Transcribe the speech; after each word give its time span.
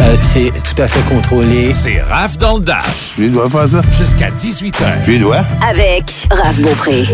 Euh, 0.00 0.16
c'est 0.20 0.52
tout 0.62 0.82
à 0.82 0.88
fait 0.88 1.02
contrôlé. 1.14 1.72
C'est 1.74 2.00
Raph 2.02 2.38
dans 2.38 2.56
le 2.58 2.62
Dash. 2.64 3.14
Je 3.16 3.22
lui 3.22 3.30
dois 3.30 3.48
faire 3.48 3.68
ça? 3.68 3.82
Jusqu'à 3.92 4.30
18h. 4.30 5.04
Je 5.04 5.10
lui 5.10 5.18
dois? 5.18 5.42
Avec 5.68 6.26
Raph 6.30 6.60
Beaupré. 6.60 7.04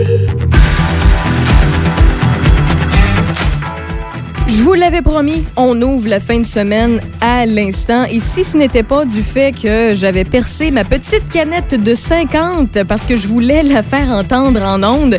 Je 4.49 4.63
vous 4.63 4.75
l'avais 4.75 5.01
promis, 5.01 5.45
on 5.57 5.81
ouvre 5.81 6.09
la 6.09 6.21
fin 6.21 6.39
de 6.39 6.45
semaine 6.45 7.01
à 7.23 7.47
l'instant. 7.47 8.05
Et 8.05 8.19
si 8.21 8.45
ce 8.45 8.59
n'était 8.59 8.83
pas 8.83 9.07
du 9.07 9.23
fait 9.23 9.53
que 9.53 9.95
j'avais 9.95 10.25
percé 10.25 10.71
ma 10.71 10.85
petite 10.85 11.27
canette 11.31 11.75
de 11.75 11.95
50 11.95 12.85
parce 12.85 13.07
que 13.07 13.17
je 13.17 13.27
voulais 13.29 13.63
la 13.63 13.83
faire 13.83 14.11
entendre 14.11 14.63
en 14.63 14.83
ondes, 14.83 15.19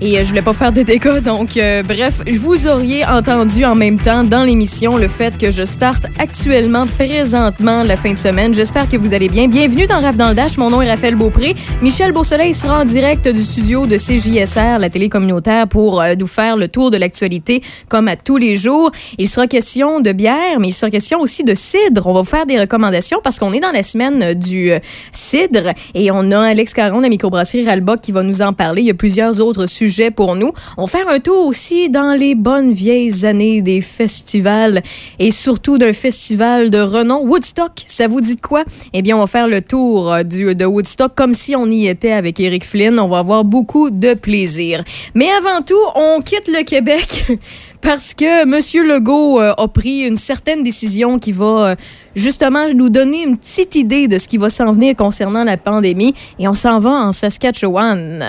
et 0.00 0.18
euh, 0.18 0.22
je 0.22 0.28
voulais 0.28 0.42
pas 0.42 0.52
faire 0.52 0.72
de 0.72 0.82
dégâts. 0.82 1.20
Donc, 1.20 1.56
euh, 1.56 1.82
bref, 1.82 2.22
vous 2.38 2.66
auriez 2.66 3.04
entendu 3.04 3.64
en 3.64 3.74
même 3.74 3.98
temps 3.98 4.24
dans 4.24 4.44
l'émission 4.44 4.96
le 4.96 5.08
fait 5.08 5.36
que 5.36 5.50
je 5.50 5.64
starte 5.64 6.06
actuellement, 6.18 6.86
présentement, 6.86 7.82
la 7.82 7.96
fin 7.96 8.12
de 8.12 8.18
semaine. 8.18 8.54
J'espère 8.54 8.88
que 8.88 8.96
vous 8.96 9.14
allez 9.14 9.28
bien. 9.28 9.48
Bienvenue 9.48 9.86
dans 9.86 10.00
Raf 10.00 10.16
dans 10.16 10.28
le 10.28 10.34
Dash. 10.34 10.56
Mon 10.58 10.70
nom 10.70 10.82
est 10.82 10.90
Raphaël 10.90 11.16
Beaupré. 11.16 11.54
Michel 11.82 12.12
Beausoleil 12.12 12.54
sera 12.54 12.82
en 12.82 12.84
direct 12.84 13.28
du 13.28 13.42
studio 13.42 13.86
de 13.86 13.96
CJSR, 13.96 14.78
la 14.78 14.90
télé 14.90 15.08
communautaire, 15.08 15.66
pour 15.66 16.00
euh, 16.00 16.14
nous 16.16 16.26
faire 16.26 16.56
le 16.56 16.68
tour 16.68 16.90
de 16.90 16.96
l'actualité 16.96 17.62
comme 17.88 18.08
à 18.08 18.16
tous 18.16 18.36
les 18.36 18.54
jours. 18.54 18.90
Il 19.18 19.28
sera 19.28 19.46
question 19.46 20.00
de 20.00 20.12
bière, 20.12 20.60
mais 20.60 20.68
il 20.68 20.72
sera 20.72 20.90
question 20.90 21.20
aussi 21.20 21.44
de 21.44 21.54
cidre. 21.54 22.06
On 22.06 22.12
va 22.12 22.20
vous 22.20 22.26
faire 22.26 22.46
des 22.46 22.58
recommandations 22.60 23.18
parce 23.22 23.38
qu'on 23.38 23.52
est 23.52 23.60
dans 23.60 23.72
la 23.72 23.82
semaine 23.82 24.34
du 24.34 24.70
cidre 25.12 25.72
et 25.94 26.10
on 26.10 26.30
a 26.30 26.40
Alex 26.40 26.72
Caron 26.74 26.98
de 26.98 27.02
la 27.02 27.08
microbrasserie 27.08 27.66
Ralba 27.66 27.96
qui 27.96 28.12
va 28.12 28.22
nous 28.22 28.42
en 28.42 28.52
parler. 28.52 28.82
Il 28.82 28.88
y 28.88 28.90
a 28.90 28.94
plusieurs 28.94 29.40
autres 29.40 29.66
sujets 29.66 29.87
pour 30.14 30.36
nous. 30.36 30.52
On 30.76 30.84
va 30.84 30.98
faire 30.98 31.08
un 31.08 31.18
tour 31.18 31.46
aussi 31.46 31.88
dans 31.88 32.12
les 32.12 32.34
bonnes 32.34 32.72
vieilles 32.72 33.24
années 33.24 33.62
des 33.62 33.80
festivals 33.80 34.82
et 35.18 35.30
surtout 35.30 35.78
d'un 35.78 35.92
festival 35.92 36.70
de 36.70 36.78
renom, 36.78 37.22
Woodstock. 37.24 37.72
Ça 37.86 38.08
vous 38.08 38.20
dit 38.20 38.36
de 38.36 38.40
quoi? 38.40 38.64
Eh 38.92 39.02
bien, 39.02 39.16
on 39.16 39.20
va 39.20 39.26
faire 39.26 39.48
le 39.48 39.60
tour 39.62 40.12
euh, 40.12 40.22
de 40.22 40.64
Woodstock 40.64 41.14
comme 41.14 41.34
si 41.34 41.56
on 41.56 41.66
y 41.70 41.86
était 41.86 42.12
avec 42.12 42.38
Eric 42.40 42.64
Flynn. 42.64 42.98
On 42.98 43.08
va 43.08 43.18
avoir 43.18 43.44
beaucoup 43.44 43.90
de 43.90 44.14
plaisir. 44.14 44.84
Mais 45.14 45.28
avant 45.30 45.62
tout, 45.62 45.74
on 45.94 46.20
quitte 46.20 46.48
le 46.48 46.64
Québec. 46.64 47.26
parce 47.80 48.14
que 48.14 48.42
M. 48.42 48.86
Legault 48.86 49.40
euh, 49.40 49.52
a 49.56 49.68
pris 49.68 50.00
une 50.00 50.16
certaine 50.16 50.62
décision 50.62 51.18
qui 51.18 51.32
va 51.32 51.70
euh, 51.70 51.74
justement 52.14 52.68
nous 52.74 52.88
donner 52.88 53.22
une 53.22 53.36
petite 53.36 53.76
idée 53.76 54.08
de 54.08 54.18
ce 54.18 54.28
qui 54.28 54.38
va 54.38 54.50
s'en 54.50 54.72
venir 54.72 54.96
concernant 54.96 55.44
la 55.44 55.56
pandémie. 55.56 56.14
Et 56.38 56.48
on 56.48 56.54
s'en 56.54 56.78
va 56.80 56.90
en 56.90 57.12
Saskatchewan. 57.12 58.24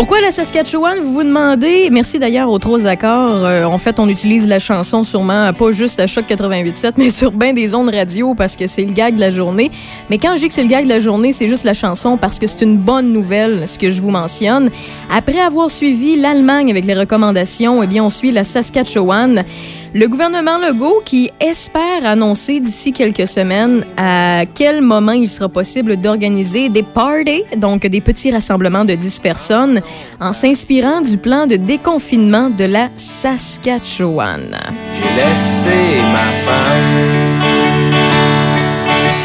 Pourquoi 0.00 0.22
la 0.22 0.30
Saskatchewan, 0.30 0.98
vous 1.00 1.12
vous 1.12 1.24
demandez? 1.24 1.90
Merci 1.92 2.18
d'ailleurs 2.18 2.48
aux 2.48 2.58
trois 2.58 2.86
accords. 2.86 3.44
Euh, 3.44 3.64
en 3.64 3.76
fait, 3.76 4.00
on 4.00 4.08
utilise 4.08 4.48
la 4.48 4.58
chanson 4.58 5.02
sûrement 5.02 5.52
pas 5.52 5.72
juste 5.72 6.00
à 6.00 6.06
Choc 6.06 6.24
88.7, 6.26 6.92
mais 6.96 7.10
sur 7.10 7.32
bien 7.32 7.52
des 7.52 7.74
ondes 7.74 7.90
radio 7.90 8.34
parce 8.34 8.56
que 8.56 8.66
c'est 8.66 8.86
le 8.86 8.92
gag 8.92 9.16
de 9.16 9.20
la 9.20 9.28
journée. 9.28 9.70
Mais 10.08 10.16
quand 10.16 10.36
je 10.36 10.40
dis 10.40 10.46
que 10.48 10.54
c'est 10.54 10.62
le 10.62 10.70
gag 10.70 10.84
de 10.84 10.88
la 10.88 11.00
journée, 11.00 11.34
c'est 11.34 11.48
juste 11.48 11.64
la 11.64 11.74
chanson 11.74 12.16
parce 12.16 12.38
que 12.38 12.46
c'est 12.46 12.62
une 12.62 12.78
bonne 12.78 13.12
nouvelle, 13.12 13.68
ce 13.68 13.78
que 13.78 13.90
je 13.90 14.00
vous 14.00 14.08
mentionne. 14.08 14.70
Après 15.10 15.38
avoir 15.38 15.70
suivi 15.70 16.16
l'Allemagne 16.16 16.70
avec 16.70 16.86
les 16.86 16.94
recommandations, 16.94 17.82
eh 17.82 17.86
bien, 17.86 18.02
on 18.02 18.08
suit 18.08 18.30
la 18.30 18.42
Saskatchewan. 18.42 19.44
Le 19.92 20.06
gouvernement 20.06 20.56
Legault 20.58 21.02
qui 21.04 21.32
espère 21.40 22.04
annoncer 22.04 22.60
d'ici 22.60 22.92
quelques 22.92 23.26
semaines 23.26 23.84
à 23.96 24.44
quel 24.54 24.82
moment 24.82 25.10
il 25.10 25.26
sera 25.28 25.48
possible 25.48 25.96
d'organiser 25.96 26.68
des 26.68 26.84
parties, 26.84 27.42
donc 27.56 27.84
des 27.84 28.00
petits 28.00 28.30
rassemblements 28.30 28.84
de 28.84 28.94
10 28.94 29.18
personnes, 29.18 29.80
en 30.20 30.32
s'inspirant 30.32 31.00
du 31.00 31.18
plan 31.18 31.48
de 31.48 31.56
déconfinement 31.56 32.50
de 32.50 32.66
la 32.66 32.88
Saskatchewan. 32.94 34.56
J'ai 34.92 35.12
laissé 35.12 36.02
ma 36.12 36.32
femme. 36.44 37.80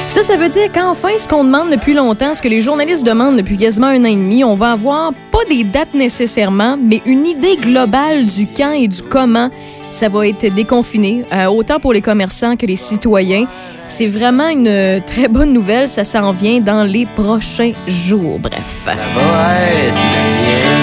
Ça, 0.07 0.21
ça 0.23 0.37
veut 0.37 0.49
dire 0.49 0.71
qu'enfin, 0.71 1.17
ce 1.17 1.27
qu'on 1.27 1.43
demande 1.43 1.69
depuis 1.69 1.93
longtemps, 1.93 2.33
ce 2.33 2.41
que 2.41 2.47
les 2.47 2.61
journalistes 2.61 3.05
demandent 3.05 3.35
depuis 3.35 3.57
quasiment 3.57 3.87
un 3.87 4.01
an 4.01 4.07
et 4.07 4.15
demi, 4.15 4.43
on 4.43 4.55
va 4.55 4.71
avoir 4.71 5.11
pas 5.29 5.43
des 5.49 5.63
dates 5.63 5.93
nécessairement, 5.93 6.77
mais 6.81 7.01
une 7.05 7.27
idée 7.27 7.57
globale 7.57 8.25
du 8.25 8.47
quand 8.47 8.71
et 8.71 8.87
du 8.87 9.01
comment 9.03 9.49
ça 9.95 10.09
va 10.09 10.27
être 10.27 10.53
déconfiné, 10.53 11.23
euh, 11.31 11.45
autant 11.45 11.79
pour 11.79 11.93
les 11.93 12.01
commerçants 12.01 12.57
que 12.57 12.65
les 12.65 12.75
citoyens. 12.75 13.45
C'est 13.87 14.07
vraiment 14.07 14.49
une 14.49 15.01
très 15.05 15.29
bonne 15.29 15.53
nouvelle. 15.53 15.87
Ça 15.87 16.03
s'en 16.03 16.33
vient 16.33 16.59
dans 16.59 16.83
les 16.83 17.05
prochains 17.05 17.71
jours. 17.87 18.39
Bref. 18.39 18.83
Ça 18.83 18.93
va 18.93 19.55
être 19.71 20.03
le 20.15 20.23
mien. 20.35 20.75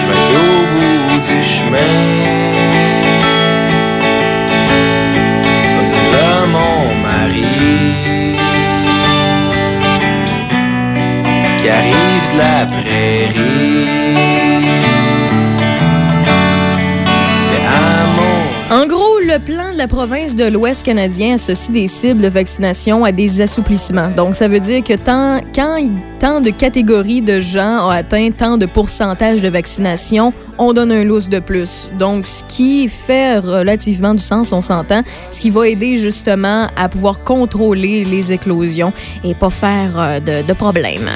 Je 0.00 0.06
vais 0.06 0.18
être 0.24 0.32
au 0.32 0.62
bout 0.72 1.20
du 1.20 1.42
chemin. 1.42 1.94
Tu 5.66 5.74
vas 5.76 5.84
dire 5.84 6.46
mon 6.48 6.94
mari. 7.02 7.58
Qui 11.58 11.68
arrive 11.68 12.32
de 12.32 12.38
la 12.38 12.66
prairie. 12.66 14.37
Le 19.28 19.38
plan 19.38 19.72
de 19.74 19.76
la 19.76 19.86
province 19.86 20.36
de 20.36 20.44
l'Ouest 20.44 20.86
canadien 20.86 21.34
associe 21.34 21.70
des 21.70 21.86
cibles 21.86 22.22
de 22.22 22.28
vaccination 22.28 23.04
à 23.04 23.12
des 23.12 23.42
assouplissements. 23.42 24.08
Donc, 24.16 24.34
ça 24.34 24.48
veut 24.48 24.58
dire 24.58 24.82
que 24.82 24.94
tant, 24.94 25.42
quand 25.54 25.76
tant 26.18 26.40
de 26.40 26.50
catégories 26.50 27.22
de 27.22 27.38
gens 27.38 27.86
ont 27.86 27.90
atteint 27.90 28.30
tant 28.30 28.56
de 28.56 28.66
pourcentage 28.66 29.40
de 29.40 29.48
vaccination, 29.48 30.32
on 30.58 30.72
donne 30.72 30.90
un 30.90 31.04
lousse 31.04 31.28
de 31.28 31.38
plus. 31.38 31.90
Donc, 31.98 32.26
ce 32.26 32.42
qui 32.44 32.88
fait 32.88 33.38
relativement 33.38 34.14
du 34.14 34.22
sens, 34.22 34.52
on 34.52 34.60
s'entend, 34.60 35.02
ce 35.30 35.40
qui 35.40 35.50
va 35.50 35.68
aider 35.68 35.96
justement 35.96 36.66
à 36.76 36.88
pouvoir 36.88 37.22
contrôler 37.22 38.04
les 38.04 38.32
éclosions 38.32 38.92
et 39.22 39.34
pas 39.34 39.50
faire 39.50 39.92
euh, 39.96 40.20
de, 40.20 40.46
de 40.46 40.52
problèmes. 40.52 41.10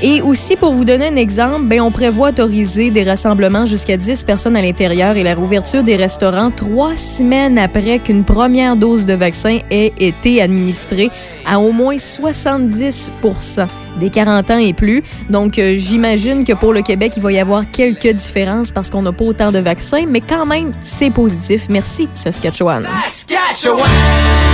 Et 0.00 0.22
aussi, 0.22 0.54
pour 0.54 0.72
vous 0.72 0.84
donner 0.84 1.08
un 1.08 1.16
exemple, 1.16 1.64
ben, 1.64 1.80
on 1.80 1.90
prévoit 1.90 2.28
autoriser 2.28 2.92
des 2.92 3.02
rassemblements 3.02 3.66
jusqu'à 3.66 3.96
10 3.96 4.22
personnes 4.22 4.56
à 4.56 4.62
l'intérieur 4.62 5.16
et 5.16 5.24
la 5.24 5.34
rouverture 5.34 5.82
des 5.82 5.96
restaurants 5.96 6.52
trois 6.52 6.94
semaines 6.94 7.58
après 7.58 7.98
qu'une 7.98 8.22
première 8.24 8.76
dose 8.76 9.06
de 9.06 9.14
vaccin 9.14 9.58
ait 9.70 9.92
été 9.98 10.40
administrée 10.40 11.10
à 11.44 11.58
au 11.58 11.72
moins 11.72 11.98
70 11.98 13.10
des 13.98 14.10
40 14.10 14.50
ans 14.50 14.58
et 14.58 14.72
plus. 14.72 15.02
Donc, 15.30 15.58
euh, 15.58 15.74
j'imagine 15.76 16.44
que 16.44 16.52
pour 16.52 16.72
le 16.72 16.82
Québec, 16.82 17.14
il 17.16 17.22
va 17.22 17.32
y 17.32 17.38
avoir 17.38 17.70
quelques 17.70 18.12
différences 18.12 18.72
parce 18.72 18.90
qu'on 18.90 19.02
n'a 19.02 19.12
pas 19.12 19.24
autant 19.24 19.52
de 19.52 19.58
vaccins, 19.58 20.04
mais 20.08 20.20
quand 20.20 20.46
même, 20.46 20.72
c'est 20.80 21.10
positif. 21.10 21.66
Merci, 21.68 22.08
Saskatchewan. 22.12 22.86
Saskatchewan. 23.04 24.47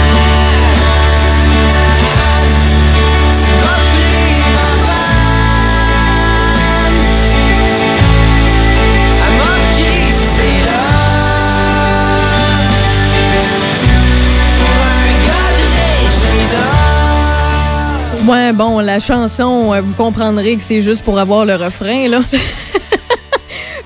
Bon, 18.54 18.78
la 18.80 18.98
chanson, 18.98 19.72
euh, 19.74 19.80
vous 19.80 19.94
comprendrez 19.94 20.56
que 20.56 20.62
c'est 20.62 20.80
juste 20.80 21.04
pour 21.04 21.18
avoir 21.18 21.44
le 21.44 21.54
refrain, 21.54 22.08
là. 22.08 22.20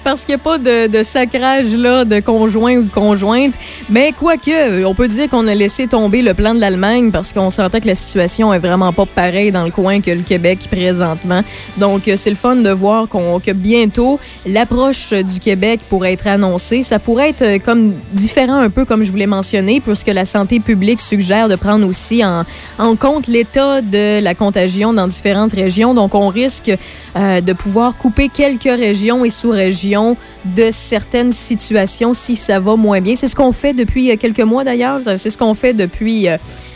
parce 0.09 0.25
qu'il 0.25 0.37
n'y 0.37 0.41
a 0.41 0.45
pas 0.45 0.57
de, 0.57 1.03
sacrage 1.03 1.77
là, 1.77 2.07
de 2.07 2.21
conjoint 2.21 2.77
ou 2.77 2.85
de 2.85 2.91
conjointe. 2.91 3.53
Mais 3.91 4.13
quoique, 4.19 4.83
on 4.87 4.95
peut 4.95 5.07
dire 5.07 5.29
qu'on 5.29 5.47
a 5.47 5.55
laissé 5.55 5.87
tomber 5.87 6.23
le 6.23 6.33
plan 6.33 6.55
de 6.55 6.61
l'Allemagne 6.61 7.11
parce 7.11 7.35
qu'on 7.35 7.51
sentait 7.51 7.83
que 7.83 7.87
la 7.87 7.95
situation 7.95 8.55
est 8.55 8.59
vraiment 8.59 8.95
pas 8.95 9.05
pareille 9.05 9.53
dans 9.53 9.65
le 9.65 9.71
coin 9.71 10.01
que 10.01 10.11
le 10.11 10.23
Québec 10.23 10.61
présentement. 10.71 11.43
Donc, 11.77 12.11
c'est 12.17 12.31
le 12.31 12.37
fun 12.37 12.57
de 12.57 12.71
voir 12.71 13.07
qu'on 13.07 13.39
que 13.39 13.51
bientôt, 13.51 14.19
l'approche 14.47 15.13
du 15.13 15.41
Québec 15.41 15.81
pourrait 15.91 16.15
être 16.15 16.27
annoncée. 16.27 16.83
Ça 16.83 16.99
pourrait 16.99 17.29
être 17.29 17.43
euh, 17.43 17.59
comme 17.59 17.93
différent 18.15 18.61
un 18.61 18.71
peu, 18.71 18.87
comme 18.87 19.03
je 19.03 19.11
vous 19.11 19.19
l'ai 19.19 19.27
mentionné, 19.27 19.83
puisque 19.83 20.07
la 20.07 20.25
santé 20.25 20.59
publique 20.59 21.03
suggère 21.03 21.51
de 21.51 21.57
prendre 21.57 21.87
aussi 21.87 22.25
en, 22.25 22.45
en 22.79 22.97
compte 22.97 23.27
l'état 23.27 23.83
de 23.83 24.23
la 24.23 24.35
contagion 24.35 24.95
dans 24.95 25.07
différentes 25.07 25.53
régions. 25.53 25.93
Donc, 25.93 26.15
on 26.15 26.29
risque 26.29 26.73
euh, 27.15 27.43
de 27.43 27.53
pouvoir 27.53 27.99
couper 27.99 28.31
quelques 28.31 28.63
régions 28.63 29.23
et 29.23 29.29
sous-régions 29.29 29.98
de 30.45 30.69
certaines 30.71 31.33
situations 31.33 32.13
si 32.13 32.37
ça 32.37 32.61
va 32.61 32.77
moins 32.77 33.01
bien. 33.01 33.15
C'est 33.17 33.29
ce 33.29 33.37
qu'on 33.37 33.53
fait 33.53 33.75
depuis 33.75 34.17
quelques 34.19 34.41
mois 34.41 34.65
d'ailleurs. 34.65 35.01
C'est 35.03 35.31
ce 35.31 35.39
qu'on 35.39 35.55
fait 35.55 35.75
depuis 35.75 36.29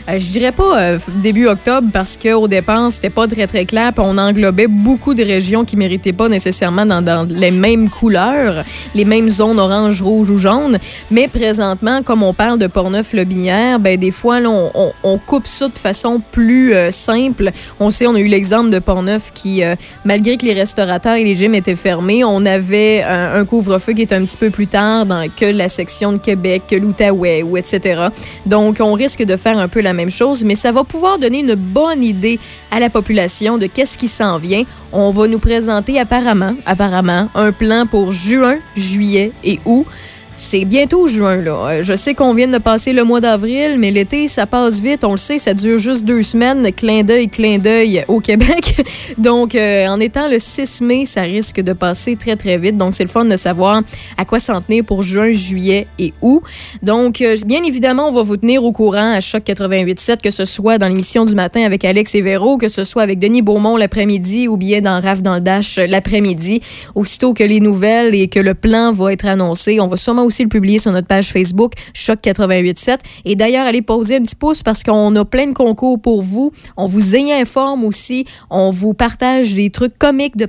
Euh, 0.08 0.18
je 0.18 0.30
dirais 0.30 0.52
pas 0.52 0.80
euh, 0.80 0.98
début 1.22 1.46
octobre 1.46 1.88
parce 1.92 2.16
qu'au 2.16 2.48
départ, 2.48 2.90
c'était 2.90 3.10
pas 3.10 3.28
très 3.28 3.46
très 3.46 3.64
clair. 3.64 3.92
On 3.98 4.18
englobait 4.18 4.66
beaucoup 4.66 5.14
de 5.14 5.22
régions 5.22 5.64
qui 5.64 5.76
méritaient 5.76 6.12
pas 6.12 6.28
nécessairement 6.28 6.84
dans, 6.86 7.28
les 7.28 7.50
mêmes 7.50 7.88
couleurs, 7.88 8.64
les 8.94 9.04
mêmes 9.04 9.28
zones 9.28 9.60
orange, 9.60 10.02
rouge 10.02 10.30
ou 10.30 10.36
jaune. 10.36 10.78
Mais 11.10 11.28
présentement, 11.28 12.02
comme 12.02 12.22
on 12.22 12.34
parle 12.34 12.58
de 12.58 12.66
Portneuf-Lobinière, 12.66 13.78
ben 13.78 13.96
des 13.96 14.10
fois, 14.10 14.40
là, 14.40 14.50
on, 14.50 15.18
coupe 15.18 15.46
ça 15.46 15.68
de 15.68 15.78
façon 15.78 16.20
plus 16.32 16.74
euh, 16.74 16.90
simple. 16.90 17.50
On 17.78 17.90
sait, 17.90 18.06
on 18.06 18.14
a 18.14 18.20
eu 18.20 18.26
l'exemple 18.26 18.70
de 18.70 18.78
Portneuf 18.78 19.30
qui, 19.32 19.62
malgré 20.04 20.36
que 20.36 20.44
les 20.44 20.54
restaurateurs 20.54 21.14
et 21.14 21.24
les 21.24 21.36
gyms 21.36 21.54
étaient 21.54 21.76
fermés, 21.76 22.24
on 22.24 22.44
avait 22.44 23.02
un, 23.02 23.34
un 23.34 23.44
couvre-feu 23.44 23.92
qui 23.92 24.02
est 24.02 24.12
un 24.12 24.24
petit 24.24 24.36
peu 24.36 24.50
plus 24.50 24.66
tard 24.66 25.06
dans, 25.06 25.28
que 25.28 25.44
la 25.44 25.68
section 25.68 26.12
de 26.12 26.18
Québec, 26.18 26.62
que 26.68 26.76
l'Outaouais, 26.76 27.42
ou 27.42 27.56
etc. 27.56 28.08
Donc, 28.46 28.78
on 28.80 28.92
risque 28.94 29.22
de 29.22 29.36
faire 29.36 29.58
un 29.58 29.68
peu 29.68 29.80
la 29.80 29.91
même 29.92 30.10
chose, 30.10 30.44
mais 30.44 30.54
ça 30.54 30.72
va 30.72 30.84
pouvoir 30.84 31.18
donner 31.18 31.40
une 31.40 31.54
bonne 31.54 32.02
idée 32.02 32.38
à 32.70 32.80
la 32.80 32.90
population 32.90 33.58
de 33.58 33.66
qu'est-ce 33.66 33.98
qui 33.98 34.08
s'en 34.08 34.38
vient. 34.38 34.64
On 34.92 35.10
va 35.10 35.26
nous 35.26 35.38
présenter 35.38 35.98
apparemment, 35.98 36.54
apparemment, 36.66 37.28
un 37.34 37.52
plan 37.52 37.86
pour 37.86 38.12
juin, 38.12 38.56
juillet 38.76 39.32
et 39.42 39.60
août. 39.64 39.86
C'est 40.34 40.64
bientôt 40.64 41.06
juin, 41.06 41.36
là. 41.36 41.68
Euh, 41.68 41.82
Je 41.82 41.94
sais 41.94 42.14
qu'on 42.14 42.32
vient 42.32 42.48
de 42.48 42.56
passer 42.56 42.94
le 42.94 43.04
mois 43.04 43.20
d'avril, 43.20 43.76
mais 43.78 43.90
l'été, 43.90 44.28
ça 44.28 44.46
passe 44.46 44.80
vite. 44.80 45.04
On 45.04 45.10
le 45.10 45.18
sait, 45.18 45.36
ça 45.36 45.52
dure 45.52 45.78
juste 45.78 46.06
deux 46.06 46.22
semaines. 46.22 46.66
Clin 46.72 47.02
d'œil, 47.02 47.28
clin 47.28 47.58
d'œil 47.58 48.02
au 48.08 48.18
Québec. 48.20 48.82
Donc, 49.18 49.54
euh, 49.54 49.86
en 49.88 50.00
étant 50.00 50.28
le 50.28 50.38
6 50.38 50.80
mai, 50.80 51.04
ça 51.04 51.20
risque 51.22 51.60
de 51.60 51.74
passer 51.74 52.16
très, 52.16 52.36
très 52.36 52.56
vite. 52.56 52.78
Donc, 52.78 52.94
c'est 52.94 53.02
le 53.02 53.10
fun 53.10 53.26
de 53.26 53.36
savoir 53.36 53.82
à 54.16 54.24
quoi 54.24 54.38
s'en 54.38 54.62
tenir 54.62 54.84
pour 54.84 55.02
juin, 55.02 55.32
juillet 55.34 55.86
et 55.98 56.14
août. 56.22 56.42
Donc, 56.82 57.20
euh, 57.20 57.36
bien 57.44 57.62
évidemment, 57.62 58.08
on 58.08 58.12
va 58.12 58.22
vous 58.22 58.38
tenir 58.38 58.64
au 58.64 58.72
courant 58.72 59.12
à 59.12 59.20
Choc 59.20 59.42
88.7, 59.44 60.22
que 60.22 60.30
ce 60.30 60.46
soit 60.46 60.78
dans 60.78 60.88
l'émission 60.88 61.26
du 61.26 61.34
matin 61.34 61.62
avec 61.62 61.84
Alex 61.84 62.14
et 62.14 62.22
que 62.58 62.68
ce 62.68 62.84
soit 62.84 63.02
avec 63.02 63.18
Denis 63.18 63.42
Beaumont 63.42 63.76
l'après-midi 63.76 64.48
ou 64.48 64.56
bien 64.56 64.80
dans 64.80 64.98
Raf 64.98 65.22
dans 65.22 65.34
le 65.34 65.40
Dash 65.40 65.76
l'après-midi. 65.76 66.62
Aussitôt 66.94 67.34
que 67.34 67.44
les 67.44 67.60
nouvelles 67.60 68.14
et 68.14 68.28
que 68.28 68.40
le 68.40 68.54
plan 68.54 68.92
va 68.92 69.12
être 69.12 69.26
annoncé, 69.26 69.78
on 69.78 69.88
va 69.88 69.98
sûrement 69.98 70.21
aussi 70.24 70.42
le 70.42 70.48
publier 70.48 70.78
sur 70.78 70.92
notre 70.92 71.06
page 71.06 71.30
Facebook 71.30 71.72
Choc 71.94 72.20
88.7. 72.22 72.98
Et 73.24 73.36
d'ailleurs, 73.36 73.66
allez 73.66 73.82
poser 73.82 74.16
un 74.16 74.22
petit 74.22 74.36
pouce 74.36 74.62
parce 74.62 74.82
qu'on 74.82 75.14
a 75.16 75.24
plein 75.24 75.46
de 75.46 75.54
concours 75.54 76.00
pour 76.00 76.22
vous. 76.22 76.52
On 76.76 76.86
vous 76.86 77.16
y 77.16 77.32
informe 77.32 77.84
aussi. 77.84 78.24
On 78.50 78.70
vous 78.70 78.94
partage 78.94 79.54
des 79.54 79.70
trucs 79.70 79.98
comiques 79.98 80.36
de, 80.36 80.44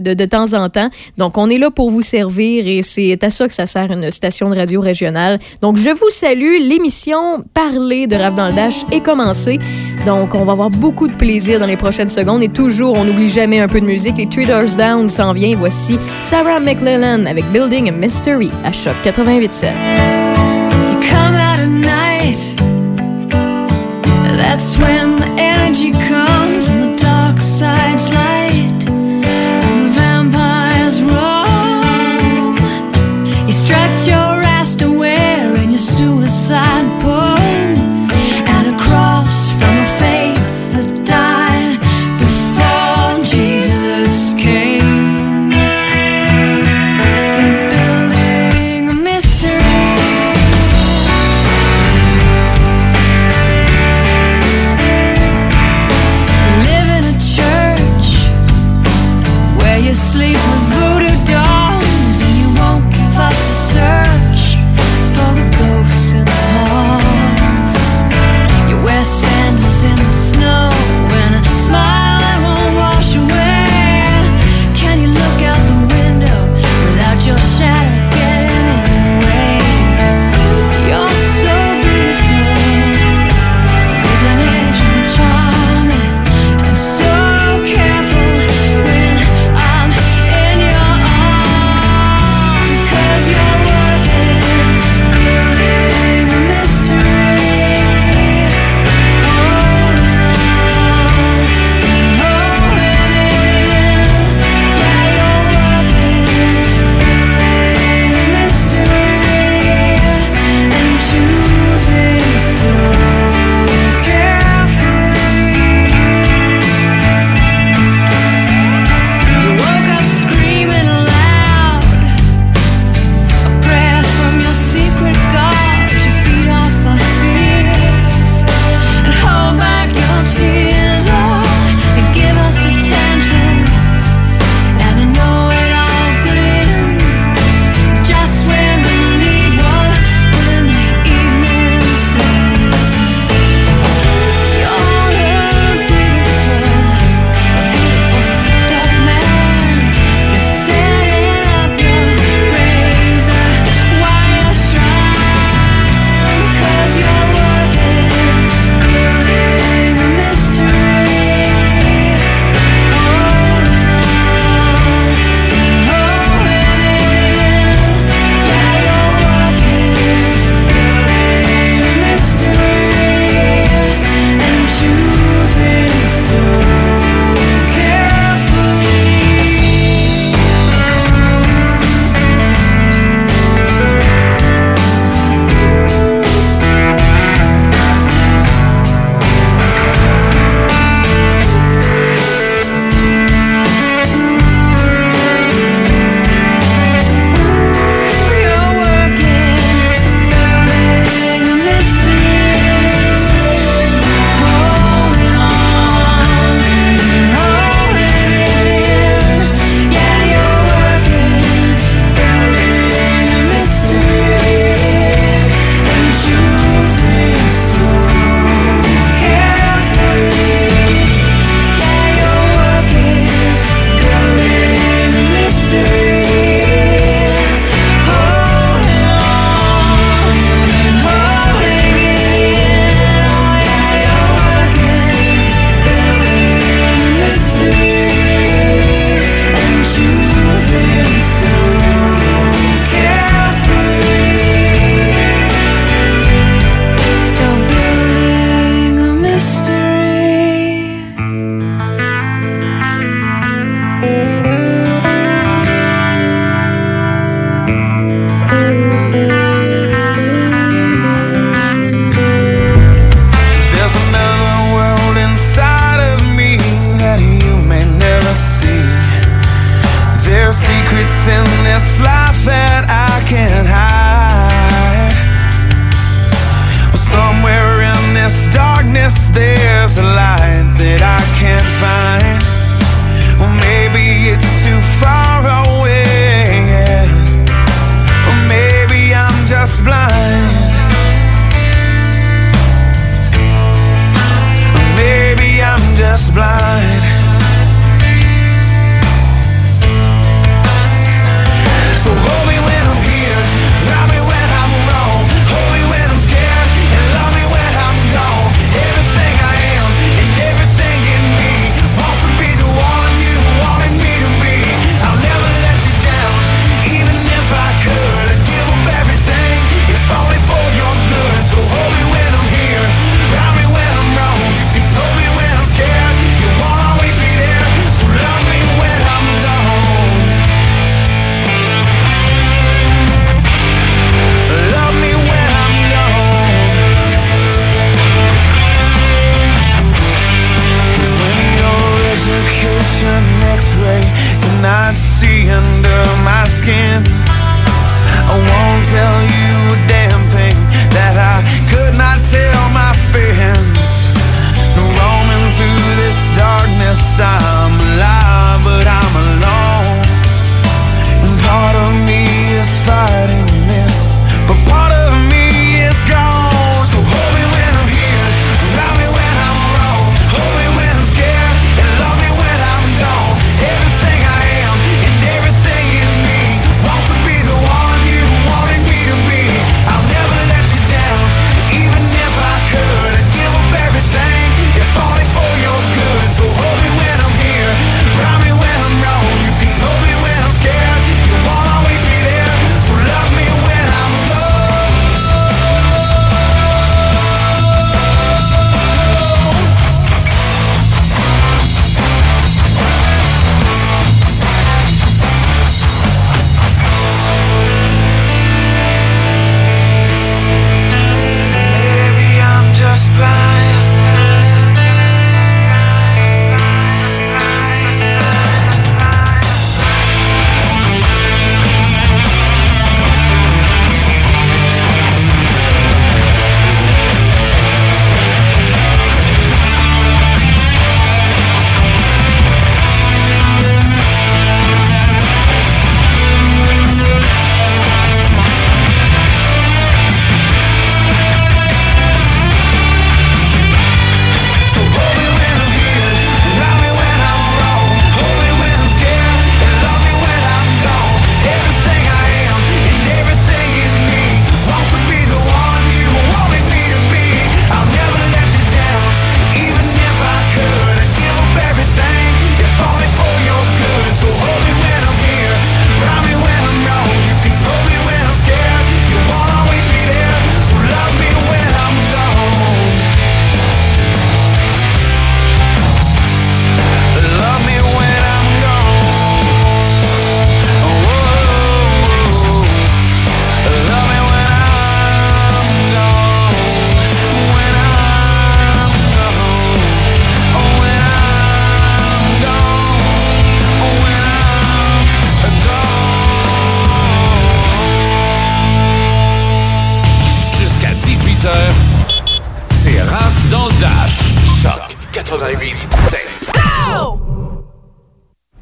de 0.00 0.24
temps 0.24 0.52
en 0.54 0.68
temps. 0.68 0.90
Donc, 1.18 1.38
on 1.38 1.48
est 1.50 1.58
là 1.58 1.70
pour 1.70 1.90
vous 1.90 2.02
servir 2.02 2.66
et 2.66 2.82
c'est 2.82 3.22
à 3.22 3.30
ça 3.30 3.46
que 3.46 3.54
ça 3.54 3.66
sert 3.66 3.90
une 3.90 4.10
station 4.10 4.50
de 4.50 4.56
radio 4.56 4.80
régionale. 4.80 5.38
Donc, 5.60 5.76
je 5.76 5.90
vous 5.90 6.10
salue. 6.10 6.58
L'émission 6.60 7.44
Parler 7.54 8.06
de 8.06 8.16
Rave 8.16 8.34
dans 8.34 8.48
le 8.48 8.54
Dash 8.54 8.82
est 8.90 9.00
commencée. 9.00 9.58
Donc, 10.06 10.34
on 10.34 10.44
va 10.44 10.52
avoir 10.52 10.70
beaucoup 10.70 11.08
de 11.08 11.14
plaisir 11.14 11.60
dans 11.60 11.66
les 11.66 11.76
prochaines 11.76 12.08
secondes. 12.08 12.42
Et 12.42 12.48
toujours, 12.48 12.94
on 12.96 13.04
n'oublie 13.04 13.28
jamais 13.28 13.60
un 13.60 13.68
peu 13.68 13.80
de 13.80 13.86
musique. 13.86 14.16
Les 14.18 14.28
Traders 14.28 14.76
Down 14.76 15.08
s'en 15.08 15.32
vient. 15.32 15.56
Voici 15.56 15.98
Sarah 16.20 16.60
McLellan 16.60 17.26
avec 17.26 17.44
Building 17.52 17.88
a 17.88 17.92
Mystery 17.92 18.50
à 18.64 18.72
Choc 18.72 19.01
88.7. 19.02 19.74
You 20.92 21.10
come 21.10 21.34
out 21.34 21.58
at 21.58 21.68
night. 21.68 22.38
That's 24.36 24.78
when 24.78 25.18
the 25.18 25.26
energy 25.38 25.90
comes 26.08 26.31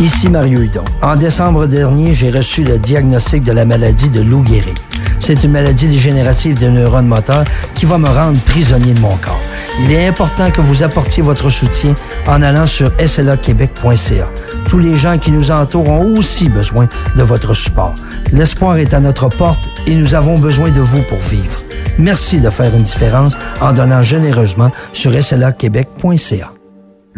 Ici 0.00 0.28
Mario 0.28 0.60
Hudon. 0.60 0.84
En 1.00 1.16
décembre 1.16 1.66
dernier, 1.66 2.12
j'ai 2.12 2.30
reçu 2.30 2.62
le 2.62 2.78
diagnostic 2.78 3.42
de 3.42 3.52
la 3.52 3.64
maladie 3.64 4.10
de 4.10 4.20
Lou 4.20 4.44
Gehrig. 4.44 4.76
C'est 5.20 5.42
une 5.42 5.52
maladie 5.52 5.88
dégénérative 5.88 6.58
des 6.58 6.68
neurones 6.68 7.06
moteurs 7.06 7.44
qui 7.74 7.86
va 7.86 7.96
me 7.96 8.08
rendre 8.08 8.38
prisonnier 8.40 8.92
de 8.92 9.00
mon 9.00 9.16
corps. 9.16 9.40
Il 9.80 9.92
est 9.92 10.06
important 10.06 10.50
que 10.50 10.60
vous 10.60 10.82
apportiez 10.82 11.22
votre 11.22 11.48
soutien 11.48 11.94
en 12.26 12.42
allant 12.42 12.66
sur 12.66 12.92
slaquebec.ca. 13.00 14.28
Tous 14.68 14.78
les 14.78 14.96
gens 14.96 15.16
qui 15.16 15.30
nous 15.32 15.50
entourent 15.50 15.88
ont 15.88 16.18
aussi 16.18 16.50
besoin 16.50 16.88
de 17.16 17.22
votre 17.22 17.54
support. 17.54 17.94
L'espoir 18.32 18.76
est 18.76 18.92
à 18.92 19.00
notre 19.00 19.30
porte 19.30 19.66
et 19.86 19.94
nous 19.94 20.14
avons 20.14 20.38
besoin 20.38 20.70
de 20.70 20.80
vous 20.80 21.02
pour 21.04 21.20
vivre. 21.20 21.58
Merci 21.98 22.40
de 22.40 22.50
faire 22.50 22.74
une 22.74 22.82
différence 22.82 23.34
en 23.62 23.72
donnant 23.72 24.02
généreusement 24.02 24.70
sur 24.92 25.12
slaquebec.ca. 25.22 26.55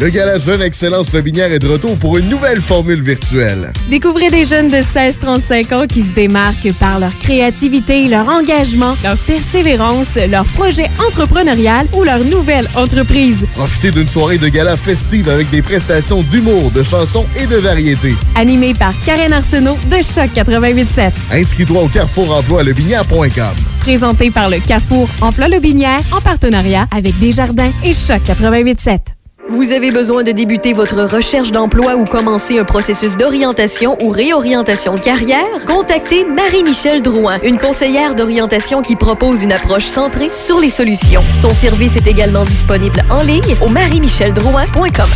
Le 0.00 0.10
Gala 0.10 0.38
Jeune 0.38 0.62
Excellence 0.62 1.12
Lobinière 1.12 1.50
est 1.50 1.58
de 1.58 1.66
retour 1.66 1.96
pour 1.96 2.18
une 2.18 2.28
nouvelle 2.28 2.60
formule 2.60 3.02
virtuelle. 3.02 3.72
Découvrez 3.90 4.30
des 4.30 4.44
jeunes 4.44 4.68
de 4.68 4.76
16-35 4.76 5.74
ans 5.74 5.86
qui 5.88 6.02
se 6.02 6.12
démarquent 6.12 6.72
par 6.78 7.00
leur 7.00 7.18
créativité, 7.18 8.06
leur 8.06 8.28
engagement, 8.28 8.96
leur 9.02 9.16
persévérance, 9.18 10.16
leur 10.30 10.44
projet 10.44 10.88
entrepreneurial 11.04 11.88
ou 11.94 12.04
leur 12.04 12.22
nouvelle 12.22 12.68
entreprise. 12.76 13.44
Profitez 13.54 13.90
d'une 13.90 14.06
soirée 14.06 14.38
de 14.38 14.46
gala 14.46 14.76
festive 14.76 15.28
avec 15.28 15.50
des 15.50 15.62
prestations 15.62 16.22
d'humour, 16.22 16.70
de 16.70 16.84
chansons 16.84 17.26
et 17.36 17.48
de 17.48 17.56
variétés. 17.56 18.14
Animé 18.36 18.74
par 18.74 18.92
Karen 19.04 19.32
Arsenault 19.32 19.78
de 19.90 19.96
Choc 19.96 20.30
88.7. 20.32 21.10
Inscris-toi 21.32 21.82
au 21.82 21.88
Carrefour 21.88 22.36
Emploi 22.36 22.62
Lobinière.com. 22.62 23.56
Présenté 23.80 24.30
par 24.30 24.48
le 24.48 24.60
Carrefour 24.60 25.08
Emploi 25.20 25.48
Lobinière 25.48 26.02
en 26.12 26.20
partenariat 26.20 26.86
avec 26.96 27.18
Desjardins 27.18 27.72
et 27.82 27.92
Choc 27.92 28.20
88.7. 28.28 29.17
Vous 29.50 29.72
avez 29.72 29.90
besoin 29.90 30.24
de 30.24 30.30
débuter 30.30 30.74
votre 30.74 31.04
recherche 31.04 31.52
d'emploi 31.52 31.96
ou 31.96 32.04
commencer 32.04 32.58
un 32.58 32.64
processus 32.64 33.16
d'orientation 33.16 33.96
ou 34.02 34.10
réorientation 34.10 34.94
de 34.94 35.00
carrière? 35.00 35.46
Contactez 35.66 36.26
Marie-Michel 36.26 37.00
Drouin, 37.00 37.38
une 37.42 37.58
conseillère 37.58 38.14
d'orientation 38.14 38.82
qui 38.82 38.94
propose 38.94 39.42
une 39.42 39.52
approche 39.52 39.86
centrée 39.86 40.28
sur 40.32 40.60
les 40.60 40.68
solutions. 40.68 41.22
Son 41.30 41.48
service 41.48 41.96
est 41.96 42.06
également 42.06 42.44
disponible 42.44 43.02
en 43.08 43.22
ligne 43.22 43.56
au 43.62 43.70
marie-micheldrouin.com. 43.70 45.08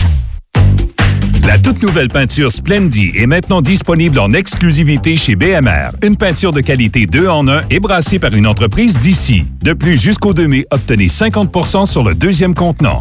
La 1.46 1.58
toute 1.58 1.82
nouvelle 1.82 2.08
peinture 2.08 2.50
Splendy 2.50 3.12
est 3.14 3.26
maintenant 3.26 3.60
disponible 3.60 4.18
en 4.18 4.32
exclusivité 4.32 5.16
chez 5.16 5.36
BMR. 5.36 5.90
Une 6.02 6.16
peinture 6.16 6.52
de 6.52 6.62
qualité 6.62 7.04
2 7.04 7.28
en 7.28 7.48
1 7.48 7.62
et 7.68 7.80
brassée 7.80 8.18
par 8.18 8.32
une 8.32 8.46
entreprise 8.46 8.96
d'ici. 8.96 9.44
De 9.62 9.74
plus, 9.74 10.00
jusqu'au 10.00 10.32
2 10.32 10.46
mai, 10.46 10.64
obtenez 10.70 11.08
50% 11.08 11.84
sur 11.84 12.04
le 12.04 12.14
deuxième 12.14 12.54
contenant. 12.54 13.00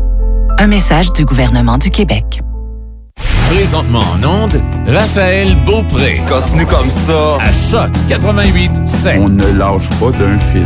Un 0.57 0.67
message 0.67 1.11
du 1.13 1.25
gouvernement 1.25 1.77
du 1.77 1.89
Québec. 1.89 2.41
Présentement 3.49 3.99
en 3.99 4.43
onde, 4.43 4.61
Raphaël 4.87 5.55
Beaupré. 5.65 6.21
Continue 6.27 6.65
comme 6.65 6.89
ça. 6.89 7.37
À 7.39 7.51
Choc 7.51 7.91
88 8.07 8.71
On 9.19 9.29
ne 9.29 9.45
lâche 9.57 9.89
pas 9.99 10.11
d'un 10.11 10.37
fil. 10.37 10.63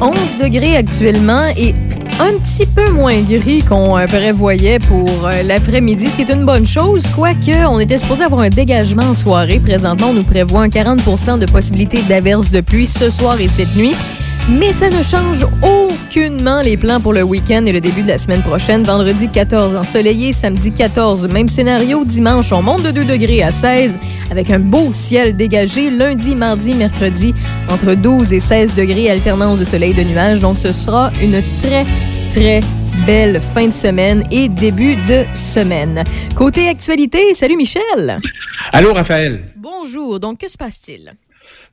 11 0.00 0.38
degrés 0.38 0.76
actuellement 0.76 1.46
et 1.56 1.74
un 2.20 2.38
petit 2.38 2.66
peu 2.66 2.90
moins 2.90 3.20
gris 3.22 3.62
qu'on 3.62 3.96
euh, 3.96 4.06
prévoyait 4.06 4.78
pour 4.78 5.26
euh, 5.26 5.42
l'après-midi, 5.42 6.08
ce 6.08 6.16
qui 6.16 6.22
est 6.22 6.34
une 6.34 6.44
bonne 6.44 6.66
chose, 6.66 7.04
quoique 7.14 7.66
on 7.66 7.80
était 7.80 7.98
supposé 7.98 8.24
avoir 8.24 8.42
un 8.42 8.48
dégagement 8.48 9.04
en 9.04 9.14
soirée. 9.14 9.60
Présentement, 9.60 10.08
on 10.08 10.14
nous 10.14 10.22
prévoit 10.22 10.62
un 10.62 10.68
40% 10.68 11.38
de 11.38 11.46
possibilité 11.46 12.02
d'averse 12.02 12.50
de 12.50 12.60
pluie 12.60 12.86
ce 12.86 13.10
soir 13.10 13.40
et 13.40 13.48
cette 13.48 13.74
nuit. 13.74 13.94
Mais 14.48 14.72
ça 14.72 14.90
ne 14.90 15.02
change 15.02 15.46
aucunement 15.62 16.62
les 16.62 16.76
plans 16.76 17.00
pour 17.00 17.12
le 17.12 17.22
week-end 17.22 17.64
et 17.64 17.72
le 17.72 17.80
début 17.80 18.02
de 18.02 18.08
la 18.08 18.18
semaine 18.18 18.42
prochaine. 18.42 18.82
Vendredi 18.82 19.28
14 19.28 19.76
ensoleillé, 19.76 20.32
samedi 20.32 20.72
14, 20.72 21.28
même 21.28 21.48
scénario. 21.48 22.04
Dimanche, 22.04 22.52
on 22.52 22.60
monte 22.60 22.82
de 22.82 22.90
2 22.90 23.04
degrés 23.04 23.42
à 23.42 23.52
16 23.52 23.98
avec 24.30 24.50
un 24.50 24.58
beau 24.58 24.92
ciel 24.92 25.36
dégagé. 25.36 25.90
Lundi, 25.90 26.34
mardi, 26.34 26.74
mercredi, 26.74 27.34
entre 27.68 27.94
12 27.94 28.32
et 28.32 28.40
16 28.40 28.74
degrés, 28.74 29.10
alternance 29.10 29.60
de 29.60 29.64
soleil 29.64 29.92
et 29.92 29.94
de 29.94 30.02
nuages. 30.02 30.40
Donc 30.40 30.56
ce 30.56 30.72
sera 30.72 31.12
une 31.22 31.40
très, 31.60 31.86
très 32.30 32.60
belle 33.06 33.40
fin 33.40 33.68
de 33.68 33.72
semaine 33.72 34.24
et 34.32 34.48
début 34.48 34.96
de 34.96 35.24
semaine. 35.34 36.02
Côté 36.34 36.68
actualité, 36.68 37.32
salut 37.34 37.56
Michel. 37.56 38.18
Allô 38.72 38.92
Raphaël. 38.92 39.44
Bonjour. 39.56 40.18
Donc 40.18 40.38
que 40.38 40.50
se 40.50 40.56
passe-t-il? 40.56 41.14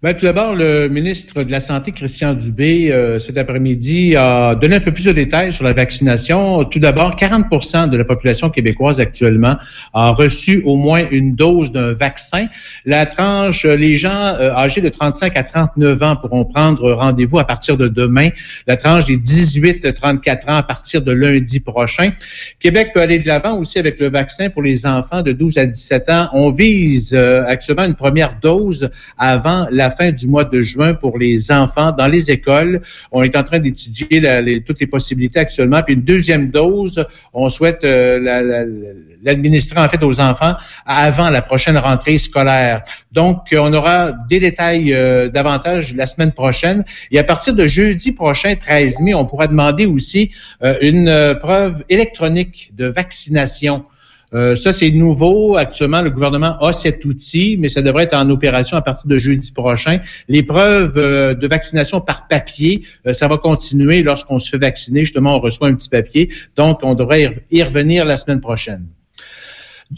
Ben, 0.01 0.15
tout 0.15 0.25
d'abord, 0.25 0.55
le 0.55 0.87
ministre 0.87 1.43
de 1.43 1.51
la 1.51 1.59
Santé, 1.59 1.91
Christian 1.91 2.33
Dubé, 2.33 2.89
euh, 2.89 3.19
cet 3.19 3.37
après-midi, 3.37 4.15
a 4.15 4.55
donné 4.55 4.77
un 4.77 4.79
peu 4.79 4.93
plus 4.93 5.03
de 5.03 5.11
détails 5.11 5.51
sur 5.51 5.65
la 5.65 5.73
vaccination. 5.73 6.63
Tout 6.63 6.79
d'abord, 6.79 7.17
40% 7.17 7.89
de 7.89 7.97
la 7.97 8.05
population 8.05 8.49
québécoise 8.49 9.01
actuellement 9.01 9.57
a 9.93 10.11
reçu 10.11 10.63
au 10.65 10.77
moins 10.77 11.03
une 11.11 11.35
dose 11.35 11.73
d'un 11.73 11.91
vaccin. 11.91 12.47
La 12.85 13.07
tranche, 13.07 13.65
les 13.65 13.97
gens 13.97 14.37
euh, 14.39 14.53
âgés 14.53 14.79
de 14.79 14.87
35 14.87 15.35
à 15.35 15.43
39 15.43 16.01
ans 16.01 16.15
pourront 16.15 16.45
prendre 16.45 16.93
rendez-vous 16.93 17.39
à 17.39 17.43
partir 17.43 17.75
de 17.75 17.89
demain. 17.89 18.29
La 18.67 18.77
tranche 18.77 19.03
des 19.03 19.17
18-34 19.17 20.49
ans 20.49 20.55
à 20.55 20.63
partir 20.63 21.01
de 21.01 21.11
lundi 21.11 21.59
prochain. 21.59 22.13
Québec 22.61 22.91
peut 22.93 23.01
aller 23.01 23.19
de 23.19 23.27
l'avant 23.27 23.57
aussi 23.57 23.77
avec 23.77 23.99
le 23.99 24.09
vaccin 24.09 24.49
pour 24.49 24.61
les 24.61 24.85
enfants 24.85 25.23
de 25.23 25.33
12 25.33 25.57
à 25.57 25.65
17 25.65 26.09
ans. 26.09 26.29
On 26.31 26.51
vise 26.51 27.13
euh, 27.13 27.43
actuellement 27.45 27.83
une 27.83 27.95
première 27.95 28.39
dose 28.41 28.89
avant 29.17 29.67
la 29.69 29.88
fin 29.89 30.11
du 30.11 30.27
mois 30.27 30.43
de 30.43 30.61
juin 30.61 30.93
pour 30.93 31.17
les 31.17 31.51
enfants 31.51 31.91
dans 31.91 32.07
les 32.07 32.31
écoles. 32.31 32.81
On 33.11 33.23
est 33.23 33.35
en 33.35 33.43
train 33.43 33.59
d'étudier 33.59 34.61
toutes 34.65 34.79
les 34.79 34.87
possibilités 34.87 35.39
actuellement. 35.39 35.81
Puis 35.83 35.95
une 35.95 36.01
deuxième 36.01 36.49
dose, 36.49 37.05
on 37.33 37.49
souhaite 37.49 37.83
euh, 37.83 38.65
l'administrer 39.23 39.79
en 39.79 39.89
fait 39.89 40.03
aux 40.03 40.19
enfants 40.19 40.55
avant 40.85 41.29
la 41.29 41.41
prochaine 41.41 41.77
rentrée 41.77 42.17
scolaire. 42.17 42.81
Donc, 43.11 43.47
on 43.53 43.73
aura 43.73 44.11
des 44.29 44.39
détails 44.39 44.93
euh, 44.93 45.29
davantage 45.29 45.95
la 45.95 46.05
semaine 46.05 46.31
prochaine. 46.31 46.83
Et 47.11 47.19
à 47.19 47.23
partir 47.23 47.53
de 47.53 47.65
jeudi 47.67 48.11
prochain, 48.11 48.55
13 48.55 48.99
mai, 49.01 49.13
on 49.13 49.25
pourra 49.25 49.47
demander 49.47 49.85
aussi 49.85 50.31
euh, 50.63 50.75
une 50.81 51.37
preuve 51.39 51.83
électronique 51.89 52.71
de 52.75 52.85
vaccination. 52.85 53.85
Euh, 54.33 54.55
ça, 54.55 54.73
c'est 54.73 54.91
nouveau. 54.91 55.57
Actuellement, 55.57 56.01
le 56.01 56.09
gouvernement 56.09 56.57
a 56.59 56.71
cet 56.71 57.05
outil, 57.05 57.57
mais 57.59 57.69
ça 57.69 57.81
devrait 57.81 58.03
être 58.03 58.15
en 58.15 58.29
opération 58.29 58.77
à 58.77 58.81
partir 58.81 59.07
de 59.07 59.17
jeudi 59.17 59.51
prochain. 59.51 59.99
L'épreuve 60.27 60.97
euh, 60.97 61.33
de 61.33 61.47
vaccination 61.47 62.01
par 62.01 62.27
papier, 62.27 62.83
euh, 63.07 63.13
ça 63.13 63.27
va 63.27 63.37
continuer 63.37 64.03
lorsqu'on 64.03 64.39
se 64.39 64.49
fait 64.49 64.57
vacciner. 64.57 65.01
Justement, 65.01 65.35
on 65.35 65.39
reçoit 65.39 65.67
un 65.67 65.73
petit 65.73 65.89
papier. 65.89 66.29
Donc, 66.55 66.79
on 66.83 66.93
devrait 66.93 67.43
y 67.51 67.63
revenir 67.63 68.05
la 68.05 68.17
semaine 68.17 68.41
prochaine. 68.41 68.85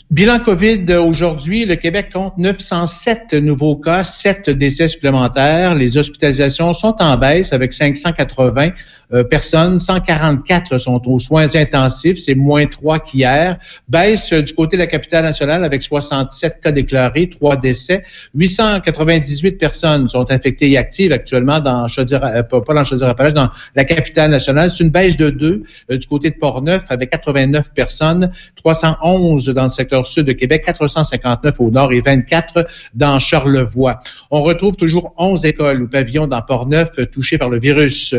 Bilan 0.10 0.40
COVID 0.40 0.94
aujourd'hui, 0.94 1.66
le 1.66 1.76
Québec 1.76 2.12
compte 2.14 2.38
907 2.38 3.34
nouveaux 3.34 3.76
cas, 3.76 4.04
7 4.04 4.50
décès 4.50 4.88
supplémentaires. 4.88 5.76
Les 5.76 5.98
hospitalisations 5.98 6.72
sont 6.72 6.96
en 7.00 7.18
baisse 7.18 7.52
avec 7.52 7.74
580 7.74 8.70
euh, 9.14 9.26
personnes. 9.26 9.80
144 9.80 10.78
sont 10.78 11.02
aux 11.06 11.20
soins 11.20 11.54
intensifs, 11.56 12.18
c'est 12.20 12.36
moins 12.36 12.68
3 12.68 13.00
qu'hier. 13.00 13.60
Baisse 13.90 14.32
euh, 14.32 14.42
du 14.42 14.54
côté 14.54 14.78
de 14.78 14.82
la 14.82 14.88
capitale 14.88 15.26
nationale 15.26 15.66
avec 15.66 15.82
67 15.82 16.62
cas 16.64 16.72
déclarés, 16.72 17.28
3 17.28 17.58
décès. 17.58 18.06
898 18.34 19.58
personnes 19.58 20.08
sont 20.08 20.32
infectées 20.32 20.72
et 20.72 20.78
actives 20.78 21.12
actuellement 21.12 21.60
dans 21.60 21.86
euh, 21.86 22.44
pas 22.44 22.74
dans 22.74 22.84
Chaudière-Appalaches, 22.86 23.34
dans 23.34 23.50
la 23.76 23.84
capitale 23.84 24.32
nationale. 24.32 24.72
C'est 24.72 24.86
une 24.86 24.92
baisse 24.92 25.18
de 25.18 25.30
2 25.32 25.64
du 25.90 26.08
côté 26.08 26.30
de 26.30 26.36
Port-Neuf 26.36 26.86
avec 26.88 27.10
89 27.10 27.74
personnes, 27.74 28.32
311 28.56 29.50
dans 29.50 29.64
le 29.64 29.70
secteur 29.82 30.06
sud 30.06 30.26
de 30.26 30.34
Québec, 30.34 30.64
459 30.66 31.60
au 31.60 31.72
nord 31.72 31.92
et 31.92 32.02
24 32.02 32.68
dans 32.94 33.20
Charlevoix. 33.20 34.00
On 34.30 34.42
retrouve 34.42 34.76
toujours 34.76 35.14
11 35.18 35.46
écoles 35.46 35.82
ou 35.82 35.88
pavillons 35.88 36.28
dans 36.28 36.42
Port-Neuf 36.42 36.92
touchés 37.12 37.38
par 37.38 37.50
le 37.50 37.60
virus. 37.60 38.16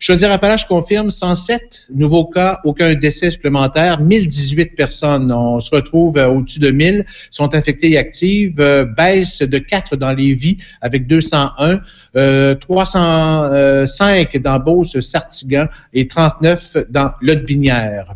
Chaudière-Appalaches 0.00 0.66
confirme 0.66 1.10
107 1.10 1.86
nouveaux 1.94 2.26
cas, 2.26 2.60
aucun 2.64 2.94
décès 2.94 3.30
supplémentaire, 3.30 4.00
1018 4.00 4.74
personnes. 4.74 5.32
On 5.32 5.58
se 5.60 5.74
retrouve 5.74 6.18
euh, 6.18 6.28
au-dessus 6.28 6.60
de 6.60 6.70
1000, 6.70 7.06
sont 7.30 7.54
infectées 7.54 7.92
et 7.92 7.98
actives, 7.98 8.60
euh, 8.60 8.84
baisse 8.84 9.40
de 9.40 9.58
4 9.58 9.96
dans 9.96 10.12
les 10.12 10.34
vies 10.34 10.58
avec 10.80 11.06
201, 11.06 11.80
euh, 12.16 12.54
305 12.54 14.36
dans 14.38 14.58
Beauce-Sartigan 14.58 15.66
et 15.92 16.06
39 16.06 16.76
dans 16.90 17.10
Lotte-Binière. 17.20 18.14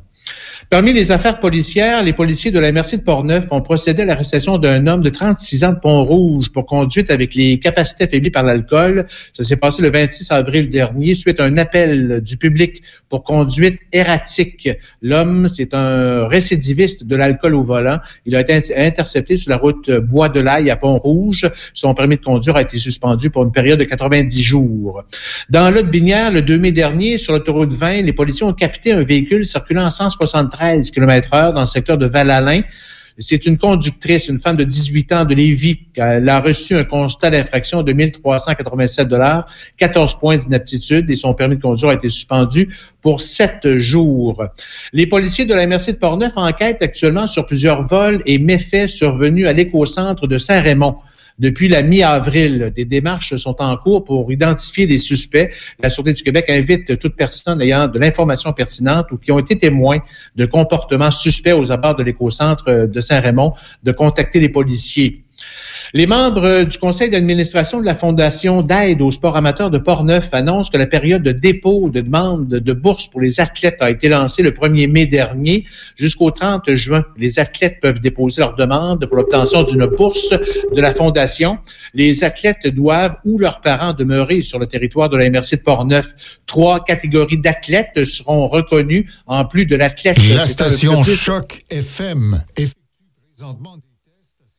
Parmi 0.72 0.94
les 0.94 1.12
affaires 1.12 1.38
policières, 1.38 2.02
les 2.02 2.14
policiers 2.14 2.50
de 2.50 2.58
la 2.58 2.72
Merci 2.72 2.96
de 2.96 3.02
Portneuf 3.02 3.44
ont 3.50 3.60
procédé 3.60 4.04
à 4.04 4.04
l'arrestation 4.06 4.56
d'un 4.56 4.86
homme 4.86 5.02
de 5.02 5.10
36 5.10 5.64
ans 5.64 5.72
de 5.72 5.78
Pont-Rouge 5.78 6.50
pour 6.50 6.64
conduite 6.64 7.10
avec 7.10 7.34
les 7.34 7.58
capacités 7.58 8.04
affaiblies 8.04 8.30
par 8.30 8.42
l'alcool. 8.42 9.06
Ça 9.34 9.42
s'est 9.42 9.56
passé 9.58 9.82
le 9.82 9.90
26 9.90 10.30
avril 10.30 10.70
dernier 10.70 11.12
suite 11.12 11.40
à 11.40 11.44
un 11.44 11.58
appel 11.58 12.22
du 12.22 12.38
public 12.38 12.80
pour 13.10 13.22
conduite 13.22 13.80
erratique. 13.92 14.70
L'homme, 15.02 15.46
c'est 15.46 15.74
un 15.74 16.26
récidiviste 16.26 17.04
de 17.04 17.16
l'alcool 17.16 17.54
au 17.54 17.60
volant. 17.60 17.98
Il 18.24 18.34
a 18.34 18.40
été 18.40 18.74
intercepté 18.74 19.36
sur 19.36 19.50
la 19.50 19.58
route 19.58 19.90
Bois 19.90 20.30
de 20.30 20.40
l'Aille 20.40 20.70
à 20.70 20.76
Pont-Rouge. 20.76 21.50
Son 21.74 21.92
permis 21.92 22.16
de 22.16 22.24
conduire 22.24 22.56
a 22.56 22.62
été 22.62 22.78
suspendu 22.78 23.28
pour 23.28 23.42
une 23.42 23.52
période 23.52 23.78
de 23.78 23.84
90 23.84 24.42
jours. 24.42 25.04
Dans 25.50 25.68
l'autre 25.70 25.90
binière, 25.90 26.32
le 26.32 26.40
2 26.40 26.56
mai 26.56 26.72
dernier, 26.72 27.18
sur 27.18 27.34
l'autoroute 27.34 27.74
20, 27.74 28.00
les 28.00 28.14
policiers 28.14 28.46
ont 28.46 28.54
capté 28.54 28.92
un 28.92 29.02
véhicule 29.02 29.44
circulant 29.44 29.84
à 29.84 29.90
173 29.90 30.61
13 30.62 30.92
km 30.92 31.34
heure 31.34 31.52
dans 31.52 31.62
le 31.62 31.66
secteur 31.66 31.98
de 31.98 32.06
Val-Alain. 32.06 32.62
C'est 33.18 33.46
une 33.46 33.58
conductrice, 33.58 34.28
une 34.28 34.38
femme 34.38 34.56
de 34.56 34.62
18 34.62 35.12
ans 35.12 35.24
de 35.24 35.34
Lévis. 35.34 35.80
Elle 35.96 36.28
a 36.28 36.40
reçu 36.40 36.76
un 36.76 36.84
constat 36.84 37.30
d'infraction 37.30 37.82
de 37.82 37.92
1387 37.92 39.08
dollars, 39.08 39.46
14 39.76 40.20
points 40.20 40.36
d'inaptitude 40.36 41.10
et 41.10 41.16
son 41.16 41.34
permis 41.34 41.56
de 41.56 41.62
conduire 41.62 41.90
a 41.90 41.94
été 41.94 42.08
suspendu 42.08 42.68
pour 43.02 43.20
sept 43.20 43.78
jours. 43.78 44.46
Les 44.92 45.08
policiers 45.08 45.46
de 45.46 45.52
la 45.52 45.66
MRC 45.66 45.94
de 45.94 45.98
Portneuf 45.98 46.32
enquêtent 46.36 46.80
actuellement 46.80 47.26
sur 47.26 47.44
plusieurs 47.44 47.82
vols 47.82 48.22
et 48.24 48.38
méfaits 48.38 48.86
survenus 48.86 49.48
à 49.48 49.52
l'écocentre 49.52 50.28
de 50.28 50.38
Saint-Raymond. 50.38 50.94
Depuis 51.38 51.68
la 51.68 51.82
mi-avril, 51.82 52.72
des 52.74 52.84
démarches 52.84 53.34
sont 53.36 53.60
en 53.60 53.76
cours 53.76 54.04
pour 54.04 54.30
identifier 54.30 54.86
les 54.86 54.98
suspects. 54.98 55.50
La 55.80 55.90
Sûreté 55.90 56.12
du 56.12 56.22
Québec 56.22 56.46
invite 56.48 56.98
toute 56.98 57.16
personne 57.16 57.60
ayant 57.62 57.88
de 57.88 57.98
l'information 57.98 58.52
pertinente 58.52 59.10
ou 59.12 59.18
qui 59.18 59.32
ont 59.32 59.38
été 59.38 59.56
témoins 59.56 60.00
de 60.36 60.46
comportements 60.46 61.10
suspects 61.10 61.52
aux 61.52 61.72
abords 61.72 61.96
de 61.96 62.02
l'écocentre 62.02 62.86
de 62.86 63.00
Saint-Raymond 63.00 63.54
de 63.82 63.92
contacter 63.92 64.40
les 64.40 64.48
policiers. 64.48 65.24
Les 65.94 66.06
membres 66.06 66.62
du 66.62 66.78
conseil 66.78 67.10
d'administration 67.10 67.78
de 67.78 67.84
la 67.84 67.94
Fondation 67.94 68.62
d'aide 68.62 69.02
au 69.02 69.10
sport 69.10 69.36
amateur 69.36 69.70
de 69.70 69.76
Portneuf 69.76 70.30
annoncent 70.32 70.70
que 70.70 70.78
la 70.78 70.86
période 70.86 71.22
de 71.22 71.32
dépôt 71.32 71.90
de 71.90 72.00
demande 72.00 72.48
de 72.48 72.72
bourse 72.72 73.08
pour 73.08 73.20
les 73.20 73.40
athlètes 73.40 73.82
a 73.82 73.90
été 73.90 74.08
lancée 74.08 74.42
le 74.42 74.52
1er 74.52 74.90
mai 74.90 75.04
dernier 75.04 75.66
jusqu'au 75.96 76.30
30 76.30 76.74
juin. 76.76 77.04
Les 77.18 77.38
athlètes 77.38 77.78
peuvent 77.82 78.00
déposer 78.00 78.40
leur 78.40 78.56
demande 78.56 79.04
pour 79.04 79.16
l'obtention 79.16 79.64
d'une 79.64 79.84
bourse 79.84 80.30
de 80.30 80.80
la 80.80 80.92
Fondation. 80.92 81.58
Les 81.92 82.24
athlètes 82.24 82.66
doivent 82.68 83.18
ou 83.26 83.36
leurs 83.36 83.60
parents 83.60 83.92
demeurer 83.92 84.40
sur 84.40 84.58
le 84.58 84.66
territoire 84.66 85.10
de 85.10 85.18
la 85.18 85.28
MRC 85.28 85.56
de 85.56 85.62
Portneuf. 85.62 86.14
Trois 86.46 86.82
catégories 86.82 87.36
d'athlètes 87.36 88.06
seront 88.06 88.48
reconnues 88.48 89.10
en 89.26 89.44
plus 89.44 89.66
de 89.66 89.76
l'athlète. 89.76 90.16
La 90.34 90.46
station 90.46 91.02
Choc 91.02 91.64
FM 91.70 92.42
présentement 93.36 93.76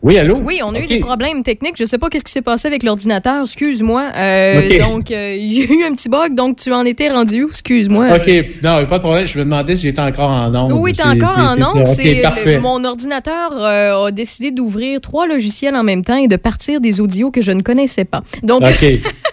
Oui, 0.00 0.16
allô? 0.16 0.36
Oui, 0.44 0.60
on 0.64 0.74
a 0.76 0.78
eu 0.80 0.86
des 0.86 1.00
problèmes 1.00 1.42
techniques. 1.42 1.74
Je 1.76 1.84
sais 1.84 1.98
pas 1.98 2.08
qu'est-ce 2.08 2.24
qui 2.24 2.30
s'est 2.30 2.40
passé 2.40 2.68
avec 2.68 2.84
l'ordinateur. 2.84 3.42
Excuse-moi. 3.42 4.10
Euh, 4.16 4.60
Ok. 4.60 4.78
Donc, 4.78 5.10
euh, 5.10 5.34
il 5.36 5.52
y 5.52 5.62
a 5.62 5.64
eu 5.64 5.84
un 5.84 5.92
petit 5.92 6.08
bug. 6.08 6.34
Donc, 6.36 6.56
tu 6.56 6.72
en 6.72 6.84
étais 6.84 7.08
rendu 7.08 7.42
où? 7.42 7.48
Excuse-moi. 7.48 8.06
OK, 8.14 8.26
non, 8.62 8.86
pas 8.86 8.98
de 8.98 9.02
problème. 9.02 9.24
Je 9.26 9.36
me 9.38 9.44
demandais 9.44 9.74
si 9.76 9.82
j'étais 9.82 10.00
encore 10.00 10.30
en 10.30 10.54
ondes. 10.54 10.72
Oui, 10.74 10.92
t'es 10.92 11.02
encore 11.02 11.36
en 11.38 11.56
c'est- 11.56 11.64
ondes. 11.64 11.82
OK, 11.84 11.94
C'est 11.96 12.22
parfait. 12.22 12.54
le- 12.54 12.60
mon 12.60 12.84
ordinateur 12.84 13.50
euh, 13.56 14.06
a 14.06 14.10
décidé 14.12 14.52
d'ouvrir 14.52 15.00
trois 15.00 15.26
logiciels 15.26 15.74
en 15.74 15.82
même 15.82 16.04
temps 16.04 16.16
et 16.16 16.28
de 16.28 16.36
partir 16.36 16.80
des 16.80 17.00
audios 17.00 17.32
que 17.32 17.42
je 17.42 17.50
ne 17.50 17.62
connaissais 17.62 18.04
pas. 18.04 18.22
Donc, 18.44 18.62
OK. 18.62 18.86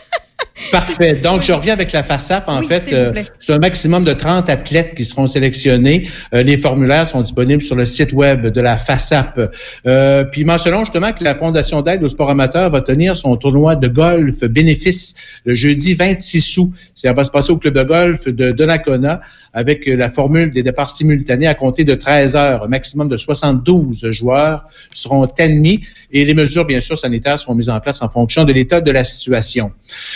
Parfait. 0.72 1.16
Donc, 1.16 1.44
je 1.44 1.52
reviens 1.52 1.74
avec 1.74 1.92
la 1.92 2.02
FASAP. 2.02 2.48
En 2.48 2.62
Oui, 2.62 2.68
fait, 2.68 2.94
euh, 2.94 3.12
c'est 3.40 3.52
un 3.52 3.60
maximum 3.60 4.06
de 4.06 4.14
30 4.14 4.50
athlètes 4.50 4.96
qui 4.96 5.04
seront 5.04 5.28
sélectionnés. 5.28 6.08
Euh, 6.34 6.44
les 6.44 6.58
formulaires 6.58 7.06
sont 7.06 7.20
disponibles 7.20 7.62
sur 7.62 7.76
le 7.76 7.84
site 7.84 8.14
web 8.14 8.48
de 8.48 8.62
la 8.62 8.78
FASAP. 8.78 9.52
Euh, 9.86 10.24
puis, 10.24 10.46
mentionnons 10.46 10.86
justement 10.86 11.12
que 11.12 11.26
la 11.26 11.36
Fondation 11.36 11.82
d'aide 11.82 12.04
au 12.04 12.08
sport 12.08 12.30
amateur 12.30 12.70
va 12.70 12.80
tenir 12.80 13.18
son 13.18 13.36
tournoi 13.36 13.76
de 13.76 13.90
golf 13.90 14.46
bénéfice 14.46 15.16
le 15.44 15.56
jeudi 15.56 15.94
26 15.94 16.58
août. 16.58 16.72
Ça 16.94 17.12
va 17.12 17.26
se 17.26 17.32
passer 17.32 17.52
au 17.52 17.58
club 17.58 17.74
de 17.74 17.84
golf 17.84 18.26
de 18.26 18.52
Donnacona 18.52 19.20
avec 19.54 19.86
la 19.86 20.08
formule 20.08 20.52
des 20.52 20.64
départs 20.64 20.90
simultanés 20.90 21.48
à 21.48 21.54
compter 21.54 21.84
de 21.84 21.96
13 21.96 22.36
heures. 22.38 22.64
Un 22.64 22.68
maximum 22.68 23.10
de 23.10 23.18
72 23.18 24.10
joueurs 24.12 24.68
seront 24.94 25.26
admis 25.26 25.82
et 26.12 26.24
les 26.24 26.34
mesures, 26.34 26.66
bien 26.66 26.80
sûr, 26.80 26.98
sanitaires 26.98 27.38
seront 27.38 27.56
mises 27.56 27.70
en 27.70 27.80
place 27.82 28.02
en 28.02 28.10
fonction 28.10 28.46
de 28.46 28.54
l'état 28.54 28.80
de 28.80 28.92
la 28.92 29.04
situation. 29.04 29.72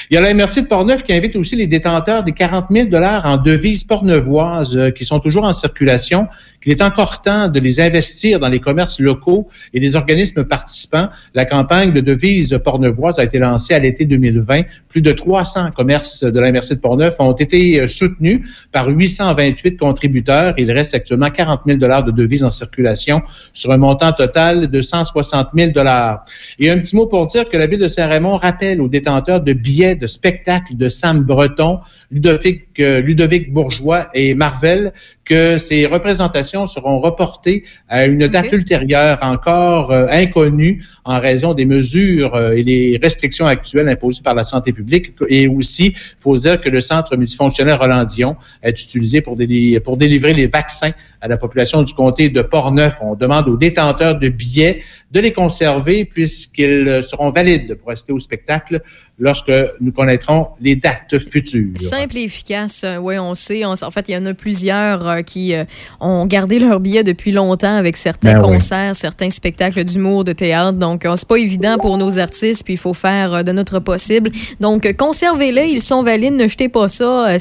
Il 0.10 0.15
y 0.15 0.17
a 0.17 0.29
la 0.30 0.36
MRC 0.36 0.62
de 0.62 0.68
Portneuf 0.68 1.04
qui 1.04 1.12
invite 1.12 1.36
aussi 1.36 1.56
les 1.56 1.65
détenteurs 1.65 2.24
des 2.24 2.34
40 2.34 2.68
000 2.70 2.88
dollars 2.88 3.26
en 3.26 3.38
devises 3.38 3.84
portneuvoises 3.84 4.78
euh, 4.78 4.92
qui 4.92 5.04
sont 5.04 5.20
toujours 5.20 5.44
en 5.44 5.54
circulation, 5.54 6.28
qu'il 6.62 6.72
est 6.72 6.84
encore 6.84 7.24
temps 7.24 7.48
de 7.48 7.60
les 7.60 7.80
investir 7.80 8.39
dans 8.39 8.48
les 8.48 8.60
commerces 8.60 9.00
locaux 9.00 9.48
et 9.74 9.80
les 9.80 9.96
organismes 9.96 10.44
participants. 10.44 11.10
La 11.34 11.46
campagne 11.46 11.94
de 11.94 12.02
devises 12.02 12.60
portneuvoises 12.63 13.18
a 13.18 13.24
été 13.24 13.39
lancée 13.39 13.74
à 13.74 13.80
l'été 13.80 14.06
2020. 14.06 14.62
Plus 14.88 15.02
de 15.02 15.12
300 15.12 15.72
commerces 15.72 16.24
de 16.24 16.39
la 16.39 16.52
MRC 16.52 16.76
de 16.76 16.80
Portneuf 16.80 17.15
ont 17.18 17.34
été 17.34 17.80
euh, 17.80 17.88
soutenus 17.88 18.42
par 18.72 18.88
828 18.88 19.78
contributeurs. 19.78 20.54
Il 20.60 20.72
reste 20.72 20.94
actuellement 20.94 21.32
40 21.32 21.62
000 21.65 21.80
dollars 21.80 22.04
de 22.04 22.12
devises 22.12 22.44
en 22.44 22.52
circulation 22.52 23.24
sur 23.54 23.72
un 23.72 23.78
montant 23.78 24.12
total 24.12 24.70
de 24.70 24.82
160 24.82 25.48
000 25.56 25.72
dollars. 25.72 26.24
Et 26.60 26.70
un 26.70 26.78
petit 26.78 26.96
mot 26.96 27.08
pour 27.08 27.26
dire 27.26 27.50
que 27.50 27.58
la 27.58 27.65
ville 27.65 27.80
de 27.80 27.88
Saint-Raymond 27.88 28.38
rappelle 28.38 28.80
aux 28.80 28.89
détenteurs 28.89 29.42
de 29.42 29.54
billets 29.54 29.96
de 29.96 30.06
spectacles 30.19 30.75
de 30.84 30.88
Sam 30.89 31.17
Breton, 31.32 31.79
Ludovic, 32.12 32.62
euh, 32.79 32.99
Ludovic 33.08 33.53
Bourgeois 33.53 34.01
et 34.13 34.34
Marvel 34.34 34.91
que 35.23 35.58
ces 35.58 35.86
représentations 35.86 36.65
seront 36.65 36.99
reportées 36.99 37.63
à 37.88 38.05
une 38.05 38.27
date 38.27 38.51
ultérieure 38.51 39.19
encore 39.21 39.91
euh, 39.91 40.08
inconnue 40.23 40.84
en 41.05 41.19
raison 41.19 41.53
des 41.53 41.65
mesures 41.65 42.34
euh, 42.36 42.58
et 42.58 42.63
les 42.63 42.99
restrictions 43.01 43.45
actuelles 43.45 43.88
imposées 43.88 44.23
par 44.23 44.36
la 44.36 44.43
santé 44.43 44.73
publique. 44.73 45.13
Et 45.29 45.47
aussi, 45.47 45.88
il 45.95 46.21
faut 46.23 46.36
dire 46.36 46.60
que 46.60 46.69
le 46.77 46.82
centre 46.82 47.15
multifonctionnel 47.15 47.77
Roland-Dion 47.84 48.36
est 48.62 48.77
utilisé 48.86 49.21
pour, 49.21 49.38
déli- 49.38 49.79
pour 49.79 49.95
délivrer 49.97 50.34
les 50.34 50.47
vaccins 50.47 50.93
à 51.21 51.27
la 51.27 51.38
population 51.38 51.84
du 51.84 51.93
comté 51.93 52.29
de 52.29 52.41
Portneuf. 52.41 52.97
On 53.01 53.15
demande 53.15 53.47
aux 53.47 53.58
détenteurs 53.58 54.15
de 54.19 54.29
billets 54.29 54.79
de 55.12 55.19
les 55.19 55.34
conserver 55.34 56.06
puisqu'ils 56.06 57.02
seront 57.04 57.30
valides 57.30 57.76
pour 57.76 57.89
rester 57.89 58.13
au 58.13 58.19
spectacle 58.19 58.82
lorsque 59.17 59.52
nous 59.82 59.91
connaîtrons 59.91 60.48
les 60.62 60.76
dates 60.78 61.19
futures. 61.19 61.72
Simple 61.78 62.17
et 62.17 62.24
efficace. 62.24 62.86
Oui, 63.02 63.17
on 63.19 63.34
sait. 63.34 63.65
On- 63.65 63.74
en 63.74 63.91
fait, 63.91 64.06
il 64.08 64.13
y 64.13 64.17
en 64.17 64.26
a 64.26 64.34
plusieurs 64.34 65.06
euh, 65.08 65.22
qui 65.22 65.54
euh, 65.54 65.65
ont 66.00 66.26
gardé 66.26 66.58
leur 66.60 66.80
billet 66.80 67.04
depuis 67.04 67.32
longtemps 67.34 67.76
avec 67.76 67.98
certains 67.98 68.34
Ben 68.34 68.39
oui. 68.45 68.54
concerts, 68.54 68.95
certains 68.95 69.30
spectacles 69.30 69.84
d'humour, 69.84 70.24
de 70.24 70.32
théâtre. 70.32 70.78
Donc, 70.78 71.06
euh, 71.06 71.15
c'est 71.17 71.28
pas 71.28 71.36
évident 71.38 71.78
pour 71.78 71.98
nos 71.98 72.17
artistes, 72.17 72.63
puis 72.63 72.76
il 72.76 72.78
faut 72.78 72.93
faire 72.93 73.34
euh, 73.34 73.43
de 73.43 73.52
notre 73.52 73.80
possible. 73.80 74.32
Donc, 74.62 74.86
euh, 74.86 74.93
conservez-les. 74.93 75.67
Ils 75.67 75.82
sont 75.82 76.02
valides. 76.04 76.36
Ne 76.36 76.48
jetez 76.48 76.69
pas 76.69 76.88
ça. 76.88 77.32
Euh, 77.32 77.38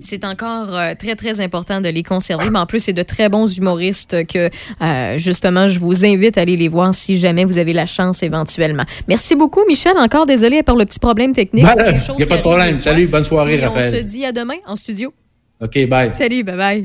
C'est 0.00 0.24
encore 0.24 0.76
euh, 0.76 0.94
très, 0.98 1.14
très 1.14 1.40
important 1.40 1.80
de 1.80 1.88
les 1.88 2.02
conserver. 2.02 2.50
Mais 2.50 2.58
en 2.58 2.66
plus, 2.66 2.80
c'est 2.80 2.92
de 2.92 3.02
très 3.02 3.28
bons 3.30 3.46
humoristes 3.56 4.26
que, 4.26 4.50
euh, 4.82 5.18
justement, 5.18 5.66
je 5.66 5.78
vous 5.78 6.04
invite 6.04 6.36
à 6.36 6.42
aller 6.42 6.56
les 6.58 6.68
voir 6.68 6.92
si 6.92 7.11
jamais 7.16 7.44
vous 7.44 7.58
avez 7.58 7.72
la 7.72 7.86
chance 7.86 8.22
éventuellement. 8.22 8.84
Merci 9.08 9.36
beaucoup, 9.36 9.64
Michel. 9.66 9.94
Encore 9.96 10.26
désolé 10.26 10.62
pour 10.62 10.76
le 10.76 10.84
petit 10.84 10.98
problème 10.98 11.32
technique. 11.32 11.66
Il 11.66 12.00
choses 12.00 12.16
n'y 12.18 12.22
a 12.24 12.26
pas 12.26 12.36
de 12.36 12.42
problème. 12.42 12.78
Salut, 12.80 13.06
bonne 13.06 13.24
soirée, 13.24 13.54
Et 13.54 13.66
on 13.66 13.70
se 13.72 13.84
Raphaël. 13.84 14.04
dit 14.04 14.24
à 14.24 14.32
demain 14.32 14.56
en 14.66 14.76
studio. 14.76 15.12
OK, 15.60 15.86
bye. 15.88 16.10
Salut, 16.10 16.42
bye 16.42 16.56
bye. 16.56 16.84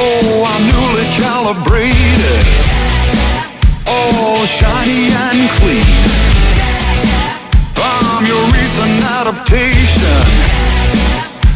Oh, 0.00 0.46
clean. 5.58 5.84
I'm 7.76 8.26
your 8.26 8.44
recent 8.52 9.00
adaptation. 9.18 10.22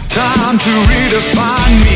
Time 0.09 0.59
to 0.59 0.73
redefine 0.91 1.75
me. 1.85 1.92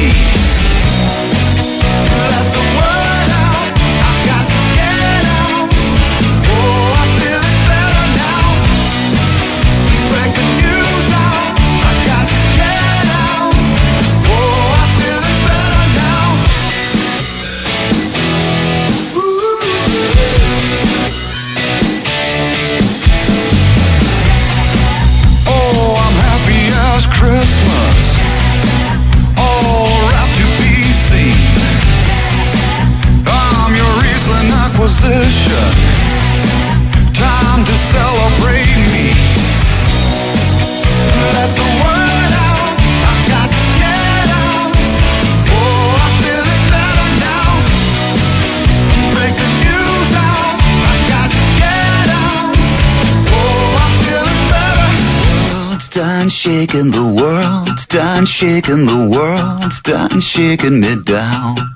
Done 59.86 60.20
shaking 60.20 60.80
me 60.80 60.96
down. 61.04 61.75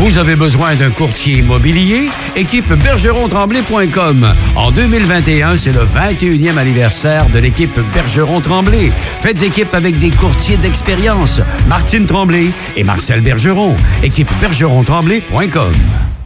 Vous 0.00 0.16
avez 0.16 0.34
besoin 0.34 0.76
d'un 0.76 0.88
courtier 0.88 1.40
immobilier? 1.40 2.08
Équipe 2.34 2.72
bergeron-tremblay.com. 2.72 4.32
En 4.56 4.70
2021, 4.70 5.58
c'est 5.58 5.72
le 5.72 5.84
21e 5.84 6.56
anniversaire 6.56 7.26
de 7.28 7.38
l'équipe 7.38 7.78
Bergeron-Tremblay. 7.92 8.92
Faites 9.20 9.42
équipe 9.42 9.74
avec 9.74 9.98
des 9.98 10.10
courtiers 10.10 10.56
d'expérience, 10.56 11.42
Martine 11.68 12.06
Tremblay 12.06 12.46
et 12.78 12.82
Marcel 12.82 13.20
Bergeron. 13.20 13.76
Équipe 14.02 14.30
bergeron-tremblay.com. 14.40 15.74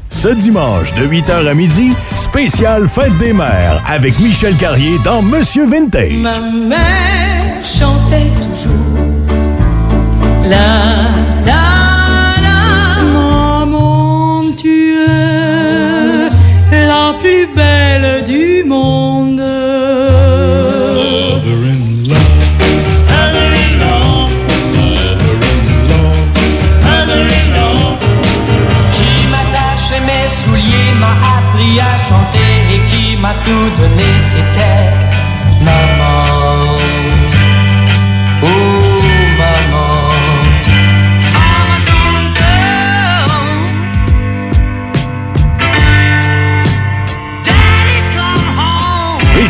Ce 0.08 0.28
dimanche 0.28 0.94
de 0.94 1.04
8h 1.04 1.44
à 1.44 1.54
midi, 1.54 1.94
spécial 2.14 2.88
Fête 2.88 3.18
des 3.18 3.32
mères 3.32 3.82
avec 3.88 4.16
Michel 4.20 4.54
Carrier 4.54 4.98
dans 5.02 5.20
Monsieur 5.20 5.66
Vintage. 5.66 6.12
Ma 6.12 6.38
mère 6.38 7.66
chantait 7.66 8.30
toujours 8.38 9.00
la 10.48 11.10
la 11.44 11.73
belle 17.54 18.24
du 18.24 18.64
monde. 18.64 19.42
Qui 28.96 29.26
m'attache 29.32 29.92
mes 30.08 30.28
souliers, 30.40 30.92
m'a 30.98 31.14
appris 31.36 31.80
à 31.80 31.94
chanter 32.08 32.52
et 32.74 32.80
qui 32.90 33.16
m'a 33.16 33.34
tout 33.44 33.70
donné, 33.80 34.10
c'était 34.20 34.90
maman. 35.64 36.33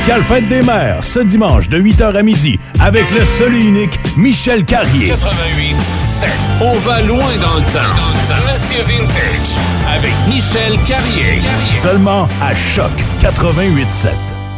Fête 0.04 0.48
des 0.48 0.60
mères, 0.60 1.02
ce 1.02 1.18
dimanche 1.20 1.70
de 1.70 1.80
8h 1.80 2.14
à 2.14 2.22
midi, 2.22 2.60
avec 2.78 3.10
le 3.10 3.24
seul 3.24 3.54
et 3.54 3.64
unique 3.64 3.98
Michel 4.18 4.62
Carrier. 4.66 5.08
88 5.08 5.76
7. 6.02 6.28
On 6.60 6.76
va 6.80 7.00
loin 7.00 7.32
dans 7.40 7.56
le 7.56 7.62
temps. 7.72 8.52
Monsieur 8.52 8.82
Vintage 8.82 9.56
avec 9.96 10.12
Michel 10.28 10.78
Carrier. 10.86 11.40
Seulement 11.80 12.28
à 12.42 12.54
Choc 12.54 12.92
88.7. 13.22 14.33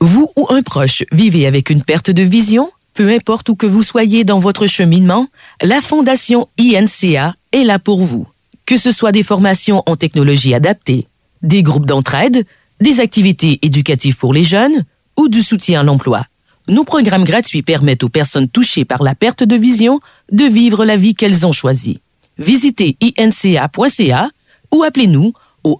Vous 0.00 0.28
ou 0.36 0.46
un 0.50 0.62
proche 0.62 1.04
vivez 1.12 1.46
avec 1.46 1.70
une 1.70 1.82
perte 1.82 2.10
de 2.10 2.22
vision? 2.22 2.70
Peu 2.94 3.12
importe 3.12 3.48
où 3.48 3.56
que 3.56 3.66
vous 3.66 3.82
soyez 3.82 4.24
dans 4.24 4.38
votre 4.38 4.66
cheminement, 4.66 5.28
la 5.62 5.80
Fondation 5.80 6.48
INCA 6.58 7.34
est 7.52 7.64
là 7.64 7.78
pour 7.78 8.02
vous. 8.02 8.26
Que 8.64 8.76
ce 8.76 8.90
soit 8.90 9.12
des 9.12 9.22
formations 9.22 9.82
en 9.86 9.96
technologie 9.96 10.54
adaptée, 10.54 11.06
des 11.42 11.62
groupes 11.62 11.86
d'entraide, 11.86 12.44
des 12.80 13.00
activités 13.00 13.58
éducatives 13.62 14.16
pour 14.16 14.34
les 14.34 14.44
jeunes 14.44 14.84
ou 15.16 15.28
du 15.28 15.42
soutien 15.42 15.80
à 15.80 15.84
l'emploi. 15.84 16.26
Nos 16.68 16.84
programmes 16.84 17.24
gratuits 17.24 17.62
permettent 17.62 18.04
aux 18.04 18.08
personnes 18.08 18.48
touchées 18.48 18.84
par 18.84 19.02
la 19.02 19.14
perte 19.14 19.44
de 19.44 19.56
vision 19.56 20.00
de 20.32 20.44
vivre 20.44 20.84
la 20.84 20.96
vie 20.96 21.14
qu'elles 21.14 21.46
ont 21.46 21.52
choisie. 21.52 22.00
Visitez 22.38 22.96
inca.ca 23.18 24.30
ou 24.74 24.82
appelez-nous 24.82 25.32
au 25.64 25.78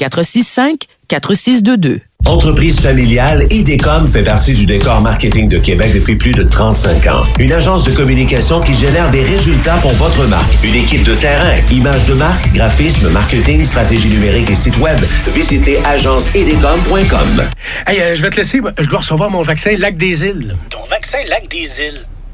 1-800-465-4622. 0.00 2.00
Entreprise 2.26 2.78
familiale, 2.78 3.46
IDECOM 3.50 4.06
fait 4.06 4.22
partie 4.22 4.54
du 4.54 4.64
décor 4.64 5.00
marketing 5.00 5.48
de 5.48 5.58
Québec 5.58 5.92
depuis 5.92 6.14
plus 6.14 6.32
de 6.32 6.44
35 6.44 7.06
ans. 7.08 7.24
Une 7.38 7.52
agence 7.52 7.84
de 7.84 7.92
communication 7.92 8.60
qui 8.60 8.74
génère 8.74 9.10
des 9.10 9.22
résultats 9.22 9.76
pour 9.78 9.90
votre 9.92 10.24
marque. 10.28 10.52
Une 10.62 10.76
équipe 10.76 11.02
de 11.02 11.14
terrain, 11.14 11.58
images 11.70 12.06
de 12.06 12.14
marque, 12.14 12.52
graphisme, 12.52 13.10
marketing, 13.10 13.64
stratégie 13.64 14.08
numérique 14.08 14.50
et 14.50 14.54
site 14.54 14.78
web. 14.78 14.98
Visitez 15.28 15.78
agenceidecom.com. 15.84 17.42
Hey, 17.86 18.00
euh, 18.00 18.14
je 18.14 18.22
vais 18.22 18.30
te 18.30 18.36
laisser. 18.36 18.60
Je 18.78 18.88
dois 18.88 19.00
recevoir 19.00 19.30
mon 19.30 19.42
vaccin 19.42 19.76
Lac 19.76 19.96
des 19.96 20.24
Îles. 20.24 20.56
Ton 20.70 20.84
vaccin 20.88 21.18
Lac 21.28 21.48
des 21.48 21.80
Îles. 21.80 22.06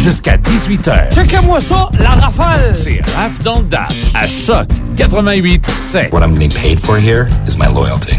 Jusqu'à 0.00 0.36
18h. 0.36 1.14
Checkez-moi 1.14 1.60
ça, 1.60 1.88
la 1.98 2.10
rafale! 2.10 2.74
C'est 2.74 3.00
Raph 3.14 3.38
dans 3.40 3.58
le 3.58 3.64
Dash 3.64 4.12
à 4.14 4.26
Choc 4.26 4.66
88 4.96 5.70
7. 5.76 6.12
What 6.12 6.20
I'm 6.22 6.32
getting 6.32 6.52
paid 6.52 6.78
for 6.78 6.96
here 6.98 7.28
is 7.46 7.56
my 7.58 7.66
loyalty. 7.66 8.16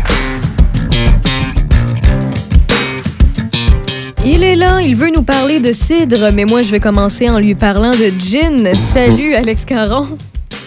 Il 4.23 4.43
est 4.43 4.55
là, 4.55 4.81
il 4.81 4.95
veut 4.95 5.09
nous 5.13 5.23
parler 5.23 5.59
de 5.59 5.71
cidre, 5.71 6.31
mais 6.31 6.45
moi 6.45 6.61
je 6.61 6.71
vais 6.71 6.79
commencer 6.79 7.29
en 7.29 7.39
lui 7.39 7.55
parlant 7.55 7.91
de 7.91 8.13
gin. 8.19 8.75
Salut 8.75 9.33
Alex 9.33 9.65
Caron. 9.65 10.07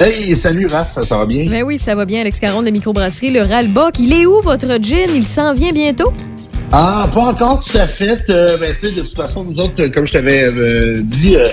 Hey, 0.00 0.34
salut 0.34 0.66
Raph, 0.66 0.98
ça 1.04 1.16
va 1.16 1.24
bien? 1.24 1.48
Ben 1.48 1.62
oui, 1.62 1.78
ça 1.78 1.94
va 1.94 2.04
bien 2.04 2.22
Alex 2.22 2.40
Caron 2.40 2.60
de 2.60 2.66
la 2.66 2.72
microbrasserie 2.72 3.30
Le 3.30 3.42
Ralbock. 3.42 4.00
Il 4.00 4.12
est 4.12 4.26
où 4.26 4.42
votre 4.42 4.80
gin? 4.82 5.10
Il 5.14 5.24
s'en 5.24 5.54
vient 5.54 5.72
bientôt? 5.72 6.12
Ah, 6.76 7.08
pas 7.14 7.26
encore 7.26 7.60
tout 7.60 7.78
à 7.78 7.86
fait. 7.86 8.28
Euh, 8.30 8.58
ben, 8.58 8.72
tu 8.72 8.80
sais, 8.80 8.90
de 8.90 9.02
toute 9.02 9.14
façon, 9.14 9.44
nous 9.44 9.60
autres, 9.60 9.86
comme 9.94 10.08
je 10.08 10.12
t'avais 10.12 10.42
euh, 10.42 11.02
dit, 11.02 11.36
euh, 11.36 11.50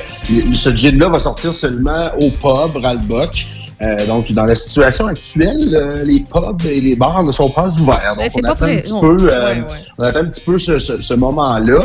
ce 0.51 0.75
gin-là 0.75 1.09
va 1.09 1.19
sortir 1.19 1.53
seulement 1.53 2.09
au 2.17 2.31
pub 2.31 2.81
Ralbock. 2.81 3.45
Euh, 3.81 4.05
donc, 4.05 4.31
dans 4.31 4.45
la 4.45 4.53
situation 4.55 5.07
actuelle, 5.07 5.73
euh, 5.75 6.03
les 6.03 6.19
pubs 6.19 6.65
et 6.65 6.79
les 6.81 6.95
bars 6.95 7.23
ne 7.23 7.31
sont 7.31 7.49
pas 7.49 7.67
ouverts. 7.79 8.13
Donc, 8.15 8.25
Ben, 8.25 8.29
c'est 8.29 8.39
on 8.39 8.41
pas 8.43 8.51
attend, 8.65 8.99
peu, 9.01 9.17
euh, 9.31 9.53
Ouais, 9.53 9.59
ouais. 9.59 9.63
on 9.97 10.03
attend 10.03 10.19
un 10.19 10.25
petit 10.25 10.41
peu 10.41 10.57
ce, 10.57 10.77
ce- 10.77 11.01
ce 11.01 11.13
moment-là. 11.15 11.79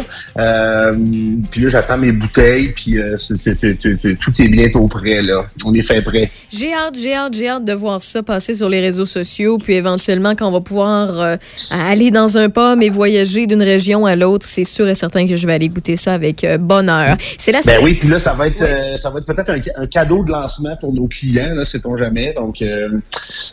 Puis 1.50 1.62
là, 1.62 1.68
j'attends 1.68 1.98
mes 1.98 2.12
bouteilles, 2.12 2.68
puis 2.72 2.96
tout 4.20 4.42
est 4.42 4.48
bientôt 4.48 4.86
prêt, 4.88 5.22
là. 5.22 5.46
On 5.64 5.74
est 5.74 5.82
fait 5.82 6.02
prêt. 6.02 6.30
J'ai 6.50 6.72
hâte, 6.72 6.96
j'ai 7.00 7.14
hâte, 7.14 7.34
j'ai 7.34 7.48
hâte 7.48 7.64
de 7.64 7.72
voir 7.72 8.00
ça 8.00 8.22
passer 8.22 8.54
sur 8.54 8.68
les 8.68 8.80
réseaux 8.80 9.06
sociaux, 9.06 9.58
puis 9.58 9.74
éventuellement 9.74 10.34
quand 10.34 10.48
on 10.48 10.52
va 10.52 10.60
pouvoir 10.60 11.38
aller 11.70 12.10
dans 12.10 12.36
un 12.38 12.48
pub 12.50 12.82
et 12.82 12.90
voyager 12.90 13.46
d'une 13.46 13.62
région 13.62 14.06
à 14.06 14.16
l'autre, 14.16 14.46
c'est 14.48 14.64
sûr 14.64 14.86
et 14.88 14.94
certain 14.94 15.26
que 15.26 15.36
je 15.36 15.46
vais 15.46 15.54
aller 15.54 15.68
goûter 15.68 15.96
ça 15.96 16.12
avec 16.14 16.46
bonheur. 16.60 17.16
C'est 17.38 17.52
la 17.52 17.60
Ben 17.62 17.80
oui, 17.82 17.94
puis 17.94 18.08
là, 18.08 18.18
ça 18.18 18.32
va 18.34 18.46
être, 18.48 18.64
ça 18.98 19.10
va 19.10 19.18
être 19.20 19.26
peut-être 19.26 19.50
un, 19.50 19.82
un 19.82 19.86
cadeau 19.86 20.24
de 20.24 20.30
lancement 20.30 20.76
pour 20.80 20.92
nos 20.92 21.06
clients. 21.06 21.54
là. 21.54 21.64
C'est 21.64 21.85
sait-on 21.86 21.96
jamais. 21.96 22.32
Donc, 22.34 22.60
euh, 22.62 22.88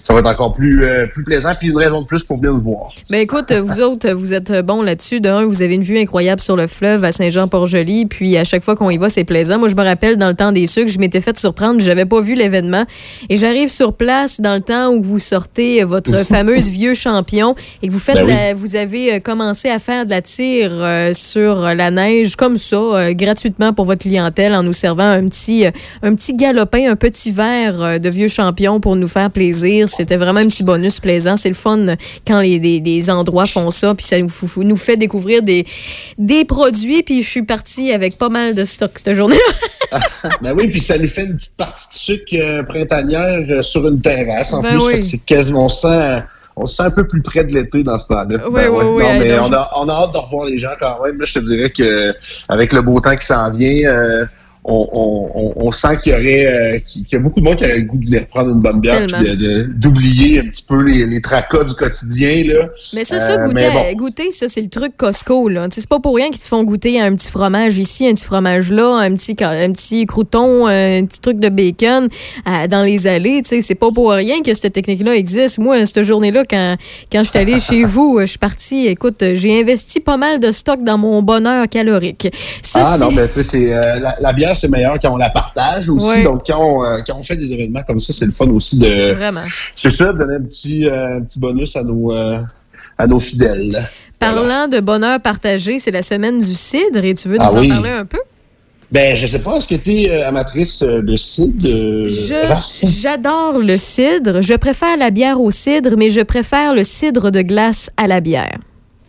ça 0.03 0.13
va 0.13 0.19
être 0.19 0.27
encore 0.29 0.53
plus, 0.53 0.83
euh, 0.83 1.05
plus 1.07 1.23
plaisant, 1.23 1.51
puis 1.59 1.69
une 1.69 1.77
raison 1.77 2.01
de 2.01 2.05
plus 2.05 2.23
pour 2.23 2.37
venir 2.37 2.53
nous 2.53 2.61
voir. 2.61 2.89
Ben 3.09 3.19
écoute, 3.19 3.51
vous 3.51 3.79
autres, 3.81 4.11
vous 4.11 4.33
êtes 4.33 4.51
bons 4.65 4.81
là-dessus. 4.81 5.19
D'un, 5.21 5.45
vous 5.45 5.61
avez 5.61 5.75
une 5.75 5.83
vue 5.83 5.97
incroyable 5.99 6.41
sur 6.41 6.55
le 6.55 6.67
fleuve 6.67 7.03
à 7.03 7.11
Saint-Jean-Port-Joli. 7.11 8.05
Puis 8.07 8.37
à 8.37 8.43
chaque 8.43 8.63
fois 8.63 8.75
qu'on 8.75 8.89
y 8.89 8.97
va, 8.97 9.09
c'est 9.09 9.23
plaisant. 9.23 9.59
Moi, 9.59 9.67
je 9.69 9.75
me 9.75 9.83
rappelle 9.83 10.17
dans 10.17 10.27
le 10.29 10.33
temps 10.35 10.51
des 10.51 10.67
sucres, 10.67 10.91
je 10.91 10.99
m'étais 10.99 11.21
fait 11.21 11.37
surprendre, 11.37 11.79
j'avais 11.81 12.05
pas 12.05 12.21
vu 12.21 12.35
l'événement. 12.35 12.85
Et 13.29 13.37
j'arrive 13.37 13.69
sur 13.69 13.93
place 13.93 14.41
dans 14.41 14.55
le 14.55 14.61
temps 14.61 14.93
où 14.93 15.01
vous 15.01 15.19
sortez 15.19 15.83
votre 15.83 16.23
fameuse 16.25 16.67
vieux 16.69 16.93
champion 16.93 17.55
et 17.81 17.87
que 17.87 17.93
vous 17.93 17.99
faites 17.99 18.15
Ben 18.15 18.25
oui. 18.25 18.31
la- 18.31 18.53
vous 18.53 18.75
avez 18.75 19.15
euh, 19.15 19.19
commencé 19.19 19.69
à 19.69 19.79
faire 19.79 20.05
de 20.05 20.09
la 20.09 20.21
tire 20.21 20.71
euh, 20.73 21.13
sur 21.13 21.55
la 21.61 21.91
neige 21.91 22.35
comme 22.35 22.57
ça, 22.57 22.75
euh, 22.77 23.13
gratuitement 23.13 23.73
pour 23.73 23.85
votre 23.85 24.01
clientèle 24.01 24.53
en 24.53 24.63
nous 24.63 24.73
servant 24.73 25.03
un 25.03 25.25
petit, 25.27 25.65
euh, 25.65 25.71
un 26.01 26.15
petit 26.15 26.33
galopin, 26.35 26.89
un 26.91 26.95
petit 26.95 27.31
verre 27.31 27.99
de 27.99 28.09
vieux 28.09 28.22
champion 28.27 28.79
pour 28.79 28.95
nous 28.95 29.07
faire 29.07 29.29
plaisir. 29.31 29.87
C'était 29.89 30.17
vraiment 30.17 30.39
un 30.39 30.47
petit 30.47 30.63
bonus 30.63 30.99
plaisant. 30.99 31.35
C'est 31.37 31.49
le 31.49 31.55
fun 31.55 31.85
quand 32.27 32.41
les, 32.41 32.59
les- 32.59 32.79
les 32.79 33.09
endroits 33.09 33.47
font 33.47 33.71
ça, 33.71 33.93
puis 33.95 34.05
ça 34.05 34.17
nous, 34.19 34.29
nous 34.57 34.77
fait 34.77 34.97
découvrir 34.97 35.41
des, 35.43 35.65
des 36.17 36.45
produits. 36.45 37.03
Puis 37.03 37.21
je 37.21 37.29
suis 37.29 37.43
partie 37.43 37.91
avec 37.91 38.17
pas 38.17 38.29
mal 38.29 38.55
de 38.55 38.65
stock 38.65 38.91
cette 38.95 39.13
journée-là. 39.13 39.99
ben 40.41 40.53
oui, 40.57 40.67
puis 40.69 40.79
ça 40.79 40.97
nous 40.97 41.07
fait 41.07 41.25
une 41.25 41.35
petite 41.35 41.55
partie 41.57 41.87
de 41.89 41.93
sucre 41.93 42.35
euh, 42.35 42.63
printanière 42.63 43.39
euh, 43.49 43.61
sur 43.61 43.87
une 43.87 44.01
terrasse. 44.01 44.53
En 44.53 44.61
Ben 44.61 44.77
plus, 44.77 44.83
oui. 44.85 45.03
C'est 45.03 45.19
quasiment, 45.23 45.65
on 45.65 45.69
se 45.69 45.81
sent, 45.81 46.23
on 46.55 46.65
se 46.65 46.75
sent 46.77 46.83
un 46.83 46.89
peu 46.91 47.05
plus 47.05 47.21
près 47.21 47.43
de 47.43 47.53
l'été 47.53 47.83
dans 47.83 47.97
ce 47.97 48.07
temps-là. 48.07 48.39
Oui, 48.47 48.53
Ben 48.53 48.69
oui, 48.69 48.77
ouais. 48.85 48.91
oui, 48.95 49.03
Non, 49.03 49.19
mais 49.19 49.39
on 49.39 49.53
a, 49.53 49.69
on 49.77 49.89
a 49.89 49.93
hâte 49.93 50.13
de 50.13 50.17
revoir 50.17 50.45
les 50.47 50.57
gens 50.57 50.71
quand 50.79 51.03
même. 51.05 51.19
Là, 51.19 51.25
je 51.25 51.33
te 51.33 51.39
dirais 51.39 51.69
que 51.69 52.13
avec 52.49 52.73
le 52.73 52.81
beau 52.81 52.99
temps 52.99 53.15
qui 53.15 53.25
s'en 53.25 53.51
vient, 53.51 53.87
euh, 53.89 54.25
on, 54.65 54.87
on, 54.93 55.53
on, 55.57 55.71
sent 55.71 55.97
qu'il 56.01 56.11
y 56.13 56.15
aurait 56.15 56.45
euh, 56.45 56.79
qu'il 56.87 57.05
y 57.11 57.15
a 57.15 57.19
beaucoup 57.19 57.39
de 57.39 57.45
monde 57.45 57.57
qui 57.57 57.65
aurait 57.65 57.77
le 57.77 57.83
goût 57.83 57.97
de 57.97 58.05
venir 58.05 58.25
prendre 58.27 58.51
une 58.51 58.61
bonne 58.61 58.79
bière 58.79 59.07
d'oublier 59.75 60.39
un 60.39 60.43
petit 60.47 60.63
peu 60.63 60.81
les, 60.81 61.05
les 61.05 61.21
tracas 61.21 61.63
du 61.63 61.73
quotidien. 61.73 62.43
Là. 62.45 62.69
Mais 62.93 63.03
ça, 63.03 63.19
ça, 63.19 63.33
Euh, 63.41 63.47
goûter, 63.47 63.69
bon. 63.73 63.93
goûter, 63.95 64.31
ça, 64.31 64.47
c'est 64.47 64.61
le 64.61 64.69
truc 64.69 64.95
Costco, 64.97 65.49
là. 65.49 65.67
C'est 65.71 65.87
pas 65.87 65.99
pour 65.99 66.15
rien 66.15 66.29
qu'ils 66.29 66.39
te 66.39 66.47
font 66.47 66.63
goûter 66.63 67.01
un 67.01 67.13
petit 67.15 67.29
fromage 67.29 67.77
ici, 67.77 68.07
un 68.07 68.13
petit 68.13 68.25
fromage 68.25 68.71
là, 68.71 68.97
un 68.99 69.13
petit, 69.13 69.35
un 69.41 69.71
petit 69.71 70.05
crouton, 70.05 70.67
un 70.67 71.05
petit 71.05 71.19
truc 71.19 71.39
de 71.39 71.49
bacon 71.49 72.07
euh, 72.47 72.67
dans 72.67 72.83
les 72.83 73.07
allées. 73.07 73.41
Tu 73.41 73.49
sais, 73.49 73.61
c'est 73.61 73.75
pas 73.75 73.91
pour 73.91 74.11
rien 74.11 74.41
que 74.41 74.53
cette 74.53 74.73
technique-là 74.73 75.15
existe. 75.15 75.57
Moi, 75.57 75.85
cette 75.85 76.03
journée-là, 76.03 76.43
quand, 76.49 76.77
quand 77.11 77.23
je 77.23 77.29
suis 77.29 77.39
allée 77.39 77.59
chez 77.59 77.83
vous, 77.83 78.19
je 78.21 78.25
suis 78.25 78.37
partie, 78.39 78.87
écoute, 78.87 79.23
j'ai 79.33 79.59
investi 79.61 79.99
pas 79.99 80.17
mal 80.17 80.39
de 80.39 80.51
stock 80.51 80.83
dans 80.83 80.97
mon 80.97 81.21
bonheur 81.21 81.67
calorique. 81.67 82.29
Ah 82.75 82.97
non, 82.99 83.11
mais 83.11 83.27
tu 83.27 83.35
sais, 83.35 83.43
c'est, 83.43 83.73
euh, 83.73 83.99
la, 83.99 84.15
la 84.21 84.33
bière, 84.33 84.52
c'est 84.55 84.69
meilleur 84.69 84.97
quand 85.01 85.11
on 85.11 85.17
la 85.17 85.29
partage 85.29 85.89
aussi. 85.89 86.23
Donc, 86.23 86.43
quand 86.47 86.59
on, 86.59 86.83
euh, 86.83 86.99
quand 87.05 87.15
on 87.17 87.23
fait 87.23 87.35
des 87.35 87.51
événements 87.53 87.83
comme 87.87 87.99
ça, 87.99 88.13
c'est 88.13 88.25
le 88.25 88.31
fun 88.31 88.47
aussi 88.49 88.77
de. 88.77 89.13
Vraiment. 89.13 89.41
C'est 89.75 89.89
ça, 89.89 90.13
de 90.13 90.17
donner 90.17 90.35
un 90.35 90.41
petit, 90.41 90.87
euh, 90.87 91.19
petit 91.21 91.39
bonus 91.39 91.75
à 91.75 91.83
nos, 91.83 92.11
euh, 92.11 92.39
à 92.97 93.07
nos 93.07 93.19
fidèles. 93.19 93.87
Parlant 94.19 94.67
de 94.67 94.79
bonheur 94.79 95.19
partagé, 95.19 95.79
c'est 95.79 95.91
la 95.91 96.01
semaine 96.01 96.39
du 96.39 96.53
cidre 96.53 97.03
et 97.03 97.13
tu 97.13 97.27
veux 97.27 97.37
nous 97.37 97.43
Ah 97.45 97.51
en 97.53 97.59
oui. 97.59 97.67
parler 97.67 97.89
un 97.89 98.05
peu? 98.05 98.19
Ben, 98.91 99.15
je 99.15 99.25
sais 99.25 99.39
pas, 99.39 99.57
est-ce 99.57 99.65
que 99.67 99.73
tu 99.75 99.91
es 100.03 100.21
amatrice 100.21 100.83
euh, 100.83 101.01
de 101.01 101.15
cidre? 101.15 101.67
euh, 101.67 102.07
J'adore 102.83 103.59
le 103.59 103.75
cidre. 103.77 104.41
Je 104.41 104.53
préfère 104.53 104.97
la 104.97 105.09
bière 105.09 105.41
au 105.41 105.49
cidre, 105.51 105.95
mais 105.97 106.09
je 106.09 106.21
préfère 106.21 106.73
le 106.75 106.83
cidre 106.83 107.31
de 107.31 107.41
glace 107.41 107.89
à 107.97 108.07
la 108.07 108.19
bière. 108.21 108.57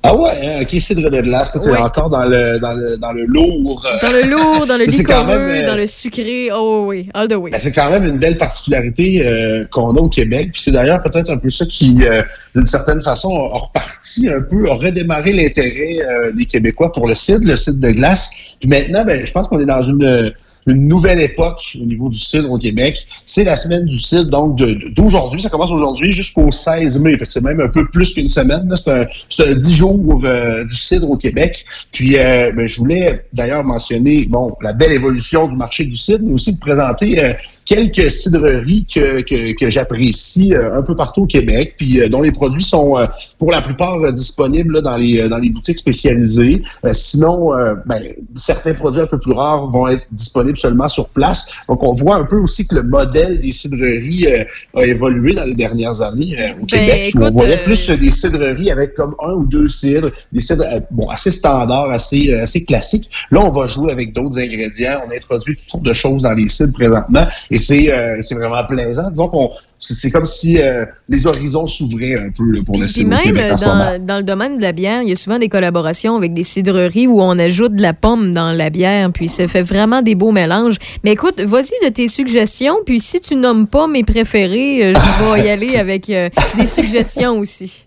Ah 0.07 0.15
ouais, 0.15 0.31
hein, 0.43 0.63
ok, 0.63 0.81
cidre 0.83 1.11
de 1.11 1.21
glace. 1.23 1.51
Toi, 1.51 1.63
t'es 1.65 1.71
Ouais. 1.71 1.79
encore 1.79 2.11
dans 2.11 2.25
le, 2.25 2.59
dans 2.61 2.75
le, 2.75 2.99
dans 2.99 3.13
le 3.13 3.25
lourd. 3.25 3.87
Dans 4.03 4.13
le 4.13 4.29
lourd, 4.29 4.67
dans 4.67 4.77
le 4.77 4.85
quand 4.87 4.93
liquoreux, 4.99 5.27
même, 5.39 5.65
euh, 5.65 5.67
dans 5.67 5.77
le 5.77 5.87
sucré. 5.87 6.51
Oh 6.53 6.85
oui, 6.89 7.09
all 7.15 7.27
the 7.27 7.33
way. 7.37 7.51
Ben, 7.51 7.59
c'est 7.59 7.73
quand 7.73 7.89
même 7.91 8.05
une 8.05 8.19
belle 8.19 8.37
particularité 8.37 9.27
euh, 9.27 9.65
qu'on 9.71 9.97
a 9.97 10.01
au 10.01 10.11
Québec. 10.11 10.51
Puis 10.53 10.61
c'est 10.61 10.73
d'ailleurs 10.73 11.03
peut-être 11.03 11.31
un 11.31 11.39
peu 11.39 11.49
ça 11.49 11.65
qui, 11.65 11.97
euh, 12.03 12.21
d'une 12.55 12.67
certaine 12.67 13.01
façon, 13.01 13.31
a, 13.31 13.55
a 13.55 13.59
reparti 13.61 14.29
un 14.29 14.43
peu, 14.43 14.69
a 14.71 14.75
redémarré 14.75 15.33
l'intérêt 15.33 15.97
euh, 16.07 16.33
des 16.33 16.45
Québécois 16.45 16.93
pour 16.93 17.09
le 17.09 17.15
cidre, 17.15 17.47
le 17.47 17.57
cidre 17.57 17.81
de 17.81 17.93
glace. 17.93 18.31
Puis 18.61 18.69
maintenant, 18.69 19.07
ben, 19.07 19.25
je 19.25 19.33
pense 19.33 19.49
qu'on 19.49 19.59
est 19.61 19.65
dans 19.67 19.81
une 19.83 20.33
une 20.67 20.89
nouvelle 20.89 21.21
époque 21.21 21.77
au 21.81 21.85
niveau 21.85 22.09
du 22.09 22.19
cidre 22.19 22.51
au 22.51 22.59
Québec. 22.59 23.07
C'est 23.25 23.45
la 23.45 23.57
semaine 23.57 23.85
du 23.85 23.99
cidre, 23.99 24.31
donc 24.31 24.57
d'aujourd'hui, 24.95 25.41
ça 25.41 25.49
commence 25.51 25.71
aujourd'hui 25.71 26.13
jusqu'au 26.13 26.51
16 26.51 27.01
mai. 27.01 27.17
Fait 27.19 27.27
que 27.27 27.33
c'est 27.33 27.43
même 27.43 27.61
un 27.61 27.69
peu 27.69 27.87
plus 27.87 28.13
qu'une 28.15 28.29
semaine. 28.29 28.73
C'est 28.77 28.91
un, 28.91 29.07
un 29.51 29.55
10 29.55 29.75
jours 29.75 30.21
euh, 30.25 30.65
du 30.65 30.77
cidre 30.77 31.11
au 31.11 31.17
Québec. 31.17 31.65
Puis 31.93 32.17
euh, 32.17 32.53
ben, 32.53 32.69
je 32.69 32.79
voulais 32.79 33.25
d'ailleurs 33.33 33.65
mentionner 33.65 34.27
bon 34.27 34.57
la 34.63 34.73
belle 34.73 34.93
évolution 34.93 35.49
du 35.49 35.57
marché 35.57 35.85
du 35.85 35.97
cidre, 35.97 36.25
mais 36.25 36.33
aussi 36.33 36.57
présenter 36.57 37.23
euh, 37.23 37.33
quelques 37.65 38.11
cidreries 38.11 38.87
que, 38.93 39.23
que, 39.23 39.55
que 39.57 39.71
j'apprécie 39.71 40.53
euh, 40.55 40.79
un 40.79 40.83
peu 40.83 40.95
partout 40.95 41.23
au 41.23 41.27
Québec, 41.27 41.75
puis 41.77 42.01
euh, 42.01 42.09
dont 42.09 42.23
les 42.23 42.33
produits 42.33 42.63
sont 42.63 42.97
euh, 42.97 43.07
pour 43.39 43.51
la 43.51 43.61
plupart 43.61 44.13
disponibles 44.13 44.75
là, 44.75 44.81
dans 44.81 44.97
les 44.97 45.29
dans 45.29 45.39
les 45.39 45.51
boutiques 45.51 45.79
spécialisées. 45.79 46.63
Euh, 46.85 46.93
sinon, 46.93 47.57
euh, 47.57 47.75
ben, 47.87 48.03
certains 48.35 48.75
produits 48.75 49.01
un 49.01 49.07
peu 49.07 49.19
plus 49.19 49.33
rares 49.33 49.69
vont 49.69 49.89
être 49.89 50.05
disponibles 50.13 50.57
seulement 50.59 50.89
sur 50.89 51.09
place. 51.09 51.47
Donc, 51.69 51.83
on 51.83 51.93
voit 51.93 52.17
un 52.17 52.25
peu 52.25 52.37
aussi 52.37 52.67
que 52.67 52.75
le 52.77 52.83
modèle 52.83 53.41
des 53.41 53.53
cidreries 53.53 54.27
euh, 54.29 54.45
a 54.81 54.85
évolué 54.85 55.33
dans 55.35 55.45
les 55.45 55.55
dernières 55.55 56.01
années 56.03 56.37
euh, 56.39 56.53
au 56.55 56.67
Ben, 56.67 56.67
Québec. 56.67 57.09
écoute, 57.09 57.23
on 57.23 57.31
voyait 57.31 57.63
plus 57.65 57.91
des 57.91 58.11
cidreries 58.11 58.71
avec 58.71 58.95
comme 58.95 59.15
un 59.23 59.33
ou 59.33 59.47
deux 59.47 59.69
cidres, 59.69 60.11
des 60.33 60.41
cidres 60.41 60.65
bon 60.91 61.09
assez 61.09 61.31
standards, 61.31 61.91
assez 61.91 62.31
euh, 62.31 62.43
assez 62.43 62.65
classiques. 62.65 63.11
Là, 63.31 63.41
on 63.45 63.51
va 63.51 63.67
jouer 63.67 63.93
avec 63.93 64.13
d'autres 64.13 64.39
ingrédients. 64.39 65.01
On 65.07 65.15
introduit 65.15 65.57
toutes 65.57 65.69
sortes 65.69 65.85
de 65.85 65.93
choses 65.93 66.23
dans 66.23 66.33
les 66.33 66.49
cidres 66.49 66.73
présentement, 66.73 67.27
et 67.55 67.59
c'est 67.59 67.93
euh, 67.93 68.19
c'est 68.23 68.35
vraiment 68.35 68.65
plaisant. 68.67 69.09
Disons 69.11 69.29
qu'on 69.29 69.51
c'est 69.79 70.11
comme 70.11 70.25
si 70.25 70.59
euh, 70.59 70.85
les 71.09 71.27
horizons 71.27 71.67
s'ouvraient 71.67 72.17
un 72.17 72.31
peu 72.31 72.45
là, 72.51 72.61
pour 72.65 72.77
le 72.77 72.85
Puis 72.85 72.93
cidre 72.93 73.11
même 73.11 73.35
dans, 73.35 74.05
dans 74.05 74.17
le 74.17 74.23
domaine 74.23 74.57
de 74.57 74.63
la 74.63 74.73
bière, 74.73 75.03
il 75.03 75.09
y 75.09 75.13
a 75.13 75.17
souvent 75.17 75.39
des 75.39 75.49
collaborations 75.49 76.17
avec 76.17 76.33
des 76.33 76.43
cidreries 76.43 77.07
où 77.07 77.21
on 77.21 77.39
ajoute 77.39 77.75
de 77.75 77.83
la 77.83 77.93
pomme 77.93 78.33
dans 78.33 78.53
la 78.53 78.71
bière, 78.71 79.11
puis 79.13 79.29
ça 79.29 79.47
fait 79.47 79.63
vraiment 79.63 80.03
des 80.03 80.15
beaux 80.15 80.33
mélanges. 80.33 80.77
Mais 81.05 81.13
écoute, 81.13 81.41
vas-y 81.41 81.87
de 81.87 81.93
tes 81.93 82.09
suggestions, 82.09 82.77
puis 82.87 82.99
si 82.99 83.21
tu 83.21 83.37
nommes 83.37 83.67
pas 83.67 83.87
mes 83.87 84.05
préférés, 84.05 84.87
euh, 84.87 84.95
je 84.95 85.33
vais 85.33 85.47
y 85.47 85.49
aller 85.51 85.77
avec 85.77 86.09
euh, 86.11 86.29
des 86.57 86.67
suggestions 86.67 87.39
aussi. 87.39 87.87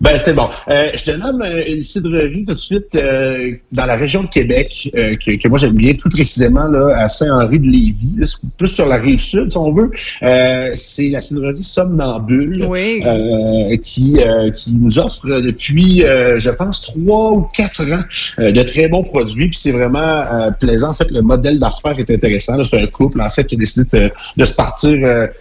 Ben 0.00 0.16
c'est 0.16 0.32
bon. 0.34 0.48
Euh, 0.70 0.88
je 0.94 1.04
te 1.04 1.10
nomme 1.10 1.42
euh, 1.42 1.62
une 1.68 1.82
cidrerie 1.82 2.44
tout 2.46 2.54
de 2.54 2.58
suite 2.58 2.94
euh, 2.94 3.52
dans 3.72 3.86
la 3.86 3.96
région 3.96 4.22
de 4.22 4.28
Québec 4.28 4.90
euh, 4.96 5.14
que, 5.16 5.36
que 5.36 5.48
moi 5.48 5.58
j'aime 5.58 5.74
bien, 5.74 5.94
plus 5.94 6.10
précisément 6.10 6.68
là 6.68 6.94
à 6.96 7.08
Saint-Henri-de-Lévis, 7.08 8.14
là, 8.18 8.26
plus 8.56 8.68
sur 8.68 8.86
la 8.86 8.96
rive 8.96 9.18
sud 9.20 9.50
si 9.50 9.56
on 9.58 9.72
veut. 9.72 9.90
Euh, 10.22 10.70
c'est 10.74 11.08
la 11.08 11.20
cidrerie 11.20 11.62
Somnambule 11.62 12.66
Oui. 12.68 13.02
euh, 13.06 13.76
qui 13.82 14.18
euh, 14.20 14.50
qui 14.50 14.72
nous 14.72 14.98
offre 14.98 15.26
depuis 15.40 16.04
euh, 16.04 16.38
je 16.38 16.50
pense 16.50 16.82
trois 16.82 17.32
ou 17.32 17.42
quatre 17.54 17.82
ans 17.92 18.02
euh, 18.38 18.52
de 18.52 18.62
très 18.62 18.88
bons 18.88 19.02
produits. 19.02 19.48
Puis 19.48 19.58
c'est 19.60 19.72
vraiment 19.72 19.98
euh, 19.98 20.50
plaisant. 20.52 20.90
En 20.90 20.94
fait, 20.94 21.10
le 21.10 21.22
modèle 21.22 21.58
d'affaires 21.58 21.98
est 21.98 22.10
intéressant. 22.10 22.56
là. 22.56 22.64
C'est 22.64 22.80
un 22.80 22.86
couple 22.86 23.20
en 23.20 23.30
fait 23.30 23.44
qui 23.44 23.54
a 23.56 23.58
décidé 23.58 23.86
de, 23.92 24.10
de 24.36 24.44
se 24.44 24.54
partir 24.54 24.90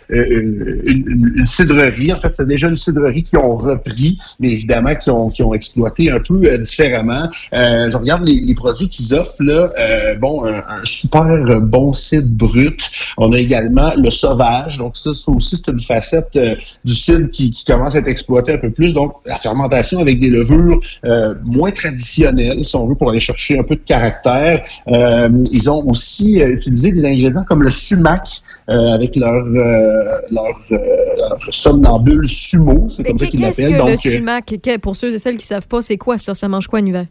une, 0.10 0.82
une- 0.86 1.34
une 1.38 1.46
cidrerie. 1.46 2.12
En 2.14 2.18
fait, 2.18 2.30
c'est 2.34 2.48
déjà 2.48 2.68
une 2.68 2.78
cidrerie 2.78 3.24
qui 3.24 3.38
ont 3.38 3.54
repris, 3.56 4.18
mais 4.40 4.52
évidemment 4.52 4.96
qui 4.96 5.10
ont, 5.10 5.30
qui 5.30 5.44
ont 5.44 5.54
exploité 5.54 6.12
un 6.12 6.20
peu 6.20 6.42
euh, 6.46 6.58
différemment. 6.58 7.28
Euh, 7.54 7.90
je 7.90 7.98
regarde 7.98 8.24
les, 8.26 8.40
les 8.42 8.56
produits 8.56 8.90
qu'ils 8.90 9.14
offrent 9.14 9.42
là. 9.44 9.72
Euh, 9.80 10.16
bon, 10.16 10.46
un, 10.46 10.58
un 10.58 10.84
super 10.84 11.26
bon 11.62 11.94
cidre 11.94 12.30
brut. 12.30 12.82
On 13.18 13.32
a 13.34 13.38
également 13.38 13.92
le 13.98 14.10
sauvage. 14.10 14.78
Donc 14.78 14.98
ça, 14.98 15.14
ça 15.14 15.32
aussi 15.32 15.58
c'est 15.58 15.72
une 15.72 15.82
facette 15.82 16.30
euh, 16.36 16.56
du 16.86 16.96
cidre 16.96 17.30
qui, 17.30 17.52
qui 17.52 17.66
commence 17.66 17.96
à 17.96 18.00
être 18.00 18.08
exploitée 18.08 18.54
un 18.54 18.58
peu 18.58 18.72
plus. 18.72 18.94
Donc 18.94 19.14
la 19.26 19.38
fermentation 19.38 20.00
avec 20.00 20.20
des 20.20 20.30
levures 20.30 20.80
euh, 21.06 21.36
moins 21.44 21.72
traditionnelles, 21.72 22.64
si 22.64 22.76
on 22.76 22.88
veut, 22.88 22.96
pour 22.96 23.10
aller 23.10 23.20
chercher 23.20 23.58
un 23.60 23.64
peu 23.64 23.76
de 23.76 23.84
caractère. 23.84 24.62
Euh, 24.88 25.30
ils 25.52 25.70
ont 25.70 25.84
aussi 25.88 26.42
euh, 26.42 26.50
utilisé 26.50 26.92
des 26.92 27.06
ingrédients 27.06 27.44
comme 27.48 27.64
le 27.64 27.70
sumac 27.70 28.42
euh, 28.70 28.92
avec 28.92 29.16
leur 29.16 29.34
euh, 29.34 30.20
leur, 30.32 30.58
euh, 30.72 30.78
leur 31.18 31.40
somnambule 31.50 32.28
sumo, 32.28 32.88
c'est 32.90 33.04
comme 33.04 33.20
ça 33.20 33.26
qu'ils 33.28 33.42
l'appellent. 33.42 33.78
le 33.78 34.17
Que- 34.42 34.78
pour 34.80 34.96
ceux 34.96 35.14
et 35.14 35.18
celles 35.18 35.38
qui 35.38 35.46
savent 35.46 35.68
pas, 35.68 35.82
c'est 35.82 35.98
quoi 35.98 36.18
ça? 36.18 36.34
Ça 36.36 36.48
mange 36.48 36.68
quoi 36.68 36.82
en? 36.82 37.08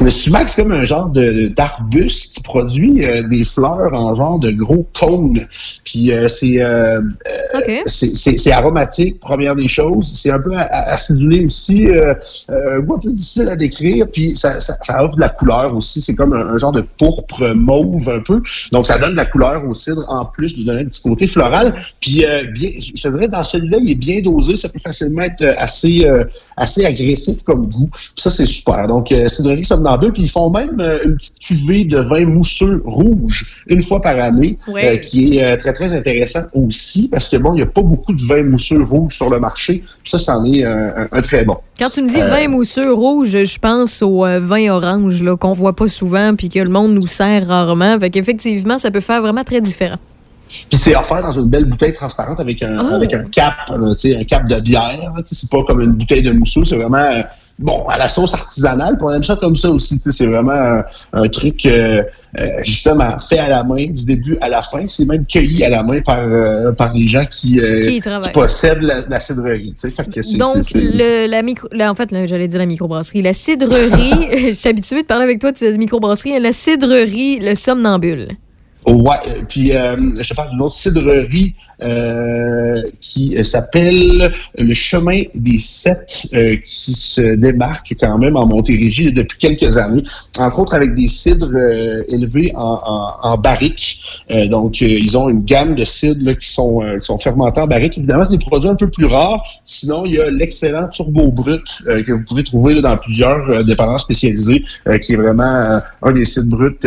Le 0.00 0.10
sumac, 0.10 0.48
c'est 0.48 0.62
comme 0.62 0.70
un 0.70 0.84
genre 0.84 1.08
de 1.08 1.48
d'arbuste 1.48 2.34
qui 2.34 2.40
produit 2.42 3.04
euh, 3.04 3.24
des 3.24 3.44
fleurs 3.44 3.90
en 3.92 4.14
genre 4.14 4.38
de 4.38 4.52
gros 4.52 4.86
cônes. 4.98 5.40
Puis 5.84 6.12
euh, 6.12 6.28
c'est 6.28 6.62
euh, 6.62 7.00
OK. 7.52 7.82
c'est- 7.86 8.52
aromatique, 8.52 9.18
première 9.18 9.56
des 9.56 9.66
choses. 9.66 10.06
C'est 10.06 10.30
un 10.30 10.38
peu 10.38 10.52
acidulé 10.56 11.44
aussi, 11.44 11.88
euh, 11.88 12.14
euh, 12.50 12.78
un 12.78 12.80
goût 12.80 12.94
un 12.94 12.98
peu 13.00 13.12
difficile 13.12 13.48
à 13.48 13.56
décrire. 13.56 14.06
Puis 14.12 14.36
ça, 14.36 14.60
ça, 14.60 14.76
ça 14.82 15.02
offre 15.02 15.16
de 15.16 15.20
la 15.20 15.30
couleur 15.30 15.74
aussi. 15.74 16.00
C'est 16.00 16.14
comme 16.14 16.32
un, 16.32 16.46
un 16.46 16.56
genre 16.58 16.72
de 16.72 16.84
pourpre 16.98 17.52
mauve 17.56 18.08
un 18.08 18.20
peu. 18.20 18.40
Donc 18.70 18.86
ça 18.86 18.98
donne 18.98 19.12
de 19.12 19.16
la 19.16 19.26
couleur 19.26 19.66
au 19.66 19.74
cidre 19.74 20.04
en 20.08 20.26
plus 20.26 20.56
de 20.56 20.62
donner 20.62 20.82
un 20.82 20.86
petit 20.86 21.02
côté 21.02 21.26
floral. 21.26 21.74
Puis 22.00 22.24
euh, 22.24 22.44
bien, 22.54 22.70
je 22.78 23.02
te 23.02 23.08
dirais 23.08 23.26
dans 23.26 23.42
celui-là, 23.42 23.78
il 23.82 23.90
est 23.90 23.94
bien 23.96 24.20
dosé. 24.20 24.56
Ça 24.56 24.68
peut 24.68 24.78
facilement 24.78 25.22
être 25.22 25.42
euh, 25.42 25.54
assez 25.58 26.04
euh, 26.04 26.22
assez 26.56 26.84
agressif 26.86 27.42
comme 27.42 27.66
goût. 27.66 27.90
Puis 27.92 28.12
ça 28.22 28.30
c'est 28.30 28.46
super. 28.46 28.86
Donc 28.86 29.10
euh, 29.10 29.28
cidrerie 29.28 29.64
Puis 30.12 30.22
ils 30.22 30.28
font 30.28 30.50
même 30.50 30.78
euh, 30.80 30.98
une 31.04 31.16
petite 31.16 31.38
cuvée 31.38 31.84
de 31.84 31.98
vin 31.98 32.26
mousseux 32.26 32.82
rouge 32.84 33.46
une 33.68 33.82
fois 33.82 34.00
par 34.00 34.18
année, 34.18 34.58
euh, 34.68 34.96
qui 34.96 35.38
est 35.38 35.44
euh, 35.44 35.56
très, 35.56 35.72
très 35.72 35.92
intéressant 35.94 36.42
aussi, 36.54 37.08
parce 37.08 37.28
que 37.28 37.36
bon, 37.36 37.52
il 37.54 37.56
n'y 37.56 37.62
a 37.62 37.66
pas 37.66 37.82
beaucoup 37.82 38.12
de 38.12 38.22
vin 38.22 38.42
mousseux 38.42 38.82
rouge 38.82 39.14
sur 39.14 39.30
le 39.30 39.40
marché. 39.40 39.82
Ça, 40.04 40.18
c'en 40.18 40.44
est 40.44 40.64
un, 40.64 41.08
un 41.10 41.20
très 41.20 41.44
bon. 41.44 41.56
Quand 41.78 41.90
tu 41.90 42.02
me 42.02 42.08
dis 42.08 42.20
vin 42.20 42.48
mousseux 42.48 42.92
rouge, 42.92 43.44
je 43.44 43.58
pense 43.58 44.02
au 44.02 44.24
vin 44.40 44.70
orange 44.70 45.22
là, 45.22 45.36
qu'on 45.36 45.52
voit 45.52 45.74
pas 45.74 45.88
souvent 45.88 46.34
puis 46.36 46.48
que 46.48 46.58
le 46.58 46.70
monde 46.70 46.94
nous 46.94 47.06
sert 47.06 47.46
rarement. 47.46 47.98
Fait 47.98 48.10
qu'effectivement, 48.10 48.78
ça 48.78 48.90
peut 48.90 49.00
faire 49.00 49.22
vraiment 49.22 49.44
très 49.44 49.60
différent. 49.60 49.98
Puis 50.68 50.78
c'est 50.78 50.94
offert 50.94 51.22
dans 51.22 51.32
une 51.32 51.48
belle 51.48 51.64
bouteille 51.64 51.94
transparente 51.94 52.38
avec 52.38 52.62
un, 52.62 52.78
Oh. 52.78 52.94
avec 52.94 53.14
un 53.14 53.24
cap, 53.24 53.54
un 53.70 54.24
cap 54.24 54.48
de 54.48 54.60
bière. 54.60 55.12
C'est 55.24 55.48
pas 55.48 55.62
comme 55.66 55.80
une 55.80 55.92
bouteille 55.92 56.22
de 56.22 56.32
mousseux, 56.32 56.64
c'est 56.64 56.76
vraiment 56.76 57.08
bon 57.62 57.84
à 57.88 57.98
la 57.98 58.08
sauce 58.08 58.34
artisanale. 58.34 58.96
Puis 58.96 59.06
on 59.06 59.12
aime 59.12 59.22
ça 59.22 59.36
comme 59.36 59.56
ça 59.56 59.70
aussi. 59.70 59.98
C'est 60.02 60.26
vraiment 60.26 60.52
un, 60.52 60.84
un 61.12 61.28
truc 61.28 61.64
euh, 61.66 62.02
euh, 62.38 62.44
justement 62.64 63.18
fait 63.20 63.38
à 63.38 63.48
la 63.48 63.62
main 63.64 63.86
du 63.86 64.04
début 64.04 64.36
à 64.40 64.48
la 64.48 64.62
fin. 64.62 64.86
C'est 64.86 65.04
même 65.06 65.24
cueilli 65.26 65.64
à 65.64 65.68
la 65.70 65.82
main 65.82 66.00
par 66.00 66.18
euh, 66.20 66.72
par 66.72 66.92
les 66.94 67.06
gens 67.08 67.24
qui, 67.30 67.60
euh, 67.60 67.80
Qui 67.86 68.00
travaillent. 68.00 68.32
possèdent 68.32 68.82
la, 68.82 69.02
la 69.08 69.20
cidrerie. 69.20 69.74
Fait 69.80 69.90
que 69.90 70.38
Donc, 70.38 70.64
le, 70.74 71.26
la 71.28 71.42
micro, 71.42 71.68
la- 71.72 71.90
en 71.90 71.94
fait, 71.94 72.08
j'allais 72.26 72.48
dire 72.48 72.58
la 72.58 72.66
microbrasserie. 72.66 73.22
La 73.22 73.32
cidrerie, 73.32 74.28
je 74.48 74.52
suis 74.52 74.68
habituée 74.68 75.02
de 75.02 75.06
parler 75.06 75.24
avec 75.24 75.38
toi 75.38 75.52
de 75.52 75.56
cette 75.56 75.76
microbrasserie. 75.78 76.38
La 76.40 76.52
cidrerie, 76.52 77.38
le 77.40 77.54
somnambule. 77.54 78.28
Ouais, 78.84 79.14
puis 79.48 79.76
euh, 79.76 79.96
je 80.20 80.28
te 80.28 80.34
parle 80.34 80.50
d'une 80.50 80.60
autre 80.60 80.74
cidrerie 80.74 81.54
euh, 81.82 82.82
qui 83.00 83.36
euh, 83.36 83.44
s'appelle 83.44 84.32
le 84.56 84.74
Chemin 84.74 85.22
des 85.34 85.58
Sept, 85.58 86.26
euh, 86.34 86.56
qui 86.64 86.92
se 86.94 87.34
démarque 87.34 87.94
quand 87.98 88.18
même 88.18 88.36
en 88.36 88.46
Montérégie 88.46 89.12
depuis 89.12 89.38
quelques 89.38 89.76
années, 89.76 90.02
entre 90.38 90.60
autres 90.60 90.74
avec 90.74 90.94
des 90.94 91.08
cidres 91.08 91.50
euh, 91.54 92.04
élevés 92.08 92.52
en, 92.54 92.80
en, 92.84 93.14
en 93.22 93.36
barrique. 93.36 94.00
Euh, 94.30 94.46
donc, 94.46 94.80
ils 94.80 95.16
ont 95.16 95.28
une 95.28 95.44
gamme 95.44 95.74
de 95.74 95.84
cidres 95.84 96.24
là, 96.24 96.34
qui 96.34 96.50
sont 96.50 96.80
qui 97.00 97.06
sont 97.06 97.18
fermentés 97.18 97.60
en 97.60 97.66
barrique. 97.66 97.98
Évidemment, 97.98 98.24
c'est 98.24 98.36
des 98.36 98.44
produits 98.44 98.68
un 98.68 98.76
peu 98.76 98.88
plus 98.88 99.06
rares. 99.06 99.42
Sinon, 99.64 100.04
il 100.04 100.14
y 100.14 100.20
a 100.20 100.30
l'excellent 100.30 100.88
Turbo 100.88 101.32
Brut 101.32 101.64
que 101.84 102.12
vous 102.12 102.24
pouvez 102.24 102.44
trouver 102.44 102.74
là, 102.74 102.80
dans 102.80 102.96
plusieurs 102.96 103.64
dépendances 103.64 104.02
spécialisées, 104.02 104.64
euh, 104.86 104.98
qui 104.98 105.14
est 105.14 105.16
vraiment 105.16 105.80
un 106.02 106.12
des 106.12 106.24
cidres 106.24 106.56
bruts, 106.56 106.78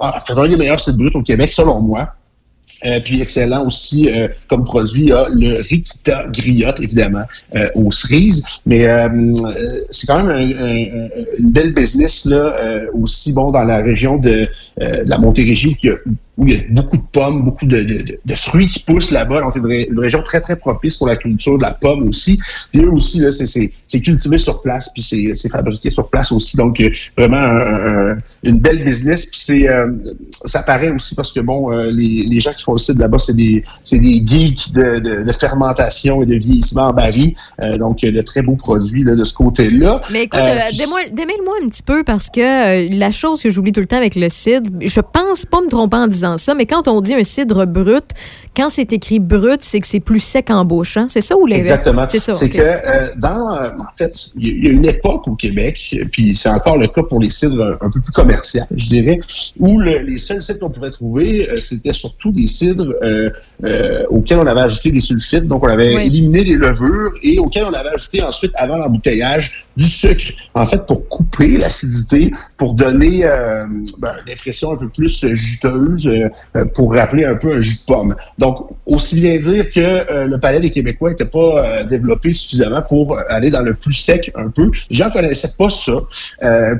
ah, 0.00 0.14
en 0.16 0.20
fait, 0.20 0.40
un 0.40 0.48
des 0.48 0.56
meilleurs 0.56 0.80
cidres 0.80 0.98
bruts 0.98 1.10
au 1.14 1.22
Québec, 1.22 1.52
selon 1.52 1.80
moi. 1.80 2.14
Euh, 2.86 3.00
puis 3.04 3.20
excellent 3.20 3.66
aussi 3.66 4.08
euh, 4.08 4.28
comme 4.48 4.62
produit, 4.64 5.06
le 5.08 5.60
Rikita 5.60 6.26
Griotte, 6.32 6.80
évidemment, 6.80 7.24
euh, 7.56 7.68
aux 7.74 7.90
cerises. 7.90 8.44
Mais 8.66 8.86
euh, 8.86 9.08
euh, 9.08 9.80
c'est 9.90 10.06
quand 10.06 10.22
même 10.22 10.30
un- 10.30 10.62
un- 10.64 11.04
un- 11.04 11.08
une 11.40 11.50
belle 11.50 11.72
business 11.74 12.24
là, 12.24 12.54
euh, 12.60 12.86
aussi 12.94 13.32
bon 13.32 13.50
dans 13.50 13.64
la 13.64 13.78
région 13.82 14.16
de, 14.18 14.46
de 14.80 15.02
la 15.06 15.18
Montérégie 15.18 15.76
où 15.82 15.88
a 15.90 15.94
où 16.38 16.46
il 16.46 16.52
y 16.54 16.56
a 16.56 16.60
beaucoup 16.70 16.96
de 16.96 17.02
pommes, 17.12 17.42
beaucoup 17.44 17.66
de, 17.66 17.82
de- 17.82 18.18
de- 18.24 18.34
fruits 18.34 18.68
qui 18.68 18.78
poussent 18.78 19.10
là-bas. 19.10 19.40
Donc, 19.40 19.56
une, 19.56 19.66
ré- 19.66 19.88
une 19.90 19.98
région 19.98 20.22
très, 20.22 20.40
très 20.40 20.54
propice 20.56 20.96
pour 20.96 21.08
la 21.08 21.16
culture 21.16 21.58
de 21.58 21.62
la 21.62 21.72
pomme 21.72 22.08
aussi. 22.08 22.38
Puis 22.72 22.80
eux 22.82 22.90
aussi, 22.92 23.18
là, 23.18 23.30
c'est- 23.32 23.72
cultivé 24.00 24.38
sur 24.38 24.62
place, 24.62 24.88
puis 24.94 25.02
c'est 25.02 25.32
c'est 25.34 25.48
fabriqué 25.50 25.90
sur 25.90 26.08
place 26.08 26.30
aussi. 26.30 26.56
Donc, 26.56 26.80
euh, 26.80 26.88
vraiment 27.16 27.36
un- 27.38 28.12
un- 28.12 28.18
une 28.44 28.60
belle 28.60 28.84
business. 28.84 29.26
Puis 29.26 29.40
c'est 29.42 29.68
euh, 29.68 29.90
ça 30.44 30.62
paraît 30.62 30.90
aussi 30.92 31.14
parce 31.16 31.32
que, 31.32 31.40
bon, 31.40 31.72
euh, 31.72 31.90
les, 31.90 32.24
les 32.28 32.40
gens 32.40 32.52
qui 32.52 32.62
font 32.62 32.72
le 32.72 32.78
site 32.78 32.98
là-bas, 32.98 33.18
c'est 33.18 33.34
des, 33.34 33.64
c'est 33.82 33.98
des 33.98 34.22
geeks 34.24 34.72
de, 34.72 35.00
de, 35.00 35.22
de 35.24 35.32
fermentation 35.32 36.22
et 36.22 36.26
de 36.26 36.36
vieillissement 36.36 36.88
en 36.88 36.92
baril. 36.92 37.34
Euh, 37.60 37.76
donc, 37.78 37.98
de 38.00 38.20
très 38.22 38.42
beaux 38.42 38.54
produits 38.56 39.02
là, 39.02 39.16
de 39.16 39.24
ce 39.24 39.34
côté-là. 39.34 40.02
Mais 40.12 40.22
écoute, 40.24 40.40
démêle-moi 41.12 41.54
un 41.64 41.68
petit 41.68 41.82
peu 41.82 42.04
parce 42.04 42.30
que 42.30 42.96
la 42.96 43.10
chose 43.10 43.42
que 43.42 43.50
j'oublie 43.50 43.72
tout 43.72 43.80
le 43.80 43.86
temps 43.88 43.96
avec 43.96 44.14
le 44.14 44.28
cidre, 44.28 44.70
je 44.80 45.00
pense 45.00 45.44
pas 45.44 45.60
me 45.60 45.68
tromper 45.68 45.96
en 45.96 46.06
disant 46.06 46.27
ça, 46.36 46.54
mais 46.54 46.66
quand 46.66 46.88
on 46.88 47.00
dit 47.00 47.14
un 47.14 47.22
cidre 47.22 47.64
brut, 47.66 48.04
quand 48.56 48.70
c'est 48.70 48.92
écrit 48.92 49.20
brut, 49.20 49.60
c'est 49.62 49.78
que 49.80 49.86
c'est 49.86 50.00
plus 50.00 50.18
sec 50.20 50.50
en 50.50 50.64
bouche, 50.64 50.96
hein? 50.96 51.06
C'est 51.08 51.20
ça 51.20 51.36
ou 51.36 51.46
l'inverse? 51.46 51.78
Exactement. 51.78 52.06
C'est 52.08 52.18
ça. 52.18 52.34
C'est 52.34 52.48
que 52.50 52.58
euh, 52.60 53.08
dans, 53.16 53.54
euh, 53.54 53.70
en 53.78 53.92
fait, 53.96 54.12
il 54.36 54.64
y 54.64 54.68
a- 54.68 54.72
une 54.72 54.84
époque 54.86 55.28
au 55.28 55.34
Québec, 55.36 55.96
puis 56.12 56.34
c'est 56.34 56.48
encore 56.48 56.76
le 56.76 56.88
cas 56.88 57.02
pour 57.04 57.20
les 57.20 57.30
cidres 57.30 57.78
un, 57.80 57.90
peu 57.90 58.00
plus 58.00 58.12
commerciaux, 58.12 58.62
je 58.74 58.88
dirais, 58.88 59.20
où 59.58 59.80
le- 59.80 59.98
les 60.00 60.18
seuls 60.18 60.42
cidres 60.42 60.58
qu'on 60.60 60.70
pouvait 60.70 60.90
trouver, 60.90 61.48
euh, 61.48 61.56
c'était 61.60 61.92
surtout 61.92 62.32
des 62.32 62.46
cidres 62.46 62.92
auxquels 64.10 64.38
on 64.38 64.46
avait 64.46 64.60
ajouté 64.60 64.90
des 64.90 65.00
sulfites, 65.00 65.46
donc 65.46 65.62
on 65.64 65.68
avait 65.68 65.94
Oui. 65.96 66.06
éliminé 66.06 66.44
les 66.44 66.54
levures 66.54 67.12
et 67.22 67.38
auxquels 67.38 67.64
on 67.64 67.72
avait 67.72 67.88
ajouté 67.90 68.22
ensuite, 68.22 68.52
avant 68.56 68.76
l'embouteillage, 68.76 69.64
du 69.76 69.84
sucre, 69.84 70.32
en 70.54 70.66
fait, 70.66 70.84
pour 70.86 71.08
couper 71.08 71.56
l'acidité, 71.58 72.32
pour 72.56 72.74
donner 72.74 73.20
ben, 73.98 74.12
une 74.26 74.32
impression 74.32 74.72
un 74.72 74.76
peu 74.76 74.88
plus 74.88 75.24
juteuse, 75.34 76.08
euh, 76.56 76.64
pour 76.74 76.94
rappeler 76.94 77.24
un 77.24 77.34
peu 77.34 77.54
un 77.56 77.60
jus 77.60 77.78
de 77.80 77.84
pomme. 77.86 78.14
Donc, 78.38 78.58
aussi 78.86 79.20
bien 79.20 79.36
dire 79.38 79.70
que 79.70 79.80
euh, 79.80 80.26
le 80.26 80.38
palais 80.38 80.60
des 80.60 80.70
Québécois 80.70 81.10
n'était 81.10 81.24
pas 81.24 81.64
euh, 81.64 81.84
développé 81.84 82.32
suffisamment 82.32 82.82
pour 82.82 83.18
aller 83.28 83.50
dans 83.50 83.62
le 83.62 83.74
plus 83.74 83.92
sec 83.94 84.30
un 84.34 84.48
peu. 84.48 84.70
Les 84.90 84.96
gens 84.96 85.10
connaissaient 85.10 85.52
pas 85.58 85.70
ça. 85.70 85.92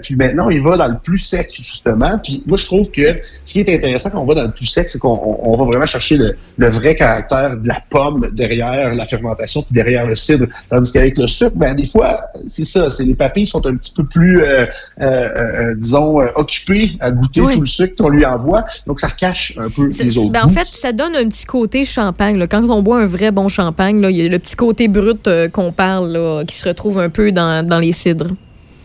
Puis 0.02 0.16
maintenant, 0.16 0.48
il 0.50 0.62
va 0.62 0.76
dans 0.76 0.88
le 0.88 0.98
plus 0.98 1.18
sec, 1.18 1.48
justement. 1.54 2.18
Puis 2.18 2.42
moi, 2.46 2.56
je 2.56 2.64
trouve 2.66 2.90
que 2.90 3.18
ce 3.44 3.52
qui 3.52 3.60
est 3.60 3.74
intéressant 3.74 4.10
quand 4.10 4.20
on 4.20 4.26
va 4.26 4.34
dans 4.34 4.42
le 4.44 4.52
plus 4.52 4.66
sec, 4.66 4.88
c'est 4.88 4.98
qu'on 4.98 5.08
on- 5.10 5.52
on 5.52 5.56
va 5.56 5.64
vraiment 5.64 5.86
chercher 5.86 6.16
le, 6.16 6.36
le 6.56 6.68
vrai 6.68 6.94
caractère 6.94 7.56
de 7.56 7.66
la 7.68 7.80
pomme 7.90 8.26
derrière 8.32 8.94
la 8.94 9.04
fermentation, 9.04 9.62
puis 9.62 9.74
derrière 9.74 10.06
le 10.06 10.14
cidre. 10.14 10.46
Tandis 10.70 10.92
qu'avec 10.92 11.16
le 11.18 11.26
sucre, 11.26 11.56
ben 11.56 11.74
des 11.74 11.86
fois, 11.86 12.20
c'est 12.46 12.64
ça. 12.64 12.90
C'est 12.90 13.04
les 13.04 13.14
papilles 13.14 13.46
sont 13.46 13.64
un 13.66 13.76
petit 13.76 13.92
peu 13.94 14.04
plus, 14.04 14.42
disons, 15.76 16.18
occupées 16.34 16.90
à 17.00 17.10
goûter 17.10 17.40
Oui. 17.40 17.54
tout 17.54 17.60
le 17.60 17.66
sucre 17.66 17.94
qu'on 17.98 18.08
lui 18.10 18.24
envoie. 18.24 18.64
Donc, 18.86 19.00
ça 19.00 19.08
cache 19.28 19.54
un 19.58 19.70
peu 19.70 19.88
les 19.88 20.18
autres 20.18 20.30
ben, 20.30 20.44
en 20.44 20.48
fait, 20.48 20.68
ça 20.72 20.92
donne 20.92 21.14
un 21.16 21.28
petit 21.28 21.44
côté 21.46 21.84
champagne. 21.84 22.36
là. 22.38 22.46
Quand 22.46 22.62
on 22.70 22.82
boit 22.82 23.00
un 23.00 23.06
vrai 23.06 23.30
bon 23.30 23.48
champagne, 23.48 24.00
là, 24.00 24.10
il 24.10 24.16
y 24.16 24.24
a 24.24 24.28
le 24.28 24.38
petit 24.38 24.56
côté 24.56 24.88
brut 24.88 25.26
euh, 25.26 25.48
qu'on 25.48 25.72
parle, 25.72 26.12
là, 26.12 26.44
qui 26.46 26.56
se 26.56 26.68
retrouve 26.68 26.98
un 26.98 27.10
peu 27.10 27.32
dans, 27.32 27.66
dans 27.66 27.78
les 27.78 27.92
cidres. 27.92 28.30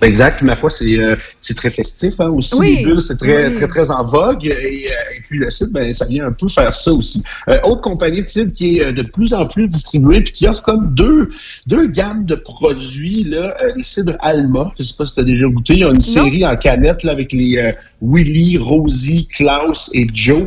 Exact. 0.02 0.42
Ma 0.42 0.58
foi, 0.58 0.70
c'est 0.70 1.00
euh, 1.00 1.16
c'est 1.40 1.56
très 1.56 1.70
festif 1.70 2.16
hein, 2.20 2.28
aussi. 2.28 2.54
Oui. 2.56 2.76
Les 2.80 2.84
bulles, 2.84 3.00
c'est 3.00 3.16
très, 3.18 3.48
Oui. 3.48 3.54
très, 3.54 3.68
très 3.70 3.90
en 3.90 4.04
vogue. 4.04 4.46
Et, 4.46 4.52
euh, 4.52 5.16
et 5.18 5.22
puis 5.26 5.40
le 5.40 5.50
site, 5.50 5.70
ben, 5.72 5.94
ça 5.94 6.04
vient 6.06 6.28
un 6.28 6.34
peu 6.34 6.50
faire 6.50 6.74
ça 6.74 6.92
aussi. 6.92 7.24
Euh, 7.48 7.58
autre 7.64 7.80
compagnie 7.80 8.22
de 8.22 8.28
site 8.28 8.52
qui 8.52 8.80
est 8.80 8.86
euh, 8.88 8.92
de 8.92 9.02
plus 9.04 9.34
en 9.34 9.46
plus 9.46 9.70
distribuée 9.70 10.20
puis 10.20 10.34
qui 10.34 10.46
offre 10.46 10.62
comme 10.64 10.94
deux, 10.94 11.30
deux 11.68 11.88
gammes 11.88 12.26
de 12.26 12.36
produits, 12.36 13.24
là, 13.24 13.56
euh, 13.64 13.72
les 13.78 13.84
cidres 13.84 14.18
Alma. 14.20 14.74
Je 14.78 14.84
sais 14.84 14.94
pas 14.98 15.06
si 15.06 15.14
tu 15.14 15.22
as 15.22 15.24
déjà 15.24 15.48
goûté. 15.48 15.74
Il 15.76 15.80
y 15.80 15.84
a 15.86 15.90
une 15.90 16.02
série 16.02 16.46
en 16.46 16.58
canette 16.58 17.04
là, 17.04 17.14
avec 17.14 17.32
les 17.32 17.58
euh, 17.60 17.72
Willy, 18.04 18.58
Rosie, 18.58 19.28
Klaus 19.34 19.90
et 19.94 20.06
Joe. 20.14 20.44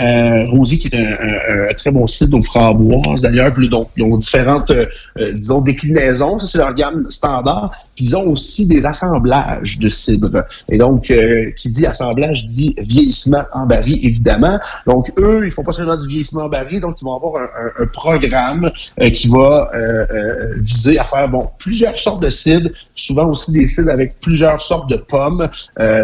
Euh, 0.00 0.44
Rosie 0.50 0.78
qui 0.78 0.88
est 0.88 0.96
un, 0.96 1.12
un- 1.12 1.68
un 1.70 1.74
très 1.74 1.90
bon 1.90 2.06
cidre 2.06 2.38
aux 2.38 2.42
framboises 2.42 3.22
d'ailleurs. 3.22 3.52
Ils 3.96 4.04
ont 4.04 4.16
différentes, 4.16 4.70
euh, 4.70 4.86
euh, 5.18 5.32
disons, 5.32 5.60
déclinaisons. 5.60 6.38
Ça, 6.38 6.46
c'est 6.46 6.58
leur 6.58 6.74
gamme 6.74 7.10
standard. 7.10 7.72
Puis 7.96 8.04
ils 8.06 8.16
ont 8.16 8.26
aussi 8.30 8.66
des 8.66 8.86
assemblages 8.86 9.78
de 9.78 9.88
cidre. 9.88 10.44
Et 10.70 10.78
donc, 10.78 11.10
euh, 11.10 11.50
qui 11.56 11.68
dit 11.68 11.86
assemblage 11.86 12.46
dit 12.46 12.74
vieillissement 12.78 13.42
en 13.52 13.66
baril, 13.66 13.98
évidemment. 14.04 14.58
Donc, 14.86 15.10
eux, 15.18 15.42
ils 15.44 15.50
font 15.50 15.62
pas 15.62 15.72
seulement 15.72 15.96
du 15.96 16.06
vieillissement 16.06 16.44
en 16.44 16.48
baril, 16.48 16.80
donc 16.80 16.96
ils 17.00 17.04
vont 17.04 17.16
avoir 17.16 17.42
un, 17.42 17.82
un- 17.82 17.86
programme 17.86 18.70
euh, 19.02 19.10
qui 19.10 19.26
va 19.28 19.70
euh, 19.74 20.54
viser 20.60 20.98
à 20.98 21.04
faire 21.04 21.28
bon 21.28 21.48
plusieurs 21.58 21.98
sortes 21.98 22.22
de 22.22 22.28
cidres, 22.28 22.70
souvent 22.94 23.28
aussi 23.28 23.52
des 23.52 23.66
cidres 23.66 23.90
avec 23.90 24.18
plusieurs 24.20 24.60
sortes 24.60 24.88
de 24.90 24.96
pommes. 24.96 25.48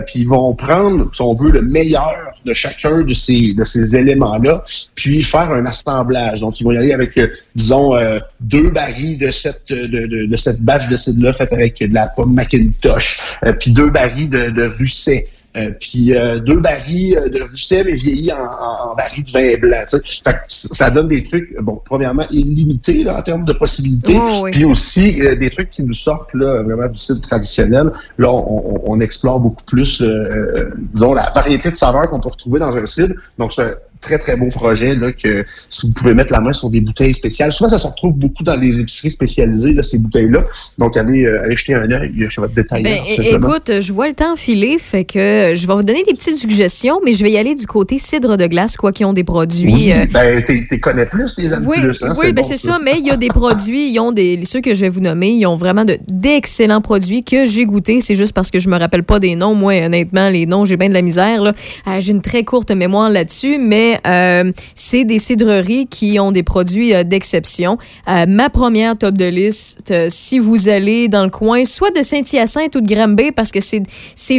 Puis 0.07 0.21
ils 0.21 0.29
vont 0.29 0.55
prendre, 0.55 0.96
si 1.13 1.23
on 1.23 1.35
veut, 1.35 1.51
le 1.51 1.63
meilleur 1.63 2.33
de 2.45 2.55
chacun 2.55 3.03
de 3.03 3.15
ces 3.15 3.97
éléments-là, 3.97 4.65
puis 4.95 5.23
faire 5.23 5.51
un 5.51 5.67
assemblage. 5.67 6.41
Donc, 6.41 6.61
ils 6.61 6.65
vont 6.65 6.73
y 6.73 6.79
aller 6.79 6.93
avec, 6.93 7.17
euh, 7.19 7.29
disons, 7.55 7.95
euh, 7.95 8.19
deux 8.41 8.71
barils 8.71 9.19
de 9.19 9.31
cette 9.31 9.69
de, 9.69 9.87
de, 9.87 10.27
de 10.27 10.37
cette 10.37 10.59
cidre-là 10.97 11.33
faite 11.33 11.53
avec 11.53 11.79
de 11.81 11.93
la 11.93 12.09
pomme 12.09 12.35
Macintosh, 12.35 13.19
euh, 13.45 13.53
puis 13.53 13.71
deux 13.73 13.91
barils 13.91 14.31
de 14.31 14.63
Russet. 14.79 15.29
Euh, 15.57 15.71
puis 15.81 16.15
euh, 16.15 16.39
deux 16.39 16.61
barils 16.61 17.17
euh, 17.17 17.29
de 17.31 17.41
Russet, 17.43 17.83
mais 17.87 17.95
vieillis 17.95 18.31
en, 18.33 18.37
en, 18.39 18.91
en 18.91 18.95
barils 18.95 19.25
de 19.25 19.31
vin 19.31 19.59
blanc. 19.59 19.77
Fait 19.89 20.01
que 20.01 20.37
ça 20.49 20.91
donne 20.91 21.09
des 21.09 21.23
trucs, 21.23 21.55
bon, 21.63 21.81
premièrement, 21.85 22.25
illimités 22.31 23.03
là, 23.05 23.19
en 23.19 23.23
termes 23.23 23.45
de 23.47 23.53
possibilités, 23.55 24.19
Oh, 24.21 24.41
oui. 24.45 24.51
puis 24.51 24.65
aussi 24.67 25.21
euh, 25.23 25.35
des 25.35 25.49
trucs 25.51 25.71
qui 25.71 25.83
nous 25.83 25.95
sortent 25.95 26.35
là, 26.35 26.63
vraiment 26.63 26.89
du 26.89 26.99
cidre 26.99 27.21
traditionnel. 27.23 27.91
Là, 28.19 28.31
on, 28.33 28.81
on- 28.85 29.01
explore 29.01 29.41
beaucoup 29.41 29.63
plus, 29.65 30.01
euh, 30.03 30.71
disons, 30.93 31.15
la 31.15 31.31
variété 31.35 31.71
de 31.71 31.77
saveurs 31.77 32.09
qu'on 32.11 32.19
peut 32.21 32.31
retrouver 32.31 32.59
dans 32.61 32.75
un 32.77 32.87
cidre. 32.87 33.15
Donc, 33.39 33.53
c'est 33.53 33.63
un- 33.63 33.75
très, 34.01 34.19
très 34.19 34.37
beau 34.37 34.47
projet 34.49 34.95
là, 34.95 35.13
que 35.13 35.45
si 35.69 35.87
vous 35.87 35.93
pouvez 35.93 36.15
mettre 36.15 36.33
la 36.33 36.41
main 36.41 36.53
sur 36.53 36.71
des 36.71 36.81
bouteilles 36.81 37.15
spéciales. 37.15 37.53
Souvent, 37.53 37.69
ça 37.71 37.79
se 37.79 37.87
retrouve 37.87 38.15
beaucoup 38.15 38.43
dans 38.43 38.57
les 38.57 38.81
épiceries 38.81 39.11
spécialisées, 39.11 39.73
là, 39.73 39.83
ces 39.83 39.99
bouteilles-là. 39.99 40.41
Donc, 40.79 40.97
allez, 40.97 41.25
euh, 41.27 41.43
allez 41.45 41.57
jeter 41.57 41.75
un 41.75 41.91
œil 41.91 42.13
chez 42.29 42.41
votre 42.41 42.55
détaillant. 42.55 42.85
Ben, 42.85 43.25
écoute, 43.25 43.71
je 43.81 43.93
vois 43.93 44.09
le 44.09 44.15
temps 44.15 44.37
filer, 44.37 44.79
fait 44.79 45.05
que 45.05 45.53
je 45.55 45.67
vais 45.67 45.75
vous 45.75 45.83
donner 45.83 46.03
des 46.05 46.15
petites 46.15 46.37
suggestions, 46.37 47.01
mais 47.05 47.13
je 47.13 47.23
vais 47.23 47.31
y 47.33 47.39
aller 47.39 47.55
du 47.55 47.67
côté 47.67 47.99
cidre 47.99 48.37
de 48.37 48.47
glace, 48.47 48.77
quoi 48.77 48.93
qu'ils 48.93 49.07
ont 49.07 49.13
des 49.13 49.25
produits. 49.25 49.73
Oui, 49.73 49.93
euh, 49.93 50.07
ben, 50.13 50.43
t'es 50.43 50.81
connais 50.81 51.07
plus, 51.07 51.35
tes 51.35 51.53
amis 51.53 51.67
oui, 51.67 51.81
plus. 51.81 52.03
Hein, 52.03 52.13
oui 52.19 52.33
ben 52.33 52.43
bon, 52.43 52.49
c'est 52.49 52.57
ça, 52.59 52.79
mais 52.83 52.95
il 52.99 53.07
y 53.07 53.11
a 53.11 53.17
des 53.17 53.29
produits, 53.29 53.91
ils 53.93 53.99
ont 54.01 54.13
des 54.13 54.45
ceux 54.45 54.61
que 54.61 54.75
je 54.75 54.81
vais 54.81 54.89
vous 54.89 55.01
nommer, 55.01 55.29
ils 55.31 55.47
ont 55.47 55.57
vraiment 55.57 55.85
de- 55.85 55.99
d'excellents 56.09 56.81
produits 56.81 57.25
que 57.25 57.47
j'ai 57.47 57.65
goûtés. 57.65 58.01
C'est 58.01 58.15
juste 58.15 58.33
parce 58.33 58.51
que 58.51 58.59
je 58.59 58.69
me 58.69 58.79
rappelle 58.79 59.03
pas 59.03 59.19
des 59.21 59.35
noms. 59.35 59.55
Moi, 59.55 59.75
honnêtement, 59.85 60.29
les 60.29 60.47
noms, 60.47 60.65
j'ai 60.65 60.77
bien 60.77 60.89
de 60.89 60.95
la 60.95 61.03
misère. 61.03 61.43
là. 61.43 61.53
Euh, 61.87 62.01
j'ai 62.01 62.13
une 62.13 62.23
très 62.23 62.45
courte 62.45 62.71
mémoire 62.71 63.11
là-dessus, 63.11 63.59
mais 63.59 63.86
euh, 64.07 64.53
c'est 64.74 65.05
des 65.05 65.18
cidreries 65.18 65.87
qui 65.87 66.18
ont 66.18 66.32
des 66.32 66.43
produits 66.43 66.95
euh, 66.95 67.05
d'exception. 67.05 67.78
Euh, 68.09 68.26
ma 68.28 68.51
première 68.51 68.97
top 68.97 69.16
de 69.16 69.26
liste, 69.26 69.93
si 70.09 70.39
vous 70.39 70.68
allez 70.68 71.09
dans 71.09 71.24
le 71.24 71.30
coin, 71.30 71.64
soit 71.64 71.91
de 71.91 72.03
Saint-Hyacinthe 72.03 72.74
ou 72.76 72.80
de 72.80 72.93
Granby, 72.93 73.32
parce 73.32 73.51
que 73.53 73.61
c'est 73.61 73.82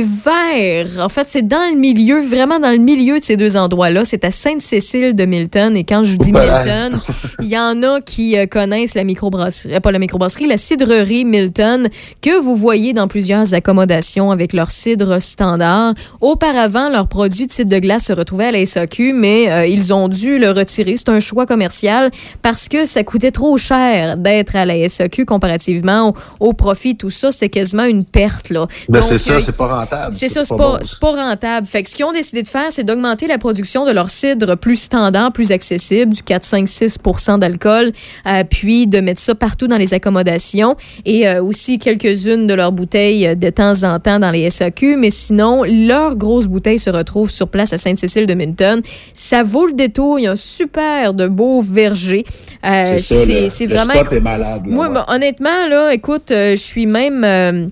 vert. 0.01 1.03
En 1.03 1.09
fait, 1.09 1.27
c'est 1.27 1.47
dans 1.47 1.71
le 1.71 1.77
milieu, 1.77 2.21
vraiment 2.21 2.59
dans 2.59 2.71
le 2.71 2.77
milieu 2.77 3.19
de 3.19 3.23
ces 3.23 3.37
deux 3.37 3.57
endroits-là. 3.57 4.03
C'est 4.05 4.25
à 4.25 4.31
Sainte-Cécile 4.31 5.15
de 5.15 5.25
Milton. 5.25 5.75
Et 5.75 5.83
quand 5.83 6.03
je 6.03 6.11
vous 6.11 6.17
dis. 6.17 6.31
Milton, 6.31 6.99
il 7.41 7.47
y 7.47 7.57
en 7.57 7.81
a 7.83 8.01
qui 8.01 8.35
connaissent 8.49 8.95
la 8.95 9.03
microbrasserie, 9.03 9.79
pas 9.79 9.91
la 9.91 9.99
microbrasserie, 9.99 10.47
la 10.47 10.57
cidrerie 10.57 11.25
Milton, 11.25 11.87
que 12.21 12.39
vous 12.39 12.55
voyez 12.55 12.93
dans 12.93 13.07
plusieurs 13.07 13.53
accommodations 13.53 14.31
avec 14.31 14.53
leur 14.53 14.71
cidre 14.71 15.21
standard. 15.21 15.93
Auparavant, 16.21 16.89
leurs 16.89 17.07
produits 17.07 17.47
de 17.47 17.51
cidre 17.51 17.69
de 17.69 17.79
glace 17.79 18.05
se 18.05 18.13
retrouvaient 18.13 18.45
à 18.45 18.51
la 18.51 18.65
SAQ, 18.65 19.13
mais 19.13 19.36
euh, 19.45 19.65
ils 19.65 19.93
ont 19.93 20.07
dû 20.07 20.39
le 20.39 20.51
retirer. 20.51 20.95
C'est 20.97 21.09
un 21.09 21.19
choix 21.19 21.45
commercial 21.45 22.11
parce 22.41 22.67
que 22.67 22.85
ça 22.85 23.03
coûtait 23.03 23.31
trop 23.31 23.57
cher 23.57 24.17
d'être 24.17 24.55
à 24.55 24.65
la 24.65 24.87
SAQ 24.87 25.25
comparativement 25.25 26.09
au, 26.39 26.49
au 26.49 26.53
profit. 26.53 26.97
Tout 26.97 27.09
ça, 27.09 27.31
c'est 27.31 27.49
quasiment 27.49 27.83
une 27.83 28.05
perte. 28.05 28.49
Là. 28.49 28.67
Ben, 28.89 29.01
c'est 29.01 29.17
ça, 29.17 29.39
c'est 29.39 29.55
pas 29.55 29.67
rentable. 29.67 30.13
c'est 30.13 30.29
ça, 30.29 30.43
c'est 30.45 30.55
pas, 30.55 31.11
rentable. 31.11 31.67
Fait 31.67 31.83
que 31.83 31.89
ce 31.89 31.95
qu'ils 31.95 32.05
ont 32.05 32.11
décidé 32.11 32.43
de 32.43 32.47
faire, 32.47 32.67
c'est 32.69 32.83
d'augmenter 32.83 33.27
la 33.27 33.37
production 33.37 33.85
de 33.85 33.91
leur 33.91 34.09
cidre 34.09 34.55
plus 34.55 34.75
standard, 34.75 35.31
plus 35.31 35.51
accessible, 35.51 36.13
du 36.13 36.23
4, 36.23 36.43
5, 36.43 36.65
6% 36.67 37.39
d'alcool, 37.39 37.91
euh, 38.25 38.43
puis 38.49 38.87
de 38.87 38.99
mettre 38.99 39.21
ça 39.21 39.35
partout 39.35 39.67
dans 39.67 39.77
les 39.77 39.93
accommodations 39.93 40.75
et 41.05 41.27
euh, 41.27 41.43
aussi 41.43 41.79
quelques-unes 41.79 42.47
de 42.47 42.53
leurs 42.53 42.71
bouteilles 42.71 43.35
de 43.35 43.49
temps 43.49 43.83
en 43.83 43.99
temps 43.99 44.19
dans 44.19 44.31
les 44.31 44.49
SAQ. 44.49 44.97
Mais 44.97 45.09
sinon, 45.09 45.63
leurs 45.63 46.15
grosses 46.15 46.47
bouteilles 46.47 46.79
se 46.79 46.89
retrouvent 46.89 47.31
sur 47.31 47.47
place 47.47 47.73
à 47.73 47.77
Sainte-Cécile 47.77 48.25
de 48.25 48.33
Minton. 48.33 48.81
Ça 49.29 49.43
vaut 49.43 49.67
le 49.67 49.73
détour. 49.73 50.19
Il 50.19 50.23
y 50.23 50.27
a 50.27 50.31
un 50.31 50.35
super 50.37 51.13
de 51.13 51.27
beau 51.27 51.59
verger. 51.61 52.23
Euh, 52.65 52.97
C'est 52.97 53.49
c'est 53.49 53.65
le- 53.65 53.75
vraiment. 53.75 53.93
spot 53.93 54.13
est 54.13 54.21
malade, 54.21 54.61
là, 54.65 54.73
Moi, 54.73 54.87
ouais. 54.87 54.93
ben, 54.93 55.05
honnêtement, 55.09 55.67
là, 55.69 55.93
écoute, 55.93 56.31
euh, 56.31 56.51
je 56.51 56.61
suis 56.61 56.85
même. 56.85 57.69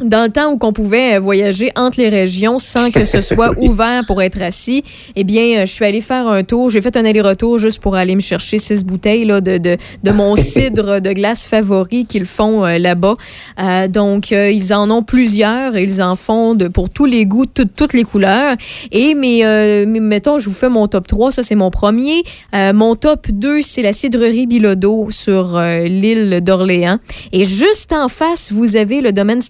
Dans 0.00 0.24
le 0.24 0.30
temps 0.30 0.52
où 0.52 0.58
qu'on 0.58 0.72
pouvait 0.72 1.16
euh, 1.16 1.20
voyager 1.20 1.70
entre 1.76 1.98
les 2.00 2.08
régions 2.08 2.58
sans 2.58 2.90
que 2.90 3.04
ce 3.04 3.20
soit 3.34 3.50
Oui. 3.58 3.68
ouvert 3.68 4.04
pour 4.06 4.22
être 4.22 4.40
assis, 4.40 4.84
eh 5.16 5.24
bien, 5.24 5.58
euh, 5.58 5.66
je 5.66 5.72
suis 5.72 5.84
allée 5.84 6.00
faire 6.00 6.28
un 6.28 6.42
tour. 6.44 6.70
J'ai 6.70 6.80
fait 6.80 6.96
un 6.96 7.04
aller-retour 7.04 7.58
juste 7.58 7.80
pour 7.80 7.96
aller 7.96 8.14
me 8.14 8.20
chercher 8.20 8.58
six 8.58 8.84
bouteilles 8.84 9.24
là, 9.24 9.40
de, 9.40 9.58
de, 9.58 9.76
de 10.04 10.10
mon 10.12 10.36
cidre 10.36 11.00
de 11.00 11.12
glace 11.12 11.46
favori 11.46 12.04
qu'ils 12.06 12.26
font 12.26 12.64
euh, 12.64 12.78
là-bas. 12.78 13.14
Euh, 13.60 13.88
donc, 13.88 14.32
euh, 14.32 14.50
ils 14.50 14.72
en 14.72 14.90
ont 14.90 15.02
plusieurs 15.02 15.76
et 15.76 15.82
ils 15.82 16.00
en 16.02 16.16
font 16.16 16.54
de, 16.54 16.68
pour 16.68 16.90
tous 16.90 17.06
les 17.06 17.26
goûts, 17.26 17.46
tout- 17.46 17.64
toutes 17.74 17.92
les 17.92 18.04
couleurs. 18.04 18.56
Et 18.92 19.14
mais, 19.14 19.42
mettons, 19.86 20.38
je 20.38 20.48
vous 20.48 20.54
fais 20.54 20.68
mon 20.68 20.86
top 20.86 21.06
3. 21.06 21.32
Ça, 21.32 21.42
c'est 21.42 21.54
mon 21.54 21.70
premier. 21.70 22.22
Mon 22.52 22.94
top 22.94 23.26
2, 23.32 23.62
c'est 23.62 23.82
la 23.82 23.92
cidrerie 23.92 24.46
Bilodeau 24.46 25.08
sur 25.10 25.58
l'île 25.60 26.40
d'Orléans. 26.42 26.98
Et 27.32 27.44
juste 27.44 27.92
en 27.92 28.08
face, 28.08 28.52
vous 28.52 28.76
avez 28.76 29.00
le 29.00 29.12
domaine 29.12 29.40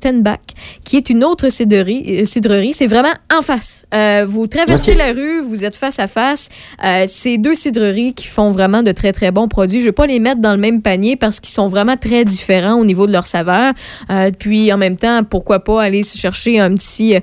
Qui 0.85 0.97
est 0.97 1.11
une 1.11 1.25
autre 1.25 1.51
cidrerie. 1.51 2.21
euh, 2.21 2.25
cidrerie. 2.25 2.73
C'est 2.73 2.87
vraiment 2.87 3.13
en 3.37 3.43
face. 3.43 3.87
Euh, 3.95 4.25
vous 4.27 4.47
traversez 4.47 4.95
la 4.95 5.13
rue, 5.13 5.41
vous 5.43 5.65
êtes 5.65 5.77
face 5.77 5.99
à 5.99 6.07
face. 6.07 6.49
Euh, 6.85 7.05
c'est 7.07 7.39
deux 7.39 7.55
cidreries 7.55 8.15
qui 8.15 8.27
font 8.27 8.51
vraiment 8.51 8.83
de 8.83 8.93
très, 8.93 9.13
très 9.13 9.31
bons 9.31 9.49
produits. 9.49 9.81
Je 9.81 9.85
ne 9.85 9.89
vais 9.89 9.93
pas 9.93 10.07
les 10.07 10.21
mettre 10.21 10.41
dans 10.41 10.53
le 10.53 10.59
même 10.59 10.83
panier 10.83 11.17
parce 11.17 11.41
qu'ils 11.41 11.55
sont 11.55 11.69
vraiment 11.69 11.97
très 11.97 12.25
différents 12.25 12.75
au 12.75 12.85
niveau 12.85 13.07
de 13.07 13.13
leur 13.13 13.27
saveur. 13.27 13.73
Euh, 14.11 14.31
puis, 14.37 14.73
en 14.73 14.79
même 14.79 14.97
temps, 14.97 15.23
pourquoi 15.29 15.61
pas 15.61 15.83
aller 15.83 16.03
se 16.03 16.17
chercher 16.19 16.61
un 16.61 16.75
petit 16.75 17.15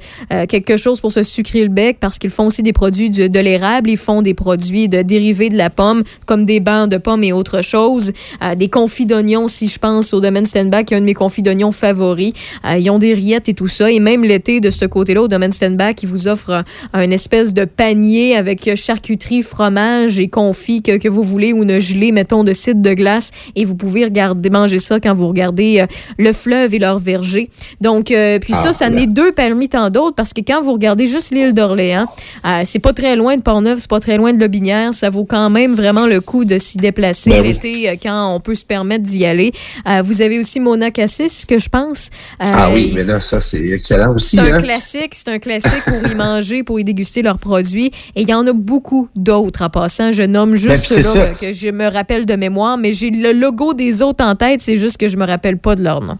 quelque 0.50 0.78
chose 0.78 1.02
pour 1.02 1.12
se 1.12 1.24
sucrer 1.24 1.64
le 1.64 1.70
bec 1.70 1.98
parce 2.00 2.18
qu'ils 2.18 2.30
font 2.30 2.48
aussi 2.48 2.64
des 2.64 2.74
produits 2.74 3.10
de, 3.10 3.28
de 3.28 3.40
l'érable. 3.40 3.90
Ils 3.90 3.98
font 3.98 4.22
des 4.22 4.34
produits 4.34 4.90
de 4.90 5.02
dérivés 5.02 5.50
de 5.50 5.58
la 5.58 5.70
pomme, 5.70 6.04
comme 6.26 6.46
des 6.46 6.60
bancs 6.60 6.90
de 6.90 6.98
pommes 6.98 7.24
et 7.24 7.32
autres 7.34 7.62
choses. 7.62 8.12
Des 8.58 8.70
confits 8.70 9.06
d'oignons, 9.06 9.48
si 9.48 9.68
je 9.68 9.80
pense 9.80 10.14
au 10.14 10.20
domaine 10.22 10.46
Stenbach, 10.46 10.86
qui 10.86 10.94
est 10.94 10.98
un 10.98 11.02
de 11.02 11.06
mes 11.06 11.14
confits 11.14 11.42
d'oignons 11.42 11.72
favoris. 11.72 12.34
Ils 12.78 12.90
ont 12.90 13.00
des 13.00 13.05
rillettes 13.14 13.50
et 13.50 13.54
tout 13.54 13.68
ça. 13.68 13.92
Et 13.92 14.00
même 14.00 14.24
l'été, 14.24 14.60
de 14.60 14.70
ce 14.72 14.86
côté-là, 14.86 15.24
au 15.24 15.28
domaine 15.28 15.52
Stenbach, 15.52 15.96
ils 16.04 16.10
vous 16.10 16.28
offrent 16.28 16.52
un, 16.52 16.64
un 16.94 17.12
espèce 17.12 17.54
de 17.54 17.66
panier 17.66 18.36
avec 18.36 18.70
charcuterie, 18.76 19.42
fromage 19.42 20.20
et 20.20 20.28
confits 20.28 20.82
que, 20.82 20.98
que 20.98 21.08
vous 21.08 21.24
voulez 21.24 21.54
ou 21.54 21.64
une 21.64 21.80
gelée, 21.80 22.12
mettons, 22.12 22.44
de 22.44 22.54
cidre 22.54 22.82
de 22.82 22.94
glace. 22.94 23.32
Et 23.56 23.66
vous 23.66 23.76
pouvez 23.76 24.04
regarder, 24.06 24.50
manger 24.50 24.80
ça 24.80 25.00
quand 25.00 25.14
vous 25.14 25.28
regardez 25.28 25.82
euh, 25.82 25.86
le 26.18 26.34
fleuve 26.34 26.74
et 26.74 26.80
leur 26.80 27.00
verger. 27.00 27.50
Donc, 27.82 28.12
euh, 28.12 28.40
puis 28.40 28.54
Ah, 28.56 28.64
ça, 28.64 28.74
ça 28.74 28.90
n'est 28.90 29.08
deux 29.08 29.32
parmi 29.32 29.70
tant 29.70 29.90
d'autres 29.90 30.16
parce 30.16 30.34
que 30.34 30.42
quand 30.42 30.62
vous 30.62 30.74
regardez 30.74 31.08
juste 31.08 31.32
l'île 31.32 31.54
d'Orléans, 31.54 32.08
euh, 32.46 32.62
c'est 32.64 32.80
pas 32.80 32.94
très 32.94 33.16
loin 33.16 33.36
de 33.38 33.42
Portneuf, 33.42 33.80
c'est 33.80 33.90
pas 33.90 34.00
très 34.00 34.18
loin 34.18 34.34
de 34.34 34.40
Lobinière. 34.40 34.94
Ça 34.94 35.10
vaut 35.10 35.26
quand 35.26 35.50
même 35.50 35.74
vraiment 35.76 36.06
le 36.06 36.22
coup 36.22 36.46
de 36.46 36.58
s'y 36.58 36.78
déplacer 36.78 37.30
Ben 37.32 37.44
l'été 37.44 37.90
euh, 37.90 37.96
quand 38.02 38.34
on 38.36 38.40
peut 38.40 38.56
se 38.56 38.66
permettre 38.66 39.04
d'y 39.04 39.26
aller. 39.26 39.52
Euh, 39.88 40.02
vous 40.04 40.22
avez 40.22 40.40
aussi 40.40 40.60
Mona 40.60 40.92
Cassis, 40.92 41.46
que 41.46 41.60
je 41.60 41.70
pense. 41.70 42.10
Euh, 42.42 42.46
Ah 42.46 42.70
oui, 42.74 42.95
mais 42.96 43.04
là, 43.04 43.20
ça, 43.20 43.40
c'est 43.40 43.68
excellent 43.68 44.14
aussi. 44.14 44.38
c'est 44.38 44.42
un 44.42 44.56
hein. 44.56 44.60
classique, 44.60 45.14
c'est 45.14 45.30
un 45.30 45.40
classique 45.40 45.84
pour 45.86 46.06
y 46.10 46.16
manger, 46.16 46.64
pour 46.64 46.80
y 46.80 46.84
déguster 46.84 47.22
leurs 47.22 47.40
produits. 47.40 47.92
Et 48.16 48.22
il 48.22 48.30
y 48.30 48.34
en 48.34 48.46
a 48.48 48.54
beaucoup 48.54 49.10
d'autres 49.16 49.64
en 49.64 49.70
passant. 49.70 50.12
Je 50.12 50.24
nomme 50.24 50.52
Ben, 50.52 50.58
juste 50.58 50.86
ceux-là 50.86 51.30
que 51.40 51.54
je 51.54 51.70
me 51.70 51.88
rappelle 51.88 52.26
de 52.26 52.36
mémoire, 52.36 52.78
mais 52.78 52.94
j'ai 52.94 53.10
le 53.10 53.34
logo 53.34 53.74
des 53.74 54.02
autres 54.02 54.24
en 54.24 54.36
tête, 54.36 54.62
c'est 54.62 54.78
juste 54.78 54.98
que 54.98 55.08
je 55.08 55.18
me 55.18 55.26
rappelle 55.26 55.58
pas 55.58 55.76
de 55.76 55.84
leur 55.84 56.02
nom. 56.02 56.18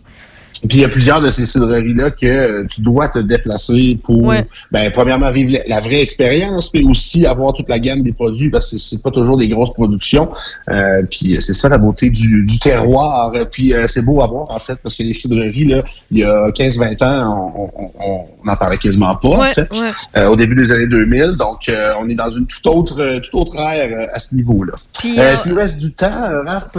Puis 0.68 0.78
il 0.80 0.82
y 0.82 0.86
a 0.86 0.90
plusieurs 0.90 1.22
de 1.22 1.30
ces 1.30 1.46
cidreries-là 1.46 2.12
que 2.12 2.26
euh, 2.26 2.64
tu 2.70 2.82
dois 2.82 3.08
te 3.10 3.20
déplacer 3.20 3.98
pour, 4.04 4.24
Ouais. 4.24 4.46
ben, 4.72 4.92
premièrement, 4.92 5.32
vivre 5.32 5.54
la, 5.54 5.76
la 5.76 5.80
vraie 5.82 6.02
expérience, 6.02 6.72
mais 6.74 6.84
aussi 6.84 7.26
avoir 7.26 7.54
toute 7.54 7.70
la 7.70 7.80
gamme 7.80 8.02
des 8.04 8.12
produits, 8.14 8.50
parce 8.50 8.72
que 8.72 8.78
c'est 8.78 9.02
pas 9.02 9.12
toujours 9.12 9.38
des 9.38 9.48
grosses 9.48 9.74
productions. 9.74 10.30
Euh, 10.70 11.04
puis 11.10 11.36
euh, 11.38 11.42
c'est 11.42 11.54
ça 11.54 11.70
la 11.70 11.78
beauté 11.78 12.10
du, 12.10 12.46
du 12.46 12.60
terroir. 12.60 13.32
Puis 13.52 13.74
euh, 13.74 13.86
c'est 13.88 14.02
beau 14.02 14.22
à 14.22 14.28
voir, 14.28 14.46
en 14.50 14.60
fait, 14.60 14.76
parce 14.82 14.96
que 14.96 15.04
les 15.04 15.14
cidreries, 15.14 15.66
là, 15.66 15.84
il 16.12 16.20
y 16.20 16.24
a 16.24 16.50
15-20 16.52 17.04
ans, 17.04 17.52
on, 17.56 17.70
on, 17.84 17.92
on, 18.00 18.26
on 18.44 18.50
en 18.50 18.56
parlait 18.56 18.78
quasiment 18.78 19.16
pas, 19.16 19.28
en 19.30 19.44
fait. 19.44 19.70
ouais. 20.16 20.26
Au 20.26 20.36
début 20.36 20.56
des 20.56 20.72
années 20.72 20.88
2000. 20.88 21.34
Donc, 21.38 21.70
on 22.02 22.10
est 22.10 22.16
dans 22.16 22.30
une 22.30 22.46
toute 22.48 22.66
autre, 22.68 23.20
toute 23.20 23.34
autre 23.36 23.58
ère 23.60 24.10
à 24.14 24.20
ce 24.20 24.36
niveau-là. 24.36 24.74
Puis, 25.00 25.18
Est-ce 25.18 25.44
qu'il 25.44 25.52
nous 25.52 25.58
reste 25.58 25.80
du 25.80 25.94
temps, 25.94 26.30
Raph? 26.46 26.78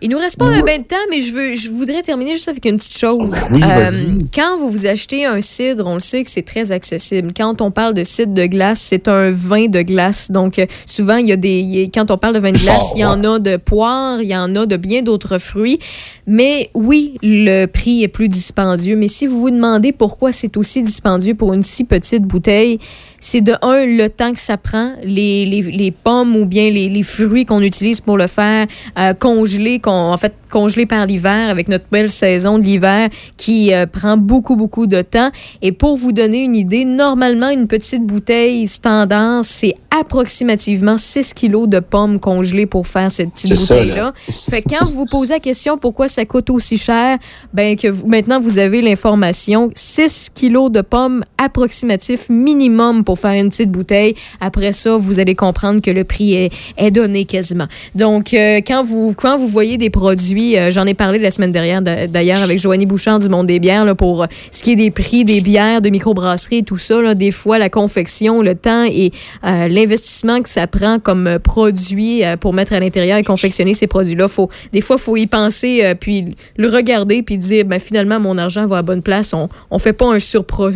Il 0.00 0.10
nous 0.10 0.18
reste 0.18 0.38
pas 0.38 0.46
un 0.46 0.62
ben 0.62 0.82
de 0.82 0.86
temps, 0.86 0.96
mais 1.10 1.20
je 1.20 1.32
veux, 1.32 1.54
je 1.54 1.68
voudrais 1.70 2.02
terminer 2.02 2.32
juste 2.34 2.48
avec 2.48 2.64
une 2.64 2.76
petite 2.76 2.98
chose. 2.98 3.25
Oui, 3.52 3.60
vas-y. 3.60 4.26
quand 4.34 4.58
vous 4.58 4.68
vous 4.70 4.86
achetez 4.86 5.24
un 5.24 5.40
cidre, 5.40 5.86
on 5.86 5.94
le 5.94 6.00
sait 6.00 6.22
que 6.24 6.30
c'est 6.30 6.42
très 6.42 6.72
accessible. 6.72 7.32
Quand 7.36 7.60
on 7.60 7.70
parle 7.70 7.94
de 7.94 8.04
cidre 8.04 8.34
de 8.34 8.46
glace, 8.46 8.80
c'est 8.80 9.08
un 9.08 9.30
vin 9.30 9.66
de 9.66 9.82
glace. 9.82 10.30
Donc, 10.30 10.58
euh, 10.58 10.66
souvent, 10.86 11.16
il 11.16 11.26
y 11.26 11.32
a 11.32 11.36
des, 11.36 11.60
il 11.60 11.74
y 11.74 11.82
a- 11.82 11.86
quand 11.86 12.10
on 12.10 12.18
parle 12.18 12.34
de 12.34 12.40
vin 12.40 12.52
de 12.52 12.58
glace, 12.58 12.92
il 12.94 13.00
y 13.00 13.04
en 13.04 13.22
a 13.24 13.38
de 13.38 13.56
poire, 13.56 14.20
il 14.22 14.28
y 14.28 14.36
en 14.36 14.54
a 14.56 14.66
de 14.66 14.76
bien 14.76 15.02
d'autres 15.02 15.38
fruits. 15.38 15.78
Mais 16.26 16.70
oui, 16.74 17.16
le 17.22 17.66
prix 17.66 18.02
est 18.02 18.08
plus 18.08 18.28
dispendieux. 18.28 18.96
Mais 18.96 19.08
si 19.08 19.26
vous 19.26 19.40
vous 19.40 19.50
demandez 19.50 19.92
pourquoi 19.92 20.32
c'est 20.32 20.56
aussi 20.56 20.82
dispendieux 20.82 21.34
pour 21.34 21.52
une 21.54 21.62
si 21.62 21.84
petite 21.84 22.22
bouteille, 22.24 22.78
c'est 23.20 23.40
de 23.40 23.52
un, 23.62 23.84
le 23.86 24.08
temps 24.08 24.32
que 24.32 24.40
ça 24.40 24.56
prend, 24.56 24.92
les, 25.02 25.46
les, 25.46 25.62
les 25.62 25.90
pommes 25.90 26.36
ou 26.36 26.44
bien 26.46 26.70
les, 26.70 26.88
les 26.88 27.02
fruits 27.02 27.46
qu'on 27.46 27.62
utilise 27.62 28.00
pour 28.00 28.16
le 28.16 28.26
faire, 28.26 28.66
euh, 28.98 29.12
congelés, 29.14 29.80
qu'on, 29.80 29.90
en 30.12 30.16
fait, 30.16 30.34
congelés 30.50 30.86
par 30.86 31.06
l'hiver 31.06 31.48
avec 31.48 31.68
notre 31.68 31.86
belle 31.90 32.08
saison 32.08 32.58
de 32.58 32.64
l'hiver 32.64 33.08
qui 33.36 33.74
euh, 33.74 33.86
prend 33.86 34.16
beaucoup, 34.16 34.54
beaucoup 34.56 34.86
de 34.86 35.02
temps. 35.02 35.30
Et 35.62 35.72
pour 35.72 35.96
vous 35.96 36.12
donner 36.12 36.44
une 36.44 36.54
idée, 36.56 36.84
normalement, 36.84 37.48
une 37.50 37.66
petite 37.66 38.04
bouteille 38.04 38.66
standard, 38.66 39.44
c'est 39.44 39.74
approximativement 39.90 40.96
6 40.98 41.34
kilos 41.34 41.68
de 41.68 41.80
pommes 41.80 42.18
congelées 42.20 42.66
pour 42.66 42.86
faire 42.86 43.10
cette 43.10 43.32
petite 43.32 43.56
bouteille-là. 43.58 43.94
là. 43.96 44.12
Fait 44.48 44.62
quand 44.62 44.84
vous 44.86 44.92
vous 44.92 45.06
posez 45.06 45.34
la 45.34 45.40
question 45.40 45.78
pourquoi 45.78 46.08
ça 46.08 46.24
coûte 46.24 46.50
aussi 46.50 46.76
cher, 46.76 47.18
ben 47.52 47.76
que 47.76 47.88
vous- 47.88 48.06
maintenant 48.06 48.40
vous 48.40 48.58
avez 48.58 48.82
l'information. 48.82 49.70
6 49.74 50.30
kilos 50.34 50.70
de 50.70 50.80
pommes 50.80 51.24
approximatifs 51.38 52.28
minimum 52.28 53.04
pour 53.06 53.18
faire 53.18 53.32
une 53.32 53.48
petite 53.48 53.70
bouteille. 53.70 54.14
Après 54.40 54.72
ça, 54.72 54.98
vous 54.98 55.18
allez 55.18 55.34
comprendre 55.34 55.80
que 55.80 55.90
le 55.90 56.04
prix 56.04 56.34
est, 56.76 56.90
donné 56.90 57.24
quasiment. 57.24 57.66
Donc, 57.94 58.34
euh, 58.34 58.60
quand, 58.66 58.84
vous, 58.84 59.14
quand 59.16 59.38
vous 59.38 59.48
voyez 59.48 59.78
des 59.78 59.90
produits, 59.90 60.56
euh, 60.56 60.70
j'en 60.70 60.84
ai 60.86 60.94
parlé 60.94 61.18
la 61.18 61.30
semaine 61.30 61.52
dernière 61.52 61.82
d'a- 61.82 62.06
d'ailleurs 62.06 62.42
avec 62.42 62.58
Joanie 62.58 62.86
Bouchard 62.86 63.18
du 63.18 63.28
Monde 63.28 63.46
des 63.46 63.60
bières, 63.60 63.84
là, 63.84 63.94
pour 63.94 64.24
euh, 64.24 64.26
ce 64.50 64.62
qui 64.62 64.72
est 64.72 64.76
des 64.76 64.90
prix 64.90 65.24
des 65.24 65.40
bières, 65.40 65.80
de 65.80 65.88
microbrasserie 65.88 66.58
et 66.58 66.62
tout 66.62 66.78
ça, 66.78 67.00
là, 67.00 67.14
des 67.14 67.30
fois, 67.30 67.58
la 67.58 67.70
confection, 67.70 68.42
le 68.42 68.54
temps 68.54 68.84
et 68.84 69.10
l'investissement 69.42 70.40
que 70.42 70.48
ça 70.48 70.66
prend 70.66 70.98
comme 70.98 71.38
produit 71.42 72.22
pour 72.40 72.52
mettre 72.52 72.72
à 72.72 72.80
l'intérieur 72.80 73.18
et 73.18 73.22
confectionner 73.22 73.74
ces 73.74 73.86
produits-là, 73.86 74.28
faut, 74.28 74.50
des 74.72 74.80
fois, 74.80 74.96
il 74.98 75.02
faut 75.02 75.16
y 75.16 75.26
penser, 75.26 75.94
puis 76.00 76.34
le 76.56 76.68
regarder, 76.68 77.22
puis 77.22 77.38
dire, 77.38 77.64
ben, 77.64 77.78
finalement, 77.78 78.18
mon 78.18 78.36
argent 78.38 78.66
va 78.66 78.78
à 78.78 78.82
bonne 78.82 79.02
place. 79.02 79.32
On 79.34 79.48
ne 79.70 79.78
fait 79.78 79.92
pas 79.92 80.06
un, 80.06 80.18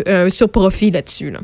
un 0.06 0.30
surprofit 0.30 0.90
là-dessus. 0.90 1.30
Là. 1.30 1.40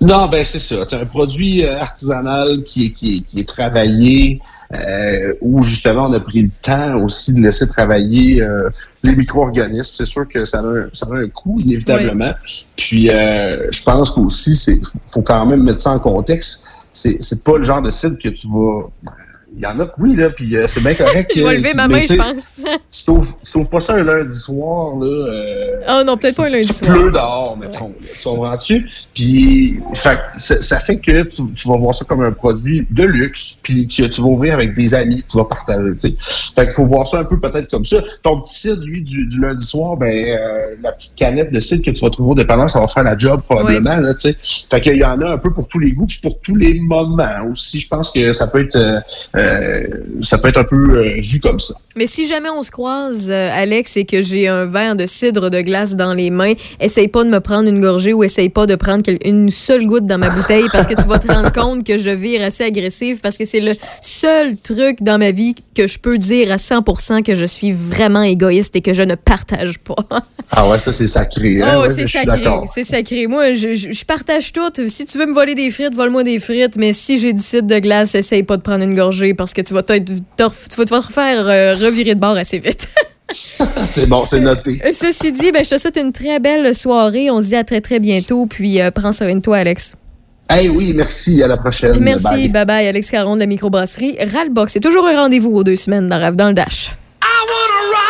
Non, 0.00 0.28
ben 0.28 0.44
c'est 0.44 0.58
ça. 0.58 0.84
C'est 0.88 0.96
un 0.96 1.04
produit 1.04 1.64
euh, 1.64 1.78
artisanal 1.78 2.62
qui 2.62 2.86
est, 2.86 2.90
qui 2.90 3.16
est, 3.16 3.20
qui 3.20 3.40
est 3.40 3.48
travaillé, 3.48 4.40
euh, 4.72 5.34
où 5.40 5.62
justement 5.62 6.06
on 6.06 6.12
a 6.12 6.20
pris 6.20 6.42
le 6.42 6.50
temps 6.62 7.02
aussi 7.02 7.32
de 7.34 7.40
laisser 7.40 7.66
travailler 7.66 8.40
euh, 8.40 8.70
les 9.02 9.16
micro-organismes. 9.16 9.92
C'est 9.94 10.06
sûr 10.06 10.28
que 10.28 10.44
ça 10.44 10.60
a 10.60 10.62
un, 10.62 10.88
ça 10.92 11.06
a 11.10 11.16
un 11.16 11.28
coût, 11.28 11.58
inévitablement. 11.60 12.32
Puis 12.76 13.10
euh, 13.10 13.70
je 13.70 13.82
pense 13.82 14.10
qu'aussi, 14.12 14.56
c'est 14.56 14.80
faut 15.08 15.22
quand 15.22 15.44
même 15.44 15.64
mettre 15.64 15.80
ça 15.80 15.90
en 15.90 15.98
contexte. 15.98 16.64
C'est 16.92 17.20
c'est 17.20 17.42
pas 17.42 17.58
le 17.58 17.64
genre 17.64 17.82
de 17.82 17.90
site 17.90 18.18
que 18.18 18.28
tu 18.28 18.46
vas. 18.48 18.88
Il 19.56 19.62
y 19.62 19.66
en 19.66 19.80
a 19.80 19.86
que 19.86 19.92
oui, 19.98 20.14
là, 20.14 20.30
puis 20.30 20.56
euh, 20.56 20.66
c'est 20.68 20.80
bien 20.80 20.94
correct. 20.94 21.32
je 21.36 21.42
vais 21.42 21.56
lever 21.56 21.74
ma 21.74 21.88
main, 21.88 22.02
je 22.08 22.14
pense. 22.14 22.62
Tu 22.90 23.04
trouves, 23.04 23.34
trouves 23.44 23.68
pas 23.68 23.80
ça 23.80 23.94
un 23.94 24.04
lundi 24.04 24.34
soir, 24.38 24.96
là. 24.96 25.06
euh, 25.06 25.76
Oh 26.00 26.04
non, 26.04 26.16
peut-être 26.16 26.36
pas 26.36 26.46
un 26.46 26.50
lundi 26.50 26.68
il 26.68 26.72
soir. 26.72 26.96
pleut 26.96 27.10
dehors, 27.10 27.56
mettons. 27.56 27.88
là. 27.88 28.06
Tu 28.18 28.24
comprends-tu? 28.28 28.88
Puis, 29.14 29.80
fait 29.94 30.18
ça, 30.38 30.62
ça 30.62 30.78
fait 30.78 30.98
que 30.98 31.22
tu, 31.24 31.42
tu 31.54 31.68
vas 31.68 31.76
voir 31.76 31.94
ça 31.94 32.04
comme 32.04 32.22
un 32.22 32.30
produit 32.30 32.86
de 32.90 33.02
luxe, 33.04 33.58
puis 33.62 33.88
que 33.88 34.04
tu 34.06 34.20
vas 34.20 34.28
ouvrir 34.28 34.54
avec 34.54 34.74
des 34.74 34.94
amis, 34.94 35.24
tu 35.28 35.36
vas 35.36 35.44
partager, 35.44 35.92
tu 35.94 35.98
sais. 35.98 36.14
Fait 36.54 36.64
qu'il 36.66 36.72
faut 36.74 36.86
voir 36.86 37.06
ça 37.06 37.18
un 37.18 37.24
peu 37.24 37.38
peut-être 37.40 37.68
comme 37.70 37.84
ça. 37.84 37.96
Ton 38.22 38.40
petit 38.40 38.54
cidre, 38.60 38.84
lui, 38.84 39.02
du, 39.02 39.26
du 39.26 39.40
lundi 39.40 39.66
soir, 39.66 39.96
ben, 39.96 40.06
euh, 40.14 40.76
la 40.80 40.92
petite 40.92 41.16
canette 41.16 41.50
de 41.52 41.58
cidre 41.60 41.84
que 41.84 41.90
tu 41.90 42.00
vas 42.04 42.10
trouver 42.10 42.30
au 42.30 42.34
dépanneur, 42.36 42.70
ça 42.70 42.80
va 42.80 42.86
faire 42.88 43.02
la 43.02 43.18
job 43.18 43.42
probablement, 43.48 43.96
là, 43.96 44.14
tu 44.14 44.30
sais. 44.30 44.36
Fait 44.70 44.80
qu'il 44.80 44.96
y 44.96 45.04
en 45.04 45.20
a 45.20 45.32
un 45.32 45.38
peu 45.38 45.52
pour 45.52 45.66
tous 45.66 45.80
les 45.80 45.90
goûts, 45.92 46.06
puis 46.06 46.20
pour 46.22 46.38
tous 46.40 46.54
les 46.54 46.78
moments 46.80 47.46
aussi. 47.50 47.80
Je 47.80 47.88
pense 47.88 48.10
que 48.10 48.32
ça 48.32 48.46
peut 48.46 48.62
être, 48.62 48.78
euh, 49.40 49.86
ça 50.22 50.38
peut 50.38 50.48
être 50.48 50.58
un 50.58 50.64
peu 50.64 50.76
euh, 50.76 51.20
vu 51.20 51.40
comme 51.40 51.58
ça. 51.60 51.74
Mais 51.96 52.06
si 52.06 52.26
jamais 52.26 52.48
on 52.50 52.62
se 52.62 52.70
croise, 52.70 53.30
euh, 53.32 53.48
Alex, 53.52 53.96
et 53.96 54.04
que 54.04 54.22
j'ai 54.22 54.46
un 54.48 54.66
verre 54.66 54.94
de 54.96 55.06
cidre 55.06 55.50
de 55.50 55.60
glace 55.60 55.96
dans 55.96 56.14
les 56.14 56.30
mains, 56.30 56.52
essaye 56.80 57.08
pas 57.08 57.24
de 57.24 57.30
me 57.30 57.40
prendre 57.40 57.68
une 57.68 57.80
gorgée 57.80 58.12
ou 58.12 58.22
essaye 58.22 58.48
pas 58.48 58.66
de 58.66 58.76
prendre 58.76 59.02
une 59.24 59.50
seule 59.50 59.86
goutte 59.86 60.06
dans 60.06 60.18
ma 60.18 60.30
bouteille 60.30 60.66
parce 60.72 60.86
que 60.86 60.94
tu 60.94 61.08
vas 61.08 61.18
te 61.18 61.30
rendre 61.30 61.52
compte 61.52 61.84
que 61.86 61.98
je 61.98 62.10
vire 62.10 62.42
assez 62.44 62.64
agressive 62.64 63.20
parce 63.20 63.36
que 63.36 63.44
c'est 63.44 63.60
le 63.60 63.72
seul 64.00 64.56
truc 64.56 65.02
dans 65.02 65.18
ma 65.18 65.30
vie 65.32 65.54
que 65.74 65.86
je 65.86 65.98
peux 65.98 66.18
dire 66.18 66.52
à 66.52 66.56
100% 66.56 67.22
que 67.22 67.34
je 67.34 67.44
suis 67.44 67.72
vraiment 67.72 68.22
égoïste 68.22 68.76
et 68.76 68.80
que 68.82 68.94
je 68.94 69.02
ne 69.02 69.14
partage 69.14 69.78
pas. 69.78 69.96
Ah 70.52 70.68
ouais, 70.68 70.80
ça, 70.80 70.92
c'est 70.92 71.06
sacré. 71.06 71.62
hein? 71.62 71.74
Oh, 71.76 71.82
Ouais, 71.82 71.88
c'est 71.90 72.08
sacré, 72.08 72.42
c'est 72.66 72.82
sacré. 72.82 73.28
Moi, 73.28 73.52
je, 73.52 73.72
je- 73.72 73.92
je 73.92 74.04
partage 74.04 74.52
tout. 74.52 74.62
Si 74.88 75.04
tu 75.04 75.16
veux 75.16 75.26
me 75.26 75.32
voler 75.32 75.54
des 75.54 75.70
frites, 75.70 75.94
vole-moi 75.94 76.24
des 76.24 76.40
frites. 76.40 76.74
Mais 76.76 76.92
si 76.92 77.20
j'ai 77.20 77.32
du 77.32 77.40
cidre 77.40 77.68
de 77.68 77.78
glace, 77.78 78.16
essaye 78.16 78.42
pas 78.42 78.56
de 78.56 78.62
prendre 78.62 78.82
une 78.82 78.96
gorgée 78.96 79.29
parce 79.34 79.52
que 79.54 79.60
tu 79.62 79.74
vas, 79.74 79.82
t'être- 79.82 80.12
t'en- 80.36 80.50
tu 80.50 80.76
vas 80.76 80.84
te 80.84 81.12
faire 81.12 81.46
euh, 81.46 81.74
revirer 81.74 82.14
de 82.14 82.20
bord 82.20 82.36
assez 82.36 82.58
vite. 82.58 82.88
c'est 83.86 84.08
bon, 84.08 84.24
c'est 84.24 84.40
noté. 84.40 84.80
Euh, 84.84 84.90
Ceci 84.92 85.30
dit, 85.30 85.52
ben, 85.52 85.64
je 85.64 85.70
te 85.70 85.78
souhaite 85.78 85.96
une 85.98 86.12
très 86.12 86.40
belle 86.40 86.74
soirée. 86.74 87.30
On 87.30 87.40
se 87.40 87.46
dit 87.46 87.56
à 87.56 87.62
très, 87.64 87.80
très 87.80 88.00
bientôt. 88.00 88.46
Puis, 88.46 88.80
euh, 88.80 88.90
prends 88.90 89.12
soin 89.12 89.32
de 89.34 89.40
toi, 89.40 89.58
Alex. 89.58 89.94
Hey, 90.48 90.68
oui, 90.68 90.92
merci. 90.96 91.40
À 91.40 91.46
la 91.46 91.56
prochaine. 91.56 91.96
Merci. 92.00 92.24
Bye. 92.24 92.48
Bye 92.48 92.64
bye, 92.66 92.86
Alex 92.88 93.08
Caron 93.08 93.36
de 93.36 93.40
la 93.40 93.46
microbrasserie. 93.46 94.16
Ralbox. 94.20 94.72
C'est 94.72 94.80
toujours 94.80 95.06
un 95.06 95.14
rendez-vous 95.16 95.50
aux 95.54 95.62
deux 95.62 95.76
semaines 95.76 96.08
dans 96.08 96.18
Rave 96.18 96.34
dans 96.34 96.48
le 96.48 96.54
Dash. 96.54 96.90
Tell 97.20 97.30
me 97.46 97.92
not 97.92 98.09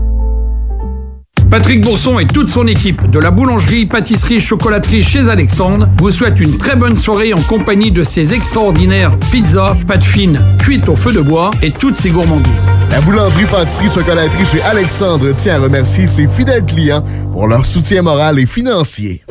Patrick 1.51 1.81
Bourson 1.81 2.17
et 2.17 2.25
toute 2.25 2.47
son 2.47 2.65
équipe 2.65 3.09
de 3.09 3.19
la 3.19 3.29
boulangerie, 3.29 3.85
pâtisserie, 3.85 4.39
chocolaterie 4.39 5.03
chez 5.03 5.27
Alexandre 5.27 5.89
vous 5.97 6.09
souhaitent 6.09 6.39
une 6.39 6.57
très 6.57 6.77
bonne 6.77 6.95
soirée 6.95 7.33
en 7.33 7.41
compagnie 7.41 7.91
de 7.91 8.03
ces 8.03 8.33
extraordinaires 8.33 9.19
pizzas, 9.31 9.75
pâtes 9.85 10.05
fines, 10.05 10.39
cuites 10.59 10.87
au 10.87 10.95
feu 10.95 11.11
de 11.11 11.19
bois 11.19 11.51
et 11.61 11.71
toutes 11.71 11.95
ces 11.95 12.09
gourmandises. 12.09 12.69
La 12.89 13.01
boulangerie, 13.01 13.43
pâtisserie, 13.43 13.91
chocolaterie 13.91 14.45
chez 14.45 14.61
Alexandre 14.61 15.33
tient 15.33 15.55
à 15.55 15.59
remercier 15.59 16.07
ses 16.07 16.25
fidèles 16.25 16.65
clients 16.65 17.03
pour 17.33 17.47
leur 17.47 17.65
soutien 17.65 18.01
moral 18.01 18.39
et 18.39 18.45
financier. 18.45 19.21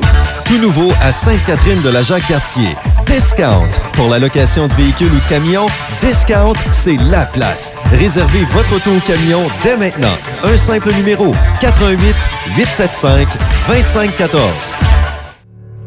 Tout 0.45 0.57
nouveau 0.57 0.91
à 1.01 1.11
Sainte-Catherine 1.11 1.81
de 1.81 1.89
la 1.89 2.03
Jacques-Cartier. 2.03 2.75
Discount. 3.05 3.67
Pour 3.93 4.09
la 4.09 4.19
location 4.19 4.67
de 4.67 4.73
véhicules 4.73 5.11
ou 5.11 5.15
de 5.15 5.29
camions, 5.29 5.67
Discount, 6.01 6.53
c'est 6.71 6.97
la 7.09 7.25
place. 7.25 7.73
Réservez 7.91 8.43
votre 8.51 8.75
auto 8.75 8.91
ou 8.91 8.99
camion 8.99 9.41
dès 9.63 9.77
maintenant. 9.77 10.15
Un 10.43 10.57
simple 10.57 10.93
numéro 10.93 11.33
88 11.61 12.15
875 12.57 13.27
2514. 13.67 14.77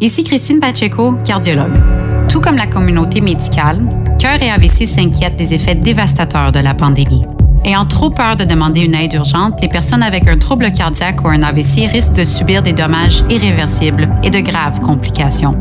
Ici 0.00 0.24
Christine 0.24 0.60
Pacheco, 0.60 1.14
cardiologue. 1.24 1.78
Tout 2.28 2.40
comme 2.40 2.56
la 2.56 2.66
communauté 2.66 3.20
médicale, 3.20 3.80
Cœur 4.18 4.42
et 4.42 4.50
AVC 4.50 4.86
s'inquiètent 4.86 5.36
des 5.36 5.54
effets 5.54 5.74
dévastateurs 5.74 6.52
de 6.52 6.60
la 6.60 6.74
pandémie. 6.74 7.22
Ayant 7.64 7.86
trop 7.86 8.10
peur 8.10 8.36
de 8.36 8.44
demander 8.44 8.82
une 8.82 8.94
aide 8.94 9.14
urgente, 9.14 9.60
les 9.62 9.68
personnes 9.68 10.02
avec 10.02 10.28
un 10.28 10.36
trouble 10.36 10.70
cardiaque 10.70 11.24
ou 11.24 11.28
un 11.28 11.42
AVC 11.42 11.86
risquent 11.90 12.12
de 12.12 12.24
subir 12.24 12.62
des 12.62 12.74
dommages 12.74 13.24
irréversibles 13.30 14.10
et 14.22 14.28
de 14.28 14.40
graves 14.40 14.80
complications. 14.80 15.56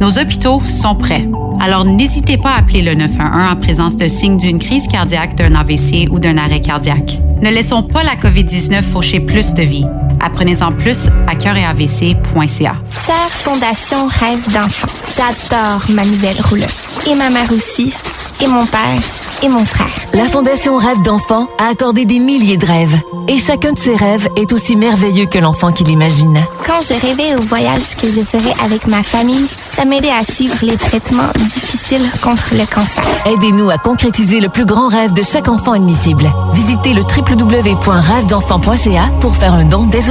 Nos 0.00 0.18
hôpitaux 0.18 0.62
sont 0.64 0.94
prêts. 0.94 1.28
Alors 1.60 1.84
n'hésitez 1.84 2.38
pas 2.38 2.52
à 2.52 2.60
appeler 2.60 2.80
le 2.80 2.94
911 2.94 3.52
en 3.52 3.56
présence 3.56 3.96
de 3.96 4.08
signes 4.08 4.38
d'une 4.38 4.58
crise 4.58 4.88
cardiaque, 4.88 5.36
d'un 5.36 5.54
AVC 5.54 6.08
ou 6.10 6.18
d'un 6.18 6.38
arrêt 6.38 6.62
cardiaque. 6.62 7.20
Ne 7.42 7.50
laissons 7.50 7.82
pas 7.82 8.02
la 8.02 8.16
COVID-19 8.16 8.80
faucher 8.82 9.20
plus 9.20 9.52
de 9.52 9.62
vies. 9.62 9.86
Apprenez-en 10.22 10.72
plus 10.72 10.98
à 11.26 11.34
cœuretavc.ca. 11.34 12.74
Chère 12.90 13.30
Fondation 13.30 14.06
Rêve 14.06 14.52
d'enfant, 14.52 14.88
j'adore 15.16 15.82
ma 15.90 16.04
nouvelle 16.04 16.40
rouleuse. 16.40 16.66
Et 17.06 17.14
ma 17.14 17.30
mère 17.30 17.50
aussi, 17.52 17.92
et 18.40 18.46
mon 18.46 18.64
père, 18.66 18.96
et 19.42 19.48
mon 19.48 19.64
frère. 19.64 19.86
La 20.14 20.26
Fondation 20.26 20.76
Rêve 20.76 21.02
d'enfant 21.02 21.48
a 21.58 21.68
accordé 21.68 22.04
des 22.04 22.18
milliers 22.18 22.56
de 22.56 22.66
rêves. 22.66 22.96
Et 23.28 23.38
chacun 23.38 23.72
de 23.72 23.78
ces 23.78 23.94
rêves 23.94 24.28
est 24.36 24.52
aussi 24.52 24.76
merveilleux 24.76 25.26
que 25.26 25.38
l'enfant 25.38 25.72
qui 25.72 25.84
l'imagine. 25.84 26.44
Quand 26.66 26.80
je 26.82 26.94
rêvais 26.94 27.34
au 27.36 27.42
voyage 27.46 27.96
que 28.00 28.10
je 28.10 28.20
ferais 28.20 28.52
avec 28.62 28.86
ma 28.88 29.02
famille, 29.02 29.46
ça 29.76 29.84
m'aidait 29.84 30.10
à 30.10 30.22
suivre 30.22 30.56
les 30.62 30.76
traitements 30.76 31.30
difficiles 31.38 32.10
contre 32.20 32.50
le 32.52 32.66
cancer. 32.66 33.04
Aidez-nous 33.26 33.70
à 33.70 33.78
concrétiser 33.78 34.40
le 34.40 34.48
plus 34.48 34.64
grand 34.64 34.88
rêve 34.88 35.12
de 35.12 35.22
chaque 35.22 35.48
enfant 35.48 35.72
admissible. 35.72 36.30
Visitez 36.52 36.94
le 36.94 37.02
www.rêvedenfant.ca 37.02 39.08
pour 39.20 39.36
faire 39.36 39.54
un 39.54 39.64
don 39.64 39.86
dès 39.86 40.10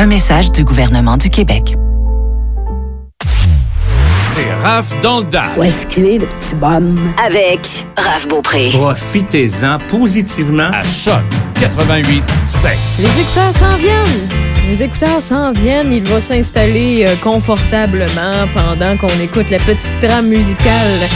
Un 0.00 0.06
message 0.06 0.50
du 0.50 0.64
gouvernement 0.64 1.18
du 1.18 1.28
Québec. 1.28 1.74
C'est 4.28 4.50
Raph 4.62 4.98
dans 5.02 5.18
le 5.18 5.24
Dash. 5.26 5.58
Où 5.58 5.62
est-ce 5.62 5.86
qu'il 5.86 6.06
est, 6.06 6.16
le 6.16 6.24
petit 6.24 6.54
bonhomme? 6.54 7.12
Avec 7.22 7.86
Raph 7.98 8.26
Beaupré. 8.26 8.70
Profitez-en 8.72 9.76
positivement 9.90 10.70
à 10.72 10.86
Choc 10.86 11.20
88 11.60 12.24
5. 12.46 12.78
Les 12.98 13.20
écouteurs 13.20 13.52
s'en 13.52 13.76
viennent. 13.76 14.28
Les 14.70 14.82
écouteurs 14.82 15.20
s'en 15.20 15.52
viennent. 15.52 15.92
Il 15.92 16.04
va 16.04 16.18
s'installer 16.18 17.04
euh, 17.06 17.14
confortablement 17.16 18.48
pendant 18.54 18.96
qu'on 18.96 19.20
écoute 19.22 19.50
la 19.50 19.58
petite 19.58 20.00
trame 20.00 20.28
musicale 20.28 21.10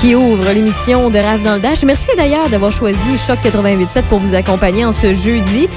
qui 0.00 0.16
ouvre 0.16 0.50
l'émission 0.52 1.08
de 1.08 1.20
Rave 1.20 1.44
dans 1.44 1.54
le 1.54 1.60
Dash. 1.60 1.84
Merci 1.84 2.10
d'ailleurs 2.16 2.48
d'avoir 2.48 2.72
choisi 2.72 3.16
Choc 3.16 3.38
88.7 3.44 4.02
pour 4.08 4.18
vous 4.18 4.34
accompagner 4.34 4.84
en 4.84 4.90
ce 4.90 5.14
jeudi. 5.14 5.68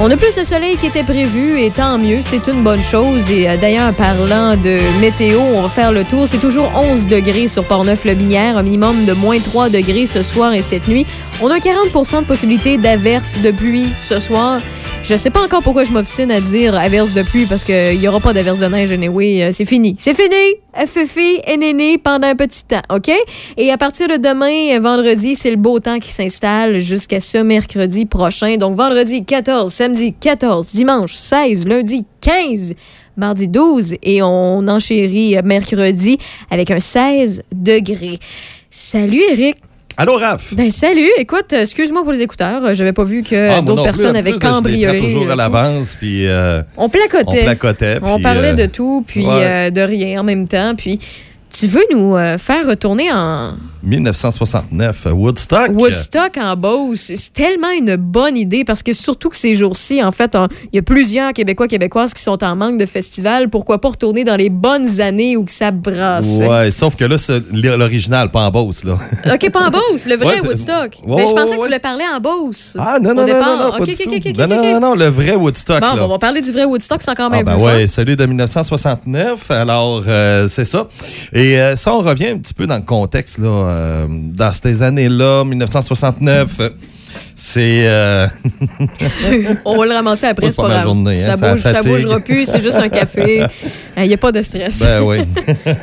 On 0.00 0.08
a 0.12 0.16
plus 0.16 0.36
de 0.36 0.44
soleil 0.44 0.76
qui 0.76 0.86
était 0.86 1.02
prévu 1.02 1.60
et 1.60 1.72
tant 1.72 1.98
mieux, 1.98 2.20
c'est 2.22 2.46
une 2.46 2.62
bonne 2.62 2.80
chose. 2.80 3.32
Et 3.32 3.48
euh, 3.48 3.56
d'ailleurs, 3.56 3.92
parlant 3.92 4.54
de 4.54 4.78
météo, 5.00 5.40
on 5.40 5.62
va 5.62 5.68
faire 5.68 5.90
le 5.90 6.04
tour. 6.04 6.28
C'est 6.28 6.38
toujours 6.38 6.70
11 6.76 7.08
degrés 7.08 7.48
sur 7.48 7.64
Portneuf-le-Binière, 7.64 8.56
un 8.56 8.62
minimum 8.62 9.06
de 9.06 9.12
moins 9.12 9.40
3 9.40 9.70
degrés 9.70 10.06
ce 10.06 10.22
soir 10.22 10.54
et 10.54 10.62
cette 10.62 10.86
nuit. 10.86 11.04
On 11.40 11.50
a 11.50 11.60
40 11.60 11.92
de 11.92 12.26
possibilité 12.26 12.78
d'averse 12.78 13.38
de 13.40 13.52
pluie 13.52 13.90
ce 14.08 14.18
soir. 14.18 14.60
Je 15.02 15.14
sais 15.14 15.30
pas 15.30 15.44
encore 15.44 15.62
pourquoi 15.62 15.84
je 15.84 15.92
m'obstine 15.92 16.32
à 16.32 16.40
dire 16.40 16.74
averse 16.74 17.14
de 17.14 17.22
pluie 17.22 17.46
parce 17.46 17.62
qu'il 17.62 17.94
y 18.02 18.08
aura 18.08 18.18
pas 18.18 18.32
d'averse 18.32 18.58
de 18.58 18.66
neige 18.66 18.90
anyway. 18.90 19.44
Euh, 19.44 19.50
C'est 19.52 19.64
fini. 19.64 19.94
C'est 19.96 20.14
fini! 20.14 20.56
FFI 20.74 21.40
est 21.44 21.56
néné 21.56 21.96
pendant 21.96 22.26
un 22.26 22.34
petit 22.34 22.64
temps, 22.64 22.82
OK? 22.92 23.12
Et 23.56 23.70
à 23.70 23.78
partir 23.78 24.08
de 24.08 24.16
demain, 24.16 24.76
euh, 24.76 24.80
vendredi, 24.80 25.36
c'est 25.36 25.52
le 25.52 25.56
beau 25.56 25.78
temps 25.78 26.00
qui 26.00 26.10
s'installe 26.10 26.78
jusqu'à 26.78 27.20
ce 27.20 27.38
mercredi 27.38 28.04
prochain. 28.04 28.56
Donc 28.56 28.74
vendredi 28.74 29.24
14, 29.24 29.72
samedi 29.72 30.14
14, 30.14 30.74
dimanche 30.74 31.14
16, 31.14 31.68
lundi 31.68 32.04
15, 32.20 32.74
mardi 33.16 33.46
12 33.46 33.94
et 34.02 34.22
on 34.24 34.66
enchérit 34.66 35.36
euh, 35.36 35.42
mercredi 35.44 36.18
avec 36.50 36.72
un 36.72 36.80
16 36.80 37.44
degrés. 37.52 38.18
Salut 38.70 39.22
Eric! 39.30 39.54
Allô, 40.00 40.16
Raph? 40.16 40.54
Ben 40.54 40.70
salut! 40.70 41.10
Écoute, 41.18 41.52
euh, 41.52 41.62
excuse-moi 41.62 42.04
pour 42.04 42.12
les 42.12 42.22
écouteurs. 42.22 42.64
euh, 42.64 42.72
J'avais 42.72 42.92
pas 42.92 43.02
vu 43.02 43.24
que 43.24 43.50
Ah, 43.50 43.60
d'autres 43.62 43.82
personnes 43.82 44.14
avaient 44.14 44.38
cambriolé. 44.38 45.00
toujours 45.00 45.26
à 45.28 45.32
tout. 45.32 45.36
l'avance, 45.38 45.96
puis... 45.96 46.28
euh, 46.28 46.62
On 46.76 46.88
placotait. 46.88 47.40
On 47.40 47.44
placotait, 47.46 47.98
On 48.02 48.20
parlait 48.20 48.50
euh, 48.52 48.66
de 48.66 48.66
tout, 48.66 49.04
puis 49.04 49.26
ouais. 49.26 49.32
euh, 49.32 49.70
de 49.70 49.80
rien 49.80 50.20
en 50.20 50.24
même 50.24 50.46
temps. 50.46 50.74
Puis 50.76 51.00
tu 51.50 51.66
veux 51.66 51.82
nous 51.90 52.14
euh, 52.16 52.38
faire 52.38 52.64
retourner 52.68 53.10
en 53.12 53.54
1969, 53.82 55.06
euh, 55.06 55.10
Woodstock. 55.12 55.70
Woodstock 55.74 56.36
en 56.36 56.56
Beauce. 56.56 57.12
C'est 57.14 57.32
tellement 57.32 57.70
une 57.70 57.96
bonne 57.96 58.36
idée 58.36 58.64
parce 58.64 58.82
que 58.82 58.92
surtout 58.92 59.28
que 59.28 59.36
ces 59.36 59.54
jours-ci, 59.54 60.02
en 60.02 60.12
fait, 60.12 60.36
il 60.72 60.76
y 60.76 60.78
a 60.78 60.82
plusieurs 60.82 61.32
Québécois, 61.32 61.68
Québécoises 61.68 62.12
qui 62.14 62.22
sont 62.22 62.42
en 62.44 62.56
manque 62.56 62.78
de 62.78 62.86
festivals. 62.86 63.48
Pourquoi 63.48 63.80
pas 63.80 63.88
retourner 63.88 64.24
dans 64.24 64.36
les 64.36 64.50
bonnes 64.50 65.00
années 65.00 65.36
où 65.36 65.44
que 65.44 65.52
ça 65.52 65.70
brasse? 65.70 66.38
Ouais, 66.40 66.70
sauf 66.70 66.96
que 66.96 67.04
là, 67.04 67.18
c'est 67.18 67.42
l'original, 67.52 68.30
pas 68.30 68.40
en 68.46 68.50
Beauce, 68.50 68.84
là. 68.84 68.98
OK, 69.34 69.50
pas 69.50 69.66
en 69.66 69.70
Beauce, 69.70 70.06
le 70.06 70.16
vrai 70.16 70.40
Ouais, 70.40 70.48
Woodstock. 70.48 70.98
Ouais, 71.06 71.16
Mais 71.16 71.26
je 71.26 71.32
pensais 71.32 71.44
ouais, 71.44 71.50
que 71.50 71.54
tu 71.56 71.66
voulais 71.66 71.78
parler 71.78 72.04
en 72.14 72.20
Beauce. 72.20 72.76
Ah, 72.78 72.98
non, 73.00 73.14
non, 73.14 73.26
non, 73.26 73.32
non, 73.32 73.58
non, 73.58 73.70
pas 73.72 73.78
OK, 73.80 73.84
du 73.86 73.92
OK, 73.92 73.98
tout. 74.02 74.10
OK, 74.10 74.26
OK, 74.26 74.36
non, 74.38 74.46
non, 74.48 74.80
non, 74.80 74.94
le 74.94 75.06
vrai 75.06 75.34
Woodstock, 75.36 75.80
Bon, 75.80 75.94
là. 75.94 76.04
on 76.04 76.08
va 76.08 76.18
parler 76.18 76.40
du 76.42 76.52
vrai 76.52 76.64
Woodstock, 76.64 77.00
c'est 77.02 77.10
encore 77.10 77.28
Ah 77.32 77.36
même 77.36 77.44
ben 77.44 77.56
plus 77.56 77.64
ouais, 77.64 77.86
celui 77.86 78.16
de 78.16 78.26
1969. 78.26 79.50
Alors, 79.50 80.02
euh, 80.06 80.46
c'est 80.48 80.64
ça. 80.64 80.86
Et 81.32 81.58
euh, 81.58 81.76
ça, 81.76 81.94
on 81.94 82.00
revient 82.00 82.28
un 82.28 82.38
petit 82.38 82.54
peu 82.54 82.66
dans 82.66 82.76
le 82.76 82.82
contexte, 82.82 83.38
là. 83.38 83.48
Euh, 83.68 84.06
dans 84.08 84.52
ces 84.52 84.82
années-là, 84.82 85.44
1969, 85.44 86.56
euh, 86.60 86.70
c'est... 87.34 87.86
euh, 87.86 88.26
On 89.64 89.76
va 89.78 89.86
le 89.86 89.92
ramasser 89.92 90.26
après, 90.26 90.48
c'est 90.50 90.62
pas 90.62 90.68
grave. 90.68 90.82
journée, 90.84 91.10
hein, 91.10 91.14
ça, 91.14 91.36
ça 91.36 91.50
bouge, 91.52 91.60
ça 91.62 91.72
fatigue. 91.74 91.92
bougera 91.92 92.20
plus, 92.20 92.44
c'est 92.46 92.60
juste 92.62 92.78
un 92.78 92.88
café. 92.88 93.44
Il 94.04 94.08
n'y 94.08 94.14
a 94.14 94.18
pas 94.18 94.32
de 94.32 94.42
stress. 94.42 94.78
Ben 94.80 95.00
oui. 95.02 95.18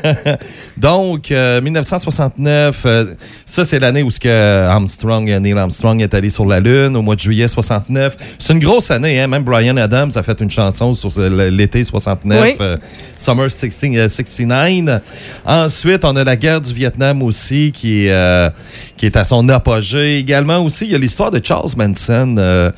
Donc, 0.78 1.32
euh, 1.32 1.62
1969, 1.62 2.82
euh, 2.86 3.06
ça, 3.46 3.66
c'est 3.66 3.80
l'année 3.80 4.04
où 4.04 4.12
ce 4.12 4.20
que 4.20 4.68
Armstrong, 4.68 5.30
euh, 5.30 5.40
Neil 5.40 5.58
Armstrong 5.58 6.02
est 6.02 6.14
allé 6.14 6.30
sur 6.30 6.46
la 6.46 6.60
Lune, 6.60 6.96
au 6.96 7.02
mois 7.02 7.16
de 7.16 7.20
juillet 7.20 7.48
69. 7.48 8.18
C'est 8.40 8.54
une 8.54 8.60
grosse 8.60 8.92
année, 8.92 9.20
hein? 9.20 9.28
Même 9.28 9.44
Brian 9.44 9.78
Adams 9.78 10.12
a 10.16 10.24
fait 10.24 10.40
une 10.42 10.50
chanson 10.52 10.94
sur 10.94 11.10
l'été 11.20 11.84
69, 11.84 12.42
Oui. 12.42 12.56
euh, 12.62 12.78
Summer 13.18 13.50
16, 13.50 13.80
euh, 13.96 14.10
69. 14.10 15.02
Ensuite, 15.46 16.06
on 16.06 16.16
a 16.16 16.24
la 16.24 16.36
guerre 16.36 16.62
du 16.62 16.74
Vietnam 16.74 17.24
aussi, 17.24 17.72
qui 17.74 18.06
est, 18.08 18.12
euh, 18.12 18.50
qui 18.98 19.06
est 19.06 19.18
à 19.18 19.24
son 19.24 19.48
apogée. 19.50 20.18
Également 20.20 20.60
aussi, 20.64 20.86
il 20.86 20.92
y 20.92 20.96
a 20.96 20.98
l'histoire 21.00 21.32
de 21.32 21.42
Charles 21.44 21.72
Manson, 21.78 22.36
euh, 22.38 22.72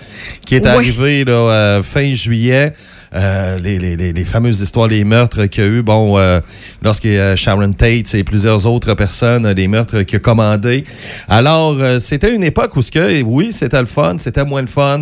qui 0.45 0.55
est 0.55 0.61
Oui. 0.63 0.67
arrivé 0.67 1.23
là, 1.25 1.31
euh, 1.33 1.83
fin 1.83 2.13
juillet. 2.13 2.73
Euh, 3.15 3.57
les, 3.57 3.79
les- 3.79 3.95
les- 4.13 4.25
fameuses 4.25 4.59
histoires, 4.61 4.87
les 4.87 5.03
meurtres 5.05 5.45
qu'il 5.45 5.63
y 5.63 5.67
a 5.67 5.69
eu, 5.69 5.81
bon, 5.81 6.17
euh, 6.17 6.41
lorsque 6.81 7.05
euh, 7.05 7.35
Sharon 7.35 7.71
Tate 7.71 8.13
et 8.15 8.23
plusieurs 8.23 8.65
autres 8.67 8.93
personnes, 8.95 9.47
les 9.49 9.67
meurtres 9.67 10.01
qu'il 10.01 10.17
a 10.17 10.19
commandés. 10.19 10.83
Alors, 11.29 11.77
c'était 11.99 12.33
une 12.35 12.43
époque 12.43 12.75
où, 12.75 12.81
ce 12.81 12.91
que, 12.91 13.21
oui, 13.23 13.51
c'était 13.51 13.79
le 13.79 13.85
fun, 13.87 14.15
c'était 14.17 14.43
moins 14.43 14.61
le 14.61 14.67
fun. 14.67 15.01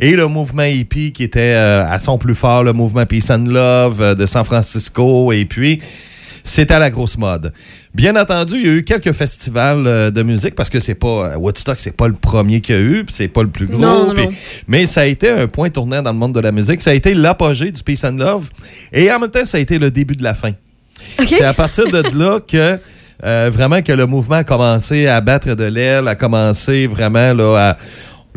Et 0.00 0.12
le 0.12 0.26
mouvement 0.28 0.64
hippie 0.64 1.12
qui 1.12 1.22
était 1.24 1.54
à 1.54 1.98
son 1.98 2.18
plus 2.18 2.34
fort, 2.34 2.62
le 2.64 2.72
mouvement 2.72 3.06
Peace 3.06 3.30
and 3.30 3.46
Love 3.46 4.14
de 4.16 4.26
San 4.26 4.44
Francisco. 4.44 5.32
Et 5.32 5.44
puis, 5.46 5.80
c'était 6.46 6.74
à 6.74 6.78
la 6.78 6.90
grosse 6.90 7.18
mode. 7.18 7.52
Bien 7.94 8.14
entendu, 8.16 8.56
il 8.56 8.66
y 8.66 8.68
a 8.70 8.72
eu 8.74 8.84
quelques 8.84 9.12
festivals 9.12 9.86
euh, 9.86 10.10
de 10.10 10.22
musique 10.22 10.54
parce 10.54 10.70
que 10.70 10.78
c'est 10.80 10.94
pas 10.94 11.32
euh, 11.32 11.36
Woodstock, 11.36 11.78
c'est 11.78 11.96
pas 11.96 12.06
le 12.08 12.14
premier 12.14 12.60
qu'il 12.60 12.74
y 12.74 12.78
a 12.78 12.80
eu, 12.80 13.04
c'est 13.08 13.28
pas 13.28 13.42
le 13.42 13.48
plus 13.48 13.66
gros. 13.66 13.78
Non, 13.78 14.08
non, 14.08 14.14
puis- 14.14 14.24
non. 14.26 14.32
mais 14.68 14.84
ça 14.84 15.00
a 15.02 15.06
été 15.06 15.28
un 15.30 15.48
point 15.48 15.70
tournant 15.70 16.02
dans 16.02 16.12
le 16.12 16.18
monde 16.18 16.34
de 16.34 16.40
la 16.40 16.52
musique. 16.52 16.80
Ça 16.80 16.90
a 16.90 16.94
été 16.94 17.14
l'apogée 17.14 17.72
du 17.72 17.82
Peace 17.82 18.04
and 18.04 18.16
Love. 18.18 18.48
Et 18.92 19.10
en 19.10 19.18
même 19.18 19.30
temps, 19.30 19.44
ça 19.44 19.58
a 19.58 19.60
été 19.60 19.78
le 19.78 19.90
début 19.90 20.14
de 20.16 20.22
la 20.22 20.34
fin. 20.34 20.52
C'est 21.26 21.42
à 21.44 21.52
partir 21.52 21.86
de 21.90 22.02
là 22.16 22.40
que 22.40 22.78
euh, 23.24 23.50
vraiment 23.52 23.80
que 23.82 23.92
le 23.92 24.06
mouvement 24.06 24.36
a 24.36 24.44
commencé 24.44 25.06
à 25.08 25.20
battre 25.20 25.54
de 25.54 25.64
l'aile, 25.64 26.06
a 26.06 26.14
commencé 26.14 26.86
vraiment 26.86 27.32
là, 27.32 27.70
à. 27.70 27.76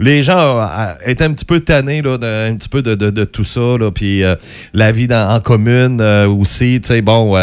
Les 0.02 0.24
gens 0.24 0.60
euh, 0.60 0.66
étaient 1.06 1.26
un 1.26 1.34
petit 1.34 1.46
peu 1.46 1.60
tannés 1.60 2.02
là, 2.02 2.18
de, 2.18 2.52
un 2.52 2.56
petit 2.56 2.70
peu 2.70 2.82
de, 2.82 2.96
de- 2.96 3.10
de 3.10 3.24
tout 3.26 3.44
ça, 3.44 3.60
là, 3.78 3.92
puis 3.92 4.24
euh, 4.24 4.36
la 4.74 4.92
vie 4.94 5.08
dans- 5.08 5.30
en 5.36 5.40
commune 5.42 6.00
euh, 6.00 6.28
aussi, 6.28 6.80
tu 6.82 6.88
sais, 6.88 7.02
bon, 7.02 7.36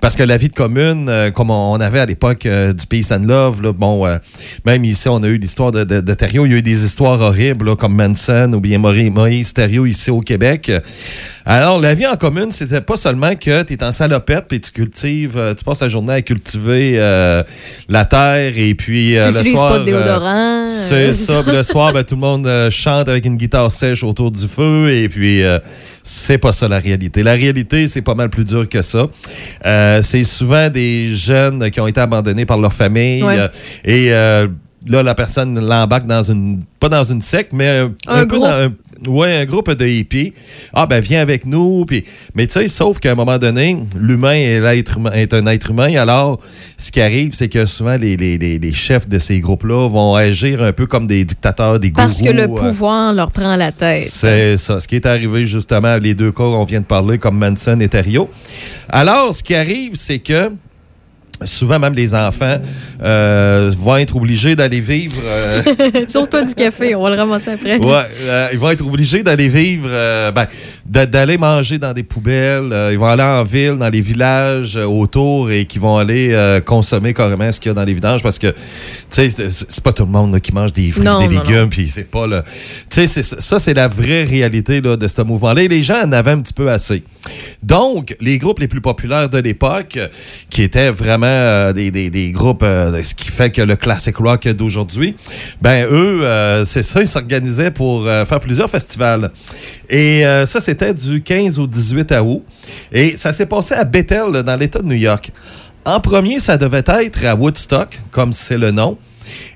parce 0.00 0.16
que 0.16 0.22
la 0.24 0.36
vie 0.36 0.48
de 0.48 0.54
commune, 0.54 1.10
comme 1.34 1.50
on, 1.50 1.72
on 1.72 1.80
avait 1.80 2.00
à 2.00 2.06
l'époque 2.06 2.46
du 2.46 2.86
Peace 2.88 3.12
and 3.12 3.24
Love, 3.26 3.62
là, 3.62 3.72
bon, 3.72 4.06
même 4.66 4.84
ici, 4.84 5.08
on 5.08 5.22
a 5.22 5.26
eu 5.28 5.36
l'histoire 5.38 5.70
de, 5.72 5.84
de, 5.84 6.00
de 6.00 6.14
Thériault, 6.14 6.46
il 6.46 6.52
y 6.52 6.54
a 6.54 6.58
eu 6.58 6.62
des 6.62 6.84
histoires 6.84 7.20
horribles, 7.20 7.66
là, 7.66 7.76
comme 7.76 7.94
Manson 7.94 8.50
ou 8.54 8.60
bien 8.60 8.78
Maurice, 8.78 9.10
Moïse 9.10 9.52
Thériault 9.54 9.86
ici 9.86 10.10
au 10.10 10.20
Québec. 10.20 10.70
Alors, 11.46 11.80
la 11.80 11.94
vie 11.94 12.06
en 12.06 12.16
commune, 12.16 12.50
c'était 12.50 12.80
pas 12.80 12.96
seulement 12.96 13.34
que 13.36 13.62
tu 13.62 13.72
es 13.74 13.84
en 13.84 13.92
salopette 13.92 14.44
puis 14.48 14.60
tu 14.60 14.72
cultives, 14.72 15.40
tu 15.56 15.64
passes 15.64 15.80
la 15.80 15.88
journée 15.88 16.14
à 16.14 16.22
cultiver 16.22 16.96
la 17.88 18.04
terre 18.04 18.52
et 18.56 18.74
puis 18.74 19.14
Tu 19.14 19.32
le 19.38 19.54
soir. 19.54 19.72
pas 19.72 19.78
de 19.80 19.84
déodorant. 19.84 20.66
c'est 20.88 21.12
ça. 21.12 21.42
le 21.46 21.62
soir, 21.62 21.92
ben, 21.92 21.99
tout 22.04 22.14
le 22.14 22.20
monde 22.20 22.46
euh, 22.46 22.70
chante 22.70 23.08
avec 23.08 23.24
une 23.24 23.36
guitare 23.36 23.70
sèche 23.72 24.02
autour 24.02 24.30
du 24.30 24.46
feu 24.48 24.92
et 24.94 25.08
puis 25.08 25.42
euh, 25.42 25.58
c'est 26.02 26.38
pas 26.38 26.52
ça 26.52 26.68
la 26.68 26.78
réalité. 26.78 27.22
La 27.22 27.32
réalité, 27.32 27.86
c'est 27.86 28.02
pas 28.02 28.14
mal 28.14 28.30
plus 28.30 28.44
dur 28.44 28.68
que 28.68 28.82
ça. 28.82 29.06
Euh, 29.66 30.02
c'est 30.02 30.24
souvent 30.24 30.68
des 30.70 31.14
jeunes 31.14 31.70
qui 31.70 31.80
ont 31.80 31.86
été 31.86 32.00
abandonnés 32.00 32.46
par 32.46 32.58
leur 32.58 32.72
famille 32.72 33.22
Ouais. 33.22 33.48
et 33.84 34.10
là, 34.86 35.02
la 35.02 35.14
personne 35.14 35.58
l'embarque 35.60 36.06
dans 36.06 36.22
une, 36.22 36.60
pas 36.78 36.88
dans 36.88 37.04
une 37.04 37.20
secte, 37.22 37.52
mais 37.52 37.68
un, 37.68 37.92
Un 38.06 38.26
peu 38.26 38.36
groupe? 38.38 38.48
dans 38.48 38.54
un, 38.54 38.72
ouais, 39.10 39.36
un 39.36 39.44
groupe 39.44 39.70
de 39.72 39.86
hippies. 39.86 40.32
Ah, 40.72 40.86
ben, 40.86 41.00
viens 41.00 41.20
avec 41.20 41.44
nous. 41.46 41.84
Puis, 41.86 42.04
mais 42.34 42.46
tu 42.46 42.54
sais, 42.54 42.68
sauf 42.68 42.98
qu'à 42.98 43.12
un 43.12 43.14
moment 43.14 43.38
donné, 43.38 43.76
l'humain 43.94 44.32
est, 44.34 44.60
est 45.14 45.34
un 45.34 45.46
être 45.46 45.70
humain. 45.70 45.94
Alors, 45.96 46.40
ce 46.78 46.90
qui 46.90 47.00
arrive, 47.00 47.34
c'est 47.34 47.48
que 47.48 47.66
souvent, 47.66 47.96
les, 47.96 48.16
les- 48.16 48.38
les- 48.38 48.58
les 48.58 48.72
chefs 48.72 49.08
de 49.08 49.18
ces 49.18 49.40
groupes-là 49.40 49.88
vont 49.88 50.14
agir 50.14 50.62
un 50.62 50.72
peu 50.72 50.86
comme 50.86 51.06
des 51.06 51.24
dictateurs, 51.24 51.78
des 51.78 51.90
gourous. 51.90 52.06
Parce 52.08 52.22
que 52.22 52.30
le 52.32 52.42
euh, 52.44 52.48
pouvoir 52.48 53.12
leur 53.12 53.32
prend 53.32 53.56
la 53.56 53.72
tête. 53.72 54.08
c'est 54.10 54.56
ça. 54.56 54.80
Ce 54.80 54.88
qui 54.88 54.96
est 54.96 55.06
arrivé 55.06 55.46
justement, 55.46 55.96
les 55.98 56.14
deux 56.14 56.32
cas 56.32 56.44
qu'on 56.44 56.64
vient 56.64 56.80
de 56.80 56.86
parler, 56.86 57.18
comme 57.18 57.38
Manson 57.38 57.78
et 57.80 57.88
Thériault. 57.88 58.30
Alors, 58.88 59.34
ce 59.34 59.42
qui 59.42 59.54
arrive, 59.54 59.94
c'est 59.94 60.18
que 60.20 60.50
souvent 61.44 61.78
même 61.78 61.94
les 61.94 62.14
enfants 62.14 62.58
euh, 63.02 63.70
vont 63.78 63.96
être 63.96 64.16
obligés 64.16 64.56
d'aller 64.56 64.80
vivre. 64.80 65.20
euh, 65.24 65.62
Sur 66.08 66.28
toi 66.28 66.42
du 66.42 66.54
café, 66.54 66.94
on 66.94 67.02
va 67.02 67.10
le 67.10 67.16
ramasser 67.16 67.50
après. 67.52 67.78
Ouais, 67.78 68.02
euh, 68.22 68.48
ils 68.52 68.58
vont 68.58 68.70
être 68.70 68.86
obligés 68.86 69.22
d'aller 69.22 69.48
vivre 69.48 69.88
euh, 69.90 70.30
ben, 70.32 70.46
d'aller 70.90 71.38
manger 71.38 71.78
dans 71.78 71.92
des 71.92 72.02
poubelles. 72.02 72.72
Euh, 72.72 72.90
ils 72.92 72.98
vont 72.98 73.06
aller 73.06 73.22
en 73.22 73.44
ville, 73.44 73.76
dans 73.78 73.88
les 73.88 74.00
villages 74.00 74.76
euh, 74.76 74.84
autour 74.86 75.50
et 75.52 75.64
qui 75.64 75.78
vont 75.78 75.96
aller 75.96 76.30
euh, 76.32 76.60
consommer 76.60 77.14
carrément 77.14 77.50
ce 77.52 77.60
qu'il 77.60 77.68
y 77.68 77.72
a 77.72 77.74
dans 77.74 77.84
les 77.84 77.94
vidanges 77.94 78.22
parce 78.24 78.40
que, 78.40 78.48
tu 78.48 78.54
sais, 79.30 79.30
c'est 79.50 79.84
pas 79.84 79.92
tout 79.92 80.04
le 80.04 80.10
monde 80.10 80.32
là, 80.32 80.40
qui 80.40 80.52
mange 80.52 80.72
des 80.72 80.90
fruits, 80.90 81.04
Non, 81.04 81.20
des 81.26 81.32
non, 81.32 81.42
légumes, 81.42 81.68
puis 81.68 81.88
c'est 81.88 82.10
pas 82.10 82.26
le. 82.26 82.42
Tu 82.90 83.06
sais, 83.06 83.22
ça, 83.22 83.58
c'est 83.60 83.74
la 83.74 83.86
vraie 83.86 84.24
réalité 84.24 84.80
là, 84.80 84.96
de 84.96 85.06
ce 85.06 85.22
mouvement-là. 85.22 85.62
Et 85.62 85.68
les 85.68 85.82
gens 85.84 86.02
en 86.04 86.10
avaient 86.10 86.32
un 86.32 86.40
petit 86.40 86.54
peu 86.54 86.68
assez. 86.68 87.04
Donc, 87.62 88.16
les 88.20 88.38
groupes 88.38 88.58
les 88.58 88.66
plus 88.68 88.80
populaires 88.80 89.28
de 89.28 89.38
l'époque, 89.38 89.98
qui 90.48 90.62
étaient 90.62 90.90
vraiment 90.90 91.26
euh, 91.26 91.72
des, 91.72 91.90
des- 91.90 92.10
des 92.10 92.32
groupes, 92.32 92.62
ce 92.64 93.14
qui 93.14 93.30
fait 93.30 93.50
que 93.50 93.62
le 93.62 93.76
classic 93.76 94.16
rock 94.16 94.48
d'aujourd'hui, 94.48 95.14
ben 95.60 95.86
eux, 95.90 96.22
c'est 96.64 96.82
ça, 96.82 97.00
ils 97.00 97.06
s'organisaient 97.06 97.70
pour 97.70 98.04
faire 98.04 98.40
plusieurs 98.40 98.70
festivals. 98.70 99.30
Et 99.88 100.22
ça, 100.46 100.60
c'était 100.60 100.79
du 100.82 101.22
15 101.22 101.58
au 101.58 101.66
18 101.66 102.12
août. 102.22 102.42
Et 102.92 103.16
ça 103.16 103.32
s'est 103.32 103.46
passé 103.46 103.74
à 103.74 103.84
Bethel, 103.84 104.42
dans 104.44 104.56
l'État 104.56 104.80
de 104.80 104.86
New 104.86 104.96
York. 104.96 105.30
En 105.84 106.00
premier, 106.00 106.40
ça 106.40 106.56
devait 106.56 106.84
être 106.86 107.24
à 107.24 107.34
Woodstock, 107.34 107.98
comme 108.10 108.32
c'est 108.32 108.58
le 108.58 108.70
nom. 108.70 108.98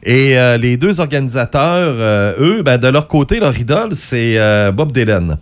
Et 0.03 0.39
euh, 0.39 0.57
les 0.57 0.77
deux 0.77 1.01
organisateurs, 1.01 1.95
euh, 1.99 2.35
eux, 2.39 2.63
ben, 2.63 2.79
de 2.79 2.89
leur 2.89 3.09
côté, 3.09 3.41
leur 3.41 3.59
idole, 3.59 3.95
c'est 3.95 4.39
euh, 4.39 4.71
Bob 4.73 4.93
Dylan. 4.93 5.39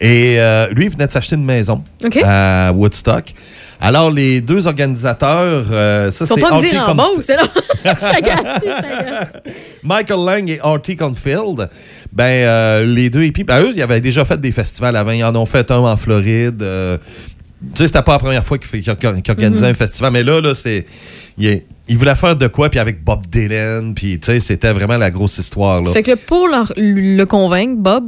Et 0.00 0.38
lui, 0.72 0.86
il 0.86 0.90
venait 0.90 1.06
de 1.06 1.12
s'acheter 1.12 1.36
une 1.36 1.44
maison 1.44 1.82
à 2.22 2.72
Woodstock. 2.74 3.34
Alors, 3.80 4.10
les 4.10 4.40
deux 4.42 4.66
organisateurs, 4.66 5.64
euh, 5.72 6.10
ça, 6.10 6.26
c'est 6.26 6.38
pas 6.40 6.50
me 6.50 6.54
Artie 6.56 6.70
dire 6.70 6.82
en 6.88 6.92
Conf- 6.92 6.96
bon, 6.96 7.20
c'est 7.20 7.36
là. 7.36 7.42
Je 7.84 8.12
t'agace, 8.12 8.60
je 8.62 8.80
t'agace. 8.82 9.32
Michael 9.82 10.24
Lang 10.26 10.50
et 10.50 10.60
Artie 10.62 10.96
Confield, 10.96 11.68
ben, 12.12 12.24
euh, 12.24 12.84
les 12.84 13.08
deux 13.08 13.24
hippies, 13.24 13.44
ben, 13.44 13.62
eux, 13.62 13.72
ils 13.74 13.80
avaient 13.82 14.02
déjà 14.02 14.24
fait 14.26 14.38
des 14.38 14.52
festivals 14.52 14.94
avant. 14.96 15.12
Ils 15.12 15.24
en 15.24 15.34
ont 15.34 15.46
fait 15.46 15.70
un 15.70 15.78
en 15.78 15.96
Floride. 15.96 16.62
euh, 16.62 16.98
tu 17.74 17.78
sais, 17.80 17.86
c'était 17.86 18.02
pas 18.02 18.12
la 18.12 18.18
première 18.18 18.44
fois 18.44 18.58
qu'ils 18.58 18.82
qu'ils 18.82 18.90
organisaient 19.30 19.66
Mhm. 19.66 19.72
un 19.72 19.74
festival, 19.74 20.12
mais 20.12 20.22
là, 20.22 20.40
là, 20.40 20.52
c'est. 20.54 20.84
Ils 21.38 21.62
il 21.88 21.96
voulaient 21.98 22.14
faire 22.14 22.36
de 22.36 22.46
quoi, 22.46 22.68
puis 22.68 22.78
avec 22.78 23.02
Bob 23.02 23.26
Dylan, 23.26 23.94
puis 23.94 24.20
tu 24.20 24.26
sais, 24.26 24.40
c'était 24.40 24.72
vraiment 24.72 24.96
la 24.98 25.10
grosse 25.10 25.38
histoire. 25.38 25.80
Là. 25.82 25.90
Fait 25.90 26.02
que 26.02 26.14
pour 26.14 26.46
leur- 26.48 26.72
le 26.76 27.24
convaincre, 27.24 27.76
Bob, 27.78 28.04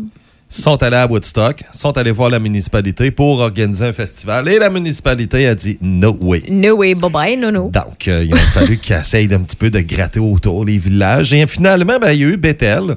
sont 0.61 0.83
allés 0.83 0.97
à 0.97 1.07
Woodstock, 1.07 1.63
sont 1.73 1.97
allés 1.97 2.11
voir 2.11 2.29
la 2.31 2.39
municipalité 2.39 3.11
pour 3.11 3.39
organiser 3.41 3.87
un 3.87 3.93
festival, 3.93 4.49
et 4.49 4.59
la 4.59 4.69
municipalité 4.71 5.47
a 5.47 5.55
dit 5.55 5.79
no 5.81 6.17
way. 6.21 6.43
no 6.49 6.77
way, 6.77 6.95
bye 6.95 7.11
bye, 7.11 7.37
no 7.37 7.51
no. 7.51 7.71
Donc, 7.73 8.07
euh, 8.09 8.25
il 8.25 8.33
a 8.35 8.37
fallu 8.37 8.77
qu'ils 8.83 8.95
essayent 8.97 9.29
d'un 9.29 9.41
petit 9.41 9.57
peu 9.57 9.71
de 9.71 9.81
gratter 9.81 10.21
autour 10.21 10.65
les 10.65 10.77
villages. 10.79 11.33
Et 11.33 11.47
finalement, 11.47 11.99
ben, 11.99 12.13
il 12.13 12.21
y 12.21 12.25
a 12.25 12.29
eu 12.29 12.37
Bethel. 12.37 12.97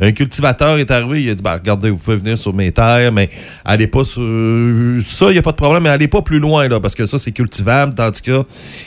Un 0.00 0.12
cultivateur 0.12 0.78
est 0.78 0.90
arrivé, 0.90 1.22
il 1.22 1.30
a 1.30 1.34
dit 1.34 1.42
ben, 1.42 1.54
Regardez, 1.54 1.90
vous 1.90 1.96
pouvez 1.96 2.16
venir 2.16 2.36
sur 2.36 2.52
mes 2.52 2.72
terres, 2.72 3.12
mais 3.12 3.28
allez 3.64 3.86
pas 3.86 4.02
sur. 4.04 4.22
Ça, 5.04 5.26
il 5.26 5.32
n'y 5.32 5.38
a 5.38 5.42
pas 5.42 5.52
de 5.52 5.56
problème, 5.56 5.84
mais 5.84 5.90
allez 5.90 6.08
pas 6.08 6.22
plus 6.22 6.38
loin, 6.40 6.66
là, 6.68 6.80
parce 6.80 6.94
que 6.94 7.06
ça, 7.06 7.18
c'est 7.18 7.32
cultivable. 7.32 7.94
Tandis 7.94 8.22
que 8.22 8.42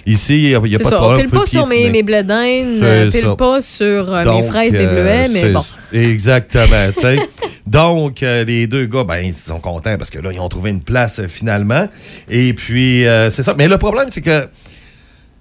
ici, 0.06 0.38
il 0.38 0.50
n'y 0.50 0.56
a, 0.56 0.60
y 0.68 0.76
a 0.76 0.80
pas 0.80 0.84
de 0.86 0.90
ça, 0.90 0.98
problème. 0.98 1.22
pile 1.30 1.40
pas 1.40 1.46
sur 1.46 1.68
mes, 1.68 1.90
piétiner. 1.90 2.04
mes 2.04 2.80
C'est 2.80 2.84
euh, 2.86 3.12
pile 3.12 3.36
pas 3.38 3.62
sur 3.62 4.14
euh, 4.14 4.36
mes 4.36 4.44
fraises, 4.44 4.74
mes 4.74 4.86
euh, 4.86 4.92
bleuets, 4.94 5.30
mais 5.30 5.42
c'est- 5.42 5.52
bon. 5.54 5.64
Exactement. 5.94 6.92
Donc, 7.68 8.24
euh, 8.24 8.44
les 8.46 8.68
deux 8.68 8.86
gars, 8.86 9.04
ben, 9.04 9.20
ils 9.20 9.34
sont 9.34 9.60
contents 9.60 9.96
parce 9.98 10.10
que 10.10 10.20
là, 10.20 10.32
ils 10.32 10.40
ont 10.40 10.50
trouvé 10.50 10.72
une 10.72 10.82
place 10.82 11.20
euh, 11.20 11.28
finalement. 11.28 11.88
Et 12.30 12.54
puis, 12.54 13.06
euh, 13.06 13.30
c'est 13.30 13.44
ça. 13.44 13.54
Mais 13.56 13.68
le 13.68 13.78
problème, 13.78 14.08
c'est 14.10 14.22
que 14.22 14.48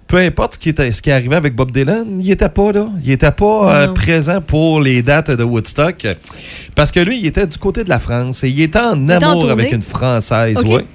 peu 0.09 0.17
importe 0.17 0.55
ce 0.55 0.59
qui, 0.59 0.69
était, 0.69 0.91
ce 0.91 1.01
qui 1.03 1.11
arrivait 1.11 1.35
avec 1.35 1.55
Bob 1.55 1.71
Dylan, 1.71 2.19
il 2.19 2.29
était 2.31 2.49
pas 2.49 2.71
là. 2.71 2.87
Il 3.03 3.11
était 3.11 3.31
pas 3.31 3.83
euh, 3.83 3.87
présent 3.93 4.41
pour 4.41 4.81
les 4.81 5.03
dates 5.03 5.29
de 5.29 5.43
Woodstock. 5.43 6.07
Parce 6.75 6.91
que 6.91 6.99
lui, 6.99 7.19
il 7.19 7.27
était 7.27 7.45
du 7.45 7.57
côté 7.59 7.83
de 7.83 7.89
la 7.89 7.99
France 7.99 8.43
et 8.43 8.49
il 8.49 8.59
était 8.59 8.79
en 8.79 9.03
était 9.03 9.13
en 9.23 9.29
amour 9.29 9.41
tournée? 9.41 9.51
avec 9.63 9.71
une 9.71 9.83
Française, 9.83 10.57
Ok. 10.57 10.67
ouais. 10.67 10.85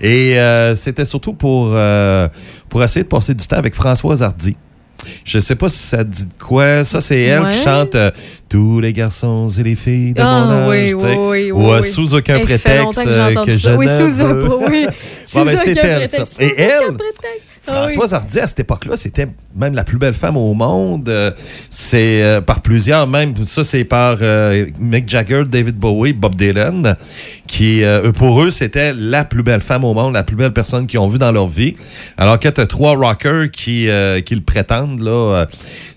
Et 0.00 0.38
euh, 0.38 0.74
c'était 0.74 1.04
surtout 1.04 1.34
pour, 1.34 1.72
euh, 1.74 2.28
pour 2.70 2.82
essayer 2.82 3.04
de 3.04 3.08
passer 3.08 3.34
du 3.34 3.46
temps 3.46 3.56
avec 3.56 3.74
Françoise 3.74 4.22
Hardy. 4.22 4.56
Je 5.24 5.38
sais 5.38 5.54
pas 5.54 5.68
si 5.68 5.78
ça 5.78 6.02
dit 6.04 6.24
de 6.24 6.32
quoi. 6.42 6.82
Ça, 6.84 7.00
c'est 7.00 7.20
elle 7.20 7.42
Ouais. 7.42 7.50
qui 7.52 7.58
chante 7.62 7.94
euh, 7.94 8.10
Tous 8.48 8.80
les 8.80 8.92
garçons 8.92 9.48
et 9.48 9.62
les 9.62 9.74
filles 9.74 10.14
de 10.14 10.20
Ah, 10.22 10.44
mon 10.46 10.70
âge. 10.70 10.94
oui, 10.94 11.04
oui, 11.04 11.16
oui, 11.16 11.50
Ou 11.52 11.72
euh, 11.72 11.82
sous 11.82 12.14
aucun 12.14 12.38
prétexte 12.40 12.64
que 13.04 13.08
euh, 13.08 13.44
que 13.44 13.50
je 13.56 13.70
Oui, 13.72 13.86
sous 13.86 14.22
un- 14.22 14.34
veux. 14.34 14.48
oui. 14.70 14.86
Sous 15.24 15.38
Bon, 15.38 15.44
ben, 15.44 15.58
aucun 15.58 15.72
prétexte. 15.74 16.24
ça. 16.24 16.44
Et 16.44 16.54
elle. 16.60 16.96
Ah. 17.66 17.72
Françoise 17.88 18.12
Hardy, 18.12 18.40
à 18.40 18.46
cette 18.46 18.60
époque-là, 18.60 18.94
c'était 18.94 19.26
même 19.56 19.74
la 19.74 19.84
plus 19.84 19.96
belle 19.96 20.12
femme 20.12 20.36
au 20.36 20.52
monde. 20.52 21.08
Euh, 21.08 21.30
c'est 21.70 22.22
par 22.46 22.60
plusieurs, 22.60 23.06
même. 23.06 23.34
Ça, 23.44 23.64
c'est 23.64 23.84
par 23.84 24.18
Mick 24.78 25.08
Jagger, 25.08 25.44
David 25.48 25.76
Bowie, 25.76 26.12
Bob 26.12 26.34
Dylan, 26.36 26.94
qui, 27.46 27.84
euh, 27.84 28.10
pour 28.12 28.42
eux, 28.42 28.50
c'était 28.50 28.94
la 28.94 29.24
plus 29.24 29.42
belle 29.42 29.60
femme 29.60 29.84
au 29.84 29.92
monde, 29.92 30.14
la 30.14 30.22
plus 30.22 30.36
belle 30.36 30.52
personne 30.52 30.86
qu'ils 30.86 30.98
ont 30.98 31.08
vue 31.08 31.18
dans 31.18 31.32
leur 31.32 31.48
vie. 31.48 31.76
Alors 32.16 32.38
que 32.38 32.48
tu 32.48 32.66
trois 32.66 32.96
rockers 32.96 33.50
qui, 33.50 33.88
euh, 33.88 34.20
qui 34.20 34.34
le 34.34 34.40
prétendent, 34.40 35.00
là. 35.00 35.46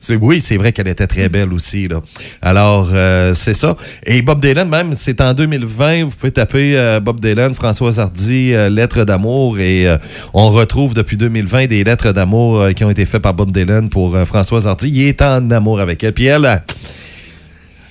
euh, 0.09 0.17
oui, 0.21 0.41
c'est 0.41 0.57
vrai 0.57 0.71
qu'elle 0.73 0.87
était 0.87 1.07
très 1.07 1.29
belle 1.29 1.53
aussi, 1.53 1.87
là. 1.87 2.01
Alors, 2.41 2.89
euh, 2.93 3.33
c'est 3.33 3.53
ça. 3.53 3.75
Et 4.05 4.21
Bob 4.21 4.41
Dylan, 4.41 4.67
même, 4.67 4.93
c'est 4.93 5.21
en 5.21 5.33
2020, 5.33 6.05
vous 6.05 6.11
pouvez 6.11 6.31
taper 6.31 6.77
euh, 6.77 6.99
Bob 6.99 7.19
Dylan, 7.19 7.53
Françoise 7.53 7.99
Hardy, 7.99 8.53
euh, 8.53 8.69
Lettres 8.69 9.05
d'amour, 9.05 9.59
et 9.59 9.87
on 10.33 10.49
retrouve 10.49 10.93
depuis 10.93 11.17
2020 11.17 11.67
des 11.67 11.83
lettres 11.83 12.11
d'amour 12.11 12.69
qui 12.75 12.83
ont 12.83 12.89
été 12.89 13.05
faites 13.05 13.21
par 13.21 13.33
Bob 13.33 13.51
Dylan 13.51 13.89
pour 13.89 14.17
Françoise 14.25 14.67
Hardy. 14.67 14.89
Il 14.89 15.07
est 15.07 15.21
en 15.21 15.49
amour 15.51 15.79
avec 15.79 16.03
elle. 16.03 16.13
Puis 16.13 16.25
elle, 16.25 16.45
elle, 16.45 16.61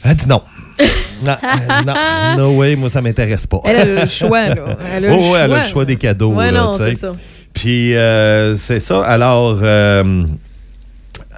elle 0.04 0.16
dit 0.16 0.28
non. 0.28 0.42
Non, 1.24 1.36
dit 1.42 1.86
non, 1.86 1.94
no 2.36 2.50
way, 2.58 2.76
moi 2.76 2.88
ça 2.88 3.00
m'intéresse 3.02 3.46
pas. 3.46 3.60
Elle 3.64 3.76
a 3.98 4.00
le 4.02 4.06
choix, 4.06 4.48
là. 4.48 4.76
Elle 4.94 5.06
a 5.06 5.12
Oh, 5.12 5.16
le 5.16 5.16
ouais, 5.16 5.22
choix. 5.28 5.38
elle 5.40 5.52
a 5.52 5.56
le 5.62 5.68
choix 5.68 5.84
des 5.84 5.96
cadeaux. 5.96 6.32
Ouais, 6.32 6.50
là, 6.52 6.64
non, 6.64 6.72
c'est 6.74 6.92
ça. 6.94 7.12
Puis 7.52 7.94
euh, 7.96 8.54
c'est 8.54 8.80
ça. 8.80 9.02
Alors, 9.04 9.58
euh, 9.62 10.24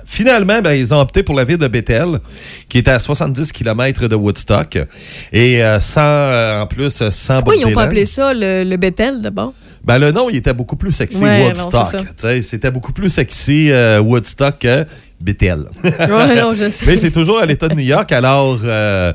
finalement, 0.05 0.60
ben, 0.62 0.73
ils 0.73 0.93
ont 0.94 1.01
opté 1.01 1.23
pour 1.23 1.35
la 1.36 1.44
ville 1.44 1.59
de 1.59 1.69
Bethel, 1.69 2.19
qui 2.69 2.78
était 2.78 2.90
à 2.90 2.98
70 2.98 3.52
km 3.52 4.09
de 4.09 4.15
Woodstock. 4.16 4.78
Et 5.32 5.62
euh, 5.62 5.78
sans, 5.81 6.01
euh, 6.02 6.60
en 6.62 6.66
plus, 6.66 7.02
sans 7.10 7.36
Pourquoi 7.36 7.56
ils 7.56 7.66
n'ont 7.66 7.73
pas 7.73 7.82
appelé 7.85 8.05
ça 8.05 8.32
le, 8.35 8.65
le 8.65 8.77
Bethel 8.77 9.20
d'abord? 9.23 9.52
Ben, 9.85 9.98
le 9.98 10.10
nom, 10.12 10.28
il 10.28 10.36
était 10.36 10.52
beaucoup 10.52 10.77
plus 10.77 10.93
sexy, 10.93 11.23
Ouais, 11.23 11.47
Woodstock. 11.47 12.02
C'était 12.43 12.70
beaucoup 12.70 12.93
plus 12.93 13.09
sexy 13.10 13.70
euh, 13.70 14.01
Woodstock 14.01 14.59
que 14.59 14.85
Ouais, 15.85 16.40
non, 16.40 16.55
je 16.55 16.69
sais. 16.70 16.86
Mais 16.86 16.97
c'est 16.97 17.11
toujours 17.11 17.40
à 17.40 17.47
l'État 17.47 17.69
de 17.69 17.74
New 17.74 17.81
York. 17.85 18.11
Alors, 18.12 18.59
euh, 18.65 19.12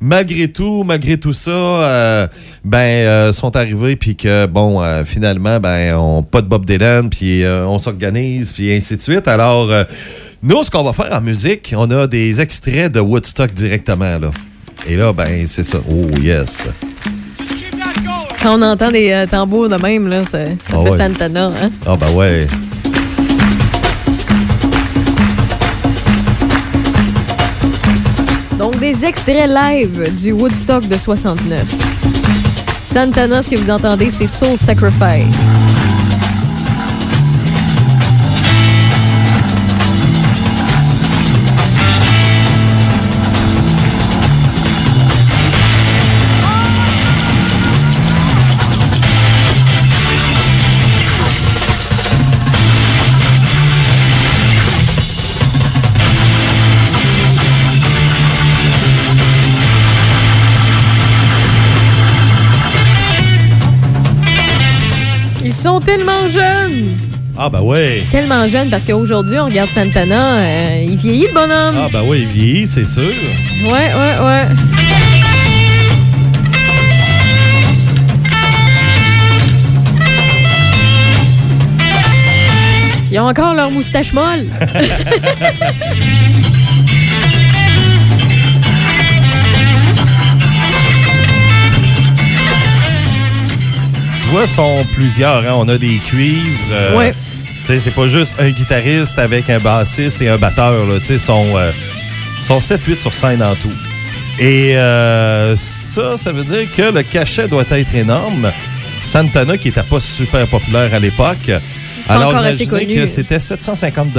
malgré 0.00 0.48
tout, 0.48 0.84
malgré 0.84 1.16
tout 1.18 1.32
ça, 1.32 1.50
euh, 1.50 2.26
ben, 2.64 2.78
euh, 2.78 3.32
sont 3.32 3.56
arrivés, 3.56 3.96
puis 3.96 4.16
que, 4.16 4.46
bon, 4.46 4.82
euh, 4.82 5.02
finalement, 5.04 5.58
ben, 5.60 5.94
on 5.96 6.22
pas 6.22 6.42
de 6.42 6.46
Bob 6.46 6.66
Dylan, 6.66 7.08
puis 7.08 7.42
on 7.46 7.78
s'organise, 7.78 8.52
puis 8.52 8.72
ainsi 8.74 8.96
de 8.96 9.00
suite. 9.00 9.28
Alors, 9.28 9.70
nous, 10.42 10.62
ce 10.62 10.70
qu'on 10.70 10.84
va 10.84 10.92
faire 10.92 11.12
en 11.12 11.20
musique, 11.20 11.72
on 11.76 11.90
a 11.90 12.06
des 12.06 12.40
extraits 12.40 12.92
de 12.92 13.00
Woodstock 13.00 13.52
directement, 13.52 14.18
là. 14.18 14.30
Et 14.88 14.96
là, 14.96 15.12
ben, 15.12 15.46
c'est 15.46 15.62
ça. 15.62 15.78
Oh, 15.90 16.06
yes. 16.20 16.68
Quand 18.42 18.58
on 18.58 18.62
entend 18.62 18.90
des 18.92 19.24
tambours 19.28 19.68
de 19.68 19.76
même, 19.76 20.06
là, 20.08 20.24
ça, 20.24 20.44
ça 20.60 20.76
Ah 20.76 20.84
fait 20.84 20.90
ouais. 20.90 20.98
Santana. 20.98 21.50
Hein? 21.60 21.70
Ah, 21.84 21.96
ben 21.98 22.12
ouais. 22.14 22.46
Des 28.80 29.06
extraits 29.06 29.48
live 29.48 30.12
du 30.22 30.32
Woodstock 30.32 30.86
de 30.86 30.96
69. 30.96 31.64
Santana, 32.82 33.40
ce 33.40 33.48
que 33.48 33.56
vous 33.56 33.70
entendez, 33.70 34.10
c'est 34.10 34.26
Soul 34.26 34.56
Sacrifice. 34.56 35.75
Tellement 65.86 66.28
jeunes! 66.28 66.98
Ah, 67.38 67.48
ben 67.48 67.60
ouais. 67.60 68.02
Tellement 68.10 68.46
jeunes 68.48 68.70
parce 68.70 68.84
qu'aujourd'hui, 68.84 69.38
on 69.38 69.44
regarde 69.44 69.68
Santana, 69.70 70.38
euh, 70.38 70.84
il 70.84 70.96
vieillit 70.96 71.28
le 71.28 71.32
bonhomme. 71.32 71.76
Ah, 71.78 71.88
ben 71.92 72.02
ouais, 72.02 72.20
il 72.20 72.26
vieillit, 72.26 72.66
c'est 72.66 72.84
sûr. 72.84 73.12
Ouais, 73.64 73.70
ouais, 73.70 74.18
ouais. 74.24 74.46
Ils 83.12 83.20
ont 83.20 83.28
encore 83.28 83.54
leur 83.54 83.70
moustache 83.70 84.12
molle. 84.12 84.48
là 94.34 94.46
sont 94.46 94.84
plusieurs. 94.94 95.38
hein. 95.46 95.54
On 95.56 95.68
a 95.68 95.78
des 95.78 95.98
cuivres. 95.98 96.58
euh, 96.70 96.96
Ouais. 96.96 97.14
tu 97.60 97.66
sais, 97.66 97.78
c'est 97.78 97.90
pas 97.90 98.06
juste 98.08 98.34
un 98.38 98.50
guitariste 98.50 99.18
avec 99.18 99.48
un 99.50 99.58
bassiste 99.58 100.20
et 100.22 100.28
un 100.28 100.38
batteur. 100.38 100.84
Là. 100.86 100.98
Tu 101.00 101.06
sais, 101.06 101.12
Ils 101.14 101.18
sont, 101.20 101.56
euh, 101.56 101.72
sont 102.40 102.58
7-8 102.58 103.00
sur 103.00 103.12
scène 103.14 103.42
en 103.42 103.54
tout. 103.56 103.72
Et 104.38 104.76
euh, 104.76 105.56
ça, 105.56 106.16
ça 106.16 106.32
veut 106.32 106.44
dire 106.44 106.70
que 106.70 106.82
le 106.92 107.02
cachet 107.02 107.48
doit 107.48 107.64
être 107.70 107.94
énorme. 107.94 108.52
Santana, 109.00 109.56
qui 109.56 109.68
n'était 109.68 109.82
pas 109.82 110.00
super 110.00 110.46
populaire 110.48 110.92
à 110.92 110.98
l'époque, 110.98 111.50
alors 112.08 112.34
assez 112.34 112.64
imaginez 112.64 112.86
connu. 112.86 113.00
que 113.00 113.06
c'était 113.06 113.38
750 113.38 114.16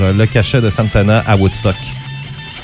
euh, 0.00 0.12
le 0.12 0.26
cachet 0.26 0.60
de 0.60 0.70
Santana 0.70 1.24
à 1.26 1.36
Woodstock. 1.36 1.74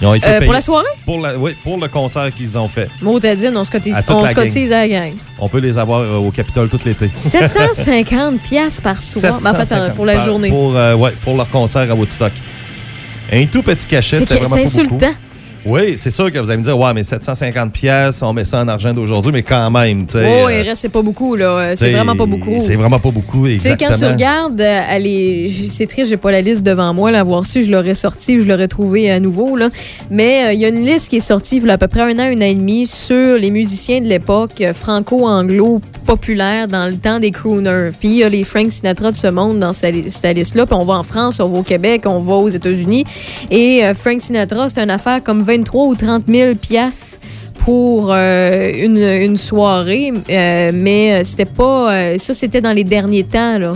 Ils 0.01 0.07
ont 0.07 0.15
été 0.15 0.27
Euh, 0.29 0.41
pour 0.43 0.53
la 0.53 0.61
soirée? 0.61 0.87
Pour, 1.07 1.21
la- 1.21 1.37
oui, 1.39 1.57
pour 1.63 1.79
le 1.79 1.89
concert 1.89 2.31
qu'ils 2.35 2.59
ont 2.59 2.69
fait. 2.69 2.89
Motadine, 3.01 3.57
on 3.57 3.65
se 3.65 3.71
cotise, 3.71 3.95
À 3.97 4.03
on 4.15 4.27
se 4.27 4.35
cotise 4.35 4.71
à 4.73 4.87
la 4.87 4.89
gang. 4.89 5.15
On 5.39 5.49
peut 5.49 5.59
les 5.59 5.79
avoir 5.79 6.01
euh, 6.01 6.17
au 6.17 6.31
Capitole 6.31 6.69
tout 6.69 6.79
l'été. 6.85 7.09
750 7.13 8.41
pièces 8.43 8.81
par 8.81 8.97
soir. 8.97 9.39
Ben, 9.43 9.51
en 9.51 9.55
fait, 9.55 9.61
750 9.67 9.95
pour 9.95 10.05
la 10.07 10.15
par- 10.17 10.25
journée. 10.27 10.51
Pour, 10.51 10.77
euh, 10.77 10.95
ouais, 10.95 11.13
pour 11.25 11.37
leur 11.37 11.49
concert 11.49 11.91
à 11.91 11.95
Woodstock. 11.95 12.33
Un 13.33 13.47
tout 13.47 13.63
petit 13.63 13.87
cachet, 13.87 14.19
C'est 14.19 14.29
c'était 14.29 14.35
vraiment 14.41 14.57
pas 14.57 14.63
beaucoup. 14.63 14.79
insultant. 14.81 15.11
Oui, 15.67 15.97
c'est 15.97 16.11
sûr 16.11 16.31
que 16.31 16.39
vous 16.39 16.51
allez 16.51 16.59
me 16.59 16.65
dire, 16.65 16.79
ouais, 16.79 16.95
mais 16.95 17.03
750 17.03 17.73
pièces, 17.73 18.23
on 18.23 18.33
met 18.33 18.45
ça 18.45 18.61
en 18.61 18.69
argent 18.69 18.93
d'aujourd'hui, 18.93 19.33
mais 19.33 19.43
quand 19.43 19.71
même, 19.71 20.07
tu 20.07 20.13
sais. 20.13 20.25
Oh, 20.25 20.47
euh, 20.47 20.61
il 20.61 20.69
reste, 20.69 20.83
c'est 20.83 20.89
pas 20.89 21.03
beaucoup, 21.03 21.37
là. 21.37 21.71
C'est 21.71 21.87
t'sais, 21.87 21.93
vraiment 21.93 22.17
pas 22.17 22.27
beaucoup. 22.27 22.59
C'est 22.59 22.77
vraiment 22.77 23.01
pas 23.01 23.11
beaucoup, 23.11 23.47
Tu 23.47 23.59
sais, 23.59 23.73
exactement. 23.73 23.91
quand 23.91 24.07
tu 24.07 24.13
regardes, 24.13 24.61
euh, 24.61 25.47
c'est 25.69 25.87
triste, 25.87 26.11
j'ai 26.11 26.17
pas 26.17 26.31
la 26.31 26.41
liste 26.41 26.65
devant 26.65 26.95
moi. 26.95 27.11
L'avoir 27.11 27.45
su, 27.45 27.63
je 27.63 27.71
l'aurais 27.71 27.95
sorti, 27.95 28.41
je 28.41 28.49
l'aurais 28.49 28.69
trouvé 28.69 29.11
à 29.11 29.21
nouveau. 29.21 29.57
Là. 29.57 29.69
Mais 30.11 30.47
euh, 30.47 30.53
il 30.53 30.61
y 30.61 30.65
a 30.65 30.69
une 30.69 30.85
liste 30.85 31.09
qui 31.09 31.17
est 31.17 31.21
sortie 31.21 31.57
il 31.57 31.67
y 31.67 31.71
a 31.71 31.75
à 31.75 31.79
peu 31.79 31.89
près 31.89 32.03
un 32.03 32.19
an, 32.19 32.23
un 32.23 32.37
an 32.37 32.41
et 32.41 32.55
demi 32.55 32.87
sur 32.87 33.37
les 33.37 33.51
musiciens 33.51 34.01
de 34.01 34.07
l'époque 34.07 34.61
euh, 34.61 34.73
franco-anglo 34.73 35.81
populaires 36.07 36.69
dans 36.69 36.89
le 36.89 36.97
temps 36.97 37.19
des 37.19 37.31
crooners. 37.31 37.91
Puis 37.99 38.09
il 38.09 38.17
y 38.19 38.25
a 38.25 38.29
les 38.29 38.45
Frank 38.45 38.71
Sinatra 38.71 39.11
de 39.11 39.17
ce 39.17 39.27
monde 39.27 39.59
dans 39.59 39.73
sa 39.73 39.89
cette 40.07 40.37
liste-là. 40.37 40.67
Puis 40.67 40.77
on 40.77 40.85
va 40.85 40.95
en 40.95 41.03
France, 41.03 41.41
on 41.41 41.49
va 41.49 41.59
au 41.59 41.63
Québec, 41.63 42.03
on 42.07 42.19
va 42.19 42.35
aux 42.35 42.49
États-Unis. 42.49 43.05
Et 43.51 43.85
euh, 43.85 43.95
Frank 43.95 44.21
Sinatra, 44.21 44.69
c'est 44.69 44.83
une 44.83 44.91
affaire 44.91 45.23
comme 45.23 45.43
23 45.57 45.87
ou 45.87 45.95
30 45.95 46.25
000 46.29 46.55
piastres 46.57 47.21
pour 47.65 48.13
euh, 48.13 48.71
une, 48.75 49.37
soirée, 49.37 50.13
euh, 50.13 50.71
mais 50.73 51.15
euh, 51.15 51.25
c'était 51.25 51.47
pas. 51.47 52.17
ça, 52.17 52.35
c'était 52.35 52.61
dans 52.61 52.73
les 52.73 52.85
derniers 52.85 53.25
temps, 53.25 53.59
là. 53.59 53.75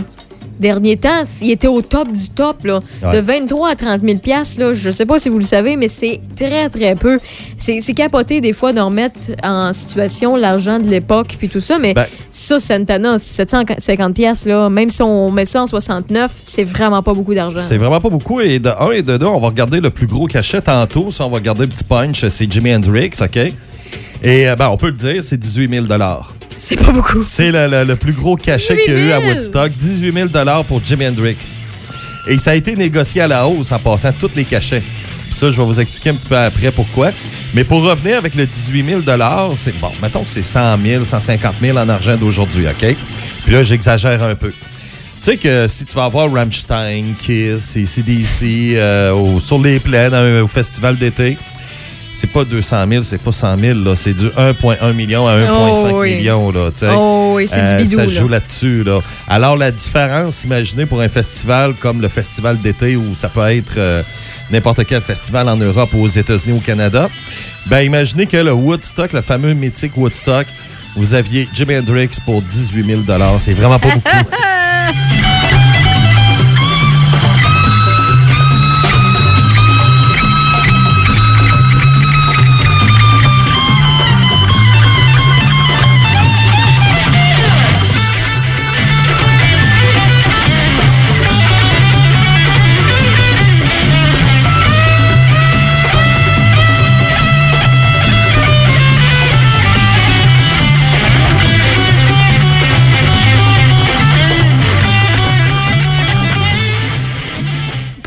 Derniers 0.61 0.95
temps, 0.97 1.23
il 1.41 1.49
était 1.49 1.67
au 1.67 1.81
top 1.81 2.11
du 2.11 2.29
top, 2.29 2.65
là. 2.65 2.81
Ouais. 3.03 3.15
De 3.15 3.19
23 3.21 3.69
à 3.69 3.75
30 3.75 4.01
000 4.05 4.19
piastres, 4.19 4.59
là. 4.61 4.73
Je 4.73 4.91
sais 4.91 5.07
pas 5.07 5.17
si 5.17 5.27
vous 5.29 5.39
le 5.39 5.43
savez, 5.43 5.75
mais 5.75 5.87
c'est 5.87 6.21
très, 6.35 6.69
très 6.69 6.93
peu. 6.95 7.17
C'est 7.57 7.81
capoté, 7.95 8.41
des 8.41 8.53
fois, 8.53 8.71
de 8.71 8.79
remettre 8.79 9.17
en 9.43 9.73
situation 9.73 10.35
l'argent 10.35 10.77
de 10.77 10.87
l'époque, 10.87 11.35
puis 11.39 11.49
tout 11.49 11.59
ça, 11.59 11.79
mais 11.79 11.95
Ben- 11.95 12.05
ça, 12.29 12.59
Santana, 12.59 13.17
750 13.17 14.13
piastres, 14.13 14.47
là, 14.47 14.69
même 14.69 14.89
si 14.89 15.01
on 15.01 15.31
met 15.31 15.45
ça 15.45 15.63
en 15.63 15.67
69, 15.67 16.31
c'est 16.43 16.63
vraiment 16.63 17.01
pas 17.01 17.15
beaucoup 17.15 17.33
d'argent. 17.33 17.61
C'est 17.67 17.77
vraiment 17.77 17.99
pas 17.99 18.09
beaucoup. 18.09 18.39
Et 18.39 18.59
de 18.59 18.69
un 18.69 18.91
et 18.91 19.01
de 19.01 19.17
deux, 19.17 19.25
on 19.25 19.39
va 19.39 19.47
regarder 19.47 19.79
le 19.81 19.89
plus 19.89 20.05
gros 20.05 20.27
cachet 20.27 20.61
tantôt. 20.61 21.09
Ça, 21.09 21.25
on 21.25 21.29
va 21.29 21.37
regarder 21.37 21.61
le 21.61 21.69
petit 21.69 21.83
punch, 21.83 22.23
c'est 22.27 22.51
Jimi 22.51 22.73
Hendrix, 22.75 23.11
OK? 23.19 23.39
Et 24.23 24.47
euh, 24.47 24.55
ben, 24.55 24.69
on 24.69 24.77
peut 24.77 24.87
le 24.87 24.93
dire, 24.93 25.23
c'est 25.23 25.37
18 25.37 25.69
000 25.69 25.85
C'est 26.57 26.75
pas 26.79 26.91
beaucoup. 26.91 27.21
C'est 27.21 27.51
le, 27.51 27.67
le- 27.67 27.83
le 27.83 27.95
plus 27.95 28.13
gros 28.13 28.35
cachet 28.35 28.75
18 28.75 28.83
qu'il 28.85 28.93
y 28.93 28.97
a 28.97 28.99
eu 29.07 29.11
à 29.11 29.19
000. 29.21 29.31
Woodstock. 29.33 29.71
18 29.77 30.13
000 30.13 30.63
pour 30.67 30.83
Jimi 30.83 31.07
Hendrix. 31.07 31.37
Et 32.27 32.37
ça 32.37 32.51
a 32.51 32.55
été 32.55 32.75
négocié 32.75 33.21
à 33.21 33.27
la 33.27 33.47
hausse 33.47 33.71
en 33.71 33.79
passant 33.79 34.11
tous 34.13 34.31
les 34.35 34.45
cachets. 34.45 34.83
Puis 35.25 35.33
ça, 35.39 35.49
je 35.49 35.57
vais 35.57 35.65
vous 35.65 35.79
expliquer 35.81 36.11
un 36.11 36.13
petit 36.13 36.27
peu 36.27 36.37
après 36.37 36.71
pourquoi. 36.71 37.11
Mais 37.53 37.63
pour 37.63 37.81
revenir 37.83 38.17
avec 38.17 38.35
le 38.35 38.45
18 38.45 38.85
000 38.85 39.01
c'est 39.55 39.77
bon, 39.79 39.91
mettons 40.01 40.23
que 40.23 40.29
c'est 40.29 40.43
100 40.43 40.77
000, 40.85 41.03
150 41.03 41.55
000 41.61 41.77
en 41.77 41.89
argent 41.89 42.15
d'aujourd'hui, 42.17 42.65
OK? 42.67 42.95
Puis 43.45 43.53
là, 43.53 43.63
j'exagère 43.63 44.21
un 44.23 44.35
peu. 44.35 44.51
Tu 44.51 44.57
sais 45.21 45.37
que 45.37 45.67
si 45.67 45.85
tu 45.85 45.95
vas 45.95 46.05
avoir 46.05 46.31
Rammstein, 46.31 47.13
Kiss 47.17 47.75
et 47.75 47.85
CDC 47.85 48.73
euh, 48.75 49.11
au- 49.13 49.39
sur 49.39 49.59
les 49.59 49.79
plaines 49.79 50.13
un- 50.13 50.41
au 50.41 50.47
festival 50.47 50.97
d'été, 50.97 51.37
c'est 52.11 52.27
pas 52.31 52.43
200 52.43 52.85
000, 52.89 53.03
c'est 53.03 53.21
pas 53.21 53.31
100 53.31 53.57
000, 53.59 53.79
là, 53.79 53.95
c'est 53.95 54.13
du 54.13 54.27
1,1 54.27 54.93
million 54.93 55.27
à 55.27 55.33
1,5 55.35 55.89
Oh 55.93 55.99
oui. 56.01 56.15
million. 56.15 56.51
Là. 56.51 56.69
Oh 56.95 57.33
oui, 57.35 57.47
c'est 57.47 57.61
du 57.61 57.67
Euh, 57.69 57.77
bidou, 57.77 57.95
Ça 57.97 58.07
joue 58.07 58.27
là-dessus. 58.27 58.83
Là. 58.83 58.99
Alors, 59.27 59.55
la 59.57 59.71
différence, 59.71 60.43
imaginez 60.43 60.85
pour 60.85 61.01
un 61.01 61.09
festival 61.09 61.73
comme 61.75 62.01
le 62.01 62.09
festival 62.09 62.59
d'été, 62.59 62.95
où 62.95 63.15
ça 63.15 63.29
peut 63.29 63.47
être 63.49 63.73
euh, 63.77 64.03
n'importe 64.51 64.85
quel 64.85 65.01
festival 65.01 65.47
en 65.49 65.55
Europe 65.57 65.89
ou 65.93 66.01
aux 66.03 66.07
États-Unis 66.07 66.53
ou 66.53 66.57
au 66.57 66.61
Canada, 66.61 67.09
ben 67.67 67.81
imaginez 67.81 68.25
que 68.25 68.37
le 68.37 68.51
Woodstock, 68.53 69.13
le 69.13 69.21
fameux 69.21 69.53
mythique 69.53 69.95
Woodstock, 69.95 70.47
vous 70.97 71.13
aviez 71.13 71.47
Jimi 71.53 71.77
Hendrix 71.77 72.09
pour 72.25 72.41
18 72.41 72.85
000 72.85 73.01
C'est 73.37 73.53
vraiment 73.53 73.79
pas 73.79 73.91
beaucoup. 73.91 74.09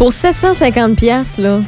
Pour 0.05 0.12
750 0.12 0.97
pièces 0.97 1.39
là, 1.39 1.62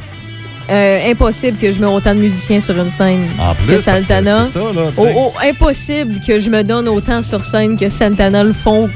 euh, 0.69 1.11
impossible 1.11 1.57
que 1.57 1.71
je 1.71 1.81
mette 1.81 1.89
autant 1.89 2.13
de 2.13 2.19
musiciens 2.19 2.59
sur 2.59 2.77
une 2.77 2.87
scène 2.87 3.25
En 3.39 3.55
plus, 3.55 3.65
que 3.65 3.81
Santana. 3.81 4.43
ça, 4.43 4.59
là, 4.59 4.91
Oh, 4.95 5.07
oh, 5.15 5.33
impossible 5.43 6.19
que 6.19 6.37
je 6.37 6.51
me 6.51 6.61
donne 6.61 6.87
autant 6.87 7.23
sur 7.23 7.41
scène 7.41 7.75
que 7.75 7.89
Santana 7.89 8.43
le 8.43 8.53
font. 8.53 8.91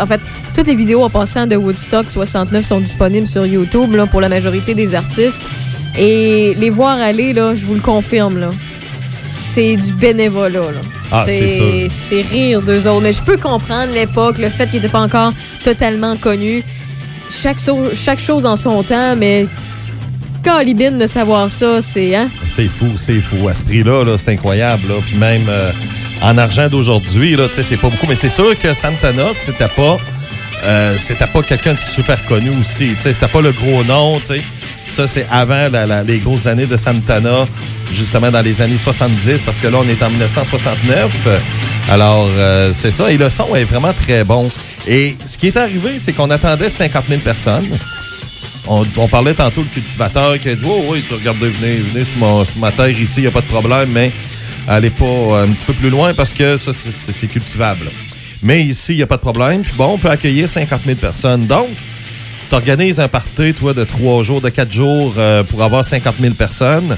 En 0.00 0.06
fait, 0.06 0.20
toutes 0.54 0.68
les 0.68 0.76
vidéos 0.76 1.02
en 1.02 1.10
passant 1.10 1.48
de 1.48 1.56
Woodstock 1.56 2.08
69 2.08 2.64
sont 2.64 2.78
disponibles 2.78 3.26
sur 3.26 3.44
YouTube 3.44 3.92
là, 3.92 4.06
pour 4.06 4.20
la 4.20 4.28
majorité 4.28 4.72
des 4.72 4.94
artistes. 4.94 5.42
Et 5.98 6.54
les 6.56 6.70
voir 6.70 6.96
aller, 6.96 7.32
là, 7.32 7.56
je 7.56 7.66
vous 7.66 7.74
le 7.74 7.80
confirme, 7.80 8.38
là, 8.38 8.52
c'est 8.92 9.76
du 9.76 9.94
bénévolat. 9.94 10.60
là. 10.60 10.80
Ah, 11.10 11.24
c'est 11.26 11.88
c'est 11.88 12.22
rire 12.22 12.62
d'eux 12.62 12.86
autres. 12.86 13.02
Mais 13.02 13.12
je 13.12 13.24
peux 13.24 13.36
comprendre 13.36 13.92
l'époque, 13.92 14.38
le 14.38 14.48
fait 14.48 14.66
qu'il 14.66 14.76
n'était 14.80 14.92
pas 14.92 15.00
encore 15.00 15.32
totalement 15.64 16.16
connu. 16.16 16.62
Chaque, 17.28 17.58
chaque 17.94 18.20
chose 18.20 18.46
en 18.46 18.56
son 18.56 18.82
temps, 18.82 19.16
mais 19.16 19.46
calibine 20.42 20.96
de 20.96 21.06
savoir 21.06 21.50
ça, 21.50 21.82
c'est... 21.82 22.14
Hein? 22.14 22.30
C'est 22.46 22.68
fou, 22.68 22.92
c'est 22.96 23.20
fou. 23.20 23.48
À 23.48 23.54
ce 23.54 23.62
prix-là, 23.62 24.04
là, 24.04 24.16
c'est 24.16 24.30
incroyable. 24.30 24.88
là. 24.88 24.94
Puis 25.04 25.16
même 25.16 25.46
euh, 25.48 25.72
en 26.22 26.38
argent 26.38 26.68
d'aujourd'hui, 26.68 27.36
c'est 27.50 27.76
pas 27.76 27.90
beaucoup. 27.90 28.06
Mais 28.08 28.14
c'est 28.14 28.28
sûr 28.28 28.56
que 28.56 28.72
Santana, 28.72 29.30
c'était 29.32 29.68
pas, 29.68 29.98
euh, 30.64 30.96
c'était 30.98 31.26
pas 31.26 31.42
quelqu'un 31.42 31.74
de 31.74 31.80
super 31.80 32.24
connu 32.24 32.50
aussi. 32.60 32.94
C'était 32.98 33.26
pas 33.28 33.40
le 33.40 33.52
gros 33.52 33.82
nom. 33.82 34.20
Ça, 34.84 35.06
c'est 35.08 35.26
avant 35.30 35.68
les 36.06 36.20
grosses 36.20 36.46
années 36.46 36.66
de 36.66 36.76
Santana, 36.76 37.46
justement 37.92 38.30
dans 38.30 38.40
les 38.42 38.62
années 38.62 38.76
70, 38.76 39.44
parce 39.44 39.58
que 39.58 39.66
là, 39.66 39.78
on 39.82 39.88
est 39.88 40.00
en 40.02 40.10
1969. 40.10 41.12
Euh, 41.26 41.38
Alors, 41.90 42.28
euh, 42.34 42.70
c'est 42.72 42.92
ça. 42.92 43.10
Et 43.10 43.16
le 43.16 43.28
son 43.30 43.54
est 43.56 43.64
vraiment 43.64 43.92
très 43.92 44.22
bon. 44.22 44.48
Et 44.86 45.16
ce 45.24 45.36
qui 45.36 45.48
est 45.48 45.56
arrivé, 45.56 45.98
c'est 45.98 46.12
qu'on 46.12 46.30
attendait 46.30 46.68
50 46.68 47.04
000 47.08 47.20
personnes. 47.20 47.68
On, 48.68 48.84
parlait 49.08 49.34
tantôt 49.34 49.62
le 49.62 49.68
cultivateur 49.68 50.38
qui 50.40 50.48
a 50.48 50.54
dit 50.54 50.64
Oh 50.66 50.84
oui, 50.88 51.04
tu 51.06 51.14
regardes, 51.14 51.38
venez, 51.38 51.76
venez 51.76 52.04
sur, 52.04 52.58
ma 52.58 52.72
terre 52.72 52.88
ici, 52.88 53.18
il 53.18 53.22
n'y 53.22 53.28
a 53.28 53.30
pas 53.30 53.40
de 53.40 53.46
problème, 53.46 53.90
mais 53.92 54.10
allez 54.66 54.90
pas 54.90 55.04
euh, 55.04 55.44
un 55.44 55.48
petit 55.48 55.64
peu 55.64 55.72
plus 55.72 55.90
loin 55.90 56.14
parce 56.14 56.34
que 56.34 56.56
ça, 56.56 56.72
c'est- 56.72 57.26
cultivable. 57.28 57.90
Mais 58.42 58.62
ici, 58.62 58.94
il 58.94 58.96
n'y 58.96 59.02
a 59.02 59.06
pas 59.06 59.16
de 59.16 59.22
problème. 59.22 59.62
Puis 59.62 59.72
bon, 59.76 59.94
on 59.94 59.98
peut 59.98 60.10
accueillir 60.10 60.48
50 60.48 60.82
000 60.84 60.96
personnes. 60.96 61.46
Donc, 61.46 61.68
tu 62.48 62.54
organises 62.54 62.98
un 63.00 63.08
party, 63.08 63.54
toi, 63.54 63.72
de 63.72 63.84
trois 63.84 64.22
jours, 64.24 64.40
de 64.40 64.48
quatre 64.48 64.72
jours 64.72 65.14
euh, 65.16 65.42
pour 65.44 65.62
avoir 65.62 65.84
50 65.84 66.16
000 66.20 66.34
personnes. 66.34 66.96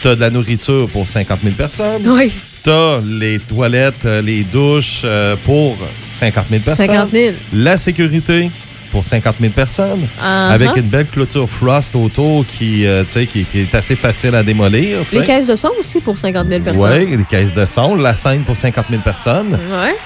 Tu 0.00 0.08
as 0.08 0.14
de 0.14 0.20
la 0.20 0.30
nourriture 0.30 0.88
pour 0.90 1.06
50 1.06 1.40
000 1.42 1.54
personnes. 1.54 2.02
Oui. 2.06 2.32
Les 2.66 3.38
toilettes, 3.38 4.04
euh, 4.04 4.22
les 4.22 4.42
douches 4.42 5.02
euh, 5.04 5.36
pour 5.44 5.76
50 6.02 6.44
000 6.50 6.62
personnes. 6.62 6.86
50 6.86 7.10
000. 7.10 7.34
La 7.52 7.76
sécurité 7.76 8.50
pour 8.90 9.04
50 9.04 9.36
000 9.40 9.52
personnes. 9.52 10.06
Uh-huh. 10.20 10.50
Avec 10.50 10.76
une 10.76 10.88
belle 10.88 11.06
clôture 11.06 11.48
frost 11.48 11.94
autour 11.94 12.44
qui, 12.46 12.86
euh, 12.86 13.04
qui, 13.04 13.44
qui 13.44 13.60
est 13.60 13.74
assez 13.74 13.96
facile 13.96 14.34
à 14.34 14.42
démolir. 14.42 15.04
Les 15.12 15.22
caisses 15.22 15.46
de 15.46 15.56
son 15.56 15.70
aussi 15.78 16.00
pour 16.00 16.18
50 16.18 16.48
000 16.48 16.60
personnes. 16.62 16.98
Oui, 16.98 17.16
les 17.16 17.24
caisses 17.24 17.52
de 17.52 17.64
son, 17.64 17.94
la 17.94 18.14
scène 18.14 18.42
pour 18.42 18.56
50 18.56 18.86
000 18.90 19.02
personnes. 19.02 19.58
Ouais. 19.70 19.96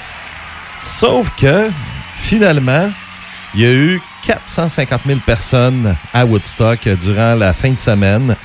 Sauf 0.76 1.30
que, 1.36 1.70
finalement, 2.16 2.90
il 3.54 3.60
y 3.60 3.64
a 3.64 3.72
eu 3.72 4.00
450 4.26 5.00
000 5.06 5.20
personnes 5.26 5.96
à 6.12 6.24
Woodstock 6.24 6.88
durant 7.00 7.34
la 7.34 7.52
fin 7.52 7.70
de 7.72 7.78
semaine. 7.78 8.36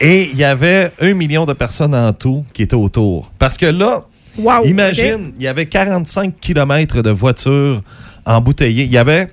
Et 0.00 0.28
il 0.32 0.36
y 0.38 0.44
avait 0.44 0.92
un 1.00 1.14
million 1.14 1.44
de 1.46 1.52
personnes 1.52 1.94
en 1.94 2.12
tout 2.12 2.44
qui 2.52 2.62
étaient 2.62 2.74
autour. 2.74 3.32
Parce 3.38 3.56
que 3.56 3.66
là, 3.66 4.02
Wow, 4.38 4.64
Imagine, 4.64 5.32
il 5.38 5.42
y 5.44 5.46
avait 5.46 5.66
45 5.66 6.40
km 6.40 7.02
de 7.02 7.10
voitures 7.10 7.82
embouteillées. 8.24 8.84
Il 8.84 8.90
y 8.92 8.96
avait, 8.96 9.28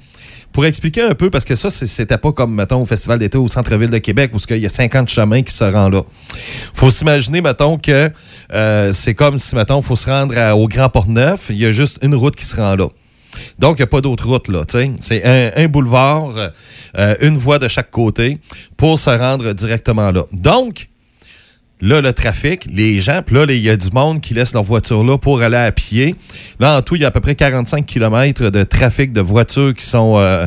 pour 0.52 0.66
expliquer 0.66 1.04
un 1.04 1.14
peu, 1.16 1.30
parce 1.30 1.46
que 1.46 1.56
ça, 1.56 1.70
c'était 1.70 2.18
pas 2.18 2.34
comme, 2.34 2.54
mettons, 2.54 2.82
au 2.82 2.86
Festival 2.86 3.18
d'été 3.18 3.38
au 3.38 3.48
centre-ville 3.48 3.90
de 3.90 3.98
Québec, 4.00 4.32
où 4.34 4.40
il 4.50 4.58
y 4.58 4.66
a 4.66 4.70
50 4.70 5.08
chemins 5.08 5.42
qui 5.42 5.54
se 5.54 5.64
rendent 5.64 5.94
là. 5.94 6.02
faut 6.74 6.92
s'imaginer, 6.92 7.40
mettons, 7.40 7.78
que 7.78 8.12
euh, 8.54 8.92
c'est 8.92 9.14
comme 9.14 9.38
si, 9.40 9.56
mettons, 9.56 9.80
il 9.80 9.86
faut 9.86 9.96
se 9.96 10.10
rendre 10.10 10.38
à- 10.38 10.58
au 10.58 10.68
Grand 10.68 10.90
Port-Neuf, 10.90 11.46
il 11.50 11.58
y 11.58 11.66
a 11.66 11.72
juste 11.72 12.00
une 12.02 12.16
route 12.16 12.36
qui 12.36 12.44
se 12.44 12.58
rend 12.58 12.76
là. 12.76 12.88
Donc, 13.60 13.78
il 13.78 13.82
n'y 13.82 13.84
a 13.84 13.88
pas 13.88 14.02
d'autre 14.02 14.28
route, 14.28 14.48
là. 14.48 14.64
C'est 15.00 15.26
un, 15.26 15.52
un 15.56 15.68
boulevard, 15.68 16.52
euh, 16.98 17.16
une 17.22 17.38
voie 17.38 17.60
de 17.60 17.68
chaque 17.68 17.92
côté 17.92 18.38
pour 18.78 19.00
se 19.00 19.10
rendre 19.10 19.54
directement 19.54 20.12
là. 20.12 20.24
Donc, 20.32 20.90
Là, 21.82 22.02
le 22.02 22.12
trafic, 22.12 22.68
les 22.70 23.00
gens, 23.00 23.22
puis 23.26 23.36
là, 23.36 23.46
il 23.48 23.56
y 23.56 23.70
a 23.70 23.78
du 23.78 23.90
monde 23.92 24.20
qui 24.20 24.34
laisse 24.34 24.54
leur 24.54 24.64
voiture 24.64 25.02
là 25.02 25.18
pour 25.18 25.42
aller 25.42 25.56
à 25.56 25.72
pied. 25.72 26.14
Là, 26.60 26.78
en 26.78 26.82
tout, 26.82 26.96
il 26.96 27.04
y 27.04 27.06
a 27.06 27.08
à 27.08 27.12
peu 27.12 27.22
près 27.22 27.36
45 27.36 27.86
km 27.86 28.50
de 28.50 28.64
trafic 28.66 29.14
de 29.14 29.22
voitures 29.22 29.74
qui 29.74 29.86
sont 29.86 30.16
euh, 30.18 30.46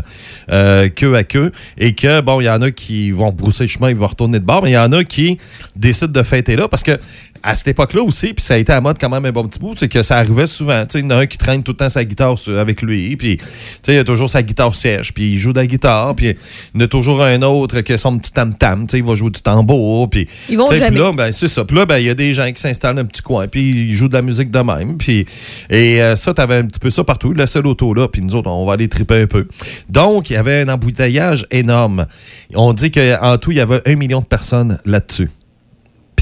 euh, 0.51 0.91
queue 0.91 1.17
à 1.17 1.25
queue. 1.25 1.51
Et 1.79 1.95
que, 1.95 2.21
bon, 2.21 2.43
il 2.43 2.45
y 2.45 2.51
en 2.51 2.61
a 2.61 2.71
qui 2.71 3.13
vont 3.13 3.33
brousser 3.33 3.65
le 3.65 3.69
chemin, 3.69 3.89
ils 3.89 3.97
vont 3.97 4.09
retourner 4.09 4.41
de 4.41 4.45
bord, 4.45 4.63
mais 4.63 4.71
il 4.71 4.75
y 4.75 4.79
en 4.79 4.93
a 4.93 5.05
qui 5.05 5.39
décident 5.75 6.13
de 6.13 6.23
fêter 6.23 6.55
là 6.55 6.69
parce 6.69 6.83
que 6.83 6.99
à 7.43 7.55
cette 7.55 7.69
époque-là 7.69 8.03
aussi, 8.03 8.35
puis 8.35 8.45
ça 8.45 8.55
a 8.55 8.57
été 8.57 8.73
à 8.73 8.81
mode 8.81 8.99
quand 9.01 9.09
même 9.09 9.25
un 9.25 9.33
bon 9.33 9.47
petit 9.49 9.59
bout, 9.59 9.75
c'est 9.77 9.89
que 9.89 10.03
ça 10.03 10.19
arrivait 10.19 10.47
souvent. 10.47 10.85
Tu 10.87 10.93
sais, 10.93 10.99
il 11.01 11.05
y 11.05 11.07
en 11.07 11.11
a 11.11 11.17
un 11.17 11.27
qui 11.27 11.39
traîne 11.39 11.63
tout 11.63 11.73
le 11.73 11.77
temps 11.77 11.89
sa 11.89 12.05
guitare 12.05 12.37
avec 12.59 12.83
lui, 12.83 13.17
puis 13.17 13.37
tu 13.37 13.45
sais, 13.83 13.95
il 13.95 13.99
a 13.99 14.05
toujours 14.05 14.31
sa 14.31 14.43
guitare 14.43 14.75
sèche, 14.75 15.13
puis 15.13 15.33
il 15.33 15.39
joue 15.39 15.53
de 15.53 15.61
la 15.61 15.67
guitare, 15.67 16.15
puis 16.15 16.27
il 16.27 16.81
y 16.81 16.83
en 16.83 16.85
a 16.85 16.89
toujours 16.89 17.23
un 17.23 17.43
autre 17.43 17.81
qui 17.81 17.93
a 17.93 17.99
son 17.99 18.19
petit 18.19 18.33
tam-tam, 18.33 18.87
tu 18.87 18.93
sais, 18.93 18.99
il 18.99 19.05
va 19.05 19.15
jouer 19.15 19.31
du 19.31 19.43
tambour, 19.43 20.09
puis... 20.09 20.29
Ils 20.49 20.59
vont 20.59 20.73
jamais. 20.75 20.99
là, 20.99 21.13
ben, 21.13 21.33
c'est 21.33 21.49
ça. 21.49 21.65
Puis 21.65 21.77
là, 21.77 21.87
ben, 21.87 21.99
il 21.99 22.07
y 22.07 22.11
a 22.11 22.15
des 22.15 22.35
gens 22.35 22.51
qui 22.51 22.61
s'installent 22.61 22.99
un 22.99 23.05
petit 23.05 23.23
coin, 23.23 23.47
puis 23.49 23.71
ils 23.71 23.95
jouent 23.95 24.09
de 24.09 24.15
la 24.15 24.23
musique 24.23 24.51
de 24.51 24.61
même. 24.61 24.97
Puis, 24.97 25.27
et 25.71 26.03
euh, 26.03 26.17
ça, 26.17 26.35
t'avais 26.35 26.57
un 26.57 26.67
petit 26.67 26.81
peu 26.81 26.91
ça 26.91 27.05
partout. 27.05 27.33
Le 27.33 27.47
seul 27.47 27.67
auto 27.67 27.95
là, 27.95 28.09
puis 28.09 28.23
nous 28.23 28.35
autres, 28.35 28.51
on 28.51 28.65
va 28.65 28.75
aller 28.75 28.89
triper 28.89 29.23
un 29.23 29.27
peu. 29.27 29.47
Donc, 29.89 30.31
il 30.31 30.35
y 30.35 30.37
avait 30.37 30.63
un 30.63 30.69
embouteillage 30.69 31.47
énorme. 31.51 32.07
On 32.55 32.73
dit 32.73 32.91
qu'en 32.91 33.39
tout, 33.39 33.51
il 33.51 33.57
y 33.57 33.61
avait 33.61 33.83
un 33.87 33.97
million 33.97 34.21
de 34.21 34.27
personnes 34.27 34.79
là-dessus. 34.85 35.29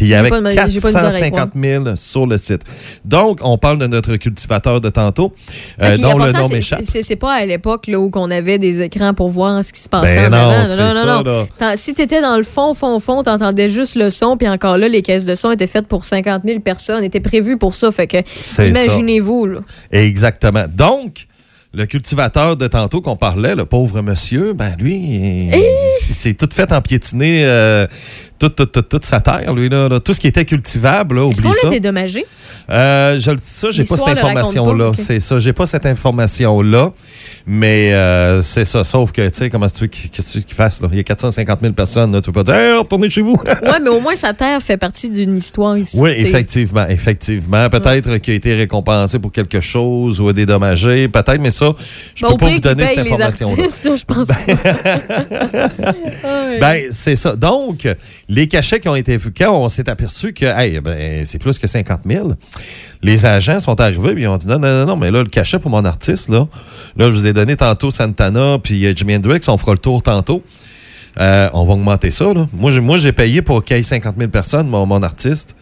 Puis 0.00 0.06
il 0.08 0.12
y 0.12 0.14
avait 0.14 0.30
pas 0.30 0.40
de- 0.40 0.46
j'ai 0.70 0.80
pas 0.80 0.92
de 0.92 0.96
misère 0.96 1.04
à 1.04 1.18
y 1.26 1.30
450 1.30 1.50
000 1.84 1.96
sur 1.96 2.26
le 2.26 2.38
site. 2.38 2.62
Donc, 3.04 3.40
on 3.42 3.58
parle 3.58 3.76
de 3.76 3.86
notre 3.86 4.16
cultivateur 4.16 4.80
de 4.80 4.88
tantôt, 4.88 5.34
euh, 5.82 5.94
en 5.98 6.00
dont 6.00 6.18
le 6.18 6.32
nom 6.32 6.48
c'est- 6.48 6.54
m'échappe. 6.54 6.80
c'est- 6.82 7.16
pas 7.16 7.34
à 7.34 7.44
l'époque 7.44 7.86
là, 7.86 8.00
où 8.00 8.10
on 8.14 8.30
avait 8.30 8.56
des 8.56 8.80
écrans 8.80 9.12
pour 9.12 9.28
voir 9.28 9.62
ce 9.62 9.74
qui 9.74 9.80
se 9.80 9.90
passait 9.90 10.16
Ben 10.30 10.32
en 10.32 10.36
non, 10.38 10.50
avant. 10.52 10.64
ça, 10.64 10.94
là. 11.04 11.22
Tant- 11.58 11.74
Si 11.76 11.92
tu 11.92 12.00
étais 12.00 12.22
dans 12.22 12.38
le 12.38 12.44
fond, 12.44 12.72
fond, 12.72 12.98
fond, 12.98 13.22
t'entendais 13.22 13.68
juste 13.68 13.94
le 13.96 14.08
son, 14.08 14.38
puis 14.38 14.48
encore 14.48 14.78
là, 14.78 14.88
les 14.88 15.02
caisses 15.02 15.26
de 15.26 15.34
son 15.34 15.50
étaient 15.50 15.66
faites 15.66 15.86
pour 15.86 16.06
50 16.06 16.44
000 16.46 16.60
personnes, 16.60 17.04
étaient 17.04 17.20
prévues 17.20 17.58
pour 17.58 17.74
ça. 17.74 17.92
Fait 17.92 18.06
que, 18.06 18.16
C'est 18.38 18.68
imaginez-vous, 18.70 19.44
là. 19.44 19.60
Exactement. 19.92 20.64
Donc, 20.74 21.26
le 21.72 21.86
cultivateur 21.86 22.56
de 22.56 22.66
tantôt 22.66 23.00
qu'on 23.00 23.16
parlait, 23.16 23.54
le 23.54 23.64
pauvre 23.64 24.00
monsieur, 24.02 24.54
ben 24.54 24.74
lui, 24.78 24.94
il- 24.94 25.52
c'est 26.02 26.34
tout 26.34 26.48
fait 26.52 26.72
en 26.72 26.80
piétiné, 26.80 27.42
euh, 27.44 27.86
toute, 28.40 28.56
toute, 28.56 28.72
toute, 28.72 28.88
toute 28.88 29.04
sa 29.04 29.20
terre, 29.20 29.52
lui. 29.52 29.68
Là, 29.68 29.88
là. 29.88 30.00
Tout 30.00 30.14
ce 30.14 30.18
qui 30.18 30.26
était 30.26 30.46
cultivable, 30.46 31.16
là, 31.16 31.28
Est-ce 31.28 31.42
qu'on 31.42 31.50
l'a 31.50 31.70
dédommagé? 31.70 32.24
Euh, 32.70 33.20
je, 33.20 33.32
ça, 33.42 33.70
j'ai 33.70 33.84
pas 33.84 33.96
cette 33.98 34.08
information-là. 34.08 34.92
C'est 34.94 35.20
ça, 35.20 35.38
j'ai 35.38 35.52
pas 35.52 35.66
cette 35.66 35.84
information-là. 35.84 36.90
Mais 37.46 37.92
euh, 37.92 38.40
c'est 38.40 38.64
ça. 38.64 38.82
Sauf 38.82 39.12
que, 39.12 39.28
tu 39.28 39.36
sais, 39.36 39.50
comment 39.50 39.66
tu 39.68 39.82
veux 39.82 39.86
qu'il 39.88 40.10
qu'il 40.10 40.54
fasse? 40.54 40.80
Là? 40.80 40.88
Il 40.90 40.96
y 40.96 41.00
a 41.00 41.02
450 41.02 41.60
000 41.60 41.72
personnes. 41.74 42.12
Là, 42.12 42.20
tu 42.20 42.32
peux 42.32 42.42
pas 42.42 42.52
dire, 42.52 42.54
hey, 42.54 42.78
retournez 42.78 43.10
chez 43.10 43.20
vous. 43.20 43.36
ouais, 43.46 43.80
mais 43.82 43.90
au 43.90 44.00
moins, 44.00 44.14
sa 44.14 44.32
terre 44.32 44.60
fait 44.62 44.78
partie 44.78 45.10
d'une 45.10 45.36
histoire 45.36 45.76
ici. 45.76 45.98
Oui, 46.00 46.12
effectivement, 46.16 46.86
effectivement. 46.88 47.68
Peut-être 47.68 48.16
qu'il 48.18 48.32
a 48.32 48.36
été 48.36 48.54
récompensé 48.54 49.18
pour 49.18 49.32
quelque 49.32 49.60
chose 49.60 50.20
ou 50.20 50.32
dédommagé, 50.32 51.08
peut-être, 51.08 51.40
mais 51.40 51.50
ça, 51.50 51.72
je 52.14 52.24
Ben, 52.24 52.30
peux 52.32 52.36
pas 52.38 52.48
vous 52.48 52.60
donner 52.60 52.86
cette 52.86 52.98
information-là. 52.98 53.66
je 53.96 54.04
pense. 54.04 54.28
Ah, 56.22 56.46
Ben, 56.60 56.86
c'est 56.90 57.16
ça. 57.16 57.34
Donc, 57.34 57.86
les 58.30 58.46
cachets 58.46 58.78
qui 58.78 58.88
ont 58.88 58.94
été 58.94 59.18
quand 59.36 59.52
on 59.52 59.68
s'est 59.68 59.90
aperçu 59.90 60.32
que 60.32 60.80
ben, 60.80 61.24
c'est 61.24 61.40
plus 61.40 61.58
que 61.58 61.66
50 61.66 62.02
000, 62.08 62.34
les 63.02 63.26
agents 63.26 63.58
sont 63.58 63.78
arrivés 63.80 64.12
et 64.12 64.22
ils 64.22 64.28
ont 64.28 64.36
dit 64.36 64.46
non, 64.46 64.60
non, 64.60 64.68
non, 64.68 64.86
non, 64.86 64.96
mais 64.96 65.10
là, 65.10 65.18
le 65.18 65.28
cachet 65.28 65.58
pour 65.58 65.70
mon 65.70 65.84
artiste, 65.84 66.28
là, 66.28 66.46
là, 66.96 67.06
je 67.06 67.10
vous 67.10 67.26
ai 67.26 67.32
donné 67.32 67.56
tantôt 67.56 67.90
Santana 67.90 68.58
puis 68.62 68.86
euh, 68.86 68.92
Jimi 68.94 69.16
Hendrix, 69.16 69.40
on 69.48 69.58
fera 69.58 69.72
le 69.72 69.78
tour 69.78 70.02
tantôt. 70.02 70.44
Euh, 71.18 71.50
on 71.54 71.64
va 71.64 71.72
augmenter 71.72 72.12
ça. 72.12 72.26
Moi, 72.52 72.70
j'ai, 72.70 72.80
moi, 72.80 72.96
j'ai 72.96 73.10
payé 73.10 73.42
pour 73.42 73.64
qu'il 73.64 73.76
y 73.76 73.80
ait 73.80 73.82
50 73.82 74.14
000 74.16 74.30
personnes, 74.30 74.68
mon, 74.68 74.86
mon 74.86 75.02
artiste. 75.02 75.56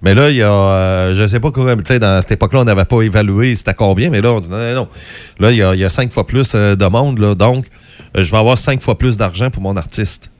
Mais 0.00 0.14
là, 0.14 0.30
il 0.30 0.36
y 0.36 0.42
a, 0.42 0.52
euh, 0.52 1.16
je 1.16 1.26
sais 1.26 1.40
pas 1.40 1.50
comment, 1.50 1.76
tu 1.76 1.82
sais, 1.86 1.98
dans 1.98 2.20
cette 2.20 2.30
époque-là, 2.30 2.60
on 2.60 2.64
n'avait 2.64 2.84
pas 2.84 3.02
évalué 3.02 3.56
c'était 3.56 3.74
combien, 3.74 4.10
mais 4.10 4.20
là, 4.20 4.32
on 4.32 4.38
dit 4.38 4.48
non, 4.48 4.58
non, 4.58 4.74
non. 4.74 4.88
Là, 5.40 5.50
il 5.50 5.58
y 5.58 5.62
a, 5.62 5.74
il 5.74 5.80
y 5.80 5.84
a 5.84 5.90
cinq 5.90 6.12
fois 6.12 6.24
plus 6.24 6.52
de 6.52 6.86
monde, 6.86 7.18
là, 7.18 7.34
donc 7.34 7.66
je 8.14 8.30
vais 8.30 8.36
avoir 8.36 8.56
cinq 8.56 8.80
fois 8.80 8.96
plus 8.96 9.16
d'argent 9.16 9.50
pour 9.50 9.62
mon 9.62 9.76
artiste. 9.76 10.31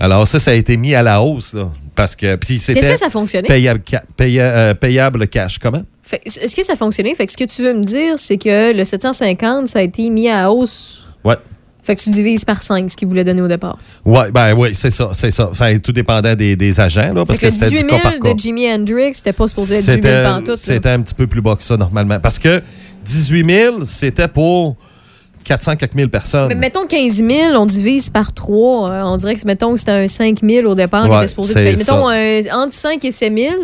Alors, 0.00 0.26
ça, 0.26 0.38
ça 0.38 0.52
a 0.52 0.54
été 0.54 0.76
mis 0.76 0.94
à 0.94 1.02
la 1.02 1.20
hausse, 1.20 1.54
là, 1.54 1.70
parce 1.94 2.14
que, 2.14 2.36
puis 2.36 2.58
c'était 2.58 2.80
Est-ce 2.80 2.92
que 2.92 2.98
ça 2.98 3.06
a 3.06 3.10
fonctionné? 3.10 3.48
payable, 3.48 3.82
euh, 4.20 4.74
payable 4.74 5.26
cash. 5.28 5.58
Comment? 5.58 5.82
Est-ce 6.24 6.54
que 6.54 6.64
ça 6.64 6.74
a 6.74 6.76
fonctionné? 6.76 7.14
Fait 7.14 7.26
que 7.26 7.32
ce 7.32 7.36
que 7.36 7.44
tu 7.44 7.62
veux 7.62 7.74
me 7.74 7.84
dire, 7.84 8.14
c'est 8.16 8.38
que 8.38 8.72
le 8.76 8.84
750, 8.84 9.66
ça 9.66 9.80
a 9.80 9.82
été 9.82 10.08
mis 10.10 10.28
à 10.28 10.50
hausse. 10.52 11.04
Ouais. 11.24 11.36
Fait 11.82 11.96
que 11.96 12.02
tu 12.02 12.10
divises 12.10 12.44
par 12.44 12.60
5 12.62 12.90
ce 12.90 12.96
qu'il 12.96 13.08
voulait 13.08 13.24
donner 13.24 13.42
au 13.42 13.48
départ. 13.48 13.78
Ouais, 14.04 14.30
ben 14.30 14.52
oui, 14.54 14.70
c'est 14.74 14.90
ça, 14.90 15.10
c'est 15.14 15.30
ça. 15.30 15.48
Enfin, 15.50 15.78
tout 15.78 15.90
dépendait 15.92 16.36
des, 16.36 16.54
des 16.54 16.78
agents, 16.80 17.12
là, 17.14 17.24
parce 17.24 17.38
que, 17.38 17.46
que, 17.46 17.52
c'était 17.52 17.70
18 17.70 17.80
du 17.82 17.86
cas 17.86 17.98
par 18.00 18.12
000 18.12 18.22
cas. 18.22 18.34
de 18.34 18.38
Jimi 18.38 18.70
Hendrix, 18.70 19.14
c'était 19.14 19.32
pas 19.32 19.48
supposé 19.48 19.76
être 19.76 19.86
18 19.86 20.02
000 20.02 20.02
C'était 20.02 20.22
pantoute. 20.22 20.56
c'était 20.56 20.88
un 20.90 21.00
petit 21.00 21.14
peu 21.14 21.26
plus 21.26 21.40
bas 21.40 21.56
que 21.56 21.62
ça, 21.62 21.76
normalement. 21.76 22.20
Parce 22.20 22.38
que 22.38 22.62
18 23.04 23.50
000, 23.50 23.84
c'était 23.84 24.28
pour 24.28 24.76
400 25.48 25.76
quelques 25.76 25.94
mille 25.94 26.08
personnes. 26.10 26.48
Mais 26.48 26.54
mettons 26.54 26.86
15 26.86 27.24
000, 27.26 27.30
on 27.56 27.66
divise 27.66 28.10
par 28.10 28.32
3. 28.32 28.90
on 29.06 29.16
dirait 29.16 29.34
que 29.34 29.44
mettons 29.46 29.72
que 29.72 29.78
c'était 29.80 29.92
un 29.92 30.06
5 30.06 30.38
000 30.42 30.66
au 30.70 30.74
départ 30.74 31.08
Ouais, 31.08 31.16
était 31.18 31.28
supposé 31.28 31.54
c'est 31.54 31.64
payer. 31.64 31.76
Mettons 31.78 32.06
un- 32.08 32.62
entre 32.64 32.72
5 32.74 33.04
et 33.04 33.10
7 33.12 33.32
000. 33.36 33.54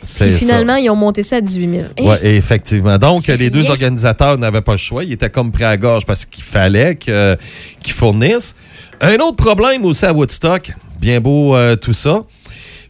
C'est 0.00 0.24
Puis 0.26 0.32
ça. 0.34 0.38
finalement, 0.38 0.76
ils 0.76 0.88
ont 0.90 0.96
monté 0.96 1.22
ça 1.22 1.36
à 1.36 1.40
18 1.40 1.68
000. 1.70 1.82
Eh, 1.96 2.02
Oui, 2.02 2.14
effectivement. 2.22 2.96
Donc, 2.96 3.26
les 3.26 3.50
deux 3.50 3.68
organisateurs 3.70 4.38
n'avaient 4.38 4.60
pas 4.62 4.72
le 4.72 4.78
choix. 4.78 5.02
Ils 5.04 5.12
étaient 5.12 5.30
comme 5.30 5.50
prêts 5.52 5.64
à 5.64 5.76
gorge 5.76 6.06
parce 6.06 6.24
qu'il 6.24 6.44
fallait 6.44 6.94
que- 6.94 7.36
qu'ils 7.82 7.92
fournissent. 7.92 8.54
Un 9.00 9.16
autre 9.16 9.36
problème 9.36 9.84
aussi 9.84 10.06
à 10.06 10.12
Woodstock, 10.12 10.72
bien 11.00 11.20
beau 11.20 11.56
euh, 11.56 11.74
tout 11.74 11.92
ça, 11.92 12.22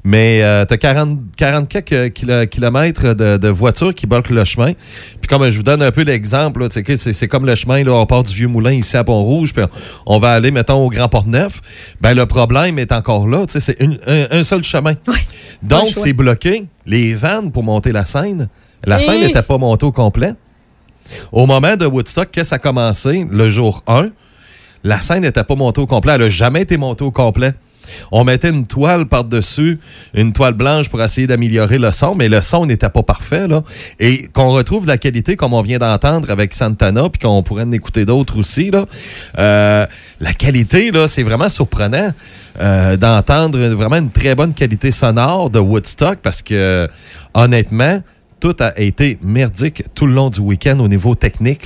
mais 0.04 0.38
tu 0.66 0.74
as 0.74 0.78
40, 0.78 1.18
40 1.36 1.68
quelques 1.68 2.12
kilo- 2.12 2.46
kilomètres 2.46 3.14
de, 3.14 3.36
de 3.36 3.48
voitures 3.48 3.94
qui 3.94 4.06
bloquent 4.06 4.34
le 4.34 4.44
chemin. 4.44 4.72
Puis 4.72 5.28
comme 5.28 5.48
je 5.48 5.56
vous 5.56 5.62
donne 5.62 5.82
un 5.82 5.90
peu 5.92 6.02
l'exemple, 6.02 6.66
c'est 6.70 7.28
comme 7.28 7.46
le 7.46 7.54
chemin, 7.54 7.84
là, 7.84 7.92
on 7.92 8.06
part 8.06 8.24
du 8.24 8.34
Vieux-Moulin 8.34 8.72
ici 8.72 8.96
à 8.96 9.04
Pont-Rouge, 9.04 9.52
puis 9.52 9.64
on, 10.06 10.16
on 10.16 10.18
va 10.18 10.32
aller, 10.32 10.50
mettons, 10.50 10.84
au 10.84 10.90
Grand 10.90 11.08
Port-Neuf. 11.08 11.60
Ben, 12.00 12.14
le 12.14 12.26
problème 12.26 12.78
est 12.78 12.90
encore 12.92 13.28
là. 13.28 13.44
C'est 13.48 13.80
un, 13.80 13.92
un 14.30 14.42
seul 14.42 14.64
chemin. 14.64 14.94
Donc, 15.62 15.86
c'est 16.02 16.12
bloqué. 16.12 16.66
Les 16.86 17.14
vannes 17.14 17.52
pour 17.52 17.62
monter 17.62 17.92
la 17.92 18.04
scène, 18.04 18.48
la 18.86 19.00
Et- 19.00 19.04
scène 19.04 19.20
n'était 19.20 19.42
pas 19.42 19.58
montée 19.58 19.86
au 19.86 19.92
complet. 19.92 20.34
Au 21.30 21.46
moment 21.46 21.76
de 21.76 21.86
Woodstock, 21.86 22.30
qu'est-ce 22.32 22.48
qui 22.50 22.54
a 22.54 22.58
commencé 22.58 23.26
le 23.30 23.50
jour 23.50 23.82
1? 23.86 24.08
La 24.84 25.00
scène 25.00 25.22
n'était 25.22 25.44
pas 25.44 25.54
montée 25.54 25.80
au 25.80 25.86
complet. 25.86 26.14
Elle 26.14 26.22
n'a 26.22 26.28
jamais 26.28 26.62
été 26.62 26.76
montée 26.76 27.04
au 27.04 27.10
complet. 27.12 27.52
On 28.10 28.24
mettait 28.24 28.50
une 28.50 28.66
toile 28.66 29.06
par-dessus, 29.06 29.78
une 30.14 30.32
toile 30.32 30.54
blanche 30.54 30.88
pour 30.88 31.02
essayer 31.02 31.26
d'améliorer 31.26 31.78
le 31.78 31.90
son, 31.90 32.14
mais 32.14 32.28
le 32.28 32.40
son 32.40 32.66
n'était 32.66 32.88
pas 32.88 33.02
parfait. 33.02 33.46
Et 33.98 34.28
qu'on 34.32 34.50
retrouve 34.52 34.86
la 34.86 34.98
qualité 34.98 35.36
comme 35.36 35.54
on 35.54 35.62
vient 35.62 35.78
d'entendre 35.78 36.30
avec 36.30 36.54
Santana, 36.54 37.09
puis 37.09 37.20
qu'on 37.20 37.42
pourrait 37.42 37.64
en 37.64 37.72
écouter 37.72 38.04
d'autres 38.04 38.38
aussi. 38.38 38.70
Euh, 39.38 39.86
la 40.20 40.32
qualité, 40.34 40.90
là, 40.90 41.06
c'est 41.06 41.22
vraiment 41.22 41.48
surprenant 41.48 42.10
euh, 42.60 42.96
d'entendre 42.96 43.59
vraiment 43.68 43.96
une 43.96 44.10
très 44.10 44.34
bonne 44.34 44.54
qualité 44.54 44.90
sonore 44.90 45.50
de 45.50 45.59
Woodstock 45.59 46.18
parce 46.22 46.42
que, 46.42 46.88
honnêtement, 47.34 48.00
tout 48.40 48.56
a 48.59 48.78
été 48.78 49.18
merdique 49.22 49.84
tout 49.94 50.06
le 50.06 50.14
long 50.14 50.28
du 50.28 50.40
week-end 50.40 50.78
au 50.80 50.88
niveau 50.88 51.14
technique. 51.14 51.64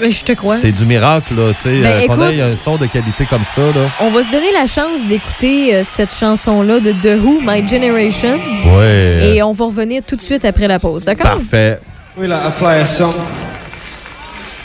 Ben, 0.00 0.10
je 0.12 0.24
te 0.24 0.32
crois. 0.32 0.56
C'est 0.56 0.72
du 0.72 0.86
miracle, 0.86 1.34
là, 1.34 1.52
tu 1.54 1.62
sais, 1.62 1.80
Ben, 1.80 1.86
euh, 1.86 2.00
écoute- 2.00 2.20
ait 2.32 2.42
un 2.42 2.54
son 2.56 2.76
de 2.76 2.86
qualité 2.86 3.26
comme 3.26 3.44
ça, 3.44 3.60
là. 3.62 3.88
On 4.00 4.10
va 4.10 4.22
se 4.22 4.30
donner 4.32 4.52
la 4.52 4.66
chance 4.66 5.06
d'écouter 5.06 5.74
euh, 5.74 5.82
cette 5.84 6.14
chanson-là 6.14 6.80
de 6.80 6.92
The 6.92 7.18
Who, 7.22 7.40
My 7.42 7.66
Generation. 7.66 8.38
Ouais. 8.76 9.34
Et 9.34 9.42
on 9.42 9.52
va 9.52 9.64
revenir 9.66 10.02
tout 10.06 10.16
de 10.16 10.22
suite 10.22 10.44
après 10.44 10.68
la 10.68 10.78
pause, 10.78 11.04
d'accord? 11.04 11.32
Parfait. 11.32 11.78
We 12.16 12.28
like 12.28 12.42
to 12.42 12.50
play 12.58 12.80
a 12.80 12.86
song 12.86 13.14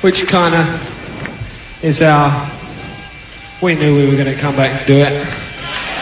which 0.02 0.26
kind 0.28 0.54
of 0.54 0.66
is 1.84 2.02
our. 2.02 2.32
We 3.62 3.76
knew 3.76 3.96
we 3.96 4.06
were 4.06 4.16
going 4.16 4.34
to 4.34 4.40
come 4.40 4.56
back 4.56 4.72
and 4.72 4.86
do 4.86 4.94
it. 5.02 5.12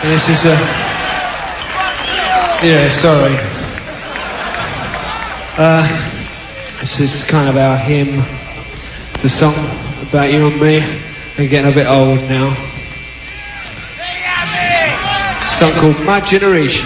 And 0.03 0.11
this 0.11 0.27
is 0.27 0.45
a. 0.45 0.57
Yeah, 2.63 2.89
sorry. 2.89 3.35
Uh, 5.57 5.87
this 6.81 6.99
is 6.99 7.23
kind 7.23 7.47
of 7.47 7.55
our 7.57 7.77
hymn. 7.77 8.23
It's 9.15 9.23
a 9.23 9.29
song 9.29 9.55
about 10.01 10.31
you 10.31 10.45
and 10.45 10.61
me. 10.61 10.85
We're 11.37 11.47
getting 11.47 11.71
a 11.71 11.73
bit 11.73 11.87
old 11.87 12.19
now. 12.29 12.51
A 15.41 15.53
song 15.53 15.71
called 15.71 16.05
My 16.05 16.19
Generation. 16.19 16.85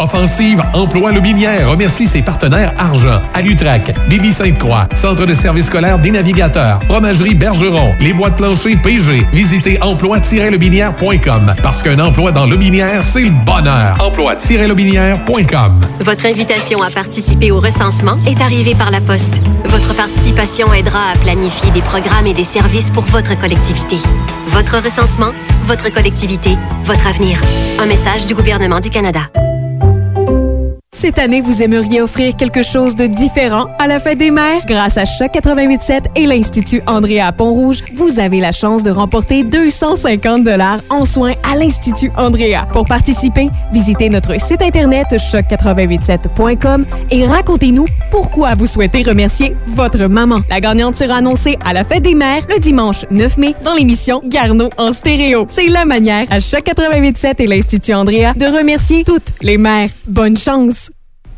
Offensive 0.00 0.62
Emploi 0.72 1.12
Lobinière 1.12 1.68
remercie 1.70 2.06
ses 2.06 2.22
partenaires 2.22 2.72
Argent, 2.78 3.20
Alutrac, 3.34 3.94
Bibi 4.08 4.32
Sainte-Croix, 4.32 4.88
Centre 4.94 5.26
de 5.26 5.34
services 5.34 5.66
scolaires 5.66 5.98
des 5.98 6.10
navigateurs, 6.10 6.80
Fromagerie 6.88 7.34
Bergeron, 7.34 7.94
Les 8.00 8.14
Bois 8.14 8.30
de 8.30 8.36
plancher 8.36 8.76
PG. 8.76 9.26
Visitez 9.32 9.78
emploi-lobinière.com 9.82 11.54
parce 11.62 11.82
qu'un 11.82 11.98
emploi 11.98 12.32
dans 12.32 12.46
Lobinière, 12.46 13.04
c'est 13.04 13.24
le 13.24 13.44
bonheur. 13.44 13.98
Emploi-lobinière.com 14.00 15.80
Votre 16.00 16.26
invitation 16.26 16.82
à 16.82 16.88
participer 16.88 17.50
au 17.50 17.60
recensement 17.60 18.18
est 18.26 18.40
arrivée 18.40 18.74
par 18.74 18.90
la 18.90 19.02
poste. 19.02 19.42
Votre 19.66 19.94
participation 19.94 20.72
aidera 20.72 21.10
à 21.12 21.16
planifier 21.18 21.70
des 21.72 21.82
programmes 21.82 22.26
et 22.26 22.34
des 22.34 22.44
services 22.44 22.90
pour 22.90 23.04
votre 23.04 23.38
collectivité. 23.38 23.98
Votre 24.48 24.78
recensement, 24.82 25.32
votre 25.66 25.92
collectivité, 25.92 26.56
votre 26.84 27.06
avenir. 27.06 27.38
Un 27.78 27.86
message 27.86 28.24
du 28.24 28.34
gouvernement 28.34 28.80
du 28.80 28.88
Canada. 28.88 29.20
Cette 31.00 31.18
année, 31.18 31.40
vous 31.40 31.62
aimeriez 31.62 32.02
offrir 32.02 32.36
quelque 32.36 32.60
chose 32.60 32.94
de 32.94 33.06
différent 33.06 33.68
à 33.78 33.86
la 33.86 33.98
fête 33.98 34.18
des 34.18 34.30
mères? 34.30 34.60
Grâce 34.66 34.98
à 34.98 35.06
Choc 35.06 35.30
887 35.34 36.10
et 36.14 36.26
l'Institut 36.26 36.82
Andrea 36.86 37.20
à 37.20 37.32
Pont-Rouge, 37.32 37.82
vous 37.94 38.20
avez 38.20 38.38
la 38.38 38.52
chance 38.52 38.82
de 38.82 38.90
remporter 38.90 39.42
250 39.42 40.42
dollars 40.42 40.82
en 40.90 41.06
soins 41.06 41.32
à 41.50 41.56
l'Institut 41.56 42.12
Andrea. 42.18 42.68
Pour 42.74 42.84
participer, 42.84 43.48
visitez 43.72 44.10
notre 44.10 44.38
site 44.38 44.60
internet 44.60 45.06
choc887.com 45.12 46.84
et 47.10 47.24
racontez-nous 47.24 47.86
pourquoi 48.10 48.54
vous 48.54 48.66
souhaitez 48.66 49.02
remercier 49.02 49.56
votre 49.68 50.06
maman. 50.06 50.40
La 50.50 50.60
gagnante 50.60 50.96
sera 50.96 51.14
annoncée 51.14 51.56
à 51.64 51.72
la 51.72 51.82
fête 51.82 52.02
des 52.02 52.14
mères 52.14 52.44
le 52.46 52.58
dimanche 52.58 53.06
9 53.10 53.38
mai 53.38 53.54
dans 53.64 53.72
l'émission 53.72 54.20
Garneau 54.26 54.68
en 54.76 54.92
stéréo. 54.92 55.46
C'est 55.48 55.68
la 55.68 55.86
manière 55.86 56.26
à 56.28 56.40
Choc 56.40 56.66
887 56.66 57.40
et 57.40 57.46
l'Institut 57.46 57.94
Andrea 57.94 58.34
de 58.36 58.44
remercier 58.44 59.02
toutes 59.02 59.32
les 59.40 59.56
mères. 59.56 59.88
Bonne 60.06 60.36
chance! 60.36 60.89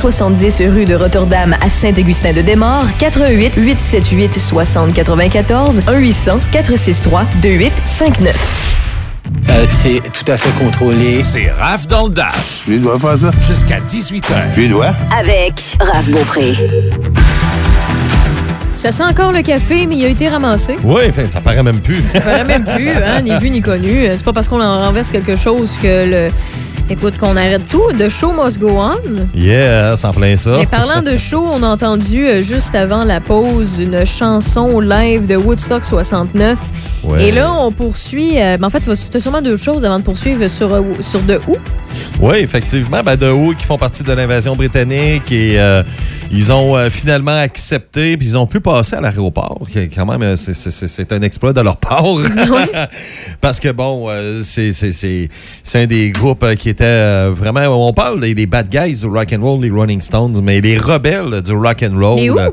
270 0.00 0.62
rue 0.72 0.84
de 0.84 0.94
Rotterdam 0.94 1.56
à 1.60 1.68
Saint-Augustin-de-Desmaures, 1.68 2.86
88 3.00 3.54
878 3.56 4.38
60 4.38 4.94
94 4.94 5.80
1 5.88 5.92
800 5.98 6.38
463 6.52 7.24
2859. 7.42 8.36
Euh, 9.50 9.66
c'est 9.70 10.00
tout 10.12 10.30
à 10.30 10.36
fait 10.36 10.64
contrôlé. 10.64 11.24
C'est 11.24 11.50
Raph 11.50 11.88
dans 11.88 12.06
le 12.06 12.14
Dash. 12.14 12.62
Tu 12.64 12.78
dois 12.78 12.96
faire 13.00 13.18
ça? 13.18 13.32
Jusqu'à 13.40 13.80
18h. 13.80 14.52
Tu 14.54 14.68
dois? 14.68 14.92
Avec 15.18 15.76
Raph 15.80 16.08
Beaupré. 16.10 16.52
Ça 18.76 18.92
sent 18.92 19.02
encore 19.02 19.32
le 19.32 19.42
café, 19.42 19.88
mais 19.88 19.96
il 19.96 20.04
a 20.04 20.08
été 20.10 20.28
ramassé. 20.28 20.76
Oui, 20.84 21.02
enfin, 21.08 21.24
ça 21.28 21.40
paraît 21.40 21.64
même 21.64 21.80
plus. 21.80 22.06
Ça 22.06 22.20
paraît 22.20 22.44
même 22.44 22.64
plus, 22.64 22.88
hein, 22.90 23.20
ni 23.22 23.36
vu 23.38 23.50
ni 23.50 23.60
connu. 23.60 24.04
C'est 24.14 24.24
pas 24.24 24.32
parce 24.32 24.48
qu'on 24.48 24.60
en 24.62 24.80
renverse 24.80 25.10
quelque 25.10 25.34
chose 25.34 25.76
que 25.82 26.08
le. 26.08 26.30
Écoute, 26.90 27.18
qu'on 27.18 27.36
arrête 27.36 27.68
tout. 27.68 27.82
The 27.98 28.08
show 28.08 28.32
must 28.32 28.58
go 28.58 28.70
on. 28.78 28.96
Yeah, 29.34 29.94
en 30.02 30.10
plein 30.12 30.36
ça. 30.36 30.56
Mais 30.58 30.64
parlant 30.66 31.02
de 31.02 31.16
show, 31.18 31.44
on 31.44 31.62
a 31.62 31.68
entendu 31.68 32.26
euh, 32.26 32.40
juste 32.40 32.74
avant 32.74 33.04
la 33.04 33.20
pause 33.20 33.78
une 33.80 34.06
chanson 34.06 34.80
live 34.80 35.26
de 35.26 35.36
Woodstock 35.36 35.84
69. 35.84 36.58
Ouais. 37.04 37.26
Et 37.28 37.32
là, 37.32 37.52
on 37.52 37.70
poursuit. 37.72 38.40
euh, 38.40 38.56
ben, 38.56 38.66
en 38.66 38.70
fait, 38.70 38.80
tu 38.80 38.90
as 38.90 39.20
sûrement 39.20 39.42
deux 39.42 39.58
choses 39.58 39.84
avant 39.84 39.98
de 39.98 40.04
poursuivre 40.04 40.48
sur, 40.48 40.72
euh, 40.72 40.82
sur 41.00 41.20
The 41.26 41.38
Who. 41.46 41.58
Oui, 42.20 42.38
effectivement. 42.38 43.02
Ben, 43.04 43.16
de 43.16 43.30
Who 43.30 43.54
qui 43.54 43.64
font 43.66 43.76
partie 43.78 44.02
de 44.02 44.12
l'invasion 44.12 44.56
britannique 44.56 45.30
et 45.30 45.60
euh, 45.60 45.82
ils 46.32 46.50
ont 46.52 46.74
euh, 46.76 46.88
finalement 46.90 47.38
accepté 47.38 48.16
puis 48.16 48.28
ils 48.28 48.38
ont 48.38 48.46
pu 48.46 48.60
passer 48.60 48.96
à 48.96 49.00
l'aéroport. 49.02 49.58
qui- 49.70 49.88
Quand 49.90 50.06
même, 50.06 50.22
euh, 50.22 50.36
c'est- 50.36 50.54
c'est 50.54 50.70
c'est- 50.70 50.88
c'est 50.88 51.12
un 51.12 51.20
exploit 51.20 51.52
de 51.52 51.60
leur 51.60 51.76
part. 51.76 52.04
Parce 53.40 53.60
que 53.60 53.70
bon, 53.72 54.06
euh, 54.08 54.40
c'est 54.42 54.72
c'est- 54.72 54.92
c'est- 54.92 55.28
c'est 55.62 55.82
un 55.82 55.86
des 55.86 56.10
groupes 56.10 56.42
euh, 56.42 56.54
qui 56.54 56.68
était 56.78 56.84
euh, 56.84 57.32
vraiment. 57.34 57.88
On 57.88 57.92
parle 57.92 58.20
des, 58.20 58.34
des 58.34 58.46
bad 58.46 58.68
guys 58.68 59.00
du 59.00 59.06
rock 59.06 59.32
and 59.32 59.42
roll, 59.42 59.60
les 59.60 59.70
Rolling 59.70 60.00
Stones, 60.00 60.40
mais 60.42 60.60
les 60.60 60.78
rebelles 60.78 61.42
du 61.42 61.52
rock 61.52 61.82
and 61.82 61.98
roll. 61.98 62.20
Les 62.20 62.30
euh, 62.30 62.50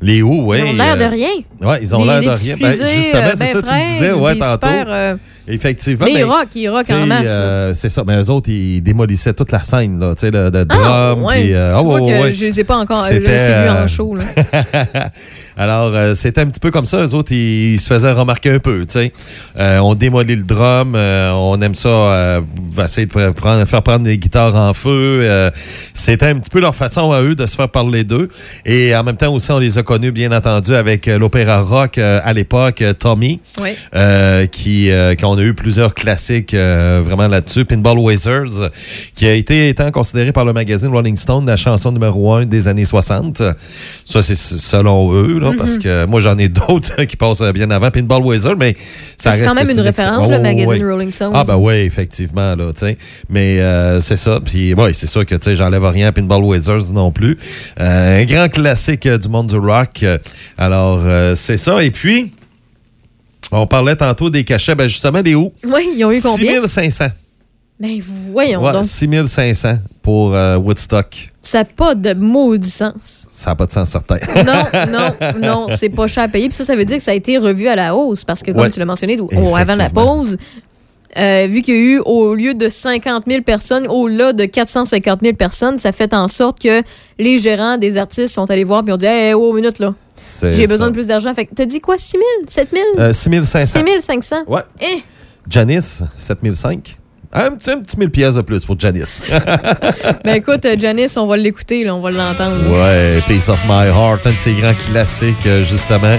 Les 0.00 0.22
Who, 0.22 0.44
oui. 0.50 0.58
Ils 0.58 0.70
ont 0.70 0.84
l'air 0.84 0.96
de 0.96 1.04
rien. 1.04 1.28
Oui, 1.60 1.76
ils 1.80 1.96
ont 1.96 2.04
l'air 2.04 2.20
de 2.20 2.28
rien. 2.28 2.56
Ben, 2.60 2.70
fusées, 2.70 2.88
justement, 2.88 3.22
euh, 3.22 3.30
c'est 3.32 3.38
ben 3.38 3.52
ça 3.52 3.62
que 3.62 3.68
tu 3.68 3.74
me 3.74 3.94
disais, 3.94 4.12
ouais, 4.12 4.36
tantôt. 4.36 4.66
super, 4.66 4.86
euh, 4.88 5.16
Effectivement. 5.46 6.06
Mais 6.06 6.12
ils 6.12 6.16
mais, 6.16 6.22
rockent, 6.24 6.54
ils 6.54 6.68
rockent 6.68 6.90
en 6.90 7.06
masse. 7.06 7.26
euh, 7.28 7.74
c'est 7.74 7.90
ça. 7.90 8.02
Mais 8.06 8.16
eux 8.22 8.30
autres, 8.30 8.48
ils 8.48 8.80
démolissaient 8.80 9.34
toute 9.34 9.52
la 9.52 9.62
scène, 9.62 9.98
là, 10.00 10.14
tu 10.14 10.22
sais, 10.26 10.30
le, 10.30 10.50
le 10.50 10.64
Ah, 10.70 11.12
drum. 11.14 11.24
ouais. 11.24 11.40
puis, 11.42 11.54
euh, 11.54 11.72
Tu 11.72 11.78
ah, 11.78 11.82
vois 11.82 12.00
ouais, 12.00 12.12
que 12.12 12.22
ouais. 12.22 12.32
je 12.32 12.44
les 12.46 12.60
ai 12.60 12.64
pas 12.64 12.76
encore. 12.78 13.04
Je 13.10 13.16
les 13.16 13.26
ai 13.28 13.48
vus 13.64 13.68
en 13.68 13.74
euh, 13.82 13.86
show. 13.86 14.14
Là. 14.14 14.24
Alors, 15.56 15.92
euh, 15.94 16.14
c'était 16.14 16.40
un 16.40 16.46
petit 16.46 16.60
peu 16.60 16.70
comme 16.70 16.86
ça. 16.86 16.98
Eux 17.04 17.14
autres, 17.14 17.30
ils, 17.32 17.74
ils 17.74 17.78
se 17.78 17.86
faisaient 17.92 18.10
remarquer 18.10 18.50
un 18.52 18.58
peu, 18.58 18.84
tu 18.86 18.92
sais. 18.98 19.12
On 19.56 19.94
démolit 19.94 20.36
le 20.36 20.42
drum, 20.42 20.94
on 20.96 21.60
aime 21.62 21.74
ça, 21.74 21.88
euh, 21.88 22.40
va 22.72 22.84
essayer 22.84 23.06
de 23.06 23.30
prendre, 23.30 23.64
faire 23.66 23.82
prendre 23.82 24.04
des 24.04 24.18
guitares 24.18 24.54
en 24.56 24.72
feu. 24.74 25.50
c'était 25.92 26.26
un 26.26 26.38
petit 26.38 26.50
peu 26.50 26.60
leur 26.60 26.74
façon 26.74 27.12
à 27.12 27.22
eux 27.22 27.34
de 27.34 27.46
se 27.46 27.54
faire 27.54 27.68
parler 27.68 28.02
d'eux. 28.04 28.28
Et 28.64 28.94
en 28.96 29.04
même 29.04 29.16
temps 29.16 29.32
aussi, 29.32 29.50
on 29.52 29.58
les 29.58 29.78
a 29.78 29.82
connus, 29.82 30.10
bien 30.12 30.32
entendu, 30.32 30.74
avec 30.74 31.06
l'opéra 31.06 31.60
rock 31.60 31.98
à 31.98 32.32
l'époque, 32.32 32.82
Tommy, 32.98 33.40
euh, 33.94 34.46
qui, 34.46 34.90
euh, 34.90 35.14
qu'on 35.34 35.40
a 35.40 35.44
eu 35.44 35.54
plusieurs 35.54 35.94
classiques 35.94 36.54
euh, 36.54 37.02
vraiment 37.04 37.26
là-dessus. 37.26 37.64
Pinball 37.64 37.98
Wizards, 37.98 38.70
qui 39.14 39.26
a 39.26 39.32
été 39.34 39.68
étant 39.68 39.90
considéré 39.90 40.32
par 40.32 40.44
le 40.44 40.52
magazine 40.52 40.88
Rolling 40.90 41.16
Stone 41.16 41.46
la 41.46 41.56
chanson 41.56 41.90
numéro 41.92 42.32
un 42.34 42.46
des 42.46 42.68
années 42.68 42.84
60. 42.84 43.42
Ça, 44.04 44.22
c'est 44.22 44.36
selon 44.36 45.12
eux, 45.12 45.38
là, 45.40 45.50
Mhm. 45.50 45.56
parce 45.56 45.78
que 45.78 46.04
moi, 46.06 46.20
j'en 46.20 46.38
ai 46.38 46.48
d'autres 46.48 47.04
qui 47.04 47.16
passent 47.16 47.42
bien 47.52 47.70
avant 47.70 47.90
Pinball 47.90 48.22
Wizard, 48.22 48.56
mais 48.56 48.74
ça 49.16 49.30
C'est 49.32 49.38
reste 49.42 49.44
quand 49.44 49.54
même 49.54 49.70
une 49.70 49.80
référence, 49.80 50.26
Oh, 50.28 50.32
le 50.32 50.40
magazine 50.40 50.82
oui. 50.84 50.90
Rolling 50.92 51.10
Stones. 51.10 51.32
Ah, 51.34 51.42
ben 51.46 51.56
oui, 51.56 51.74
effectivement, 51.74 52.54
là, 52.54 52.72
tu 52.72 52.80
sais. 52.86 52.96
Mais 53.28 53.58
euh, 53.60 54.00
c'est 54.00 54.16
ça. 54.16 54.38
Puis, 54.44 54.74
oui, 54.74 54.90
c'est 54.94 55.08
sûr 55.08 55.26
que, 55.26 55.34
tu 55.34 55.44
sais, 55.44 55.56
j'enlève 55.56 55.84
rien 55.84 56.08
à 56.08 56.12
Pinball 56.12 56.42
Wizards 56.44 56.92
non 56.92 57.10
plus. 57.10 57.36
Euh, 57.80 58.20
un 58.22 58.24
grand 58.24 58.48
classique 58.48 59.08
du 59.08 59.28
monde 59.28 59.48
du 59.48 59.56
rock. 59.58 60.04
Alors, 60.58 61.00
c'est 61.34 61.56
ça. 61.58 61.82
Et 61.82 61.90
puis, 61.90 62.32
on 63.52 63.66
parlait 63.66 63.96
tantôt 63.96 64.30
des 64.30 64.44
cachets. 64.44 64.74
Ben, 64.74 64.88
justement, 64.88 65.22
des 65.22 65.34
où? 65.34 65.52
Oui, 65.64 65.90
ils 65.96 66.04
ont 66.04 66.10
eu 66.12 66.20
combien? 66.20 66.52
6500. 66.60 67.06
Ben 67.80 68.00
voyons 68.30 68.64
Ouais, 68.64 68.72
donc. 68.72 68.84
6500 68.84 69.78
pour 70.00 70.32
euh, 70.34 70.56
Woodstock. 70.56 71.32
Ça 71.42 71.58
n'a 71.58 71.64
pas 71.64 71.96
de 71.96 72.14
maudit 72.14 72.70
sens. 72.70 73.26
Ça 73.30 73.50
n'a 73.50 73.56
pas 73.56 73.66
de 73.66 73.72
sens 73.72 73.88
certain. 73.90 74.16
Non, 74.44 74.64
non, 74.92 75.38
non, 75.42 75.66
c'est 75.70 75.88
pas 75.88 76.06
cher 76.06 76.22
à 76.24 76.28
payer. 76.28 76.48
Puis 76.48 76.56
ça, 76.56 76.64
ça 76.64 76.76
veut 76.76 76.84
dire 76.84 76.98
que 76.98 77.02
ça 77.02 77.10
a 77.10 77.14
été 77.14 77.36
revu 77.36 77.66
à 77.66 77.74
la 77.74 77.96
hausse 77.96 78.22
parce 78.24 78.42
que, 78.42 78.52
comme 78.52 78.62
Ouais. 78.62 78.70
tu 78.70 78.78
l'as 78.78 78.84
mentionné 78.86 79.18
avant 79.56 79.74
la 79.74 79.90
pause, 79.90 80.36
euh, 81.18 81.46
vu 81.48 81.62
qu'il 81.62 81.74
y 81.74 81.76
a 81.76 81.80
eu, 81.80 81.98
au 82.04 82.34
lieu 82.34 82.54
de 82.54 82.68
50 82.68 83.24
000 83.28 83.42
personnes, 83.42 83.86
au-delà 83.88 84.32
de 84.32 84.44
450 84.44 85.20
000 85.22 85.34
personnes, 85.36 85.76
ça 85.76 85.90
fait 85.90 86.14
en 86.14 86.28
sorte 86.28 86.60
que 86.60 86.80
les 87.18 87.38
gérants 87.38 87.76
des 87.76 87.96
artistes 87.96 88.34
sont 88.34 88.48
allés 88.50 88.64
voir 88.64 88.84
puis 88.84 88.92
ont 88.92 88.96
dit 88.96 89.06
Hey, 89.06 89.34
oh, 89.34 89.52
minute 89.52 89.80
là, 89.80 89.94
j'ai 90.52 90.66
besoin 90.66 90.88
de 90.88 90.92
plus 90.92 91.06
d'argent. 91.08 91.34
Fait 91.34 91.46
que 91.46 91.54
t'as 91.54 91.66
dit 91.66 91.80
quoi, 91.80 91.96
6 91.98 92.12
000, 92.12 92.22
7 92.46 92.68
000 92.72 92.84
Euh, 92.98 93.12
6500. 93.12 93.80
6 93.86 94.00
500 94.00 94.36
Ouais. 94.46 94.62
Eh, 94.80 95.02
Janice, 95.48 96.02
7005. 96.16 96.96
Un 97.36 97.50
petit, 97.50 97.70
un 97.72 97.80
petit 97.80 97.98
1000 97.98 98.10
pièces 98.10 98.34
de 98.36 98.42
plus 98.42 98.64
pour 98.64 98.78
Janice. 98.78 99.20
ben 100.24 100.34
écoute, 100.36 100.64
Janice, 100.78 101.16
on 101.16 101.26
va 101.26 101.36
l'écouter, 101.36 101.82
là, 101.84 101.94
on 101.94 102.00
va 102.00 102.10
l'entendre. 102.12 102.70
ouais, 102.70 103.20
Piece 103.26 103.48
of 103.48 103.58
My 103.68 103.88
Heart, 103.88 104.26
un 104.26 104.30
de 104.30 104.38
ses 104.38 104.54
grands 104.54 104.74
classiques, 104.92 105.44
euh, 105.46 105.64
justement, 105.64 106.16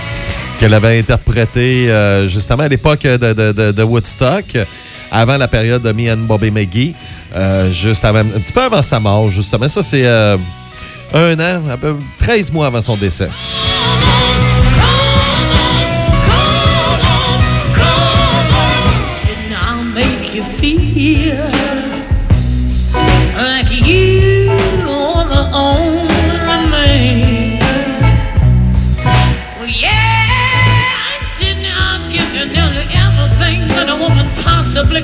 qu'elle 0.59 0.73
avait 0.73 0.99
interprété, 0.99 1.89
euh, 1.89 2.27
justement, 2.27 2.63
à 2.63 2.67
l'époque 2.67 3.03
de, 3.03 3.17
de- 3.33 3.51
de- 3.53 3.71
de 3.71 3.83
Woodstock, 3.83 4.57
avant 5.09 5.37
la 5.37 5.47
période 5.47 5.81
de 5.83 5.91
Me 5.93 6.11
and 6.11 6.17
Bobby 6.27 6.51
McGee, 6.51 6.93
euh, 7.33 7.71
juste 7.71 8.03
avant, 8.03 8.19
un 8.19 8.39
petit 8.39 8.51
peu 8.53 8.63
avant 8.63 8.81
sa 8.81 8.99
mort, 8.99 9.29
justement. 9.29 9.69
Ça, 9.69 9.81
c'est 9.81 10.05
euh, 10.05 10.35
un 11.15 11.39
an, 11.39 11.69
à 11.69 11.77
peu 11.77 11.95
13 12.19 12.51
mois 12.51 12.67
avant 12.67 12.81
son 12.81 12.97
décès. 12.97 13.29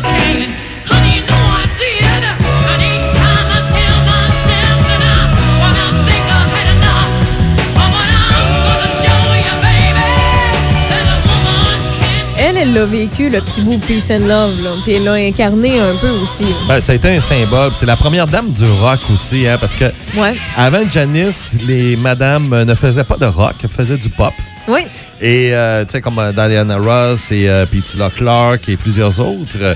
Didn't 0.02 0.41
Elle, 12.72 12.78
elle 12.78 12.84
l'a 12.84 12.86
vécu, 12.86 13.30
le 13.30 13.42
petit 13.42 13.62
bout 13.62 13.78
Peace 13.80 14.12
and 14.12 14.26
Love, 14.28 14.62
là. 14.64 14.70
Puis 14.84 14.94
elle 14.94 15.04
l'a 15.04 15.14
incarné 15.14 15.80
un 15.80 15.94
peu 15.96 16.10
aussi. 16.10 16.46
Ben, 16.68 16.80
ça 16.80 16.94
a 16.94 16.96
été 16.96 17.10
un 17.10 17.20
symbole. 17.20 17.72
C'est 17.74 17.86
la 17.86 17.98
première 17.98 18.28
dame 18.28 18.50
du 18.52 18.66
rock 18.66 19.00
aussi, 19.14 19.46
hein, 19.48 19.58
parce 19.60 19.76
que 19.76 19.86
Ouais. 20.18 20.36
avant 20.58 20.80
Janice, 20.90 21.58
les 21.68 21.96
madames 21.98 22.52
euh, 22.54 22.64
ne 22.66 22.74
faisaient 22.76 23.04
pas 23.04 23.18
de 23.18 23.26
rock, 23.26 23.56
elles 23.64 23.70
faisaient 23.70 23.98
du 23.98 24.10
pop. 24.10 24.34
Oui. 24.68 24.82
Et, 25.22 25.50
euh, 25.54 25.84
tu 25.86 25.92
sais, 25.92 26.02
comme 26.02 26.18
euh, 26.20 26.32
Diana 26.32 26.78
Ross 26.78 27.32
et 27.32 27.50
euh, 27.50 27.66
Petula 27.66 28.10
Clark 28.10 28.68
et 28.70 28.78
plusieurs 28.78 29.20
autres. 29.20 29.76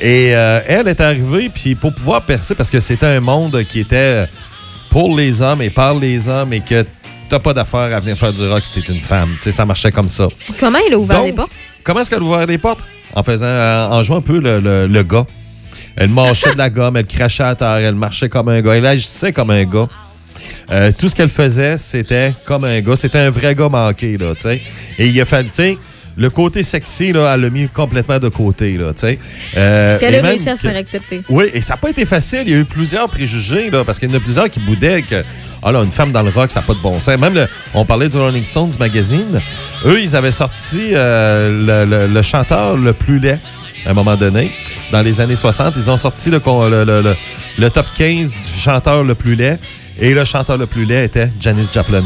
Et 0.00 0.30
euh, 0.34 0.60
elle 0.66 0.86
est 0.86 1.00
arrivée, 1.00 1.48
puis 1.52 1.74
pour 1.74 1.92
pouvoir 1.92 2.22
percer, 2.22 2.54
parce 2.54 2.70
que 2.70 2.78
c'était 2.78 3.06
un 3.06 3.20
monde 3.20 3.64
qui 3.64 3.80
était 3.80 4.26
pour 4.90 5.16
les 5.16 5.42
hommes 5.42 5.60
et 5.60 5.70
par 5.70 5.94
les 5.94 6.28
hommes 6.28 6.52
et 6.52 6.60
que 6.60 6.84
t'as 7.28 7.38
pas 7.38 7.52
d'affaire 7.54 7.94
à 7.96 8.00
venir 8.00 8.16
faire 8.16 8.32
du 8.32 8.46
rock 8.48 8.64
si 8.64 8.72
t'es 8.80 8.92
une 8.92 9.00
femme. 9.00 9.30
Tu 9.36 9.42
sais, 9.44 9.52
ça 9.52 9.64
marchait 9.66 9.92
comme 9.92 10.08
ça. 10.08 10.28
Comment 10.58 10.78
il 10.86 10.94
a 10.94 10.98
ouvert 10.98 11.18
Donc, 11.18 11.26
les 11.26 11.32
portes? 11.32 11.50
Comment 11.84 12.00
est-ce 12.00 12.10
qu'elle 12.10 12.20
a 12.20 12.22
ouvert 12.22 12.46
les 12.46 12.58
portes? 12.58 12.80
En 13.14 13.22
faisant, 13.22 13.46
euh, 13.46 13.86
en 13.88 14.02
jouant 14.02 14.18
un 14.18 14.22
peu 14.22 14.38
le, 14.38 14.60
le- 14.60 14.86
le 14.86 15.02
gars. 15.02 15.24
Elle 15.96 16.10
mâchait 16.10 16.52
de 16.52 16.58
la 16.58 16.70
gomme, 16.70 16.96
elle 16.96 17.06
crachait 17.06 17.42
à 17.42 17.54
terre, 17.54 17.76
elle 17.76 17.94
marchait 17.94 18.28
comme 18.28 18.48
un 18.48 18.60
gars, 18.60 18.74
elle 18.76 18.86
agissait 18.86 19.32
comme 19.32 19.50
un 19.50 19.64
gars. 19.64 19.88
Euh, 20.70 20.92
tout 20.96 21.08
ce 21.08 21.16
qu'elle 21.16 21.28
faisait, 21.30 21.76
c'était 21.76 22.34
comme 22.44 22.64
un 22.64 22.80
gars. 22.80 22.94
C'était 22.96 23.18
un 23.18 23.30
vrai 23.30 23.54
gars 23.54 23.68
manqué, 23.68 24.16
là, 24.18 24.34
tu 24.34 24.42
sais. 24.42 24.60
Et 24.98 25.08
il 25.08 25.20
a 25.20 25.24
fallu, 25.24 25.48
tu 25.48 25.54
sais, 25.54 25.78
le 26.16 26.30
côté 26.30 26.62
sexy, 26.62 27.12
là, 27.12 27.32
elle 27.34 27.40
l'a 27.40 27.50
mis 27.50 27.68
complètement 27.68 28.18
de 28.18 28.28
côté, 28.28 28.76
là, 28.76 28.92
tu 28.92 29.00
sais. 29.00 29.18
Euh, 29.56 29.98
elle 30.00 30.14
a 30.16 30.22
réussi 30.22 30.48
à 30.50 30.56
se 30.56 30.62
faire 30.62 30.76
accepter. 30.76 31.22
Oui, 31.28 31.46
et 31.54 31.60
ça 31.62 31.74
n'a 31.74 31.78
pas 31.78 31.90
été 31.90 32.04
facile. 32.04 32.42
Il 32.46 32.50
y 32.52 32.54
a 32.54 32.58
eu 32.58 32.64
plusieurs 32.64 33.08
préjugés, 33.08 33.70
là, 33.70 33.84
parce 33.84 33.98
qu'il 33.98 34.10
y 34.10 34.12
en 34.12 34.16
a 34.16 34.20
plusieurs 34.20 34.50
qui 34.50 34.60
boudaient 34.60 35.02
que, 35.02 35.24
ah 35.62 35.72
là, 35.72 35.82
une 35.82 35.90
femme 35.92 36.12
dans 36.12 36.22
le 36.22 36.30
rock, 36.30 36.50
ça 36.50 36.60
n'a 36.60 36.66
pas 36.66 36.74
de 36.74 36.80
bon 36.80 36.98
sens. 37.00 37.16
Même, 37.18 37.34
le- 37.34 37.48
on 37.74 37.84
parlait 37.84 38.08
du 38.08 38.16
Rolling 38.18 38.44
Stones 38.44 38.70
magazine. 38.78 39.40
Eux, 39.84 40.00
ils 40.00 40.14
avaient 40.16 40.32
sorti 40.32 40.90
euh, 40.92 41.84
le, 41.84 41.90
le- 41.90 42.06
le 42.12 42.22
chanteur 42.22 42.76
le 42.76 42.92
plus 42.92 43.18
laid, 43.18 43.38
à 43.86 43.90
un 43.90 43.94
moment 43.94 44.16
donné, 44.16 44.50
dans 44.92 45.02
les 45.02 45.20
années 45.20 45.34
60. 45.36 45.74
Ils 45.76 45.90
ont 45.90 45.96
sorti 45.96 46.30
le, 46.30 46.40
le- 46.46 46.84
le- 46.84 47.00
le- 47.02 47.16
le 47.58 47.70
top 47.70 47.86
15 47.96 48.30
du 48.30 48.60
chanteur 48.60 49.02
le 49.04 49.14
plus 49.14 49.34
laid. 49.34 49.58
Et 50.00 50.14
le 50.14 50.24
chanteur 50.24 50.56
le 50.58 50.66
plus 50.66 50.84
laid 50.84 51.04
était 51.04 51.28
Janis 51.40 51.68
Joplin. 51.74 52.04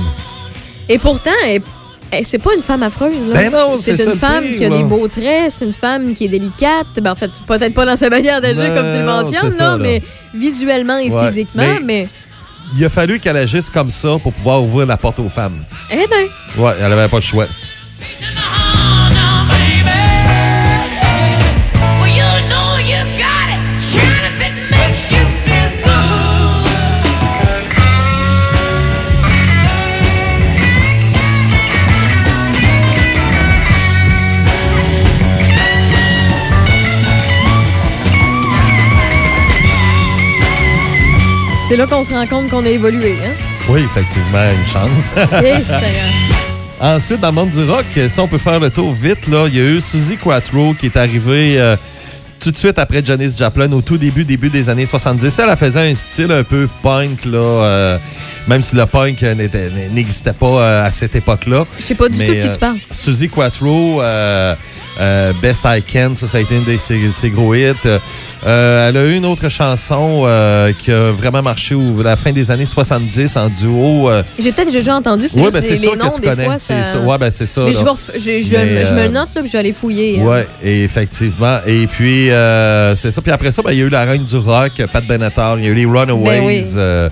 Et 0.89 0.99
pourtant, 0.99 1.31
elle- 1.47 1.61
c'est 2.25 2.39
pas 2.39 2.55
une 2.55 2.63
femme 2.63 2.83
affreuse. 2.83 3.27
Là. 3.27 3.35
Ben 3.35 3.53
non, 3.53 3.75
c'est 3.77 3.99
une 4.03 4.13
femme 4.13 4.45
pire, 4.45 4.57
qui 4.59 4.65
a 4.65 4.69
là. 4.71 4.77
des 4.79 4.85
beaux 4.85 5.09
traits, 5.09 5.51
c'est 5.51 5.65
une 5.65 5.73
femme 5.73 6.13
qui 6.15 6.25
est 6.27 6.29
délicate. 6.29 6.87
Ben, 7.01 7.13
en 7.13 7.15
fait, 7.15 7.31
peut-être 7.47 7.73
pas 7.75 7.85
dans 7.87 7.97
sa 7.97 8.11
manière 8.11 8.41
d'agir 8.41 8.75
comme 8.75 8.91
tu 8.91 8.99
le 8.99 9.05
mentionnes, 9.05 9.51
ça, 9.51 9.65
là, 9.65 9.71
là. 9.73 9.79
mais 9.79 10.03
visuellement 10.35 10.99
et 10.99 11.11
Ouais, 11.11 11.27
physiquement. 11.29 11.63
mais- 11.63 11.81
Mais, 11.83 12.09
Il 12.75 12.85
a 12.85 12.89
fallu 12.89 13.21
qu'elle 13.21 13.37
agisse 13.37 13.69
comme 13.71 13.91
ça 13.91 14.19
pour 14.23 14.33
pouvoir 14.33 14.63
ouvrir 14.63 14.87
la 14.87 14.97
porte 14.97 15.19
aux 15.19 15.29
femmes. 15.29 15.65
eh 15.91 16.07
ben, 16.09 16.27
Ouais, 16.63 16.73
elle 16.81 16.93
avait 16.93 17.09
pas 17.09 17.19
le 17.19 17.23
choix. 17.23 17.47
C'est 41.73 41.79
là 41.79 41.87
qu'on 41.87 42.05
se 42.05 42.13
rend 42.13 42.27
compte 42.27 42.51
qu'on 42.51 42.67
a 42.67 42.69
évolué. 42.69 43.13
Hein? 43.25 43.33
Oui, 43.67 43.81
effectivement, 43.83 44.45
une 44.61 44.67
chance. 44.67 45.15
Eh. 45.43 46.85
Ensuite, 46.85 47.21
dans 47.21 47.29
le 47.29 47.35
monde 47.35 47.49
du 47.49 47.65
rock, 47.65 47.87
si 48.09 48.21
on 48.21 48.29
peut 48.29 48.37
faire 48.37 48.61
le 48.61 48.69
tour 48.69 48.93
vite, 48.93 49.27
là, 49.27 49.47
il 49.47 49.57
y 49.57 49.59
a 49.59 49.63
eu 49.63 49.81
Suzy 49.81 50.19
Quattro 50.19 50.75
qui 50.75 50.87
est 50.87 50.97
arrivée 50.99 51.59
euh, 51.59 51.77
tout 52.43 52.51
de 52.51 52.57
suite 52.57 52.79
après 52.79 53.03
Janis 53.05 53.35
Joplin 53.39 53.71
au 53.73 53.81
tout 53.81 53.97
début, 53.99 54.25
début 54.25 54.49
des 54.51 54.69
années 54.69 54.85
70. 54.85 55.39
Elle, 55.39 55.49
elle 55.51 55.57
faisait 55.57 55.91
un 55.91 55.95
style 55.95 56.33
un 56.33 56.43
peu 56.45 56.69
punk, 56.83 57.25
là, 57.25 57.39
euh, 57.39 57.99
même 58.49 58.63
si 58.63 58.75
le 58.75 58.85
punk 58.87 59.23
euh, 59.23 59.35
n'existait 59.93 60.33
pas 60.33 60.47
euh, 60.47 60.87
à 60.87 60.91
cette 60.91 61.15
époque-là. 61.15 61.65
Je 61.79 61.85
sais 61.85 61.95
pas 61.95 62.09
du 62.09 62.19
Mais, 62.19 62.27
tout 62.27 62.35
de 62.35 62.41
qui 62.41 62.47
euh, 62.49 62.53
tu 62.53 62.59
parles. 62.59 62.79
Suzy 62.91 63.29
Quattro, 63.29 64.03
euh, 64.03 64.55
euh, 65.01 65.33
Best 65.41 65.61
I 65.65 65.83
Can, 65.83 66.15
ça, 66.15 66.27
ça 66.27 66.39
a 66.39 66.41
été 66.41 66.57
une 66.57 66.65
de 66.65 66.77
ses, 66.77 67.11
ses 67.11 67.31
gros 67.31 67.55
hits. 67.55 67.73
Euh, 68.45 68.89
elle 68.89 68.97
a 68.97 69.05
eu 69.05 69.15
une 69.15 69.25
autre 69.25 69.49
chanson 69.49 70.23
euh, 70.25 70.73
qui 70.77 70.91
a 70.91 71.13
vraiment 71.13 71.43
marché 71.43 71.77
au, 71.77 72.01
à 72.01 72.03
la 72.03 72.17
fin 72.17 72.33
des 72.33 72.51
années 72.51 72.65
70 72.65 73.37
en 73.37 73.49
duo. 73.49 74.11
euh, 74.11 74.25
J'ai 74.37 74.51
peut-être 74.51 74.73
déjà 74.73 74.97
entendu, 74.97 75.27
Ouais, 75.37 75.51
ben, 75.53 75.61
les, 75.63 75.77
sûr 75.77 75.93
que 75.93 75.97
noms, 75.99 76.11
tu 76.13 76.21
des 76.23 76.27
connais. 76.29 76.45
fois, 76.47 76.59
C'est 76.59 76.83
ça... 76.83 76.93
ça. 76.95 77.01
Ouais, 77.01 77.19
ben, 77.19 77.31
c'est 77.31 77.47
ça, 77.47 77.63
Mais 77.65 77.73
je, 77.73 77.79
vais 77.79 77.91
ref- 77.91 78.11
je, 78.15 78.21
je- 78.21 78.57
Mais, 78.57 78.85
je 78.85 78.95
me 78.95 78.99
euh, 78.99 79.05
le 79.05 79.11
note, 79.11 79.29
là, 79.37 79.43
puis 79.43 79.47
je 79.47 79.53
vais 79.53 79.59
aller 79.61 79.73
fouiller. 79.73 80.21
hein. 80.21 80.43
Et 80.65 80.83
effectivement. 80.83 81.59
Et 81.69 81.87
puis, 81.87 82.32
euh, 82.33 82.95
c'est 82.95 83.11
ça. 83.11 83.23
Puis 83.23 83.33
après 83.33 83.53
ça, 83.53 83.63
ben, 83.63 83.73
il 83.73 83.79
y 83.79 83.83
a 83.83 83.85
eu 83.85 83.91
la 83.91 84.05
reine 84.05 84.25
du 84.25 84.37
rock, 84.37 84.73
Pat 84.93 85.05
Benatar. 85.07 85.59
Il 85.59 85.65
y 85.65 85.69
a 85.69 85.71
eu 85.71 85.75
les 85.75 85.85
Runaways 85.85 86.41
Ben 86.41 86.45
oui. 86.47 86.65
euh, 86.77 87.09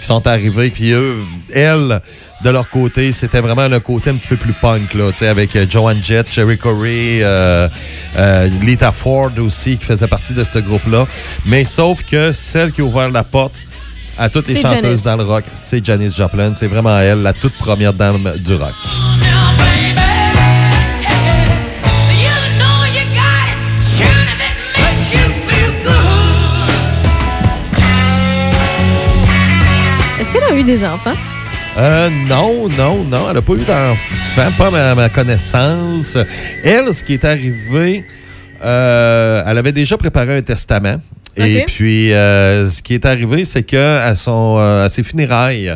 qui 0.00 0.06
sont 0.06 0.26
arrivés. 0.26 0.70
Puis 0.70 0.92
eux, 0.92 1.18
elles, 1.52 2.00
de 2.42 2.50
leur 2.50 2.68
côté, 2.68 3.12
c'était 3.12 3.40
vraiment 3.40 3.68
le 3.68 3.80
côté 3.80 4.10
un 4.10 4.14
petit 4.14 4.28
peu 4.28 4.36
plus 4.36 4.52
punk, 4.52 4.94
là, 4.94 5.10
avec 5.28 5.54
euh, 5.54 5.64
Joan 5.68 5.98
Jett, 6.02 6.26
Cherry 6.30 6.58
Corey, 6.58 7.20
euh, 7.22 7.68
euh, 8.16 8.48
Lita 8.62 8.90
Ford 8.90 9.30
aussi, 9.38 9.76
qui 9.76 9.84
faisait 9.84 10.08
partie 10.08 10.34
de 10.34 10.42
ce 10.42 10.58
groupe-là. 10.58 11.06
Mais 11.46 11.64
sauf 11.64 12.02
que 12.04 12.32
celle 12.32 12.72
qui 12.72 12.80
a 12.80 12.84
ouvert 12.84 13.10
la 13.10 13.24
porte 13.24 13.54
à 14.18 14.28
toutes 14.28 14.46
les 14.48 14.60
chanteuses 14.60 15.04
dans 15.04 15.16
le 15.16 15.24
rock, 15.24 15.44
c'est 15.54 15.84
Janis 15.84 16.12
Joplin. 16.14 16.52
C'est 16.52 16.66
vraiment 16.66 16.98
elle, 16.98 17.22
la 17.22 17.32
toute 17.32 17.54
première 17.54 17.92
dame 17.92 18.34
du 18.38 18.54
rock. 18.54 18.74
Eu 30.62 30.64
des 30.64 30.84
enfants? 30.84 31.14
Euh, 31.76 32.08
non, 32.28 32.68
non, 32.68 33.04
non. 33.04 33.26
Elle 33.28 33.34
n'a 33.34 33.42
pas 33.42 33.52
eu 33.54 33.64
d'enfant, 33.64 34.50
pas 34.58 34.66
à 34.66 34.70
ma, 34.70 34.94
ma 34.94 35.08
connaissance. 35.08 36.16
Elle, 36.62 36.92
ce 36.92 37.02
qui 37.02 37.14
est 37.14 37.24
arrivé, 37.24 38.04
euh, 38.64 39.42
elle 39.46 39.58
avait 39.58 39.72
déjà 39.72 39.96
préparé 39.96 40.36
un 40.36 40.42
testament. 40.42 41.00
Et 41.36 41.64
puis, 41.66 42.12
euh, 42.12 42.66
ce 42.66 42.82
qui 42.82 42.94
est 42.94 43.06
arrivé, 43.06 43.44
c'est 43.44 43.62
que 43.62 43.98
à, 43.98 44.14
son, 44.14 44.58
euh, 44.58 44.84
à 44.84 44.88
ses 44.88 45.02
funérailles, 45.02 45.72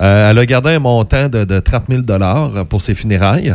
euh, 0.00 0.30
elle 0.30 0.38
a 0.38 0.46
gardé 0.46 0.70
un 0.70 0.78
montant 0.78 1.28
de, 1.28 1.44
de 1.44 1.60
30 1.60 1.84
000 1.88 2.02
pour 2.68 2.82
ses 2.82 2.94
funérailles. 2.94 3.54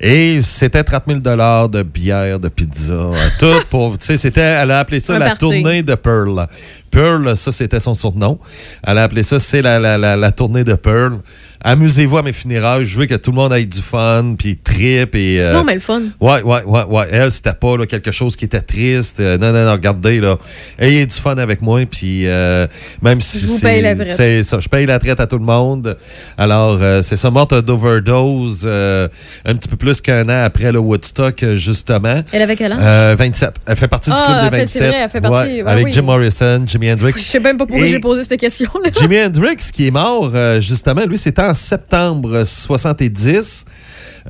Et 0.00 0.40
c'était 0.40 0.82
30 0.82 1.04
000 1.06 1.18
de 1.20 1.82
bière, 1.82 2.40
de 2.40 2.48
pizza, 2.48 2.94
euh, 2.94 3.12
tout 3.38 3.60
pour. 3.68 3.98
Tu 3.98 4.06
sais, 4.06 4.16
c'était. 4.16 4.40
Elle 4.40 4.70
a 4.70 4.78
appelé 4.78 4.98
ça 4.98 5.16
Un 5.16 5.18
la 5.18 5.26
party. 5.26 5.40
tournée 5.40 5.82
de 5.82 5.94
Pearl. 5.94 6.46
Pearl, 6.90 7.36
ça, 7.36 7.52
c'était 7.52 7.80
son 7.80 7.94
surnom. 7.94 8.38
Elle 8.82 8.98
a 8.98 9.02
appelé 9.04 9.22
ça, 9.22 9.38
c'est 9.38 9.60
la, 9.62 9.78
la, 9.78 9.98
la, 9.98 10.16
la 10.16 10.32
tournée 10.32 10.64
de 10.64 10.74
Pearl. 10.74 11.18
Amusez-vous 11.62 12.16
à 12.16 12.22
mes 12.22 12.32
funérailles. 12.32 12.84
Je 12.86 12.98
veux 12.98 13.04
que 13.06 13.14
tout 13.16 13.32
le 13.32 13.36
monde 13.36 13.52
ait 13.52 13.64
du 13.66 13.80
fun, 13.82 14.34
puis 14.38 14.56
trip. 14.56 15.14
Et, 15.14 15.40
C'est 15.40 15.48
euh, 15.48 15.52
non, 15.52 15.64
mais 15.64 15.74
le 15.74 15.80
fun. 15.80 16.00
Ouais, 16.18 16.40
ouais, 16.42 16.62
ouais, 16.64 16.84
ouais. 16.84 17.06
Elle, 17.10 17.30
c'était 17.30 17.52
pas 17.52 17.76
là, 17.76 17.84
quelque 17.84 18.10
chose 18.12 18.34
qui 18.34 18.46
était 18.46 18.62
triste. 18.62 19.20
Euh, 19.20 19.36
non, 19.36 19.52
non, 19.52 19.66
non, 19.66 19.72
regardez, 19.72 20.20
là. 20.20 20.38
Ayez 20.78 21.04
du 21.04 21.14
fun 21.14 21.34
avec 21.36 21.60
moi, 21.60 21.80
puis 21.90 22.26
euh, 22.26 22.66
même 23.02 23.20
si 23.20 23.40
Je 23.40 23.46
vous 23.46 23.58
c'est- 23.58 23.66
paye 23.66 23.82
la 23.82 23.94
traite. 23.94 24.16
C'est 24.16 24.42
ça, 24.42 24.58
je 24.58 24.68
paye 24.68 24.86
la 24.86 24.98
traite 24.98 25.20
à 25.20 25.26
tout 25.26 25.36
le 25.38 25.44
monde. 25.44 25.96
Alors, 26.38 26.78
euh, 26.80 27.02
c'est 27.02 27.16
ça, 27.16 27.30
morte 27.30 27.52
d'overdose 27.54 28.66
un 28.66 29.54
petit 29.54 29.68
peu 29.68 29.76
plus 29.76 30.00
qu'un 30.00 30.24
an 30.30 30.44
après 30.44 30.72
le 30.72 30.78
Woodstock, 30.78 31.44
justement. 31.56 32.22
Elle 32.32 32.40
avait 32.42 32.56
quel 32.56 32.72
âge? 32.72 32.78
Euh, 32.80 33.16
27. 33.18 33.56
Elle 33.66 33.76
fait 33.76 33.88
partie 33.88 34.08
du 34.10 34.16
Ah, 34.18 34.24
club 34.24 34.36
des 34.38 34.44
elle 34.46 34.50
fait- 34.52 34.58
27. 34.60 34.82
c'est 34.82 34.88
vrai, 34.88 35.00
elle 35.04 35.10
fait 35.10 35.20
partie, 35.20 35.62
Ouais, 35.62 35.70
avec 35.70 35.84
oui. 35.84 35.92
Jim 35.92 36.02
Morrison, 36.02 36.62
Jimi 36.66 36.90
Hendrix. 36.90 37.12
Je 37.16 37.20
sais 37.22 37.38
même 37.40 37.58
pas 37.58 37.66
pourquoi 37.66 37.86
j'ai 37.86 38.00
posé 38.00 38.22
cette 38.24 38.40
question-là. 38.40 38.90
Jimi 38.98 39.18
Hendrix, 39.22 39.56
qui 39.72 39.88
est 39.88 39.90
mort, 39.90 40.32
justement, 40.60 41.04
lui, 41.04 41.18
c'était 41.18 41.42
en 41.50 41.54
septembre 41.54 42.44
70. 42.44 43.64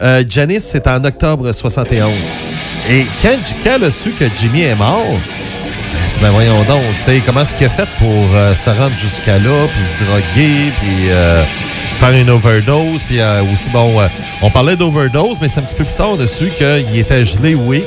Euh, 0.01 0.25
Janice, 0.29 0.65
c'était 0.65 0.89
en 0.91 1.05
octobre 1.05 1.53
71. 1.53 2.11
Et 2.89 3.05
quand, 3.21 3.37
quand 3.63 3.71
elle 3.77 3.85
a 3.85 3.91
su 3.91 4.13
que 4.13 4.25
Jimmy 4.35 4.63
est 4.63 4.75
mort, 4.75 5.05
elle 5.13 6.13
dit, 6.15 6.21
ben 6.21 6.31
voyons 6.31 6.63
donc, 6.65 6.83
tu 6.97 7.03
sais, 7.03 7.23
comment 7.25 7.43
est-ce 7.43 7.55
qu'il 7.55 7.67
a 7.67 7.71
fait 7.71 7.89
pour 7.99 8.09
euh, 8.35 8.55
se 8.57 8.71
rendre 8.71 8.97
jusqu'à 8.97 9.39
là, 9.39 9.67
puis 9.73 9.83
se 9.83 10.05
droguer, 10.05 10.73
puis 10.81 11.11
euh, 11.11 11.45
faire 11.99 12.13
une 12.13 12.31
overdose, 12.31 13.03
puis 13.03 13.19
aussi, 13.53 13.69
bon, 13.71 14.01
on 14.41 14.51
parlait 14.51 14.77
d'overdose, 14.77 15.39
mais 15.43 15.49
c'est 15.49 15.61
un 15.61 15.65
petit 15.65 15.77
peu 15.77 15.85
plus 15.85 15.95
tard, 15.95 16.17
su 16.27 16.49
qu'il 16.57 16.99
était 16.99 17.25
gelé, 17.25 17.55
oui, 17.55 17.85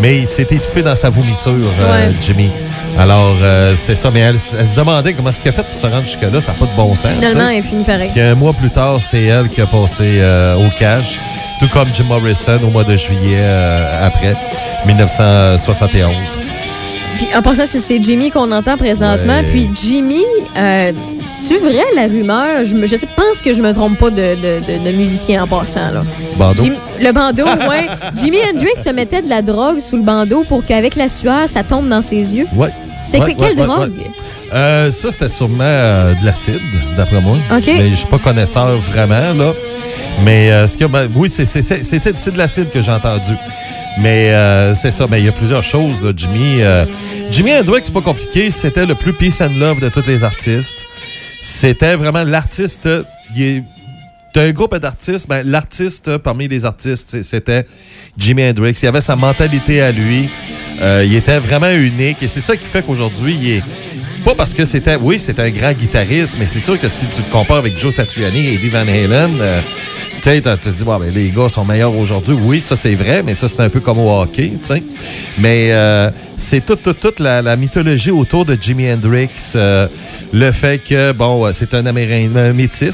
mais 0.00 0.20
il 0.20 0.26
s'est 0.26 0.42
étouffé 0.48 0.82
dans 0.82 0.94
sa 0.94 1.10
vomissure, 1.10 1.52
Ouais. 1.78 2.14
Jimmy. 2.20 2.52
Alors, 2.96 3.36
euh, 3.42 3.74
c'est 3.76 3.94
ça, 3.94 4.10
mais 4.10 4.20
elle, 4.20 4.36
elle 4.58 4.66
se 4.66 4.74
demandait 4.74 5.12
comment 5.14 5.28
est-ce 5.28 5.40
qu'il 5.40 5.50
a 5.50 5.52
fait 5.52 5.62
pour 5.62 5.74
se 5.74 5.86
rendre 5.86 6.06
jusque-là, 6.06 6.40
ça 6.40 6.52
n'a 6.52 6.58
pas 6.58 6.66
de 6.66 6.76
bon 6.76 6.94
sens. 6.96 7.12
Finalement, 7.12 7.48
elle 7.48 7.62
finit 7.62 7.84
pareil. 7.84 8.10
Puis 8.10 8.20
un 8.20 8.34
mois 8.34 8.52
plus 8.52 8.70
tard, 8.70 9.00
c'est 9.00 9.22
elle 9.22 9.48
qui 9.48 9.60
a 9.60 9.66
passé 9.66 10.18
euh, 10.18 10.56
au 10.56 10.70
cash, 10.78 11.18
tout 11.60 11.68
comme 11.68 11.88
Jim 11.92 12.04
Morrison 12.04 12.60
au 12.62 12.70
mois 12.70 12.84
de 12.84 12.96
juillet 12.96 13.38
euh, 13.38 14.06
après, 14.06 14.34
1971. 14.86 16.38
Puis 17.18 17.26
en 17.36 17.42
passant, 17.42 17.66
c'est- 17.66 18.02
Jimmy 18.02 18.30
qu'on 18.30 18.50
entend 18.52 18.76
présentement. 18.78 19.38
Ouais. 19.40 19.42
Puis 19.50 19.68
Jimmy, 19.74 20.22
euh, 20.56 20.92
c'est 21.24 21.58
vrai 21.58 21.84
la 21.94 22.04
rumeur? 22.06 22.64
Je, 22.64 22.74
me- 22.74 22.86
je 22.86 22.96
sais- 22.96 23.08
pense 23.16 23.42
que 23.42 23.52
je 23.52 23.60
me 23.60 23.72
trompe 23.74 23.98
pas 23.98 24.08
de, 24.10 24.16
de- 24.16 24.60
de- 24.78 24.84
de 24.84 24.96
musicien 24.96 25.42
en 25.42 25.46
passant. 25.48 25.90
Là. 25.92 26.04
Bandeau. 26.36 26.62
Jim- 26.62 26.76
le 27.00 27.12
bandeau, 27.12 27.44
ouais. 27.44 27.86
Jimi 28.14 28.38
Hendrix 28.50 28.80
se 28.82 28.90
mettait 28.90 29.20
de 29.22 29.28
la 29.28 29.42
drogue 29.42 29.78
sous 29.80 29.96
le 29.96 30.02
bandeau 30.02 30.44
pour 30.48 30.64
qu'avec 30.64 30.94
la 30.96 31.08
sueur, 31.08 31.48
ça 31.48 31.62
tombe 31.62 31.88
dans 31.88 32.02
ses 32.02 32.36
yeux. 32.36 32.46
Ouais. 32.56 32.70
C'est 33.02 33.20
Ouais, 33.20 33.34
quelle 33.34 33.58
ouais, 33.58 33.66
drogue? 33.66 33.92
Euh, 34.54 34.90
ça, 34.90 35.10
c'était 35.10 35.28
sûrement 35.28 35.58
euh, 35.62 36.14
de 36.14 36.24
l'acide, 36.24 36.60
d'après 36.96 37.20
moi. 37.20 37.36
OK. 37.54 37.66
Mais 37.66 37.90
je 37.90 37.94
suis 37.96 38.06
pas 38.06 38.18
connaisseur 38.18 38.76
vraiment, 38.92 39.34
là. 39.34 39.52
Mais 40.24 40.50
euh, 40.50 40.66
ce 40.66 40.76
que, 40.76 40.84
ben, 40.86 41.08
oui, 41.14 41.30
c'était- 41.30 41.82
c'est 41.82 42.32
de 42.32 42.38
l'acide 42.38 42.70
que 42.70 42.80
j'ai 42.82 42.90
entendu. 42.90 43.34
Mais 44.00 44.32
euh, 44.32 44.74
c'est 44.74 44.92
ça. 44.92 45.06
Mais 45.08 45.20
il 45.20 45.26
y 45.26 45.28
a 45.28 45.32
plusieurs 45.32 45.62
choses, 45.62 46.02
là, 46.02 46.12
Jimmy. 46.16 46.60
euh, 46.60 46.86
Jimmy 47.30 47.54
Hendrix, 47.54 47.82
c'est 47.84 47.92
pas 47.92 48.00
compliqué. 48.00 48.50
C'était 48.50 48.86
le 48.86 48.94
plus 48.94 49.12
peace 49.12 49.40
and 49.40 49.58
love 49.58 49.80
de 49.80 49.88
tous 49.88 50.06
les 50.06 50.24
artistes. 50.24 50.86
C'était 51.40 51.96
vraiment 51.96 52.24
l'artiste. 52.24 52.88
T'as 54.32 54.42
un 54.42 54.52
groupe 54.52 54.76
d'artistes, 54.76 55.28
ben, 55.28 55.42
l'artiste 55.44 56.18
parmi 56.18 56.48
les 56.48 56.66
artistes, 56.66 57.22
c'était 57.22 57.64
Jimi 58.16 58.44
Hendrix. 58.44 58.78
Il 58.82 58.86
avait 58.86 59.00
sa 59.00 59.16
mentalité 59.16 59.80
à 59.80 59.90
lui. 59.90 60.28
Euh, 60.80 61.02
il 61.04 61.14
était 61.16 61.38
vraiment 61.38 61.70
unique. 61.70 62.22
Et 62.22 62.28
c'est 62.28 62.40
ça 62.40 62.56
qui 62.56 62.66
fait 62.66 62.84
qu'aujourd'hui, 62.84 63.36
il 63.40 63.50
est, 63.50 63.62
Pas 64.24 64.34
parce 64.34 64.54
que 64.54 64.64
c'était. 64.64 64.96
Oui, 64.96 65.18
c'était 65.18 65.42
un 65.42 65.50
grand 65.50 65.72
guitariste, 65.72 66.36
mais 66.38 66.46
c'est 66.46 66.60
sûr 66.60 66.78
que 66.78 66.88
si 66.88 67.06
tu 67.06 67.22
le 67.22 67.30
compares 67.30 67.58
avec 67.58 67.78
Joe 67.78 67.94
Satriani 67.94 68.48
et 68.48 68.54
Eddie 68.54 68.68
Van 68.68 68.80
Halen, 68.80 69.38
euh, 69.40 69.60
tu 70.16 70.22
sais, 70.22 70.40
tu 70.40 70.58
te 70.58 70.68
dis, 70.70 70.84
bon, 70.84 70.98
ben, 70.98 71.12
les 71.14 71.30
gars 71.30 71.48
sont 71.48 71.64
meilleurs 71.64 71.96
aujourd'hui. 71.96 72.36
Oui, 72.40 72.60
ça, 72.60 72.74
c'est 72.74 72.94
vrai, 72.94 73.22
mais 73.22 73.34
ça, 73.34 73.48
c'est 73.48 73.62
un 73.62 73.68
peu 73.68 73.80
comme 73.80 73.98
au 73.98 74.10
hockey, 74.10 74.52
tu 74.60 74.66
sais. 74.66 74.82
Mais 75.38 75.68
euh, 75.70 76.10
c'est 76.36 76.64
toute, 76.64 76.82
toute, 76.82 77.00
toute 77.00 77.20
la, 77.20 77.56
mythologie 77.56 78.10
autour 78.10 78.44
de 78.44 78.56
Jimi 78.60 78.90
Hendrix. 78.92 79.30
euh, 79.54 79.86
le 80.32 80.52
fait 80.52 80.78
que, 80.78 81.12
bon, 81.12 81.50
c'est 81.52 81.72
un 81.74 81.86
Amérindien, 81.86 82.46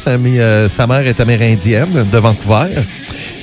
un 0.06 0.68
sa 0.68 0.86
mère 0.86 1.06
est 1.06 1.20
amérindienne 1.20 2.06
de 2.10 2.18
Vancouver. 2.18 2.82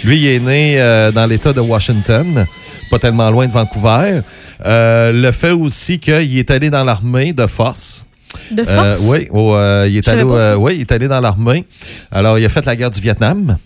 Lui, 0.04 0.20
il 0.20 0.28
est 0.28 0.40
né 0.40 1.12
dans 1.14 1.26
l'État 1.26 1.52
de 1.52 1.60
Washington, 1.60 2.46
pas 2.92 3.00
tellement 3.00 3.32
loin 3.32 3.48
de 3.48 3.52
Vancouver. 3.52 4.20
Euh, 4.66 5.12
le 5.14 5.32
fait 5.32 5.52
aussi 5.52 5.98
qu'il 5.98 6.38
est 6.38 6.52
allé 6.52 6.70
dans 6.70 6.84
l'armée 6.84 7.34
de 7.34 7.48
force. 7.48 8.06
De 8.52 8.62
Euh, 8.62 8.96
force? 8.96 9.02
oui, 9.10 9.28
euh, 9.34 9.88
il, 9.90 9.98
est 9.98 10.08
allé, 10.08 10.24
oui, 10.24 10.74
il 10.76 10.82
est 10.82 10.92
allé 10.92 11.08
dans 11.08 11.20
l'armée. 11.22 11.66
Alors, 12.12 12.38
il 12.38 12.46
a 12.46 12.50
fait 12.50 12.66
la 12.66 12.76
guerre 12.76 12.92
du 12.92 13.02
Vietnam. 13.02 13.58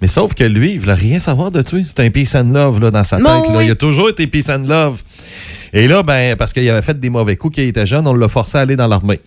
Mais 0.00 0.08
sauf 0.08 0.34
que 0.34 0.44
lui, 0.44 0.72
il 0.72 0.80
voulait 0.80 0.94
rien 0.94 1.18
savoir 1.18 1.50
de 1.50 1.62
tuer. 1.62 1.82
C'était 1.84 2.04
un 2.04 2.10
peace 2.10 2.34
and 2.36 2.52
love 2.52 2.80
là, 2.80 2.90
dans 2.90 3.04
sa 3.04 3.16
tête. 3.16 3.24
Bon, 3.24 3.52
là. 3.52 3.58
oui. 3.58 3.66
Il 3.66 3.70
a 3.70 3.74
toujours 3.74 4.08
été 4.10 4.26
peace 4.26 4.50
and 4.50 4.66
love. 4.68 5.02
Et 5.72 5.86
là, 5.88 6.02
ben, 6.02 6.36
parce 6.36 6.52
qu'il 6.52 6.68
avait 6.68 6.82
fait 6.82 6.98
des 7.00 7.08
mauvais 7.08 7.36
coups 7.36 7.56
quand 7.56 7.62
il 7.62 7.68
était 7.68 7.86
jeune, 7.86 8.06
on 8.06 8.12
l'a 8.14 8.28
forcé 8.28 8.58
à 8.58 8.62
aller 8.62 8.76
dans 8.76 8.88
l'armée. 8.88 9.20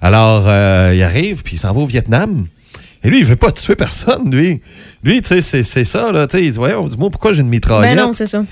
Alors, 0.00 0.44
euh, 0.48 0.92
il 0.96 1.02
arrive, 1.02 1.42
puis 1.44 1.54
il 1.54 1.58
s'en 1.58 1.72
va 1.72 1.80
au 1.80 1.86
Vietnam. 1.86 2.46
Et 3.06 3.08
lui, 3.08 3.20
il 3.20 3.24
veut 3.24 3.36
pas 3.36 3.52
tuer 3.52 3.76
personne, 3.76 4.28
lui. 4.34 4.60
Lui, 5.04 5.22
tu 5.22 5.40
sais, 5.40 5.62
c'est- 5.62 5.84
ça, 5.84 6.10
là. 6.10 6.26
Tu 6.26 6.38
sais, 6.38 6.44
il 6.44 6.50
dit, 6.50 6.58
voyons, 6.58 6.88
dis-moi 6.88 7.08
pourquoi 7.08 7.32
j'ai 7.32 7.42
une 7.42 7.48
mitraillette. 7.48 7.96
Ben 7.96 8.04
non, 8.06 8.12
c'est 8.12 8.24
ça. 8.26 8.44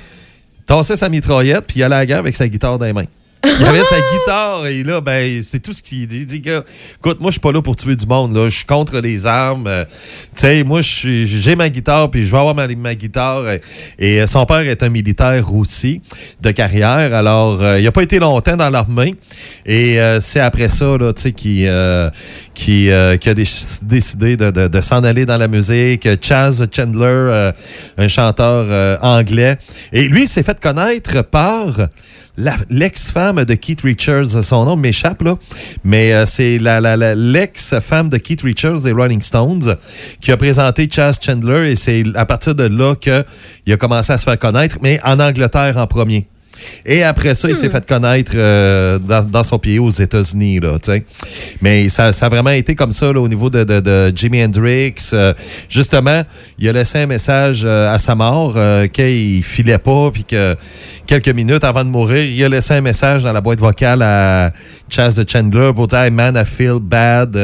tassait 0.65 0.95
sa 0.95 1.09
mitraillette, 1.09 1.65
puis 1.67 1.81
il 1.81 1.83
allait 1.83 1.97
à 1.97 1.99
la 1.99 2.07
guerre 2.07 2.19
avec 2.21 2.37
sa 2.37 2.47
guitare 2.47 2.79
dans 2.79 2.85
les 2.85 2.93
mains. 2.93 3.05
Il 3.47 3.65
avait 3.67 3.83
sa 3.85 3.97
guitare 4.01 4.67
et 4.67 4.83
là, 4.83 5.01
ben, 5.01 5.43
c'est 5.43 5.61
tout 5.61 5.73
ce 5.73 5.83
qu'il 5.83 6.07
dit. 6.07 6.21
Il 6.21 6.27
dit, 6.27 6.41
gars, 6.41 6.65
écoute, 6.99 7.21
moi, 7.21 7.31
je 7.31 7.35
suis 7.35 7.41
pas 7.41 7.53
là 7.53 7.61
pour 7.61 7.77
tuer 7.77 7.95
du 7.97 8.07
monde. 8.07 8.35
Je 8.45 8.49
suis 8.49 8.65
contre 8.65 8.99
les 9.01 9.27
armes. 9.27 9.67
Euh, 9.67 9.85
tu 10.35 10.43
sais, 10.43 10.65
moi, 10.65 10.81
j'ai 10.83 11.57
ma 11.57 11.69
guitare, 11.69 12.11
puis 12.11 12.25
je 12.25 12.31
vais 12.31 12.39
avoir 12.39 12.55
ma, 12.55 12.95
guitare. 12.95 13.45
Et, 13.99 14.21
euh, 14.21 14.27
son 14.27 14.47
père 14.47 14.61
est 14.69 14.83
un 14.83 14.89
militaire 14.89 15.55
aussi 15.55 16.01
de 16.41 16.51
carrière. 16.51 17.15
Alors, 17.15 17.63
euh, 17.63 17.81
il 17.81 17.87
a 17.87 17.93
pas 17.93 18.03
été 18.03 18.19
longtemps 18.19 18.57
dans 18.57 18.71
l'armée. 18.71 19.15
Et 19.67 19.99
c'est 20.21 20.41
après 20.41 20.69
ça, 20.69 20.97
là, 20.99 21.13
tu 21.13 21.23
sais, 21.23 21.33
qu'il 21.33 21.71
qui, 22.55 22.89
qui 23.21 23.29
a 23.29 23.35
dé- 23.35 23.45
décidé 23.83 24.37
de, 24.37 24.51
de- 24.51 24.81
s'en 24.81 25.05
aller 25.05 25.27
dans 25.27 25.39
la 25.39 25.49
musique. 25.49 26.09
Chaz 26.23 26.67
Chandler, 26.75 27.53
un 27.97 28.09
chanteur 28.09 28.99
anglais. 29.03 29.59
Et 29.93 30.09
lui, 30.09 30.23
il 30.23 30.29
s'est 30.29 30.43
fait 30.43 30.59
connaître 30.61 31.23
par 31.23 31.89
l'ex-femme 32.37 33.45
de 33.45 33.55
Keith 33.55 33.83
Richards. 33.83 34.43
Son 34.43 34.65
nom 34.65 34.77
m'échappe, 34.77 35.23
là. 35.23 35.39
Mais 35.85 36.13
euh, 36.13 36.27
c'est 36.27 36.59
la, 36.59 37.15
l'ex-femme 37.15 38.09
de 38.09 38.17
Keith 38.17 38.43
Richards 38.43 38.81
des 38.81 38.93
Rolling 38.93 39.23
Stones 39.23 39.77
qui 40.21 40.33
a 40.33 40.37
présenté 40.37 40.89
Chaz 40.91 41.19
Chandler. 41.21 41.73
Et 41.73 41.77
c'est 41.77 42.05
à 42.15 42.27
partir 42.27 42.55
de 42.55 42.65
là 42.65 42.95
qu'il 42.97 43.73
a 43.73 43.77
commencé 43.77 44.13
à 44.13 44.19
se 44.19 44.25
faire 44.25 44.39
connaître, 44.39 44.79
mais 44.83 45.01
en 45.05 45.21
Angleterre 45.21 45.77
en 45.77 45.87
premier. 45.87 46.27
Et 46.87 47.03
après 47.03 47.35
ça, 47.35 47.49
il 47.49 47.57
s'est 47.57 47.69
fait 47.71 47.87
connaître 47.87 48.33
euh, 48.35 48.99
dans, 48.99 49.23
dans 49.25 49.43
son 49.43 49.59
pays 49.59 49.79
aux 49.79 49.91
États-Unis. 49.91 50.61
Là. 50.61 50.77
Mais 51.61 51.89
ça, 51.89 52.13
ça 52.13 52.27
a 52.27 52.29
vraiment 52.29 52.51
été 52.51 52.75
comme 52.75 52.93
ça 52.93 53.13
là, 53.13 53.21
au 53.21 53.29
niveau 53.29 53.51
de, 53.51 53.65
de, 53.65 53.81
de 53.81 54.13
Jimi 54.15 54.45
Hendrix. 54.45 54.95
Euh, 55.13 55.33
justement, 55.69 56.23
il 56.59 56.69
a 56.69 56.73
laissé 56.73 56.99
un 56.99 57.07
message 57.07 57.63
euh, 57.65 57.93
à 57.93 57.99
sa 57.99 58.15
mort 58.15 58.57
qu'il 58.93 59.43
filait 59.43 59.79
pas, 59.79 60.11
puis 60.13 60.25
que 60.25 60.57
quelques 61.07 61.29
minutes 61.29 61.65
avant 61.65 61.85
de 61.85 61.91
mourir, 61.91 62.25
il 62.25 62.43
a 62.45 62.49
laissé 62.49 62.75
un 62.75 62.81
message 62.81 63.23
dans 63.25 63.33
la 63.33 63.41
boîte 63.41 63.61
vocale 63.61 64.03
à 64.03 64.53
Chaz 64.89 65.17
de 65.17 65.29
Chandler 65.29 65.73
pour 65.75 65.87
dire 65.87 66.01
hey, 66.01 66.11
Man, 66.11 66.37
I 66.37 66.45
feel 66.45 66.79
bad, 66.81 67.37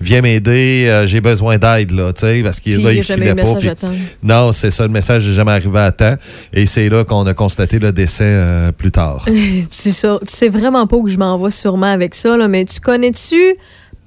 viens 0.00 0.20
m'aider, 0.20 1.04
j'ai 1.06 1.20
besoin 1.20 1.58
d'aide, 1.58 1.92
là, 1.92 2.12
parce 2.42 2.60
qu'il 2.60 2.82
là, 2.82 2.92
il 2.92 2.98
il 2.98 3.02
filait 3.04 3.26
eu 3.26 3.34
pas. 3.34 3.34
message 3.34 3.58
puis- 3.60 3.68
à 3.68 3.74
temps. 3.74 3.92
non, 4.22 4.52
c'est 4.52 4.70
ça, 4.70 4.82
le 4.84 4.88
message 4.90 5.26
n'est 5.26 5.34
jamais 5.34 5.52
arrivé 5.52 5.78
à 5.78 5.92
temps. 5.92 6.16
Et 6.52 6.66
c'est 6.66 6.88
là 6.88 7.04
qu'on 7.04 7.26
a 7.26 7.34
constaté 7.34 7.78
le 7.78 7.92
décès 7.92 8.24
euh, 8.36 8.72
plus 8.72 8.92
tard. 8.92 9.24
tu, 9.26 9.90
sais, 9.92 10.48
vraiment 10.48 10.86
pas 10.86 10.96
où 10.96 11.08
je 11.08 11.16
m'en 11.16 11.38
vais 11.38 11.50
sûrement 11.50 11.86
avec 11.86 12.14
ça, 12.14 12.36
mais 12.48 12.64
tu 12.64 12.80
connais-tu 12.80 13.56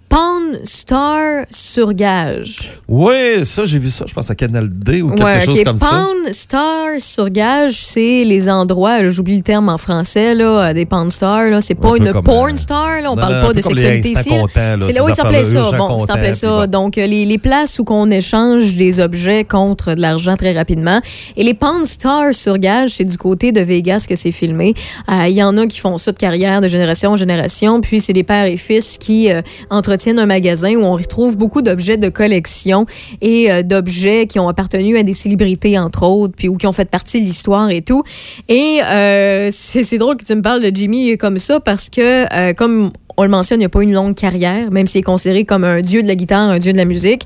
Pawn 0.09 0.57
Star 0.63 1.45
sur 1.51 1.93
gage? 1.93 2.71
Oui, 2.87 3.45
ça, 3.45 3.63
j'ai 3.65 3.77
vu 3.77 3.91
ça, 3.91 4.05
je 4.07 4.13
pense 4.15 4.29
à 4.31 4.33
Canal 4.33 4.67
D 4.67 5.03
ou 5.03 5.11
quelque 5.11 5.23
Ouais, 5.23 5.45
chose 5.45 5.63
comme 5.63 5.77
ça. 5.77 5.85
Pawn 5.87 6.33
Star 6.33 6.87
sur 6.97 7.29
gage, 7.29 7.75
c'est 7.75 8.23
les 8.23 8.49
endroits, 8.49 9.07
j'oublie 9.09 9.37
le 9.37 9.43
terme 9.43 9.69
en 9.69 9.77
français, 9.77 10.33
là, 10.33 10.73
des 10.73 10.87
Pawn 10.87 11.11
Stars. 11.11 11.45
Là. 11.51 11.61
C'est 11.61 11.75
pas 11.75 11.91
Un 11.91 11.95
une 11.97 12.21
porn 12.23 12.53
euh, 12.53 12.57
star, 12.57 13.01
là, 13.01 13.11
on 13.11 13.15
non, 13.15 13.21
parle 13.21 13.35
non, 13.35 13.47
pas 13.47 13.53
de 13.53 13.61
sexualité 13.61 14.09
ici. 14.13 14.31
C'est 14.55 14.79
ces 14.81 14.93
là 14.93 15.03
où 15.03 15.09
il 15.09 15.13
s'appelait 15.13 15.41
affaires-là, 15.41 15.69
ça. 15.69 15.77
Bon, 15.77 15.97
s'appelait 15.99 16.31
puis 16.31 16.39
ça. 16.39 16.65
bon. 16.65 16.71
Donc, 16.71 16.97
euh, 16.97 17.05
les, 17.05 17.25
les 17.27 17.37
places 17.37 17.77
où 17.77 17.85
on 17.89 18.09
échange 18.09 18.73
des 18.75 18.99
objets 18.99 19.43
contre 19.43 19.93
de 19.93 20.01
l'argent 20.01 20.35
très 20.35 20.53
rapidement. 20.53 21.01
Et 21.37 21.43
les 21.43 21.53
Pawn 21.53 21.85
Stars 21.85 22.33
sur 22.33 22.57
gage, 22.57 22.89
c'est 22.95 23.03
du 23.05 23.17
côté 23.17 23.51
de 23.51 23.61
Vegas 23.61 24.07
que 24.09 24.15
c'est 24.15 24.31
filmé. 24.31 24.73
Euh, 25.07 25.27
Il 25.27 25.33
y 25.35 25.43
en 25.43 25.55
a 25.57 25.67
qui 25.67 25.79
font 25.79 25.99
ça 25.99 26.11
de 26.11 26.17
carrière 26.17 26.61
de 26.61 26.67
génération 26.67 27.11
en 27.11 27.17
génération. 27.17 27.79
Puis, 27.79 28.01
c'est 28.01 28.13
des 28.13 28.23
pères 28.23 28.47
et 28.47 28.57
fils 28.57 28.97
qui 28.97 29.31
euh, 29.31 29.43
entretiennent 29.69 29.98
un 30.07 30.25
magasin 30.25 30.73
où 30.75 30.81
on 30.81 30.93
retrouve 30.93 31.37
beaucoup 31.37 31.61
d'objets 31.61 31.97
de 31.97 32.09
collection 32.09 32.85
et 33.21 33.51
euh, 33.51 33.63
d'objets 33.63 34.27
qui 34.27 34.39
ont 34.39 34.47
appartenu 34.47 34.97
à 34.97 35.03
des 35.03 35.13
célébrités, 35.13 35.77
entre 35.77 36.03
autres, 36.03 36.33
puis 36.35 36.47
ou 36.47 36.57
qui 36.57 36.67
ont 36.67 36.71
fait 36.71 36.89
partie 36.89 37.21
de 37.21 37.25
l'histoire 37.25 37.69
et 37.69 37.81
tout. 37.81 38.03
Et 38.47 38.79
euh, 38.83 39.49
c'est 39.51 39.97
drôle 39.97 40.17
que 40.17 40.25
tu 40.25 40.35
me 40.35 40.41
parles 40.41 40.61
de 40.61 40.75
Jimmy 40.75 41.17
comme 41.17 41.37
ça 41.37 41.59
parce 41.59 41.89
que, 41.89 42.25
euh, 42.33 42.53
comme 42.53 42.91
on 43.17 43.23
le 43.23 43.29
mentionne, 43.29 43.59
il 43.59 43.63
n'a 43.63 43.69
pas 43.69 43.83
une 43.83 43.93
longue 43.93 44.15
carrière, 44.15 44.71
même 44.71 44.87
s'il 44.87 44.99
est 44.99 45.03
considéré 45.03 45.43
comme 45.43 45.63
un 45.63 45.81
dieu 45.81 46.01
de 46.01 46.07
la 46.07 46.15
guitare, 46.15 46.49
un 46.49 46.59
dieu 46.59 46.71
de 46.71 46.77
la 46.77 46.85
musique. 46.85 47.23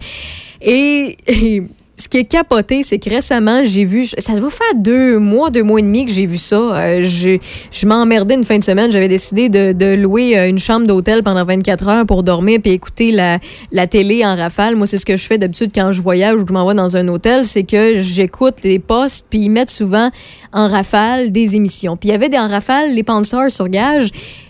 Et 0.62 1.18
ce 2.04 2.10
qui 2.10 2.18
est 2.18 2.26
capoté, 2.26 2.84
c'est 2.84 3.00
que 3.00 3.10
récemment, 3.10 3.64
j'ai 3.64 3.86
vu, 3.86 4.06
ça 4.06 4.36
doit 4.36 4.50
faire 4.50 4.76
deux 4.76 5.20
mois, 5.20 5.50
deux 5.52 5.64
mois 5.64 5.80
et 5.80 5.84
demi 5.84 6.06
que 6.06 6.12
j'ai 6.12 6.26
vu 6.26 6.36
ça. 6.36 6.58
Euh, 6.58 7.02
je 7.02 7.88
m'emmerdais 7.88 8.36
une 8.36 8.44
fin 8.44 8.58
de 8.58 8.64
semaine. 8.64 8.92
J'avais 8.92 9.08
décidé 9.08 9.48
de, 9.48 9.96
louer 9.96 10.38
euh, 10.38 10.50
une 10.50 10.58
chambre 10.58 10.86
d'hôtel 10.86 11.24
pendant 11.24 11.46
24 11.46 11.88
heures 11.88 12.06
pour 12.06 12.24
dormir 12.24 12.60
puis 12.62 12.74
écouter 12.74 13.14
la, 13.14 13.88
télé 13.88 14.26
en 14.26 14.36
rafale. 14.36 14.76
Moi, 14.76 14.86
c'est 14.86 14.98
ce 14.98 15.06
que 15.06 15.16
je 15.16 15.26
fais 15.26 15.38
d'habitude 15.38 15.72
quand 15.74 15.94
je 15.94 16.02
voyage 16.02 16.42
ou 16.42 16.44
que 16.44 16.50
je 16.50 16.54
m'en 16.54 16.68
vais 16.68 16.76
dans 16.76 16.98
un 16.98 17.08
hôtel, 17.08 17.46
c'est 17.46 17.64
que 17.64 18.02
j'écoute 18.02 18.56
les 18.66 18.80
postes 18.80 19.28
puis 19.30 19.40
ils 19.40 19.50
mettent 19.50 19.70
souvent 19.70 20.12
en 20.52 20.68
rafale 20.68 21.32
des 21.32 21.56
émissions. 21.56 21.96
Puis 21.96 22.10
il 22.10 22.12
y 22.12 22.16
avait 22.16 22.28
des 22.28 22.38
en 22.38 22.50
rafale 22.50 22.94
les 22.94 23.04
Pansars 23.04 23.50
sur 23.50 23.70
gage. 23.70 24.10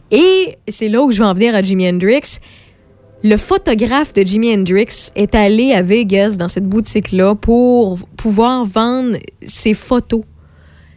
Et 0.09 0.57
c'est 0.67 0.89
là 0.89 1.03
où 1.03 1.11
je 1.11 1.19
vais 1.19 1.25
en 1.25 1.35
venir 1.35 1.53
à 1.53 1.61
Jimi 1.61 1.87
Hendrix. 1.87 2.39
Le 3.23 3.37
photographe 3.37 4.13
de 4.13 4.21
Jimi 4.23 4.53
Hendrix 4.53 5.09
est 5.15 5.33
allé 5.33 5.71
à 5.73 5.81
Vegas 5.81 6.35
dans 6.37 6.49
cette 6.49 6.67
boutique-là 6.67 7.35
pour 7.35 7.97
pouvoir 8.17 8.65
vendre 8.65 9.17
ses 9.43 9.73
photos 9.73 10.21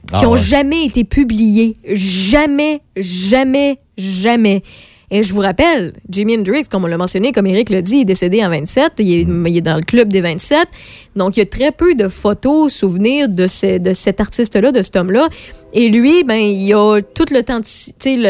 qui 0.09 0.25
Ah 0.25 0.29
ont 0.29 0.33
ouais. 0.33 0.39
jamais 0.39 0.85
été 0.87 1.05
publiées. 1.05 1.77
Jamais, 1.93 2.79
jamais, 2.97 3.77
jamais. 3.97 4.63
Et 5.09 5.23
je 5.23 5.33
vous 5.33 5.41
rappelle, 5.41 5.93
Jimi 6.11 6.37
Hendrix, 6.37 6.65
comme 6.69 6.83
on 6.85 6.89
l'a 6.89 6.99
mentionné, 6.99 7.31
comme 7.31 7.47
Eric 7.47 7.71
l'a 7.71 7.81
dit, 7.81 7.99
il 7.99 8.01
est 8.01 8.05
décédé 8.07 8.45
en 8.45 8.51
27. 8.51 8.95
Il 8.99 9.13
est, 9.13 9.51
il 9.51 9.57
est 9.57 9.61
dans 9.61 9.77
le 9.77 9.83
club 9.83 10.09
des 10.09 10.21
27. 10.21 10.67
Donc, 11.17 11.37
il 11.37 11.41
y 11.41 11.43
a 11.43 11.47
très 11.47 11.73
peu 11.73 11.95
de 11.95 12.09
photos, 12.09 12.73
souvenirs 12.73 13.29
de, 13.29 13.47
ce- 13.47 13.79
de 13.79 13.93
cet 13.93 14.21
artiste-là, 14.21 14.71
de 14.73 14.83
cet 14.83 14.97
homme-là. 14.97 15.29
Et 15.73 15.89
lui, 15.89 16.23
ben, 16.25 16.37
il 16.41 16.73
a 16.75 17.01
tout 17.03 17.25
le, 17.31 17.41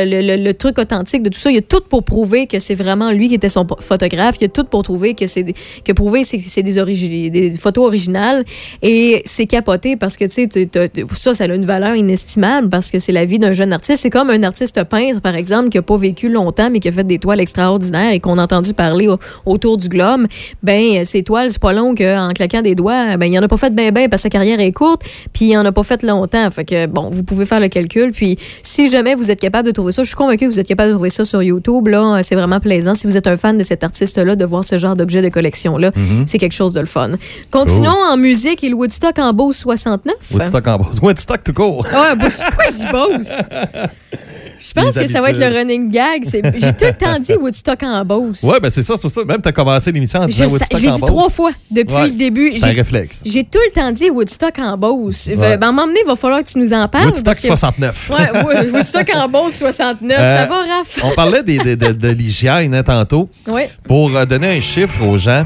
le, 0.05 0.37
le- 0.37 0.43
le 0.43 0.55
truc 0.55 0.79
authentique 0.79 1.23
de 1.23 1.29
tout 1.29 1.39
ça. 1.39 1.51
Il 1.51 1.59
a 1.59 1.63
tout 1.63 1.83
pour 1.89 2.03
prouver 2.03 2.47
que 2.47 2.59
c'est 2.59 2.75
vraiment 2.75 3.11
lui 3.13 3.29
qui 3.29 3.35
était 3.35 3.49
son 3.49 3.67
photographe. 3.81 4.37
Il 4.41 4.47
a 4.47 4.49
tout 4.49 4.65
pour 4.65 4.83
trouver 4.83 5.15
que 5.15 5.27
c'est 5.27 5.45
que 5.85 5.93
prouver 5.93 6.23
que 6.23 6.29
c'est 6.41 6.63
des, 6.63 7.51
photos 7.59 7.87
originales. 7.87 8.45
Et 8.83 9.23
c'est 9.27 9.47
capoté 9.47 9.97
parce 9.97 10.17
que 10.17 10.25
tu 10.25 10.49
sais, 10.49 10.69
ça, 11.15 11.35
ça 11.35 11.45
a 11.45 11.47
une 11.55 11.67
valeur 11.67 11.95
inestimable 11.95 12.69
parce 12.69 12.91
que 12.91 12.99
c'est 12.99 13.13
la 13.13 13.25
vie 13.25 13.39
d'un 13.39 13.53
jeune 13.53 13.73
artiste. 13.73 14.01
C'est 14.03 14.11
comme 14.11 14.31
un 14.31 14.43
artiste 14.43 14.83
peintre, 14.85 15.21
par 15.21 15.37
exemple, 15.37 15.69
qui 15.69 15.79
a 15.79 15.83
pas 15.83 15.97
vécu 15.97 16.29
longtemps 16.29 16.71
mais 16.71 16.81
qui 16.81 16.89
a 16.89 16.93
fait 16.93 17.05
des 17.07 17.19
toiles 17.19 17.41
extraordinaires 17.41 18.13
et 18.13 18.21
qu'on 18.21 18.39
a 18.39 18.45
entendu 18.45 18.73
parler 18.75 19.09
au- 19.09 19.19
autour 19.45 19.77
du 19.77 19.89
globe. 19.89 20.27
Ben, 20.63 21.05
ces 21.05 21.23
toiles, 21.23 21.51
c'est 21.51 21.61
pas 21.61 21.73
long 21.73 21.95
qu'en 21.95 22.31
claquant 22.35 22.63
des 22.63 22.75
doigts, 22.77 23.17
ben, 23.17 23.27
il 23.27 23.37
en 23.39 23.43
a 23.43 23.49
pas 23.49 23.57
fait 23.57 23.75
ben 23.75 23.93
ben 23.93 24.09
parce 24.09 24.23
que 24.23 24.27
sa 24.27 24.31
carrière 24.31 24.61
est 24.61 24.71
courte, 24.73 25.03
puis 25.33 25.47
il 25.47 25.57
en 25.57 25.65
a 25.65 25.73
pas 25.73 25.83
fait 25.83 26.03
longtemps. 26.05 26.49
Fait 26.53 26.65
que, 26.65 26.87
bon, 26.87 27.11
vous 27.11 27.25
pouvez 27.25 27.45
faire 27.47 27.59
le 27.59 27.67
calcul. 27.69 28.13
Puis, 28.13 28.39
si 28.63 28.89
jamais 28.89 29.15
vous 29.17 29.31
êtes 29.31 29.41
capable 29.41 29.67
de 29.67 29.73
trouver 29.73 29.91
ça, 29.93 30.03
je 30.03 30.09
suis 30.09 30.17
convaincue 30.17 30.47
que 30.47 30.53
vous 30.53 30.61
êtes 30.61 30.69
capable 30.69 30.91
de 30.91 30.95
trouver 30.95 31.11
ça 31.11 31.25
sur 31.25 31.43
YouTube. 31.43 31.89
Là, 31.89 32.21
c'est 32.23 32.35
vraiment 32.37 32.61
plaisant. 32.61 32.95
Si 32.95 33.07
vous 33.09 33.17
êtes 33.17 33.27
un 33.27 33.37
fan 33.37 33.59
de 33.59 33.63
cet 33.65 33.83
artiste-là, 33.83 34.37
de 34.37 34.45
voir 34.45 34.63
ce 34.65 34.79
genre 34.79 34.95
d'objet 34.95 35.23
de 35.23 35.29
collection-là, 35.29 35.91
Mhm. 35.97 36.25
c'est 36.27 36.39
quelque 36.39 36.53
chose 36.55 36.73
de 36.73 36.81
le 36.81 36.87
fun. 36.87 37.11
Continuons 37.51 37.91
en 38.11 38.17
musique 38.17 38.63
et 38.63 38.69
le 38.69 38.75
Woodstock 38.75 39.19
en 39.19 39.33
Beauce 39.33 39.57
69. 39.57 40.15
Woodstock 40.35 40.69
en 40.69 40.77
Beauce. 40.79 40.99
Woodstock 41.01 41.43
tout 41.45 41.53
court. 41.53 41.85
Beauce- 42.19 42.43
pourquoi 42.45 42.65
je 42.71 42.93
Beauce? 42.93 43.33
Je 44.61 44.73
pense 44.73 44.95
que 44.95 45.07
ça 45.07 45.21
va 45.21 45.31
être 45.31 45.39
le 45.39 45.47
running 45.47 45.91
gag. 45.91 46.25
J'ai 46.33 46.41
tout 46.43 46.85
le 46.85 46.93
temps 46.93 47.19
dit 47.19 47.35
Woodstock 47.35 47.83
en 47.83 48.05
Beauce. 48.05 48.43
Ouais, 48.43 48.59
ben 48.61 48.71
c'est 48.71 48.83
ça, 48.83 48.95
c'est 49.01 49.09
ça. 49.09 49.25
Même 49.25 49.41
tu 49.43 49.49
as 49.49 49.53
commencé 49.53 49.93
l'émission 49.93 50.21
en 50.21 50.23
Je, 50.23 50.29
disant 50.29 50.47
sa- 50.47 50.53
Woodstock 50.53 50.79
je 50.79 50.83
l'ai 50.85 50.91
en 50.91 50.95
dit 50.95 51.01
Beauce. 51.01 51.11
trois 51.11 51.31
fois 51.31 51.51
depuis 51.71 51.95
Ouais, 51.95 52.05
le 52.09 52.15
début. 52.15 52.53
C'est 52.55 52.65
un 52.65 52.69
J'ai- 52.71 52.75
réflexe. 52.77 53.23
J'ai 53.27 53.45
tout 53.45 53.59
le 53.67 53.73
temps 53.73 53.91
dit 53.93 54.11
Woodstock 54.11 54.59
en 54.59 54.77
Beauce. 54.77 55.27
Ouais. 55.29 55.37
Ben, 55.37 55.59
donné, 55.59 56.01
il 56.05 56.07
va 56.09 56.17
falloir 56.17 56.43
que 56.43 56.49
tu 56.49 56.59
nous 56.59 56.73
en 56.73 56.89
parles. 56.89 57.07
Woodstock 57.07 57.25
parce 57.25 57.41
que- 57.41 57.47
69. 57.49 58.11
Ouais, 58.11 58.43
ouais, 58.45 58.71
Woodstock 58.73 59.09
en 59.15 59.29
Beauce 59.29 59.55
69. 59.57 60.19
Euh, 60.19 60.37
ça 60.37 60.47
va, 60.47 60.57
Raph? 60.57 60.99
On 61.05 61.11
parlait 61.15 61.43
des- 61.43 61.59
de, 61.59 61.75
de- 61.75 61.93
de 61.93 62.09
l'hygiène 62.09 62.75
hein, 62.75 62.83
tantôt. 62.83 63.29
Ouais. 63.49 63.71
Pour 63.85 64.15
euh, 64.17 64.25
donner 64.25 64.57
un 64.57 64.61
chiffre 64.61 65.03
aux 65.05 65.19
gens, 65.19 65.45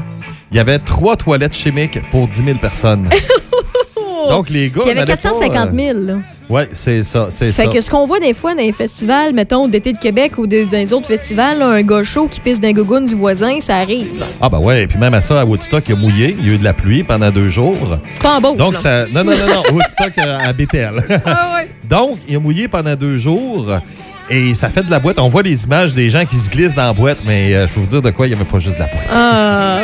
il 0.51 0.57
y 0.57 0.59
avait 0.59 0.79
trois 0.79 1.15
toilettes 1.15 1.55
chimiques 1.55 1.99
pour 2.11 2.27
10 2.27 2.43
000 2.43 2.57
personnes. 2.59 3.07
Donc, 4.29 4.49
les 4.49 4.69
gars. 4.69 4.81
Il 4.85 4.87
y 4.87 4.91
avait 4.91 4.99
n'allaient 5.01 5.05
pas, 5.15 5.17
450 5.17 5.69
euh, 5.69 6.19
000. 6.51 6.55
là. 6.57 6.61
Ouais, 6.63 6.69
c'est 6.73 7.03
ça, 7.03 7.27
c'est 7.29 7.51
ça. 7.51 7.63
Fait 7.63 7.69
que 7.69 7.81
ce 7.81 7.89
qu'on 7.89 8.05
voit 8.05 8.19
des 8.19 8.33
fois 8.33 8.53
dans 8.53 8.61
les 8.61 8.71
festivals, 8.71 9.33
mettons, 9.33 9.67
d'été 9.67 9.93
de 9.93 9.97
Québec 9.97 10.37
ou 10.37 10.47
des- 10.47 10.65
dans 10.65 10.77
les 10.77 10.93
autres 10.93 11.07
festivals, 11.07 11.59
là, 11.59 11.67
un 11.67 11.81
gars 11.81 12.03
chaud 12.03 12.27
qui 12.29 12.39
pisse 12.41 12.59
d'un 12.61 12.71
gougoune 12.73 13.05
du 13.05 13.15
voisin, 13.15 13.59
ça 13.59 13.77
arrive. 13.77 14.23
Ah, 14.41 14.49
bah 14.49 14.59
ouais, 14.59 14.83
et 14.83 14.87
puis 14.87 14.97
même 14.99 15.13
à 15.13 15.21
ça, 15.21 15.39
à 15.41 15.45
Woodstock, 15.45 15.83
il 15.87 15.93
a 15.93 15.95
mouillé. 15.95 16.35
Il 16.39 16.47
y 16.47 16.51
a 16.51 16.53
eu 16.53 16.57
de 16.57 16.63
la 16.63 16.73
pluie 16.73 17.03
pendant 17.03 17.31
deux 17.31 17.49
jours. 17.49 17.75
Pas 18.21 18.37
en 18.37 18.41
Beauce, 18.41 18.57
Donc, 18.57 18.73
là. 18.73 18.79
ça. 18.79 19.05
Non, 19.13 19.23
non, 19.23 19.31
non, 19.31 19.53
non. 19.53 19.63
Woodstock 19.75 20.17
euh, 20.17 20.37
à 20.43 20.53
Bethel. 20.53 21.03
Ah 21.25 21.53
ouais. 21.57 21.67
Donc, 21.89 22.17
il 22.27 22.35
a 22.35 22.39
mouillé 22.39 22.67
pendant 22.67 22.95
deux 22.95 23.17
jours. 23.17 23.67
Et 24.29 24.53
ça 24.53 24.69
fait 24.69 24.83
de 24.83 24.89
la 24.91 24.99
boîte. 24.99 25.19
On 25.19 25.27
voit 25.27 25.41
les 25.41 25.63
images 25.65 25.93
des 25.93 26.09
gens 26.09 26.23
qui 26.25 26.37
se 26.37 26.49
glissent 26.49 26.75
dans 26.75 26.85
la 26.85 26.93
boîte, 26.93 27.17
mais 27.25 27.53
euh, 27.53 27.67
je 27.67 27.73
peux 27.73 27.79
vous 27.81 27.85
dire 27.87 28.01
de 28.01 28.11
quoi, 28.11 28.27
il 28.27 28.29
n'y 28.29 28.35
avait 28.35 28.45
pas 28.45 28.59
juste 28.59 28.75
de 28.75 28.81
la 28.81 28.87
boîte. 28.87 29.07
Ah. 29.13 29.79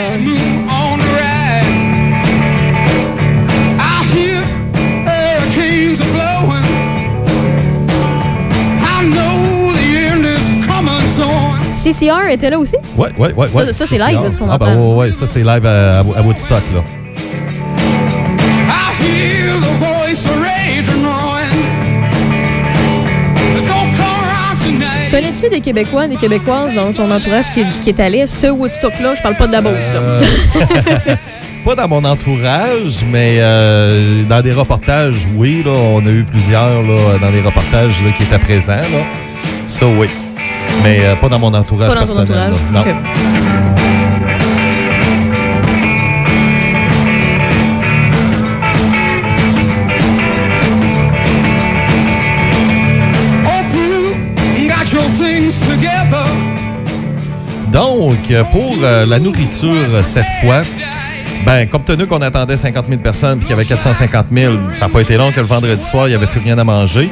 CCR 11.91 12.29
était 12.29 12.49
là 12.49 12.59
aussi? 12.59 12.75
Ouais, 12.97 13.09
ouais, 13.17 13.33
ouais. 13.33 13.47
Ça, 13.47 13.53
ouais. 13.53 13.71
ça, 13.71 13.85
c'est 13.87 13.97
live, 13.97 14.21
là, 14.21 14.29
ce 14.29 14.37
qu'on 14.37 14.49
ah, 14.49 14.57
bah, 14.57 14.67
entend. 14.67 14.89
ouais, 14.89 15.05
ouais, 15.05 15.11
ça, 15.11 15.25
c'est 15.25 15.43
live 15.43 15.65
à, 15.65 15.99
à 15.99 16.21
Woodstock, 16.21 16.63
là. 16.73 16.83
Connais-tu 25.09 25.49
des 25.49 25.61
Québécois, 25.61 26.07
des 26.07 26.17
Québécoises 26.17 26.75
dans 26.75 26.91
ton 26.91 27.09
entourage 27.09 27.49
qui, 27.53 27.63
qui 27.81 27.89
est 27.89 27.99
allé 28.01 28.21
à 28.21 28.27
ce 28.27 28.47
Woodstock-là? 28.47 29.15
Je 29.15 29.21
parle 29.21 29.35
pas 29.35 29.47
de 29.47 29.53
la 29.53 29.61
Beauce, 29.61 29.93
là. 29.93 29.99
Euh, 29.99 30.21
pas 31.65 31.75
dans 31.75 31.87
mon 31.87 32.03
entourage, 32.03 33.05
mais 33.09 33.37
euh, 33.39 34.23
dans 34.25 34.41
des 34.41 34.51
reportages, 34.51 35.25
oui. 35.37 35.63
Là, 35.65 35.71
on 35.71 36.05
a 36.05 36.09
eu 36.09 36.25
plusieurs 36.25 36.83
là, 36.83 37.17
dans 37.21 37.31
des 37.31 37.41
reportages 37.41 38.03
là, 38.03 38.11
qui 38.11 38.23
étaient 38.23 38.37
présents. 38.37 38.75
Là. 38.75 39.03
Ça, 39.65 39.87
oui. 39.87 40.07
Mais 40.83 40.99
euh, 41.03 41.15
pas 41.15 41.29
dans 41.29 41.39
mon 41.39 41.53
entourage 41.53 41.93
Pas 41.93 41.99
dans 42.01 42.05
ton 42.05 42.25
personnel. 42.25 42.51
entourage? 42.51 42.71
Non. 42.71 42.83
Donc, 57.71 58.31
euh, 58.31 58.43
pour 58.45 58.75
euh, 58.81 59.05
la 59.05 59.19
nourriture 59.19 60.03
cette 60.03 60.25
fois, 60.41 60.61
ben, 61.45 61.67
compte 61.67 61.85
tenu 61.85 62.07
qu'on 62.07 62.21
attendait 62.21 62.57
50 62.57 62.87
000 62.87 63.01
personnes 63.01 63.39
puis 63.39 63.47
qu'il 63.47 63.55
y 63.55 63.59
avait 63.59 63.65
450 63.65 64.27
000, 64.31 64.53
ça 64.73 64.85
n'a 64.87 64.93
pas 64.93 65.01
été 65.01 65.17
long 65.17 65.31
que 65.31 65.39
le 65.39 65.45
vendredi 65.45 65.85
soir, 65.85 66.07
il 66.07 66.11
n'y 66.11 66.15
avait 66.15 66.27
plus 66.27 66.39
rien 66.39 66.57
à 66.57 66.63
manger. 66.63 67.09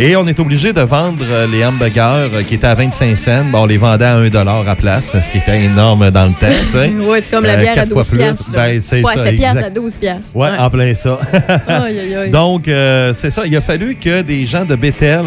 Et 0.00 0.14
on 0.14 0.24
est 0.28 0.38
obligé 0.38 0.72
de 0.72 0.80
vendre 0.80 1.24
euh, 1.28 1.46
les 1.48 1.64
hamburgers 1.64 2.28
euh, 2.32 2.42
qui 2.44 2.54
étaient 2.54 2.68
à 2.68 2.74
25 2.74 3.16
cents. 3.16 3.44
Bon, 3.50 3.62
on 3.62 3.66
les 3.66 3.78
vendait 3.78 4.04
à 4.04 4.14
1 4.14 4.66
à 4.66 4.76
place, 4.76 5.18
ce 5.18 5.30
qui 5.32 5.38
était 5.38 5.64
énorme 5.64 6.10
dans 6.12 6.26
le 6.26 6.32
temps. 6.32 6.46
Ouais, 7.08 7.20
c'est 7.22 7.32
comme 7.32 7.44
la 7.44 7.54
Euh, 7.54 7.56
bière 7.56 7.72
à 7.72 7.74
quatre 7.74 7.88
fois 7.92 8.02
12 8.02 8.08
plus. 8.10 8.18
piastres. 8.18 8.52
Ben, 8.52 8.78
c'est 8.78 9.02
ouais, 9.02 9.14
ça, 9.16 9.24
7 9.24 9.36
piastres 9.36 9.56
exact. 9.56 9.66
à 9.66 9.70
12 9.70 9.96
piastres. 9.98 10.36
Ouais, 10.36 10.50
en 10.56 10.70
plein 10.70 10.94
ça. 10.94 11.18
Aïe, 11.66 11.98
aïe, 11.98 12.14
aïe. 12.14 12.30
Donc, 12.30 12.68
euh, 12.68 13.12
c'est 13.12 13.30
ça. 13.30 13.42
Il 13.44 13.56
a 13.56 13.60
fallu 13.60 13.96
que 13.96 14.22
des 14.22 14.46
gens 14.46 14.64
de 14.64 14.76
Bethel 14.76 15.24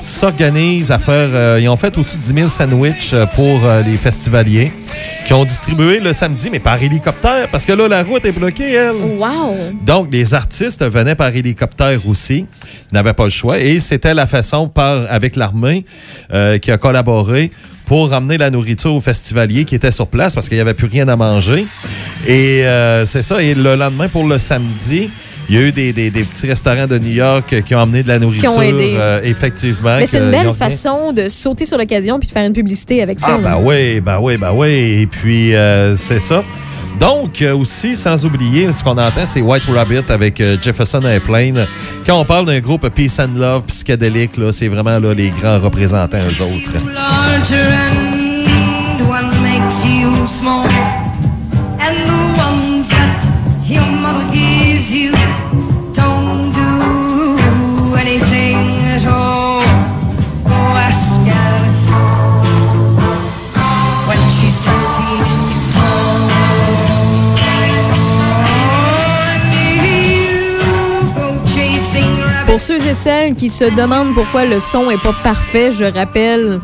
s'organisent 0.00 0.90
à 0.92 0.98
faire. 0.98 1.28
euh, 1.32 1.58
ils 1.60 1.68
ont 1.68 1.76
fait 1.76 1.96
au-dessus 1.98 2.16
de 2.16 2.22
10 2.22 2.34
000 2.34 2.46
sandwichs 2.48 3.12
euh, 3.12 3.26
pour 3.26 3.64
euh, 3.64 3.82
les 3.82 3.96
festivaliers 3.96 4.72
qui 5.26 5.32
ont 5.34 5.44
distribué 5.44 6.00
le 6.00 6.12
samedi, 6.12 6.48
mais 6.50 6.58
par 6.58 6.82
hélicoptère, 6.82 7.48
parce 7.50 7.66
que 7.66 7.72
là, 7.72 7.86
la 7.86 8.02
route 8.02 8.24
est 8.24 8.32
bloquée, 8.32 8.72
elle. 8.72 8.92
Wow! 9.18 9.54
Donc, 9.84 10.08
les 10.10 10.32
artistes 10.34 10.82
venaient 10.84 11.14
par 11.14 11.34
hélicoptère 11.34 12.00
aussi, 12.08 12.46
n'avaient 12.92 13.12
pas 13.12 13.24
le 13.24 13.30
choix, 13.30 13.58
et 13.58 13.78
c'était 13.78 14.14
la 14.14 14.26
façon 14.26 14.68
par 14.68 15.04
avec 15.10 15.36
l'armée 15.36 15.84
euh, 16.32 16.58
qui 16.58 16.70
a 16.70 16.78
collaboré 16.78 17.50
pour 17.84 18.10
ramener 18.10 18.36
la 18.38 18.50
nourriture 18.50 18.94
aux 18.94 19.00
festivaliers 19.00 19.64
qui 19.64 19.74
étaient 19.74 19.90
sur 19.90 20.06
place 20.08 20.34
parce 20.34 20.48
qu'il 20.48 20.58
n'y 20.58 20.62
avait 20.62 20.74
plus 20.74 20.88
rien 20.88 21.08
à 21.08 21.16
manger. 21.16 21.66
Et 22.26 22.66
euh, 22.66 23.06
c'est 23.06 23.22
ça. 23.22 23.42
Et 23.42 23.54
le 23.54 23.76
lendemain, 23.76 24.08
pour 24.08 24.26
le 24.26 24.38
samedi, 24.38 25.10
il 25.48 25.54
y 25.54 25.58
a 25.58 25.62
eu 25.62 25.72
des, 25.72 25.92
des- 25.92 26.10
des 26.10 26.24
petits 26.24 26.46
restaurants 26.46 26.86
de 26.86 26.98
New 26.98 27.10
York 27.12 27.62
qui 27.66 27.74
ont 27.74 27.80
amené 27.80 28.02
de 28.02 28.08
la 28.08 28.18
nourriture. 28.18 28.52
aidé. 28.62 28.96
euh, 28.98 29.20
effectivement. 29.24 29.96
Mais 29.98 30.06
c'est 30.06 30.18
une 30.18 30.30
belle 30.30 30.52
façon 30.52 31.12
de 31.12 31.28
sauter 31.28 31.64
sur 31.64 31.78
l'occasion 31.78 32.18
puis 32.18 32.28
de 32.28 32.32
faire 32.32 32.46
une 32.46 32.52
publicité 32.52 33.02
avec 33.02 33.18
ça. 33.20 33.36
ah, 33.36 33.38
ben 33.42 33.58
oui, 33.62 34.00
ben 34.00 34.18
oui, 34.20 34.36
ben 34.36 34.52
oui. 34.54 35.00
Et 35.02 35.06
puis, 35.06 35.54
euh, 35.54 35.96
c'est 35.96 36.20
ça. 36.20 36.42
Donc, 37.00 37.42
euh, 37.42 37.54
aussi, 37.54 37.94
sans 37.94 38.24
oublier, 38.26 38.72
ce 38.72 38.82
qu'on 38.82 38.98
entend, 38.98 39.24
c'est 39.24 39.40
White 39.40 39.66
Rabbit 39.72 40.02
avec 40.10 40.40
euh, 40.40 40.56
Jefferson 40.60 41.02
Airplane. 41.04 41.66
Quand 42.04 42.18
on 42.20 42.24
parle 42.24 42.46
d'un 42.46 42.58
groupe 42.58 42.88
Peace 42.88 43.20
and 43.20 43.38
Love 43.38 43.62
psychédélique, 43.68 44.36
là, 44.36 44.50
c'est 44.50 44.66
vraiment 44.68 44.98
là, 44.98 45.14
les 45.14 45.30
grands 45.30 45.60
représentants, 45.60 46.18
eux 46.18 46.42
autres. 46.42 46.72
Pour 72.48 72.60
ceux 72.60 72.84
et 72.86 72.94
celles 72.94 73.34
qui 73.34 73.50
se 73.50 73.64
demandent 73.64 74.14
pourquoi 74.14 74.46
le 74.46 74.58
son 74.58 74.90
est 74.90 75.00
pas 75.02 75.14
parfait, 75.22 75.70
je 75.70 75.84
rappelle 75.84 76.60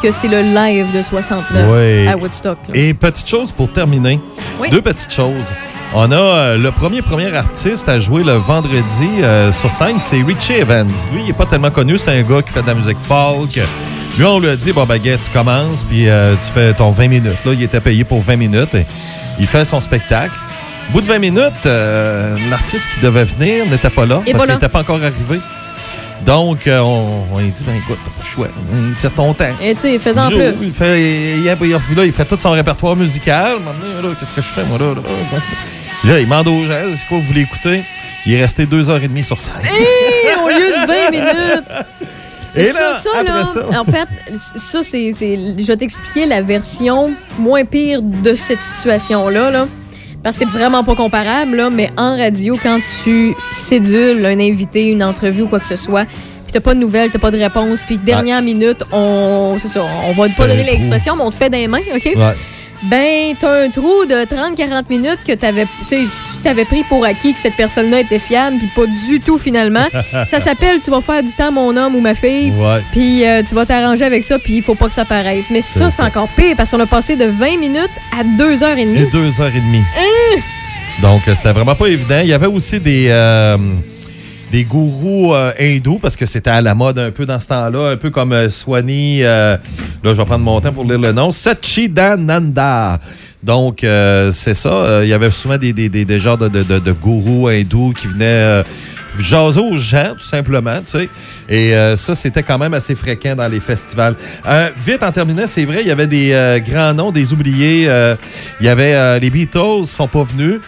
que 0.00 0.10
c'est 0.12 0.28
le 0.28 0.42
live 0.54 0.86
de 0.94 1.02
69 1.02 1.66
Oui. 1.70 2.06
à 2.06 2.16
Woodstock. 2.16 2.58
là. 2.68 2.74
Et 2.74 2.94
petite 2.94 3.28
chose 3.28 3.50
pour 3.50 3.70
terminer. 3.72 4.20
Oui. 4.60 4.70
Deux 4.70 4.80
petites 4.80 5.12
choses. 5.12 5.52
On 5.92 6.10
a 6.12 6.14
euh, 6.16 6.56
le 6.58 6.70
premier 6.70 7.02
premier 7.02 7.34
artiste 7.34 7.88
à 7.88 7.98
jouer 7.98 8.22
le 8.22 8.34
vendredi 8.34 9.08
euh, 9.22 9.50
sur 9.50 9.70
scène, 9.70 9.96
c'est 10.00 10.22
Richie 10.22 10.54
Evans. 10.54 10.88
Lui, 11.12 11.22
il 11.24 11.30
est 11.30 11.34
pas 11.34 11.46
tellement 11.46 11.70
connu, 11.70 11.98
c'est 11.98 12.10
un 12.10 12.22
gars 12.22 12.42
qui 12.42 12.52
fait 12.52 12.62
de 12.62 12.68
la 12.68 12.74
musique 12.74 12.98
folk. 13.00 13.58
Lui, 14.16 14.24
on 14.24 14.38
lui 14.38 14.48
a 14.48 14.54
dit, 14.56 14.72
bon, 14.72 14.84
baguette, 14.84 15.20
tu 15.24 15.30
commences, 15.30 15.82
puis 15.82 16.08
euh, 16.08 16.34
tu 16.36 16.52
fais 16.52 16.72
ton 16.74 16.90
20 16.92 17.08
minutes. 17.08 17.44
Là, 17.44 17.52
il 17.52 17.62
était 17.62 17.80
payé 17.80 18.04
pour 18.04 18.20
20 18.20 18.36
minutes. 18.36 18.74
Et 18.74 18.86
il 19.40 19.46
fait 19.48 19.64
son 19.64 19.80
spectacle. 19.80 20.34
Au 20.88 20.92
bout 20.92 21.00
de 21.00 21.06
20 21.06 21.18
minutes, 21.18 21.66
euh, 21.66 22.36
l'artiste 22.50 22.88
qui 22.92 23.00
devait 23.00 23.24
venir 23.24 23.66
n'était 23.66 23.90
pas 23.90 24.06
là 24.06 24.16
parce 24.16 24.44
qu'il 24.44 24.52
n'était 24.54 24.68
pas 24.68 24.80
encore 24.80 24.96
arrivé. 25.02 25.40
Donc, 26.24 26.66
euh, 26.66 26.78
on, 26.78 27.24
on 27.34 27.38
lui 27.38 27.50
dit, 27.50 27.64
ben 27.64 27.74
écoute, 27.74 27.98
t'as 28.04 28.10
pas 28.10 28.16
le 28.22 28.26
choix. 28.26 28.48
Il 28.90 28.94
tire 28.96 29.12
ton 29.12 29.34
temps. 29.34 29.44
Et 29.60 29.74
tu 29.74 29.80
sais, 29.82 29.98
fais-en 29.98 30.30
Joue, 30.30 30.38
plus. 30.38 30.62
Il 30.68 30.72
fait, 30.72 30.98
il, 31.00 31.44
il- 31.44 31.56
il- 31.90 31.96
là, 31.96 32.04
il 32.04 32.12
fait 32.12 32.24
tout 32.24 32.38
son 32.40 32.52
répertoire 32.52 32.96
musical. 32.96 33.56
Qu'est-ce 34.18 34.32
que 34.32 34.40
je 34.40 34.46
fais, 34.46 34.64
moi, 34.64 34.78
là? 34.78 34.94
Là. 34.94 35.00
Là, 36.12 36.20
il 36.20 36.24
demande 36.26 36.48
aux 36.48 36.64
gens, 36.66 36.74
c'est 36.96 37.06
quoi 37.08 37.18
vous 37.18 37.24
voulez 37.24 37.42
écouter? 37.42 37.82
Il 38.26 38.32
est 38.34 38.40
resté 38.40 38.64
deux 38.64 38.88
heures 38.88 39.02
et 39.02 39.08
demie 39.08 39.22
sur 39.22 39.38
scène. 39.38 39.54
Hé, 39.64 40.42
au 40.42 40.48
lieu 40.48 40.70
de 40.70 40.86
20 40.86 41.10
minutes! 41.10 41.64
Et 42.56 42.64
ça, 42.72 42.80
là, 42.80 42.94
ça, 42.94 43.10
après 43.18 43.24
là, 43.32 43.44
ça- 43.44 43.80
en 43.80 43.84
fait, 43.84 44.08
ça, 44.56 44.82
c'est. 44.82 45.12
c'est- 45.12 45.38
Je 45.58 45.66
vais 45.66 45.76
t'expliquer 45.76 46.24
la 46.24 46.40
version 46.40 47.12
moins 47.38 47.64
pire 47.64 48.00
de 48.00 48.32
cette 48.34 48.60
situation-là. 48.62 49.50
Là. 49.50 49.66
Parce 50.24 50.38
que 50.38 50.44
c'est 50.44 50.58
vraiment 50.58 50.82
pas 50.82 50.94
comparable, 50.94 51.56
là, 51.56 51.68
mais 51.68 51.90
en 51.98 52.16
radio, 52.16 52.58
quand 52.60 52.80
tu 53.04 53.34
cédules 53.50 54.24
un 54.24 54.40
invité, 54.40 54.90
une 54.90 55.04
entrevue 55.04 55.42
ou 55.42 55.48
quoi 55.48 55.60
que 55.60 55.66
ce 55.66 55.76
soit, 55.76 56.06
puis 56.06 56.52
t'as 56.52 56.60
pas 56.60 56.74
de 56.74 56.80
nouvelles, 56.80 57.10
t'as 57.10 57.18
pas 57.18 57.30
de 57.30 57.38
réponse, 57.38 57.82
puis 57.82 57.98
dernière 57.98 58.40
minute, 58.40 58.82
on. 58.90 59.56
C'est 59.58 59.68
ça, 59.68 59.84
on 60.06 60.12
va 60.12 60.28
pas 60.30 60.48
donner 60.48 60.64
l'expression, 60.64 61.14
mais 61.14 61.22
on 61.22 61.30
te 61.30 61.36
fait 61.36 61.50
des 61.50 61.68
mains, 61.68 61.82
OK? 61.94 62.12
Ouais. 62.16 62.32
Ben, 62.90 63.34
t'as 63.38 63.64
un 63.64 63.70
trou 63.70 64.04
de 64.06 64.24
30-40 64.26 64.84
minutes 64.90 65.20
que 65.26 65.32
t'avais, 65.32 65.66
tu 65.88 66.06
t'avais 66.42 66.64
pris 66.64 66.84
pour 66.84 67.04
acquis 67.04 67.32
que 67.32 67.38
cette 67.38 67.56
personne-là 67.56 68.00
était 68.00 68.18
fiable, 68.18 68.58
puis 68.58 68.68
pas 68.76 68.86
du 69.08 69.20
tout 69.20 69.38
finalement. 69.38 69.86
ça 70.26 70.38
s'appelle 70.40 70.78
Tu 70.80 70.90
vas 70.90 71.00
faire 71.00 71.22
du 71.22 71.32
temps, 71.32 71.50
mon 71.52 71.76
homme 71.76 71.94
ou 71.96 72.00
ma 72.00 72.14
fille. 72.14 72.52
Puis 72.92 73.26
euh, 73.26 73.42
tu 73.42 73.54
vas 73.54 73.64
t'arranger 73.66 74.04
avec 74.04 74.22
ça, 74.22 74.38
puis 74.38 74.56
il 74.56 74.62
faut 74.62 74.74
pas 74.74 74.88
que 74.88 74.94
ça 74.94 75.04
paraisse. 75.04 75.50
Mais 75.50 75.60
ça, 75.62 75.88
C'est 75.90 76.02
encore 76.02 76.28
pire 76.36 76.54
parce 76.56 76.70
qu'on 76.70 76.80
a 76.80 76.86
passé 76.86 77.16
de 77.16 77.24
20 77.26 77.58
minutes 77.58 77.90
à 78.12 78.22
2h30. 78.24 78.96
Et 78.96 79.06
deux 79.06 79.40
heures 79.40 79.54
et 79.54 79.60
demie. 79.60 79.82
Hein? 79.98 80.40
Donc, 81.02 81.26
euh, 81.26 81.34
c'était 81.34 81.52
vraiment 81.52 81.74
pas 81.74 81.86
évident. 81.86 82.20
Il 82.22 82.28
y 82.28 82.32
avait 82.32 82.46
aussi 82.46 82.78
des. 82.80 83.08
euh, 83.10 83.56
des 84.54 84.62
gourous 84.62 85.34
euh, 85.34 85.50
hindous, 85.58 85.98
parce 85.98 86.14
que 86.14 86.26
c'était 86.26 86.50
à 86.50 86.60
la 86.60 86.76
mode 86.76 86.96
un 87.00 87.10
peu 87.10 87.26
dans 87.26 87.40
ce 87.40 87.48
temps-là, 87.48 87.90
un 87.90 87.96
peu 87.96 88.10
comme 88.10 88.32
euh, 88.32 88.48
Swani, 88.48 89.24
euh, 89.24 89.56
là 90.04 90.12
je 90.12 90.12
vais 90.12 90.24
prendre 90.24 90.44
mon 90.44 90.60
temps 90.60 90.72
pour 90.72 90.84
lire 90.84 91.00
le 91.00 91.10
nom, 91.10 91.32
Satchidananda. 91.32 93.00
Donc, 93.42 93.82
euh, 93.82 94.30
c'est 94.30 94.54
ça. 94.54 95.00
Il 95.02 95.08
y 95.08 95.12
avait 95.12 95.32
souvent 95.32 95.58
des, 95.58 95.72
des, 95.72 95.88
des, 95.88 96.18
genres 96.20 96.38
de, 96.38 96.48
de, 96.48 96.92
gourous 96.92 97.48
hindous 97.48 97.94
qui 97.94 98.06
venaient 98.06 98.62
jaser 99.18 99.60
aux 99.60 99.76
gens, 99.76 100.12
tout 100.12 100.24
simplement, 100.24 100.78
tu 100.86 100.98
sais. 100.98 101.08
Et 101.48 101.74
ça, 101.96 102.14
c'était 102.14 102.42
quand 102.42 102.56
même 102.56 102.72
assez 102.72 102.94
fréquent 102.94 103.34
dans 103.34 103.48
les 103.48 103.60
festivals. 103.60 104.14
Vite, 104.86 105.02
en 105.02 105.12
terminant, 105.12 105.46
c'est 105.46 105.66
vrai, 105.66 105.82
il 105.82 105.88
y 105.88 105.90
avait 105.90 106.06
des 106.06 106.62
grands 106.66 106.94
noms, 106.94 107.12
des 107.12 107.34
oubliés. 107.34 107.82
Il 108.60 108.66
y 108.66 108.68
avait 108.68 109.20
les 109.20 109.28
Beatles, 109.28 109.84
sont 109.84 110.08
pas 110.08 110.22
venus. 110.22 110.60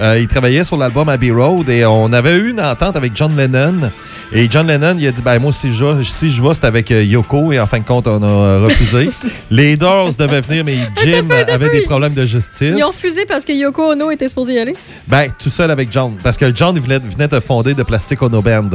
Euh, 0.00 0.18
ils 0.18 0.26
travaillaient 0.26 0.64
sur 0.64 0.76
l'album 0.76 1.08
Abbey 1.08 1.30
Road 1.30 1.68
et 1.68 1.84
on 1.84 2.12
avait 2.12 2.36
eu 2.36 2.50
une 2.50 2.60
entente 2.60 2.96
avec 2.96 3.14
John 3.14 3.36
Lennon. 3.36 3.90
Et 4.32 4.48
John 4.48 4.66
Lennon, 4.66 4.96
il 4.98 5.06
a 5.06 5.10
dit, 5.10 5.22
ben 5.22 5.38
moi, 5.38 5.52
si 5.52 5.72
je 5.72 5.84
vais, 5.84 6.04
si 6.04 6.30
je 6.30 6.42
c'est 6.52 6.64
avec 6.64 6.90
euh, 6.90 7.02
Yoko. 7.02 7.52
Et 7.52 7.60
en 7.60 7.66
fin 7.66 7.80
de 7.80 7.84
compte, 7.84 8.06
on 8.06 8.22
a 8.22 8.60
refusé. 8.60 9.10
les 9.50 9.76
Doors 9.76 10.14
devaient 10.14 10.40
venir, 10.40 10.64
mais 10.64 10.76
Jim 11.04 11.28
avait 11.30 11.70
des 11.70 11.82
problèmes 11.82 12.14
de 12.14 12.24
justice. 12.24 12.74
Ils 12.76 12.82
ont 12.84 12.88
refusé 12.88 13.26
parce 13.26 13.44
que 13.44 13.52
Yoko 13.52 13.92
Ono 13.92 14.10
était 14.10 14.28
supposé 14.28 14.54
y 14.54 14.58
aller. 14.58 14.74
Ben, 15.06 15.30
tout 15.38 15.50
seul 15.50 15.70
avec 15.70 15.92
John. 15.92 16.16
Parce 16.22 16.36
que 16.36 16.54
John 16.54 16.74
il 16.76 16.82
venait, 16.82 16.98
venait 16.98 17.28
de 17.28 17.40
fonder 17.40 17.74
de 17.74 17.82
Plastic 17.82 18.22
Ono 18.22 18.40
Band. 18.40 18.70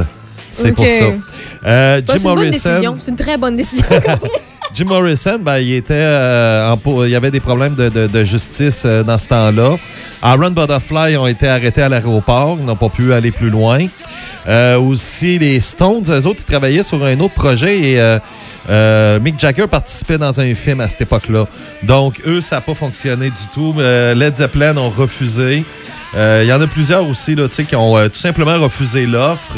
C'est 0.50 0.72
pour 0.72 0.86
ça. 0.86 1.04
Euh, 1.66 2.00
Jim 2.06 2.14
c'est 2.16 2.28
une 2.28 2.34
bonne 2.34 2.50
décision. 2.50 2.96
C'est 2.98 3.10
une 3.10 3.16
très 3.16 3.36
bonne 3.36 3.56
décision. 3.56 3.84
Jim 4.76 4.84
Morrison, 4.84 5.38
ben, 5.40 5.56
il 5.56 5.72
était 5.72 5.94
euh, 5.94 6.76
y 7.08 7.14
avait 7.14 7.30
des 7.30 7.40
problèmes 7.40 7.74
de, 7.74 8.24
justice 8.24 8.82
euh, 8.84 9.02
dans 9.02 9.16
ce 9.16 9.26
temps-là. 9.28 9.76
Aaron 10.20 10.50
Butterfly 10.50 11.16
ont 11.16 11.26
été 11.26 11.48
arrêtés 11.48 11.80
à 11.80 11.88
l'aéroport, 11.88 12.58
ils 12.60 12.66
n'ont 12.66 12.76
pas 12.76 12.90
pu 12.90 13.14
aller 13.14 13.30
plus 13.30 13.48
loin. 13.48 13.86
Euh, 14.46 14.78
aussi, 14.78 15.38
les 15.38 15.60
Stones, 15.60 16.02
eux 16.10 16.26
autres, 16.26 16.40
ils 16.42 16.50
travaillaient 16.50 16.82
sur 16.82 17.02
un 17.02 17.18
autre 17.20 17.32
projet 17.32 17.78
et 17.78 19.18
Mick 19.22 19.40
Jagger 19.40 19.66
participait 19.66 20.18
dans 20.18 20.38
un 20.42 20.54
film 20.54 20.82
à 20.82 20.88
cette 20.88 21.00
époque-là. 21.00 21.46
Donc, 21.82 22.20
eux, 22.26 22.42
ça 22.42 22.56
n'a 22.56 22.60
pas 22.60 22.74
fonctionné 22.74 23.30
du 23.30 23.46
tout. 23.54 23.74
Led 23.78 24.34
Zeppelin 24.34 24.76
ont 24.76 24.90
refusé. 24.90 25.64
Il 26.14 26.44
y 26.44 26.52
en 26.52 26.60
a 26.60 26.66
plusieurs 26.66 27.08
aussi 27.08 27.34
là, 27.34 27.48
qui 27.48 27.76
ont 27.76 27.94
tout 28.10 28.20
simplement 28.20 28.58
refusé 28.58 29.06
l'offre. 29.06 29.54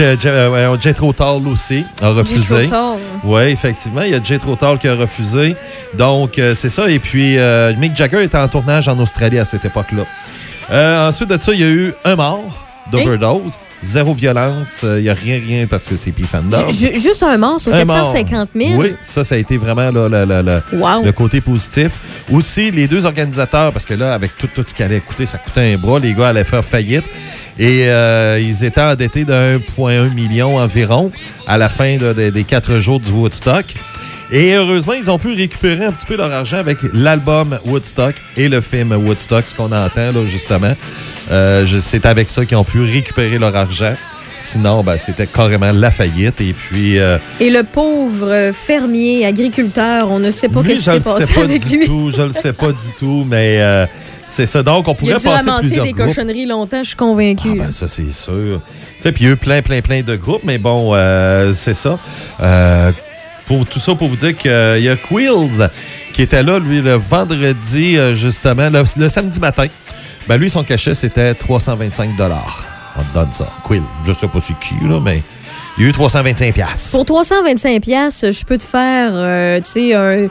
Euh, 0.00 0.16
euh, 0.26 0.76
Tull 0.76 1.48
aussi 1.48 1.84
a 2.00 2.08
refusé. 2.10 2.68
Oui, 3.24 3.42
effectivement. 3.42 4.02
Il 4.02 4.10
y 4.12 4.14
a 4.14 4.22
Jethro 4.22 4.56
Tull 4.56 4.78
qui 4.78 4.88
a 4.88 4.94
refusé. 4.94 5.56
Donc, 5.94 6.38
euh, 6.38 6.54
c'est 6.54 6.70
ça. 6.70 6.88
Et 6.90 6.98
puis, 6.98 7.38
euh, 7.38 7.72
Mick 7.76 7.94
Jagger 7.96 8.22
était 8.24 8.38
en 8.38 8.48
tournage 8.48 8.88
en 8.88 8.98
Australie 8.98 9.38
à 9.38 9.44
cette 9.44 9.64
époque-là. 9.64 10.04
Euh, 10.70 11.08
ensuite 11.08 11.28
de 11.28 11.40
ça, 11.40 11.52
il 11.52 11.60
y 11.60 11.64
a 11.64 11.68
eu 11.68 11.92
un 12.04 12.16
mort 12.16 12.66
d'overdose. 12.90 13.58
Zéro 13.84 14.14
violence. 14.14 14.82
Euh, 14.84 14.98
Il 15.00 15.04
n'y 15.04 15.08
a 15.10 15.14
rien, 15.14 15.38
rien 15.44 15.66
parce 15.66 15.88
que 15.88 15.96
c'est 15.96 16.12
Peace 16.12 16.34
and 16.36 16.50
Love. 16.52 16.70
Ju- 16.70 16.98
Juste 17.00 17.22
un 17.24 17.36
mort 17.36 17.58
sur 17.58 17.74
Un 17.74 17.84
mort. 17.84 17.96
450 18.12 18.50
000. 18.54 18.80
Oui, 18.80 18.94
ça, 19.00 19.24
ça 19.24 19.34
a 19.34 19.38
été 19.38 19.56
vraiment 19.56 19.90
là, 19.90 20.08
le, 20.08 20.24
le- 20.24 20.42
le- 20.42 20.78
Wow. 20.78 21.04
le 21.04 21.10
côté 21.12 21.40
positif. 21.40 21.90
Aussi, 22.30 22.70
les 22.70 22.86
deux 22.86 23.06
organisateurs, 23.06 23.72
parce 23.72 23.84
que 23.84 23.94
là, 23.94 24.14
avec 24.14 24.36
tout, 24.38 24.48
tout 24.54 24.62
ce 24.64 24.72
qui 24.74 24.82
allait 24.84 25.00
coûter, 25.00 25.26
ça 25.26 25.38
coûtait 25.38 25.72
un 25.74 25.76
bras, 25.78 25.98
les 25.98 26.14
gars 26.14 26.28
allaient 26.28 26.44
faire 26.44 26.64
faillite. 26.64 27.04
Et 27.62 27.88
euh, 27.88 28.40
ils 28.42 28.64
étaient 28.64 28.80
endettés 28.80 29.24
de 29.24 29.32
1,1 29.32 30.12
million 30.12 30.56
environ 30.56 31.12
à 31.46 31.58
la 31.58 31.68
fin 31.68 31.96
là, 31.96 32.12
des, 32.12 32.32
des 32.32 32.42
quatre 32.42 32.80
jours 32.80 32.98
du 32.98 33.12
Woodstock. 33.12 33.66
Et 34.32 34.54
heureusement, 34.54 34.94
ils 34.94 35.08
ont 35.12 35.18
pu 35.18 35.32
récupérer 35.32 35.84
un 35.84 35.92
petit 35.92 36.06
peu 36.06 36.16
leur 36.16 36.32
argent 36.32 36.56
avec 36.56 36.78
l'album 36.92 37.56
Woodstock 37.66 38.16
et 38.36 38.48
le 38.48 38.60
film 38.60 38.90
Woodstock, 38.92 39.46
ce 39.46 39.54
qu'on 39.54 39.70
entend 39.70 40.10
là, 40.12 40.24
justement. 40.26 40.74
Euh, 41.30 41.64
c'est 41.80 42.04
avec 42.04 42.30
ça 42.30 42.44
qu'ils 42.44 42.56
ont 42.56 42.64
pu 42.64 42.82
récupérer 42.82 43.38
leur 43.38 43.54
argent. 43.54 43.94
Sinon, 44.40 44.82
ben, 44.82 44.98
c'était 44.98 45.28
carrément 45.28 45.70
la 45.70 45.92
faillite. 45.92 46.40
Et 46.40 46.52
puis, 46.54 46.98
euh, 46.98 47.18
Et 47.38 47.48
le 47.50 47.62
pauvre 47.62 48.50
fermier, 48.52 49.24
agriculteur, 49.24 50.10
on 50.10 50.18
ne 50.18 50.32
sait 50.32 50.48
pas 50.48 50.64
qu'est-ce 50.64 50.80
qui 50.80 50.90
s'est 50.96 51.00
passé 51.00 51.32
pas 51.32 51.42
avec 51.42 51.64
du 51.64 51.78
lui. 51.78 51.86
tout. 51.86 52.10
Je 52.10 52.22
le 52.22 52.32
sais 52.32 52.52
pas 52.52 52.72
du 52.72 52.92
tout, 52.98 53.24
mais 53.30 53.58
euh, 53.60 53.86
c'est 54.32 54.46
ça. 54.46 54.62
Donc, 54.62 54.88
on 54.88 54.92
Il 54.92 54.96
pourrait 54.96 55.12
a 55.12 55.16
dû 55.18 55.24
passer 55.24 55.36
ramasser 55.36 55.66
plusieurs 55.66 55.84
des 55.84 55.92
groupes. 55.92 56.06
cochonneries 56.08 56.46
longtemps, 56.46 56.82
je 56.82 56.88
suis 56.88 56.96
convaincue. 56.96 57.54
Ben, 57.56 57.70
ça, 57.70 57.86
c'est 57.86 58.10
sûr. 58.10 58.60
Tu 58.64 59.02
sais, 59.02 59.12
puis 59.12 59.24
il 59.24 59.26
y 59.26 59.30
a 59.30 59.34
eu 59.34 59.36
plein, 59.36 59.60
plein, 59.62 59.80
plein 59.80 60.02
de 60.02 60.16
groupes, 60.16 60.42
mais 60.44 60.58
bon, 60.58 60.92
euh, 60.94 61.52
c'est 61.52 61.74
ça. 61.74 61.98
Euh, 62.40 62.92
pour 63.46 63.66
tout 63.66 63.78
ça, 63.78 63.94
pour 63.94 64.08
vous 64.08 64.16
dire 64.16 64.36
qu'il 64.36 64.50
y 64.50 64.88
a 64.88 64.96
Quills 64.96 65.68
qui 66.12 66.22
était 66.22 66.42
là, 66.42 66.58
lui, 66.58 66.80
le 66.80 66.94
vendredi, 66.94 67.98
euh, 67.98 68.14
justement, 68.14 68.70
le, 68.70 68.82
le 68.96 69.08
samedi 69.08 69.38
matin. 69.38 69.66
Ben, 70.28 70.36
lui, 70.36 70.48
son 70.48 70.64
cachet, 70.64 70.94
c'était 70.94 71.34
325 71.34 72.10
On 72.18 73.02
te 73.02 73.14
donne 73.14 73.32
ça. 73.32 73.48
Quill. 73.64 73.82
Je 74.06 74.12
sais 74.12 74.28
pas 74.28 74.38
c'est 74.40 74.58
qui, 74.60 74.74
là, 74.82 74.98
mais 74.98 75.22
il 75.78 75.84
y 75.84 75.86
a 75.86 75.90
eu 75.90 75.92
325 75.92 76.54
piastres. 76.54 76.90
Pour 76.92 77.04
325 77.04 77.82
pièces, 77.82 78.24
je 78.30 78.44
peux 78.44 78.58
te 78.58 78.62
faire, 78.62 79.12
euh, 79.14 79.58
tu 79.58 79.70
sais, 79.70 79.94
un, 79.94 80.28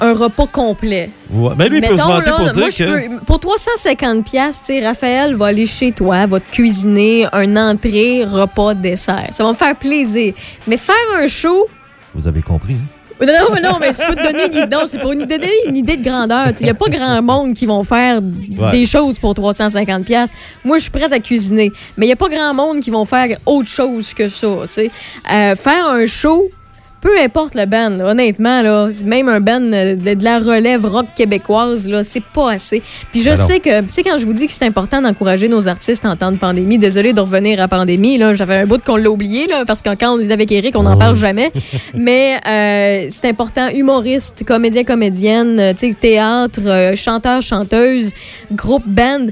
un 0.00 0.12
repas 0.12 0.46
complet. 0.46 1.10
Ouais. 1.30 1.54
Mais 1.58 1.68
lui, 1.68 1.78
il 1.78 1.80
peut 1.82 1.88
se 1.88 1.92
Mettons, 1.94 2.08
vanter 2.08 2.30
là, 2.30 2.36
pour 2.36 2.44
dire 2.50 2.58
moi, 2.60 2.70
je 2.70 2.84
que... 2.84 3.08
peux- 3.08 3.24
pour 3.24 3.40
350 3.40 4.24
pièces, 4.24 4.60
tu 4.66 4.78
sais, 4.78 4.86
Raphaël 4.86 5.34
va 5.34 5.46
aller 5.46 5.66
chez 5.66 5.92
toi, 5.92 6.26
va 6.26 6.40
te 6.40 6.50
cuisiner 6.50 7.26
un 7.32 7.56
entrée, 7.56 8.24
repas, 8.24 8.74
dessert. 8.74 9.28
Ça 9.30 9.44
va 9.44 9.50
me 9.50 9.54
faire 9.56 9.76
plaisir. 9.76 10.34
Mais 10.66 10.76
faire 10.76 10.94
un 11.18 11.26
show, 11.26 11.66
Vous 12.14 12.28
avez 12.28 12.42
compris, 12.42 12.74
hein? 12.74 12.86
non, 13.18 13.48
mais 13.54 13.60
non, 13.62 13.78
mais 13.80 13.92
je 13.94 14.06
peux 14.06 14.14
te 14.14 14.22
donner 14.30 14.46
une 14.46 14.52
idée. 14.64 14.76
Non, 14.76 14.82
c'est 14.84 14.98
pour 14.98 15.12
une 15.12 15.22
idée, 15.22 15.40
une 15.66 15.76
idée 15.78 15.96
de 15.96 16.04
grandeur. 16.04 16.48
Il 16.60 16.64
n'y 16.64 16.68
a 16.68 16.74
pas 16.74 16.88
grand 16.90 17.22
monde 17.22 17.54
qui 17.54 17.64
vont 17.64 17.82
faire 17.82 18.20
Ouais. 18.20 18.70
des 18.72 18.84
choses 18.84 19.18
pour 19.18 19.32
350 19.34 20.04
pièces. 20.04 20.30
Moi, 20.62 20.76
je 20.76 20.82
suis 20.82 20.90
prête 20.90 21.10
à 21.10 21.18
cuisiner. 21.18 21.72
Mais 21.96 22.04
il 22.04 22.08
n'y 22.10 22.12
a 22.12 22.16
pas 22.16 22.28
grand 22.28 22.52
monde 22.52 22.80
qui 22.80 22.90
vont 22.90 23.06
faire 23.06 23.38
autre 23.46 23.68
chose 23.70 24.12
que 24.12 24.28
ça. 24.28 24.46
tu 24.64 24.74
sais. 24.74 24.90
Euh, 25.32 25.56
faire 25.56 25.86
un 25.88 26.04
show, 26.04 26.48
peu 27.06 27.20
importe 27.20 27.54
le 27.54 27.66
band, 27.66 27.90
là, 27.90 28.10
honnêtement, 28.10 28.62
là, 28.62 28.90
même 29.04 29.28
un 29.28 29.38
band 29.38 29.60
de, 29.60 30.14
de 30.14 30.24
la 30.24 30.40
relève 30.40 30.84
rock 30.84 31.06
québécoise, 31.14 31.88
là, 31.88 32.02
c'est 32.02 32.24
pas 32.24 32.50
assez. 32.50 32.82
Puis 33.12 33.22
je 33.22 33.30
Ben 33.30 33.36
sais 33.36 33.60
que, 33.60 33.80
tu 33.82 33.90
sais, 33.90 34.02
quand 34.02 34.18
je 34.18 34.26
vous 34.26 34.32
dis 34.32 34.48
que 34.48 34.52
c'est 34.52 34.64
important 34.64 35.00
d'encourager 35.00 35.46
nos 35.46 35.68
artistes 35.68 36.04
en 36.04 36.16
temps 36.16 36.32
de 36.32 36.36
pandémie, 36.36 36.78
désolé 36.78 37.12
de 37.12 37.20
revenir 37.20 37.62
à 37.62 37.68
pandémie, 37.68 38.18
là, 38.18 38.34
j'avais 38.34 38.56
un 38.56 38.66
bout 38.66 38.82
qu'on 38.82 38.96
l'a 38.96 39.08
oublié, 39.08 39.46
là, 39.46 39.64
parce 39.64 39.82
que 39.82 39.94
quand 39.94 40.16
on 40.16 40.18
est 40.18 40.32
avec 40.32 40.50
Eric, 40.50 40.74
on 40.76 40.82
n'en 40.82 40.98
parle 40.98 41.14
jamais. 41.14 41.52
Mais 41.94 42.40
euh, 42.44 43.06
c'est 43.08 43.28
important, 43.28 43.68
humoriste, 43.68 44.42
comédien, 44.44 44.82
comédienne, 44.82 45.60
euh, 45.60 45.72
tu 45.74 45.86
sais, 45.86 45.94
théâtre, 45.94 46.58
euh, 46.66 46.96
chanteur, 46.96 47.40
chanteuse, 47.40 48.14
groupe, 48.50 48.84
band. 48.84 49.26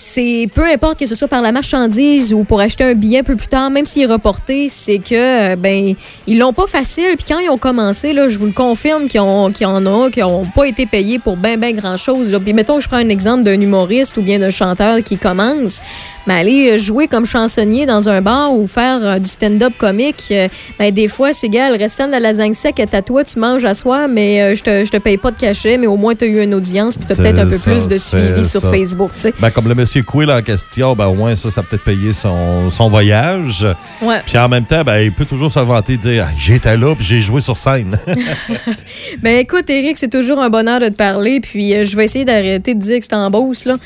C'est 0.00 0.48
peu 0.54 0.64
importe 0.64 1.00
que 1.00 1.06
ce 1.06 1.16
soit 1.16 1.26
par 1.26 1.42
la 1.42 1.50
marchandise 1.50 2.32
ou 2.32 2.44
pour 2.44 2.60
acheter 2.60 2.84
un 2.84 2.94
billet 2.94 3.18
un 3.18 3.22
peu 3.24 3.34
plus 3.34 3.48
tard, 3.48 3.68
même 3.68 3.84
s'il 3.84 4.02
est 4.04 4.06
reporté, 4.06 4.68
c'est 4.68 5.00
que 5.00 5.54
euh, 5.54 5.56
ben 5.56 5.96
ils 6.28 6.38
l'ont 6.38 6.52
pas 6.52 6.68
facile. 6.68 7.16
Puis 7.16 7.26
quand 7.26 7.40
ils 7.40 7.50
ont 7.50 7.58
commencé, 7.58 8.12
là, 8.12 8.28
je 8.28 8.38
vous 8.38 8.46
le 8.46 8.52
confirme 8.52 9.08
qu'ils 9.08 9.18
ont, 9.22 9.46
en 9.46 9.86
ont, 9.86 10.10
qu'ils 10.10 10.22
ont 10.22 10.46
pas 10.54 10.66
été 10.66 10.86
payés 10.86 11.18
pour 11.18 11.36
ben 11.36 11.58
ben 11.58 11.74
grand 11.74 11.96
chose. 11.96 12.38
Puis 12.44 12.52
mettons 12.52 12.76
que 12.76 12.84
je 12.84 12.88
prends 12.88 12.98
un 12.98 13.08
exemple 13.08 13.42
d'un 13.42 13.60
humoriste 13.60 14.16
ou 14.18 14.22
bien 14.22 14.38
d'un 14.38 14.50
chanteur 14.50 15.02
qui 15.02 15.18
commence, 15.18 15.80
mais 16.28 16.34
aller 16.34 16.70
euh, 16.72 16.78
jouer 16.78 17.08
comme 17.08 17.24
chansonnier 17.24 17.86
dans 17.86 18.08
un 18.08 18.20
bar 18.20 18.54
ou 18.54 18.66
faire 18.66 19.00
euh, 19.02 19.18
du 19.18 19.28
stand-up 19.28 19.72
comique, 19.78 20.24
euh, 20.30 20.48
ben 20.78 20.92
des 20.92 21.08
fois 21.08 21.32
c'est 21.32 21.46
égal. 21.46 21.74
Restant 21.74 22.06
de 22.06 22.12
la 22.12 22.20
lasagne 22.20 22.52
sec 22.52 22.78
est 22.78 22.94
à 22.94 23.02
toi, 23.02 23.24
tu 23.24 23.38
manges 23.38 23.64
à 23.64 23.74
soi, 23.74 24.08
mais 24.08 24.54
je 24.54 24.62
te 24.62 24.84
je 24.84 24.90
te 24.90 24.98
paye 24.98 25.16
pas 25.16 25.30
de 25.30 25.38
cachet, 25.38 25.78
mais 25.78 25.86
au 25.86 25.96
moins 25.96 26.14
tu 26.14 26.26
as 26.26 26.28
eu 26.28 26.42
une 26.42 26.54
audience, 26.54 26.96
puis 26.96 27.06
tu 27.06 27.12
as 27.12 27.16
peut-être 27.16 27.38
un 27.38 27.48
peu 27.48 27.58
plus 27.58 27.88
de 27.88 27.98
suivi 27.98 28.46
sur 28.46 28.60
ça. 28.60 28.70
Facebook. 28.70 29.10
Ben, 29.40 29.50
comme 29.50 29.68
le 29.68 29.74
monsieur 29.74 30.02
Quill 30.02 30.30
en 30.30 30.42
question, 30.42 30.94
ben, 30.94 31.06
au 31.06 31.14
moins, 31.14 31.34
ça, 31.34 31.50
ça 31.50 31.62
a 31.62 31.64
peut-être 31.64 31.84
payé 31.84 32.12
son, 32.12 32.70
son 32.70 32.88
voyage. 32.90 33.66
Ouais. 34.02 34.20
Puis 34.26 34.36
en 34.36 34.48
même 34.48 34.66
temps, 34.66 34.82
ben, 34.84 34.98
il 34.98 35.12
peut 35.12 35.24
toujours 35.24 35.50
se 35.50 35.60
vanter 35.60 35.94
et 35.94 35.96
dire 35.96 36.28
J'étais 36.36 36.76
là, 36.76 36.94
puis 36.94 37.04
j'ai 37.04 37.20
joué 37.20 37.40
sur 37.40 37.56
scène. 37.56 37.98
Ben 39.22 39.38
écoute, 39.38 39.68
Eric, 39.70 39.96
c'est 39.96 40.10
toujours 40.10 40.40
un 40.40 40.50
bonheur 40.50 40.80
de 40.80 40.88
te 40.88 40.94
parler. 40.94 41.40
Puis 41.40 41.74
euh, 41.74 41.84
je 41.84 41.96
vais 41.96 42.04
essayer 42.04 42.24
d'arrêter 42.24 42.74
de 42.74 42.80
dire 42.80 42.98
que 42.98 43.04
c'est 43.04 43.14
en 43.14 43.30
Beauce. 43.30 43.64
Là. 43.64 43.76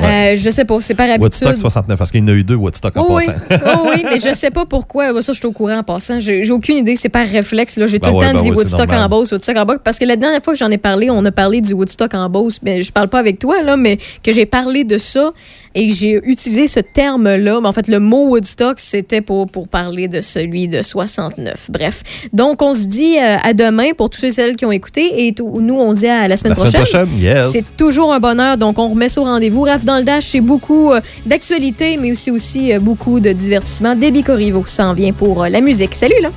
Euh, 0.00 0.34
je 0.36 0.50
sais 0.50 0.64
pas, 0.64 0.80
c'est 0.80 0.94
par 0.94 1.06
habitude. 1.06 1.22
Woodstock 1.22 1.58
69, 1.58 1.89
parce 1.96 2.10
qu'il 2.10 2.20
y 2.20 2.24
en 2.24 2.28
a 2.28 2.32
eu 2.32 2.44
deux 2.44 2.54
Woodstock 2.54 2.96
en 2.96 3.06
Oh 3.08 3.16
oui, 3.16 3.26
passant. 3.26 3.38
oh 3.66 3.88
oui, 3.90 4.04
mais 4.04 4.20
je 4.20 4.34
sais 4.34 4.50
pas 4.50 4.66
pourquoi. 4.66 5.20
Ça, 5.22 5.32
je 5.32 5.38
suis 5.38 5.46
au 5.46 5.52
courant 5.52 5.78
en 5.78 5.82
passant. 5.82 6.18
J'ai 6.20 6.50
aucune 6.50 6.76
idée. 6.78 6.96
C'est 6.96 7.08
par 7.08 7.26
réflexe. 7.26 7.78
J'ai 7.86 7.98
Ben 7.98 8.10
tout 8.10 8.16
ouais, 8.16 8.26
le 8.26 8.32
temps 8.32 8.36
ben 8.36 8.42
dit 8.42 8.50
ouais, 8.50 8.56
Woodstock 8.56 8.92
en 8.92 9.08
Beauce, 9.08 9.32
Woodstock 9.32 9.56
en 9.56 9.64
Beauce. 9.64 9.78
Parce 9.82 9.98
que 9.98 10.04
la 10.04 10.16
dernière 10.16 10.42
fois 10.42 10.52
que 10.52 10.58
j'en 10.58 10.70
ai 10.70 10.78
parlé, 10.78 11.10
on 11.10 11.24
a 11.24 11.32
parlé 11.32 11.60
du 11.60 11.72
Woodstock 11.72 12.14
en 12.14 12.28
Beauce. 12.28 12.60
Mais 12.62 12.82
je 12.82 12.92
parle 12.92 13.08
pas 13.08 13.18
avec 13.18 13.38
toi, 13.38 13.62
là, 13.62 13.76
mais 13.76 13.98
que 14.22 14.32
j'ai 14.32 14.46
parlé 14.46 14.84
de 14.84 14.98
ça 14.98 15.32
et 15.74 15.90
j'ai 15.90 16.20
utilisé 16.24 16.66
ce 16.66 16.80
terme-là. 16.80 17.60
Mais 17.60 17.68
en 17.68 17.72
fait, 17.72 17.88
le 17.88 17.98
mot 18.00 18.28
Woodstock, 18.28 18.80
c'était 18.80 19.20
pour, 19.20 19.46
pour 19.46 19.68
parler 19.68 20.08
de 20.08 20.20
celui 20.20 20.68
de 20.68 20.82
69. 20.82 21.70
Bref. 21.70 22.02
Donc, 22.32 22.62
on 22.62 22.74
se 22.74 22.86
dit 22.86 23.16
euh, 23.18 23.36
à 23.42 23.52
demain 23.54 23.90
pour 23.96 24.10
tous 24.10 24.20
ceux 24.20 24.26
et 24.28 24.30
celles 24.32 24.56
qui 24.56 24.64
ont 24.66 24.72
écouté. 24.72 25.26
Et 25.26 25.32
tout- 25.32 25.60
nous, 25.60 25.74
on 25.76 25.94
se 25.94 26.00
dit 26.00 26.06
à 26.08 26.28
la 26.28 26.36
semaine 26.36 26.54
La 26.54 26.56
semaine 26.66 26.82
prochaine. 26.84 27.06
prochaine, 27.08 27.20
yes. 27.20 27.50
C'est 27.52 27.76
toujours 27.76 28.12
un 28.12 28.20
bonheur. 28.20 28.56
Donc, 28.56 28.78
on 28.78 28.88
remet 28.88 29.08
ça 29.08 29.20
au 29.20 29.24
rendez-vous. 29.24 29.62
Raph 29.62 29.84
dans 29.84 29.98
le 29.98 30.04
Dash, 30.04 30.24
c'est 30.24 30.40
beaucoup 30.40 30.90
euh, 30.92 31.00
d'actualité, 31.26 31.96
mais 31.98 32.10
aussi, 32.12 32.30
aussi 32.30 32.72
euh, 32.72 32.78
beaucoup 32.80 33.20
de 33.20 33.30
divertissement. 33.32 33.94
Déby 33.94 34.22
Corriveau 34.22 34.64
s'en 34.66 34.94
vient 34.94 35.12
pour 35.12 35.44
euh, 35.44 35.48
la 35.48 35.60
musique. 35.60 35.94
Salut, 35.94 36.20
là! 36.22 36.30